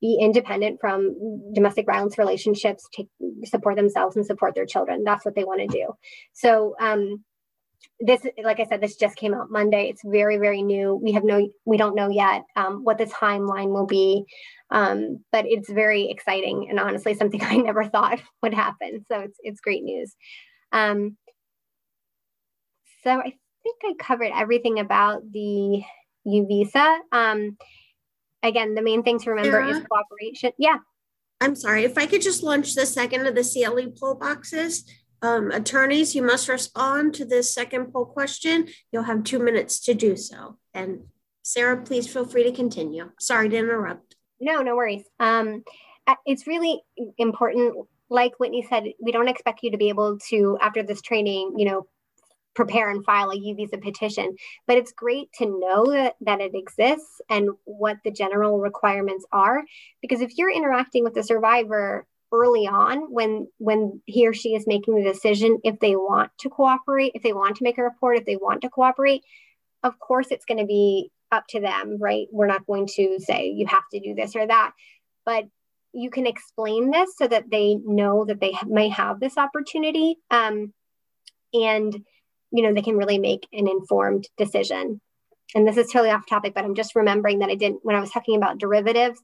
be 0.00 0.18
independent 0.20 0.80
from 0.80 1.14
domestic 1.52 1.86
violence 1.86 2.18
relationships, 2.18 2.88
take, 2.92 3.08
support 3.44 3.76
themselves 3.76 4.16
and 4.16 4.24
support 4.24 4.54
their 4.54 4.66
children. 4.66 5.04
That's 5.04 5.24
what 5.24 5.34
they 5.34 5.44
want 5.44 5.60
to 5.60 5.66
do. 5.66 5.92
So 6.32 6.74
um, 6.80 7.24
this, 8.00 8.22
like 8.42 8.60
I 8.60 8.64
said, 8.64 8.80
this 8.80 8.96
just 8.96 9.16
came 9.16 9.34
out 9.34 9.50
Monday. 9.50 9.88
It's 9.88 10.02
very, 10.04 10.38
very 10.38 10.62
new. 10.62 10.98
We 11.02 11.12
have 11.12 11.24
no, 11.24 11.46
we 11.66 11.76
don't 11.76 11.94
know 11.94 12.08
yet 12.08 12.44
um, 12.56 12.82
what 12.84 12.98
the 12.98 13.06
timeline 13.06 13.72
will 13.72 13.86
be, 13.86 14.24
um, 14.70 15.22
but 15.32 15.44
it's 15.46 15.70
very 15.70 16.10
exciting 16.10 16.68
and 16.70 16.80
honestly 16.80 17.14
something 17.14 17.42
I 17.44 17.56
never 17.56 17.84
thought 17.84 18.20
would 18.42 18.54
happen. 18.54 19.04
So 19.10 19.20
it's 19.20 19.38
it's 19.42 19.60
great 19.60 19.82
news. 19.82 20.14
Um, 20.72 21.16
so 23.02 23.10
I 23.10 23.34
think 23.62 23.76
I 23.84 23.94
covered 23.98 24.32
everything 24.34 24.78
about 24.78 25.30
the 25.30 25.82
U 26.24 26.46
visa. 26.46 26.98
Um, 27.12 27.56
again, 28.42 28.74
the 28.74 28.82
main 28.82 29.02
thing 29.02 29.18
to 29.20 29.30
remember 29.30 29.62
Sarah? 29.62 29.68
is 29.68 29.86
cooperation. 29.86 30.52
Yeah. 30.58 30.78
I'm 31.40 31.56
sorry, 31.56 31.84
if 31.84 31.96
I 31.96 32.06
could 32.06 32.20
just 32.20 32.42
launch 32.42 32.74
the 32.74 32.84
second 32.84 33.26
of 33.26 33.34
the 33.34 33.42
CLE 33.42 33.92
poll 33.98 34.14
boxes. 34.14 34.84
Um, 35.22 35.50
attorneys, 35.50 36.14
you 36.14 36.22
must 36.22 36.48
respond 36.48 37.14
to 37.14 37.26
this 37.26 37.52
second 37.52 37.92
poll 37.92 38.06
question. 38.06 38.68
You'll 38.90 39.02
have 39.02 39.24
two 39.24 39.38
minutes 39.38 39.80
to 39.80 39.94
do 39.94 40.16
so. 40.16 40.58
And 40.72 41.00
Sarah, 41.42 41.82
please 41.82 42.10
feel 42.10 42.24
free 42.24 42.44
to 42.44 42.52
continue. 42.52 43.10
Sorry 43.18 43.48
to 43.48 43.56
interrupt. 43.56 44.16
No, 44.40 44.62
no 44.62 44.76
worries. 44.76 45.04
Um, 45.18 45.64
it's 46.24 46.46
really 46.46 46.82
important. 47.18 47.86
Like 48.08 48.32
Whitney 48.40 48.66
said, 48.68 48.84
we 49.00 49.12
don't 49.12 49.28
expect 49.28 49.62
you 49.62 49.70
to 49.70 49.76
be 49.76 49.90
able 49.90 50.18
to, 50.30 50.58
after 50.60 50.82
this 50.82 51.02
training, 51.02 51.54
you 51.58 51.66
know, 51.66 51.86
prepare 52.60 52.90
and 52.90 53.04
file 53.04 53.30
a 53.30 53.36
U 53.36 53.54
visa 53.54 53.78
petition. 53.78 54.36
But 54.66 54.76
it's 54.76 54.92
great 54.92 55.32
to 55.38 55.46
know 55.46 55.90
that, 55.92 56.16
that 56.20 56.40
it 56.40 56.52
exists 56.54 57.20
and 57.30 57.50
what 57.64 57.96
the 58.04 58.10
general 58.10 58.58
requirements 58.58 59.24
are. 59.32 59.62
Because 60.02 60.20
if 60.20 60.36
you're 60.36 60.52
interacting 60.52 61.04
with 61.04 61.14
the 61.14 61.22
survivor 61.22 62.06
early 62.32 62.66
on 62.66 63.12
when 63.12 63.48
when 63.58 64.00
he 64.06 64.28
or 64.28 64.32
she 64.32 64.54
is 64.54 64.64
making 64.64 64.94
the 64.94 65.02
decision 65.02 65.58
if 65.64 65.80
they 65.80 65.96
want 65.96 66.30
to 66.38 66.50
cooperate, 66.50 67.12
if 67.14 67.22
they 67.22 67.32
want 67.32 67.56
to 67.56 67.64
make 67.64 67.78
a 67.78 67.82
report, 67.82 68.18
if 68.18 68.26
they 68.26 68.36
want 68.36 68.60
to 68.60 68.68
cooperate, 68.68 69.22
of 69.82 69.98
course 69.98 70.28
it's 70.30 70.44
going 70.44 70.58
to 70.58 70.66
be 70.66 71.10
up 71.32 71.44
to 71.48 71.60
them, 71.60 71.96
right? 71.98 72.26
We're 72.30 72.46
not 72.46 72.66
going 72.66 72.88
to 72.96 73.18
say 73.20 73.48
you 73.48 73.66
have 73.66 73.88
to 73.92 74.00
do 74.00 74.14
this 74.14 74.36
or 74.36 74.46
that. 74.46 74.72
But 75.24 75.44
you 75.92 76.10
can 76.10 76.26
explain 76.26 76.90
this 76.90 77.16
so 77.16 77.26
that 77.26 77.50
they 77.50 77.76
know 77.84 78.24
that 78.26 78.40
they 78.40 78.52
may 78.66 78.88
have 78.88 79.18
this 79.18 79.36
opportunity 79.36 80.16
um, 80.30 80.72
and 81.52 82.04
you 82.52 82.62
know 82.62 82.72
they 82.72 82.82
can 82.82 82.96
really 82.96 83.18
make 83.18 83.46
an 83.52 83.68
informed 83.68 84.28
decision. 84.36 85.00
And 85.54 85.66
this 85.66 85.76
is 85.76 85.90
totally 85.90 86.10
off 86.10 86.28
topic 86.28 86.54
but 86.54 86.64
i'm 86.64 86.76
just 86.76 86.94
remembering 86.94 87.40
that 87.40 87.50
i 87.50 87.56
didn't 87.56 87.80
when 87.82 87.96
i 87.96 88.00
was 88.00 88.10
talking 88.10 88.36
about 88.36 88.58
derivatives 88.58 89.20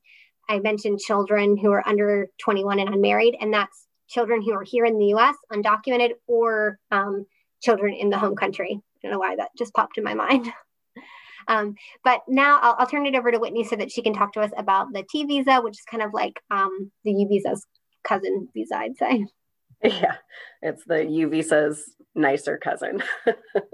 i 0.49 0.59
mentioned 0.59 0.99
children 0.99 1.57
who 1.57 1.71
are 1.71 1.87
under 1.87 2.27
21 2.41 2.81
and 2.81 2.93
unmarried 2.93 3.37
and 3.41 3.55
that's 3.55 3.87
children 4.09 4.43
who 4.43 4.53
are 4.53 4.63
here 4.63 4.85
in 4.85 4.99
the 4.99 5.15
us 5.15 5.37
undocumented 5.53 6.13
or 6.27 6.79
um, 6.91 7.27
children 7.63 7.95
in 7.95 8.11
the 8.11 8.19
home 8.19 8.37
country. 8.37 8.71
I 8.73 8.99
don't 9.03 9.13
know 9.13 9.19
why 9.19 9.37
that 9.37 9.51
just 9.59 9.75
popped 9.75 9.99
in 9.99 10.05
my 10.05 10.15
mind. 10.15 10.53
Um, 11.49 11.77
but 12.03 12.23
now 12.27 12.59
I'll, 12.61 12.75
I'll, 12.77 12.87
turn 12.89 13.07
it 13.07 13.15
over 13.15 13.31
to 13.31 13.39
whitney 13.39 13.63
so 13.63 13.77
that 13.77 13.93
she 13.93 14.03
can 14.03 14.13
talk 14.13 14.33
to 14.33 14.41
us 14.41 14.51
about 14.59 14.93
the 14.93 15.05
t 15.09 15.25
visa 15.27 15.61
which 15.61 15.75
is 15.75 15.85
kind 15.89 16.03
of 16.03 16.13
like 16.13 16.41
um, 16.51 16.91
the 17.05 17.13
u 17.13 17.29
visa's 17.29 17.65
cousin 18.03 18.49
visa 18.53 18.77
i'd 18.79 18.97
say. 18.97 19.25
Yeah, 19.85 20.17
it's 20.61 20.83
the 20.87 21.05
U 21.05 21.29
visa's 21.29 21.95
nicer 22.17 22.59
cousin. 22.59 23.03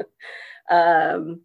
um, 0.70 1.40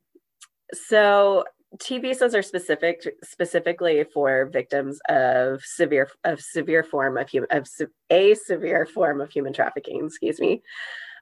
so 0.73 1.45
T 1.79 1.99
visas 1.99 2.33
are 2.33 2.41
specific 2.41 3.01
specifically 3.23 4.05
for 4.13 4.45
victims 4.45 4.99
of 5.09 5.63
severe 5.63 6.09
of 6.23 6.41
severe 6.41 6.83
form 6.83 7.17
of 7.17 7.29
human 7.29 7.49
of 7.51 7.67
a 8.09 8.33
severe 8.35 8.85
form 8.85 9.21
of 9.21 9.29
human 9.29 9.53
trafficking. 9.53 10.05
Excuse 10.05 10.39
me. 10.39 10.61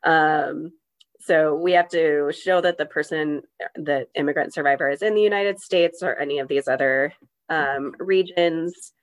Um, 0.03 0.71
so 1.19 1.55
we 1.55 1.71
have 1.71 1.89
to 1.89 2.31
show 2.31 2.61
that 2.61 2.77
the 2.77 2.85
person, 2.85 3.41
the 3.73 4.07
immigrant 4.13 4.53
survivor, 4.53 4.89
is 4.89 5.01
in 5.01 5.15
the 5.15 5.21
United 5.21 5.59
States 5.59 6.03
or 6.03 6.15
any 6.15 6.37
of 6.37 6.47
these 6.47 6.67
other 6.67 7.13
um, 7.49 7.95
regions, 7.97 8.93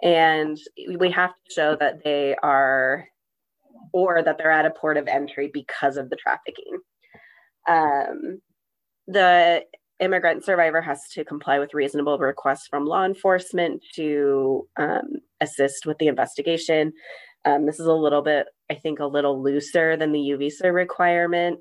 and 0.00 0.56
we 0.96 1.10
have 1.10 1.30
to 1.30 1.52
show 1.52 1.76
that 1.76 2.04
they 2.04 2.36
are 2.36 3.08
or 3.92 4.22
that 4.22 4.38
they're 4.38 4.50
at 4.50 4.66
a 4.66 4.70
port 4.70 4.96
of 4.96 5.08
entry 5.08 5.50
because 5.52 5.96
of 5.96 6.10
the 6.10 6.16
trafficking. 6.16 6.78
Um, 7.68 8.40
the 9.06 9.62
immigrant 10.00 10.44
survivor 10.44 10.80
has 10.80 11.00
to 11.12 11.24
comply 11.24 11.58
with 11.58 11.74
reasonable 11.74 12.18
requests 12.18 12.66
from 12.68 12.86
law 12.86 13.04
enforcement 13.04 13.82
to 13.94 14.66
um, 14.76 15.20
assist 15.40 15.86
with 15.86 15.98
the 15.98 16.08
investigation. 16.08 16.92
Um, 17.44 17.66
this 17.66 17.80
is 17.80 17.86
a 17.86 17.92
little 17.92 18.22
bit, 18.22 18.46
I 18.70 18.74
think, 18.74 18.98
a 18.98 19.06
little 19.06 19.42
looser 19.42 19.96
than 19.96 20.12
the 20.12 20.20
U 20.20 20.36
visa 20.36 20.72
requirement. 20.72 21.60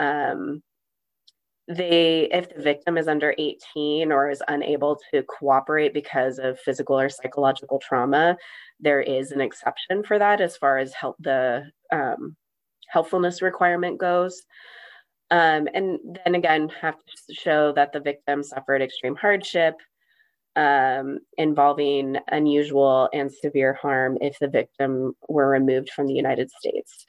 Um, 0.00 0.62
they, 1.66 2.28
if 2.30 2.54
the 2.54 2.62
victim 2.62 2.98
is 2.98 3.08
under 3.08 3.34
18 3.38 4.12
or 4.12 4.30
is 4.30 4.42
unable 4.48 4.98
to 5.10 5.22
cooperate 5.22 5.94
because 5.94 6.38
of 6.38 6.60
physical 6.60 6.98
or 6.98 7.08
psychological 7.08 7.78
trauma, 7.78 8.36
there 8.80 9.00
is 9.00 9.32
an 9.32 9.40
exception 9.40 10.02
for 10.02 10.18
that 10.18 10.40
as 10.40 10.56
far 10.56 10.78
as 10.78 10.92
help 10.92 11.16
the 11.20 11.64
um, 11.90 12.36
helpfulness 12.88 13.40
requirement 13.40 13.98
goes. 13.98 14.42
Um, 15.30 15.68
and 15.72 16.18
then 16.24 16.34
again, 16.34 16.68
have 16.80 16.96
to 16.96 17.34
show 17.34 17.72
that 17.72 17.92
the 17.92 18.00
victim 18.00 18.42
suffered 18.42 18.82
extreme 18.82 19.16
hardship 19.16 19.74
um, 20.56 21.18
involving 21.36 22.16
unusual 22.28 23.08
and 23.12 23.32
severe 23.32 23.74
harm 23.74 24.18
if 24.20 24.38
the 24.38 24.48
victim 24.48 25.14
were 25.28 25.48
removed 25.48 25.90
from 25.90 26.06
the 26.06 26.14
United 26.14 26.50
States. 26.50 27.06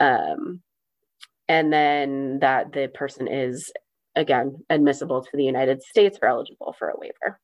Um, 0.00 0.60
and 1.48 1.72
then 1.72 2.38
that 2.40 2.72
the 2.72 2.88
person 2.88 3.28
is, 3.28 3.72
again, 4.14 4.64
admissible 4.70 5.22
to 5.22 5.36
the 5.36 5.44
United 5.44 5.82
States 5.82 6.18
are 6.22 6.28
eligible 6.28 6.74
for 6.78 6.88
a 6.88 6.98
waiver. 6.98 7.40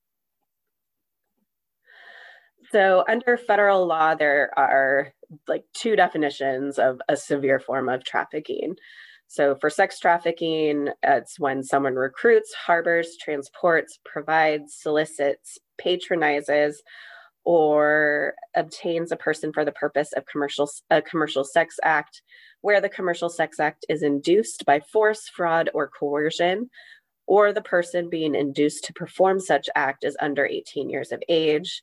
So, 2.70 3.04
under 3.08 3.38
federal 3.38 3.86
law, 3.86 4.14
there 4.14 4.50
are 4.56 5.12
like 5.46 5.64
two 5.74 5.96
definitions 5.96 6.78
of 6.78 7.00
a 7.08 7.16
severe 7.16 7.60
form 7.60 7.88
of 7.88 8.04
trafficking. 8.04 8.76
So, 9.26 9.56
for 9.56 9.70
sex 9.70 9.98
trafficking, 9.98 10.88
it's 11.02 11.38
when 11.40 11.62
someone 11.62 11.94
recruits, 11.94 12.52
harbors, 12.54 13.16
transports, 13.20 13.98
provides, 14.04 14.74
solicits, 14.74 15.58
patronizes, 15.78 16.82
or 17.44 18.34
obtains 18.54 19.12
a 19.12 19.16
person 19.16 19.52
for 19.52 19.64
the 19.64 19.72
purpose 19.72 20.12
of 20.12 20.26
commercial 20.26 20.68
a 20.90 21.00
commercial 21.00 21.44
sex 21.44 21.76
act, 21.82 22.22
where 22.60 22.80
the 22.80 22.88
commercial 22.88 23.28
sex 23.28 23.60
act 23.60 23.86
is 23.88 24.02
induced 24.02 24.64
by 24.66 24.80
force, 24.80 25.28
fraud, 25.28 25.70
or 25.74 25.88
coercion, 25.88 26.70
or 27.26 27.52
the 27.52 27.62
person 27.62 28.08
being 28.08 28.34
induced 28.34 28.84
to 28.84 28.92
perform 28.92 29.40
such 29.40 29.68
act 29.74 30.04
is 30.04 30.16
under 30.20 30.46
18 30.46 30.90
years 30.90 31.12
of 31.12 31.22
age 31.28 31.82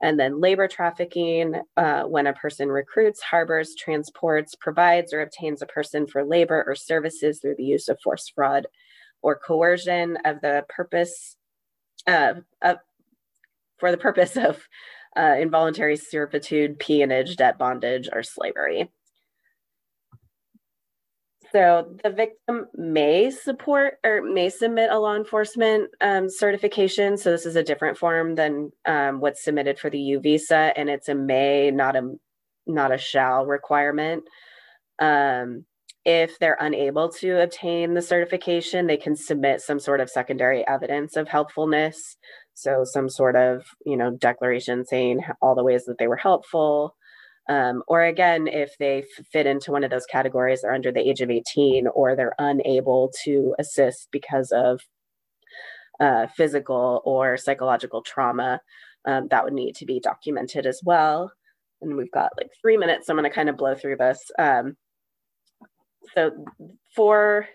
and 0.00 0.18
then 0.18 0.40
labor 0.40 0.68
trafficking, 0.68 1.60
uh, 1.76 2.04
when 2.04 2.26
a 2.28 2.32
person 2.32 2.68
recruits, 2.68 3.20
harbors, 3.20 3.74
transports, 3.76 4.54
provides, 4.54 5.12
or 5.12 5.22
obtains 5.22 5.60
a 5.60 5.66
person 5.66 6.06
for 6.06 6.24
labor 6.24 6.64
or 6.66 6.74
services 6.76 7.40
through 7.40 7.56
the 7.56 7.64
use 7.64 7.88
of 7.88 7.98
force, 8.00 8.30
fraud, 8.32 8.66
or 9.22 9.36
coercion 9.36 10.16
of 10.24 10.40
the 10.40 10.64
purpose 10.68 11.36
uh, 12.06 12.34
for 13.78 13.90
the 13.90 13.96
purpose 13.96 14.36
of 14.36 14.62
uh, 15.16 15.34
involuntary 15.38 15.96
servitude, 15.96 16.78
peonage, 16.78 17.36
debt 17.36 17.58
bondage, 17.58 18.08
or 18.12 18.22
slavery. 18.22 18.88
So 21.52 21.96
the 22.04 22.10
victim 22.10 22.66
may 22.74 23.30
support 23.30 23.94
or 24.04 24.20
may 24.22 24.50
submit 24.50 24.90
a 24.90 24.98
law 24.98 25.16
enforcement 25.16 25.90
um, 26.00 26.28
certification. 26.28 27.16
So 27.16 27.30
this 27.30 27.46
is 27.46 27.56
a 27.56 27.62
different 27.62 27.96
form 27.96 28.34
than 28.34 28.70
um, 28.84 29.20
what's 29.20 29.42
submitted 29.42 29.78
for 29.78 29.88
the 29.88 29.98
U 29.98 30.20
visa, 30.20 30.72
and 30.76 30.90
it's 30.90 31.08
a 31.08 31.14
may, 31.14 31.70
not 31.70 31.96
a 31.96 32.16
not 32.66 32.92
a 32.92 32.98
shall 32.98 33.46
requirement. 33.46 34.24
Um, 34.98 35.64
if 36.04 36.38
they're 36.38 36.58
unable 36.60 37.08
to 37.10 37.42
obtain 37.42 37.94
the 37.94 38.02
certification, 38.02 38.86
they 38.86 38.96
can 38.96 39.16
submit 39.16 39.60
some 39.60 39.80
sort 39.80 40.00
of 40.00 40.10
secondary 40.10 40.66
evidence 40.66 41.16
of 41.16 41.28
helpfulness. 41.28 42.16
So 42.52 42.84
some 42.84 43.08
sort 43.08 43.36
of 43.36 43.64
you 43.86 43.96
know 43.96 44.10
declaration 44.10 44.84
saying 44.84 45.20
all 45.40 45.54
the 45.54 45.64
ways 45.64 45.86
that 45.86 45.96
they 45.98 46.08
were 46.08 46.16
helpful, 46.16 46.94
um, 47.48 47.82
or 47.88 48.02
again, 48.04 48.46
if 48.46 48.76
they 48.78 49.04
fit 49.32 49.46
into 49.46 49.72
one 49.72 49.82
of 49.82 49.90
those 49.90 50.06
categories, 50.06 50.62
they're 50.62 50.74
under 50.74 50.92
the 50.92 51.08
age 51.08 51.22
of 51.22 51.30
18 51.30 51.86
or 51.88 52.14
they're 52.14 52.34
unable 52.38 53.10
to 53.24 53.54
assist 53.58 54.08
because 54.12 54.52
of 54.52 54.80
uh, 55.98 56.26
physical 56.36 57.00
or 57.04 57.36
psychological 57.36 58.02
trauma, 58.02 58.60
um, 59.06 59.28
that 59.30 59.44
would 59.44 59.54
need 59.54 59.74
to 59.76 59.86
be 59.86 59.98
documented 59.98 60.66
as 60.66 60.80
well. 60.84 61.32
And 61.80 61.96
we've 61.96 62.10
got 62.10 62.32
like 62.36 62.50
three 62.60 62.76
minutes, 62.76 63.06
so 63.06 63.12
I'm 63.12 63.18
going 63.18 63.28
to 63.28 63.34
kind 63.34 63.48
of 63.48 63.56
blow 63.56 63.74
through 63.74 63.96
this. 63.96 64.18
Um, 64.38 64.76
so 66.14 66.32
for 66.94 67.48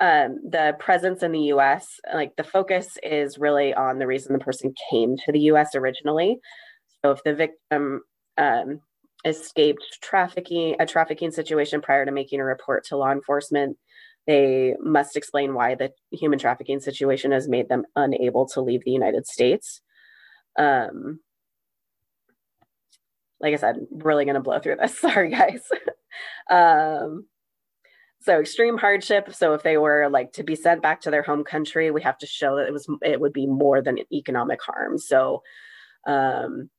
um, 0.00 0.40
the 0.48 0.74
presence 0.80 1.22
in 1.22 1.32
the 1.32 1.52
US, 1.54 2.00
like 2.12 2.34
the 2.36 2.44
focus 2.44 2.98
is 3.02 3.38
really 3.38 3.72
on 3.74 3.98
the 3.98 4.06
reason 4.06 4.32
the 4.32 4.38
person 4.38 4.74
came 4.90 5.16
to 5.18 5.32
the 5.32 5.40
US 5.40 5.74
originally. 5.74 6.40
So 7.02 7.12
if 7.12 7.22
the 7.24 7.34
victim 7.34 8.02
um, 8.38 8.80
escaped 9.24 9.98
trafficking, 10.02 10.76
a 10.80 10.86
trafficking 10.86 11.30
situation 11.30 11.80
prior 11.80 12.04
to 12.04 12.12
making 12.12 12.40
a 12.40 12.44
report 12.44 12.84
to 12.86 12.96
law 12.96 13.12
enforcement, 13.12 13.76
they 14.26 14.74
must 14.80 15.16
explain 15.16 15.54
why 15.54 15.74
the 15.74 15.90
human 16.12 16.38
trafficking 16.38 16.80
situation 16.80 17.32
has 17.32 17.48
made 17.48 17.68
them 17.68 17.84
unable 17.96 18.46
to 18.48 18.60
leave 18.60 18.84
the 18.84 18.90
United 18.92 19.26
States. 19.26 19.80
Um, 20.58 21.20
like 23.40 23.54
I 23.54 23.56
said, 23.56 23.76
really 23.90 24.24
going 24.24 24.36
to 24.36 24.40
blow 24.40 24.60
through 24.60 24.76
this. 24.76 24.96
Sorry, 24.98 25.30
guys. 25.30 25.68
um, 26.50 27.26
so 28.20 28.38
extreme 28.38 28.78
hardship. 28.78 29.34
So 29.34 29.54
if 29.54 29.64
they 29.64 29.76
were 29.76 30.08
like 30.08 30.32
to 30.34 30.44
be 30.44 30.54
sent 30.54 30.80
back 30.80 31.00
to 31.02 31.10
their 31.10 31.22
home 31.22 31.42
country, 31.42 31.90
we 31.90 32.02
have 32.02 32.18
to 32.18 32.26
show 32.26 32.56
that 32.56 32.68
it 32.68 32.72
was 32.72 32.86
it 33.02 33.20
would 33.20 33.32
be 33.32 33.46
more 33.46 33.82
than 33.82 33.98
economic 34.12 34.62
harm. 34.62 34.96
So, 34.96 35.42
um, 36.06 36.70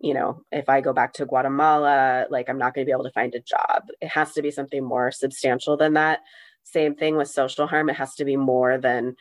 you 0.00 0.14
know, 0.14 0.42
if 0.52 0.68
I 0.68 0.80
go 0.80 0.92
back 0.92 1.14
to 1.14 1.26
Guatemala, 1.26 2.26
like 2.30 2.48
I'm 2.48 2.58
not 2.58 2.74
going 2.74 2.84
to 2.84 2.88
be 2.88 2.92
able 2.92 3.04
to 3.04 3.12
find 3.12 3.34
a 3.34 3.40
job. 3.40 3.84
It 4.00 4.08
has 4.08 4.32
to 4.34 4.42
be 4.42 4.50
something 4.50 4.84
more 4.84 5.10
substantial 5.10 5.76
than 5.76 5.94
that. 5.94 6.20
Same 6.62 6.94
thing 6.94 7.16
with 7.16 7.28
social 7.28 7.66
harm. 7.66 7.90
It 7.90 7.96
has 7.96 8.14
to 8.16 8.24
be 8.24 8.36
more 8.36 8.78
than, 8.78 9.16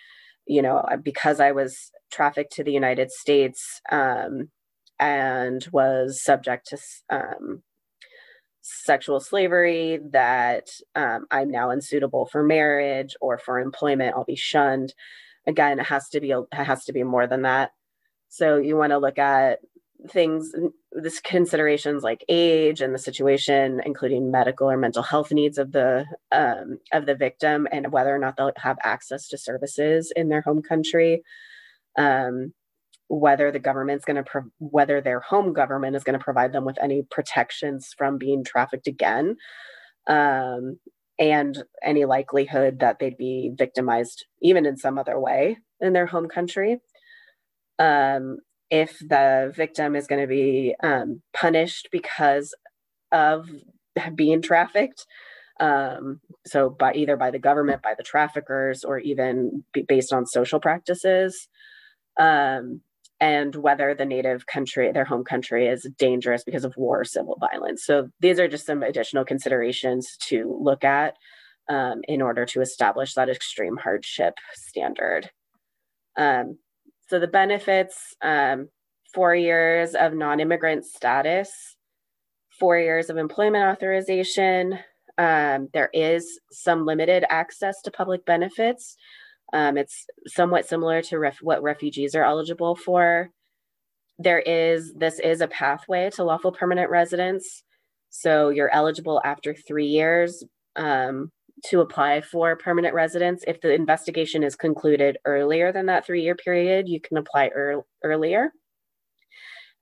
you 0.46 0.62
know, 0.62 0.86
because 1.02 1.40
I 1.40 1.52
was 1.52 1.92
trafficked 2.12 2.54
to 2.54 2.64
the 2.64 2.72
United 2.72 3.12
States 3.12 3.82
um, 3.92 4.50
and 5.00 5.66
was 5.72 6.24
subject 6.24 6.68
to 6.68 6.78
um, 7.10 7.64
sexual 8.62 9.20
slavery, 9.20 10.00
that 10.12 10.68
um, 10.96 11.26
I'm 11.32 11.50
now 11.50 11.70
unsuitable 11.70 12.26
for 12.26 12.44
marriage 12.44 13.16
or 13.22 13.38
for 13.38 13.60
employment. 13.60 14.14
I'll 14.16 14.26
be 14.26 14.36
shunned. 14.36 14.94
Again, 15.48 15.80
it 15.80 15.86
has 15.86 16.10
to 16.10 16.20
be 16.20 16.32
it 16.32 16.48
has 16.52 16.84
to 16.86 16.94
be 16.94 17.04
more 17.04 17.26
than 17.28 17.44
that. 17.44 17.72
So 18.30 18.58
you 18.58 18.76
want 18.76 18.92
to 18.92 18.98
look 18.98 19.18
at 19.18 19.60
things 20.10 20.54
this 20.92 21.20
considerations 21.20 22.04
like 22.04 22.24
age 22.30 22.82
and 22.82 22.94
the 22.94 23.00
situation 23.00 23.82
including 23.86 24.32
medical 24.32 24.70
or 24.70 24.78
mental 24.78 25.02
health 25.04 25.32
needs 25.32 25.58
of 25.58 25.72
the 25.72 26.06
um, 26.32 26.80
of 26.94 27.06
the 27.06 27.16
victim 27.16 27.68
and 27.72 27.92
whether 27.92 28.14
or 28.14 28.20
not 28.20 28.38
they'll 28.38 28.52
have 28.58 28.78
access 28.84 29.28
to 29.28 29.38
services 29.38 30.12
in 30.16 30.30
their 30.30 30.42
home 30.42 30.62
country. 30.62 31.24
Um, 31.98 32.54
whether 33.10 33.52
the 33.52 33.60
government's 33.60 34.04
going 34.04 34.18
to 34.18 34.24
pro- 34.24 34.52
whether 34.60 35.00
their 35.00 35.22
home 35.22 35.54
government 35.54 35.96
is 35.96 36.04
going 36.04 36.18
to 36.18 36.24
provide 36.24 36.52
them 36.52 36.66
with 36.66 36.78
any 36.82 37.04
protections 37.04 37.94
from 37.98 38.18
being 38.18 38.44
trafficked 38.44 38.88
again. 38.88 39.38
Um, 40.08 40.80
and 41.20 41.64
any 41.84 42.06
likelihood 42.06 42.80
that 42.80 43.00
they'd 43.00 43.18
be 43.18 43.52
victimized 43.56 44.26
even 44.42 44.66
in 44.66 44.78
some 44.78 44.98
other 44.98 45.20
way 45.20 45.58
in 45.80 45.94
their 45.94 46.06
home 46.06 46.28
country. 46.28 46.80
Um, 47.80 48.38
if 48.70 49.00
the 49.00 49.52
victim 49.56 49.96
is 49.96 50.08
going 50.08 50.22
to 50.22 50.28
be 50.28 50.76
um, 50.84 51.22
punished 51.34 51.90
because 51.92 52.54
of 53.12 53.50
being 54.16 54.42
trafficked 54.42 55.06
um, 55.60 56.20
so 56.46 56.70
by 56.70 56.94
either 56.94 57.18
by 57.18 57.32
the 57.32 57.40
government 57.40 57.82
by 57.82 57.94
the 57.98 58.04
traffickers 58.04 58.84
or 58.84 59.00
even 59.00 59.64
based 59.88 60.14
on 60.14 60.26
social 60.26 60.60
practices 60.60 61.48
um, 62.20 62.82
and 63.20 63.56
whether 63.56 63.96
the 63.96 64.06
native 64.06 64.46
country 64.46 64.92
their 64.92 65.06
home 65.06 65.24
country 65.24 65.68
is 65.68 65.90
dangerous 65.98 66.44
because 66.44 66.64
of 66.64 66.76
war 66.78 67.02
or 67.02 67.06
civil 67.06 67.38
violence. 67.40 67.84
So 67.86 68.10
these 68.20 68.40
are 68.40 68.48
just 68.48 68.66
some 68.66 68.84
additional 68.84 69.26
considerations 69.26 70.18
to 70.28 70.58
look 70.62 70.84
at 70.84 71.16
um, 71.70 72.02
in 72.08 72.22
order 72.22 72.46
to 72.46 72.62
establish 72.62 73.14
that 73.16 73.30
extreme 73.30 73.78
hardship 73.78 74.36
standard. 74.54 75.32
Um, 76.18 76.58
so 77.10 77.20
the 77.20 77.28
benefits 77.28 78.16
um, 78.22 78.70
four 79.14 79.36
years 79.36 79.96
of 79.96 80.14
non 80.14 80.40
immigrant 80.40 80.86
status, 80.86 81.76
four 82.60 82.78
years 82.78 83.10
of 83.10 83.18
employment 83.18 83.66
authorization. 83.66 84.80
Um, 85.18 85.70
there 85.74 85.90
is 85.94 86.40
some 86.52 86.86
limited 86.86 87.26
access 87.30 87.82
to 87.84 87.92
public 87.92 88.26
benefits. 88.26 88.96
Um, 89.54 89.78
it's 89.78 90.06
somewhat 90.28 90.68
similar 90.68 91.02
to 91.04 91.18
ref- 91.18 91.42
what 91.42 91.64
refugees 91.64 92.14
are 92.14 92.24
eligible 92.24 92.76
for. 92.76 93.30
There 94.20 94.40
is, 94.40 94.94
this 94.94 95.20
is 95.20 95.42
a 95.42 95.48
pathway 95.48 96.10
to 96.12 96.24
lawful 96.24 96.52
permanent 96.52 96.90
residence. 96.90 97.64
So 98.10 98.50
you're 98.50 98.74
eligible 98.74 99.22
after 99.24 99.56
three 99.56 99.88
years 99.88 100.44
um, 100.76 101.32
to 101.66 101.82
apply 101.82 102.22
for 102.22 102.56
permanent 102.56 102.94
residence. 102.94 103.44
If 103.48 103.62
the 103.62 103.74
investigation 103.74 104.44
is 104.44 104.56
concluded 104.56 105.18
earlier 105.26 105.72
than 105.72 105.88
that 105.88 106.06
three 106.06 106.22
year 106.22 106.36
period, 106.36 106.88
you 106.88 107.02
can 107.02 107.18
apply 107.18 107.50
er- 107.56 107.84
earlier. 108.04 108.52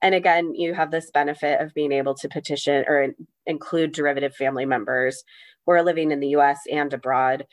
And 0.02 0.14
again, 0.14 0.54
you 0.54 0.74
have 0.74 0.90
this 0.90 1.10
benefit 1.10 1.60
of 1.60 1.74
being 1.74 1.92
able 1.92 2.14
to 2.16 2.28
petition 2.28 2.84
or 2.86 3.14
include 3.46 3.92
derivative 3.92 4.34
family 4.34 4.66
members 4.66 5.22
who 5.64 5.72
are 5.72 5.82
living 5.82 6.10
in 6.10 6.20
the 6.20 6.28
US 6.28 6.60
and 6.70 6.92
abroad 6.92 7.46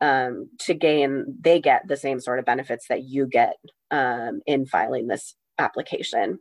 um, 0.00 0.48
to 0.60 0.74
gain, 0.74 1.26
they 1.40 1.60
get 1.60 1.82
the 1.86 1.96
same 1.96 2.20
sort 2.20 2.38
of 2.38 2.46
benefits 2.46 2.86
that 2.88 3.04
you 3.04 3.26
get 3.26 3.54
um, 3.90 4.40
in 4.46 4.66
filing 4.66 5.08
this 5.08 5.34
application. 5.58 6.38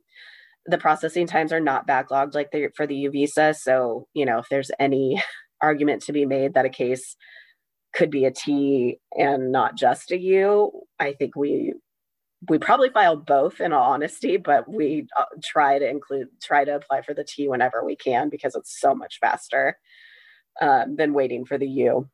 The 0.65 0.77
processing 0.77 1.27
times 1.27 1.51
are 1.51 1.59
not 1.59 1.87
backlogged 1.87 2.35
like 2.35 2.51
they're 2.51 2.71
for 2.75 2.87
the 2.87 2.95
U 2.95 3.11
visa. 3.11 3.53
So, 3.53 4.07
you 4.13 4.25
know, 4.25 4.39
if 4.39 4.47
there's 4.49 4.71
any 4.79 5.21
argument 5.61 6.03
to 6.03 6.13
be 6.13 6.25
made 6.25 6.53
that 6.53 6.65
a 6.65 6.69
case 6.69 7.15
could 7.93 8.11
be 8.11 8.25
a 8.25 8.31
T 8.31 8.99
and 9.17 9.51
not 9.51 9.75
just 9.75 10.11
a 10.11 10.17
U, 10.17 10.83
I 10.99 11.13
think 11.13 11.35
we 11.35 11.73
we 12.47 12.57
probably 12.57 12.89
file 12.89 13.17
both 13.17 13.59
in 13.59 13.73
all 13.73 13.91
honesty, 13.91 14.37
but 14.37 14.71
we 14.71 15.07
uh, 15.17 15.25
try 15.43 15.77
to 15.77 15.87
include 15.87 16.27
try 16.41 16.63
to 16.63 16.75
apply 16.75 17.01
for 17.01 17.13
the 17.13 17.23
T 17.23 17.47
whenever 17.49 17.83
we 17.83 17.95
can 17.95 18.29
because 18.29 18.55
it's 18.55 18.79
so 18.79 18.95
much 18.95 19.19
faster 19.19 19.77
um, 20.61 20.95
than 20.95 21.13
waiting 21.13 21.45
for 21.45 21.57
the 21.57 21.67
U. 21.67 22.09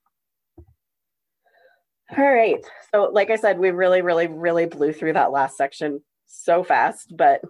All 2.17 2.33
right. 2.33 2.63
So, 2.91 3.09
like 3.11 3.31
I 3.31 3.35
said, 3.35 3.57
we 3.57 3.71
really, 3.71 4.01
really, 4.01 4.27
really 4.27 4.67
blew 4.67 4.93
through 4.93 5.13
that 5.13 5.31
last 5.31 5.57
section 5.57 6.01
so 6.27 6.63
fast. 6.63 7.15
But 7.15 7.41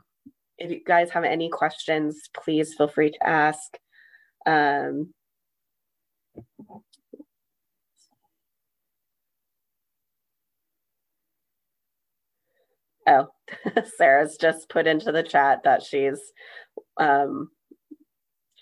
if 0.58 0.72
you 0.72 0.82
guys 0.86 1.10
have 1.12 1.26
any 1.26 1.50
questions, 1.50 2.22
please 2.34 2.74
feel 2.74 2.88
free 2.88 3.12
to 3.12 3.28
ask. 3.28 3.78
Um, 4.46 5.14
oh, 13.08 13.28
Sarah's 13.98 14.38
just 14.38 14.70
put 14.70 14.88
into 14.88 15.12
the 15.12 15.24
chat 15.24 15.64
that 15.64 15.84
she's 15.84 16.20
um, 16.98 17.50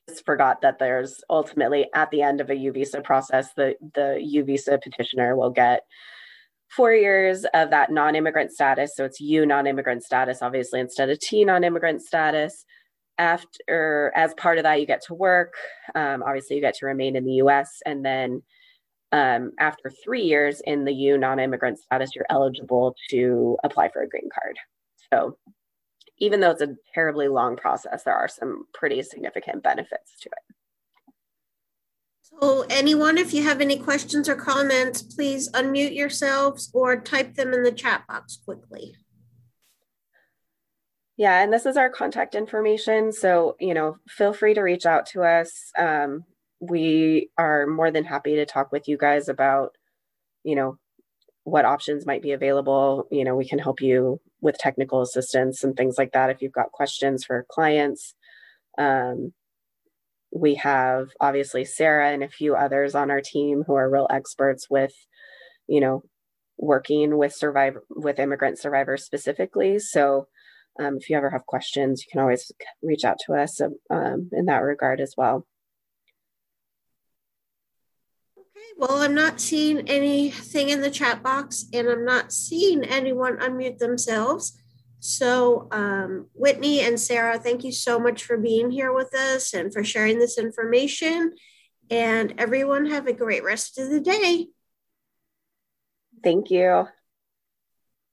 just 0.10 0.26
forgot 0.26 0.62
that 0.62 0.80
there's 0.80 1.22
ultimately 1.30 1.88
at 1.94 2.12
the 2.12 2.22
end 2.22 2.41
of 2.41 2.50
a 2.50 2.56
U 2.56 2.72
visa 2.72 3.02
process, 3.02 3.54
the, 3.56 3.76
the 3.94 4.20
U 4.22 4.44
visa 4.44 4.80
petitioner 4.82 5.36
will 5.36 5.50
get 5.50 5.82
four 6.70 6.94
years 6.94 7.45
of 7.54 7.70
that 7.70 7.91
non-immigrant 7.91 8.52
status. 8.52 8.95
So 8.95 9.06
it's 9.06 9.22
U 9.22 9.45
non-immigrant 9.45 10.04
status, 10.04 10.41
obviously, 10.41 10.80
instead 10.80 11.10
of 11.10 11.20
T 11.20 11.45
non-immigrant 11.45 12.02
status. 12.02 12.66
After, 13.18 14.11
as 14.15 14.34
part 14.34 14.57
of 14.57 14.64
that, 14.64 14.80
you 14.80 14.88
get 14.88 15.03
to 15.03 15.14
work. 15.14 15.53
Um, 15.94 16.23
obviously, 16.23 16.56
you 16.56 16.61
get 16.61 16.76
to 16.76 16.88
remain 16.88 17.15
in 17.15 17.26
the 17.26 17.34
U.S. 17.34 17.81
And 17.85 18.03
then 18.03 18.41
um, 19.11 19.52
after 19.60 19.91
three 20.03 20.23
years 20.23 20.61
in 20.65 20.85
the 20.85 20.94
U 20.94 21.18
non-immigrant 21.18 21.77
status, 21.77 22.15
you're 22.15 22.26
eligible 22.30 22.95
to 23.11 23.57
apply 23.64 23.90
for 23.90 24.02
a 24.02 24.10
green 24.10 24.30
card. 24.34 24.57
So 25.14 25.38
even 26.18 26.40
though 26.40 26.52
it's 26.52 26.61
a 26.61 26.76
terribly 26.95 27.27
long 27.27 27.56
process, 27.56 28.03
there 28.03 28.15
are 28.15 28.27
some 28.27 28.65
pretty 28.73 29.03
significant 29.03 29.61
benefits 29.61 30.19
to 30.22 30.30
it. 30.30 30.56
So 32.41 32.65
anyone, 32.69 33.19
if 33.19 33.34
you 33.34 33.44
have 33.44 33.61
any 33.61 33.77
questions 33.77 34.27
or 34.27 34.35
comments, 34.35 35.03
please 35.03 35.52
unmute 35.52 35.95
yourselves 35.95 36.72
or 36.73 36.99
type 36.99 37.35
them 37.35 37.53
in 37.53 37.61
the 37.61 37.72
chat 37.72 38.07
box 38.07 38.40
quickly. 38.44 38.95
Yeah, 41.15 41.44
and 41.44 41.53
this 41.53 41.65
is 41.65 41.77
our 41.77 41.90
contact 41.90 42.34
information. 42.34 43.11
So, 43.11 43.56
you 43.60 43.73
know, 43.73 43.98
feel 44.07 44.34
free 44.34 44.56
to 44.56 44.61
reach 44.61 44.85
out 44.85 45.06
to 45.07 45.22
us. 45.23 45.72
Um, 45.77 46.23
we 46.60 47.30
are 47.38 47.68
more 47.68 47.91
than 47.91 48.03
happy 48.03 48.35
to 48.35 48.45
talk 48.45 48.72
with 48.72 48.88
you 48.88 48.98
guys 48.98 49.30
about, 49.30 49.76
you 50.44 50.56
know, 50.56 50.77
what 51.44 51.65
options 51.65 52.06
might 52.06 52.22
be 52.22 52.31
available. 52.31 53.07
You 53.11 53.23
know, 53.26 53.35
we 53.35 53.48
can 53.48 53.60
help 53.60 53.81
you 53.81 54.19
with 54.41 54.57
technical 54.57 55.02
assistance 55.02 55.64
and 55.64 55.76
things 55.76 55.95
like 55.98 56.14
that 56.14 56.30
if 56.30 56.41
you've 56.41 56.52
got 56.52 56.72
questions 56.72 57.23
for 57.23 57.45
clients. 57.49 58.15
Um, 58.77 59.34
we 60.31 60.56
have 60.56 61.10
obviously 61.19 61.64
Sarah 61.64 62.11
and 62.11 62.23
a 62.23 62.30
few 62.30 62.56
others 62.56 62.95
on 62.95 63.11
our 63.11 63.22
team 63.22 63.64
who 63.68 63.76
are 63.76 63.90
real 63.90 64.07
experts 64.10 64.68
with, 64.69 64.94
you 65.68 65.80
know, 65.80 66.03
working 66.57 67.18
with 67.18 67.34
survivor 67.34 67.84
with 67.90 68.19
immigrant 68.19 68.57
survivors 68.57 69.03
specifically. 69.03 69.77
So 69.80 70.27
um, 70.80 70.98
if 70.98 71.10
you 71.10 71.18
ever 71.18 71.30
have 71.30 71.45
questions, 71.45 72.04
you 72.04 72.12
can 72.12 72.22
always 72.22 72.52
reach 72.82 73.06
out 73.06 73.18
to 73.26 73.34
us 73.34 73.62
um, 73.90 74.30
in 74.32 74.45
that 74.45 74.64
regard 74.64 75.00
as 75.00 75.14
well. 75.16 75.45
Okay, 78.38 78.68
well, 78.78 79.02
I'm 79.02 79.14
not 79.14 79.40
seeing 79.40 79.88
anything 79.88 80.70
in 80.70 80.82
the 80.82 80.90
chat 80.90 81.22
box 81.22 81.66
and 81.74 81.88
I'm 81.88 82.06
not 82.06 82.32
seeing 82.32 82.84
anyone 82.84 83.38
unmute 83.38 83.78
themselves. 83.78 84.60
So, 85.00 85.68
um, 85.72 86.28
Whitney 86.34 86.80
and 86.80 87.00
Sarah, 87.00 87.38
thank 87.38 87.64
you 87.64 87.72
so 87.72 88.00
much 88.00 88.24
for 88.24 88.38
being 88.38 88.72
here 88.72 88.94
with 88.94 89.14
us 89.14 89.54
and 89.54 89.74
for 89.74 89.84
sharing 89.84 90.18
this 90.18 90.38
information. 90.38 91.36
And 91.90 92.36
everyone 92.38 92.86
have 92.86 93.06
a 93.08 93.14
great 93.14 93.44
rest 93.44 93.78
of 93.78 93.90
the 93.90 94.00
day. 94.00 94.48
Thank 96.24 96.50
you. 96.50 96.88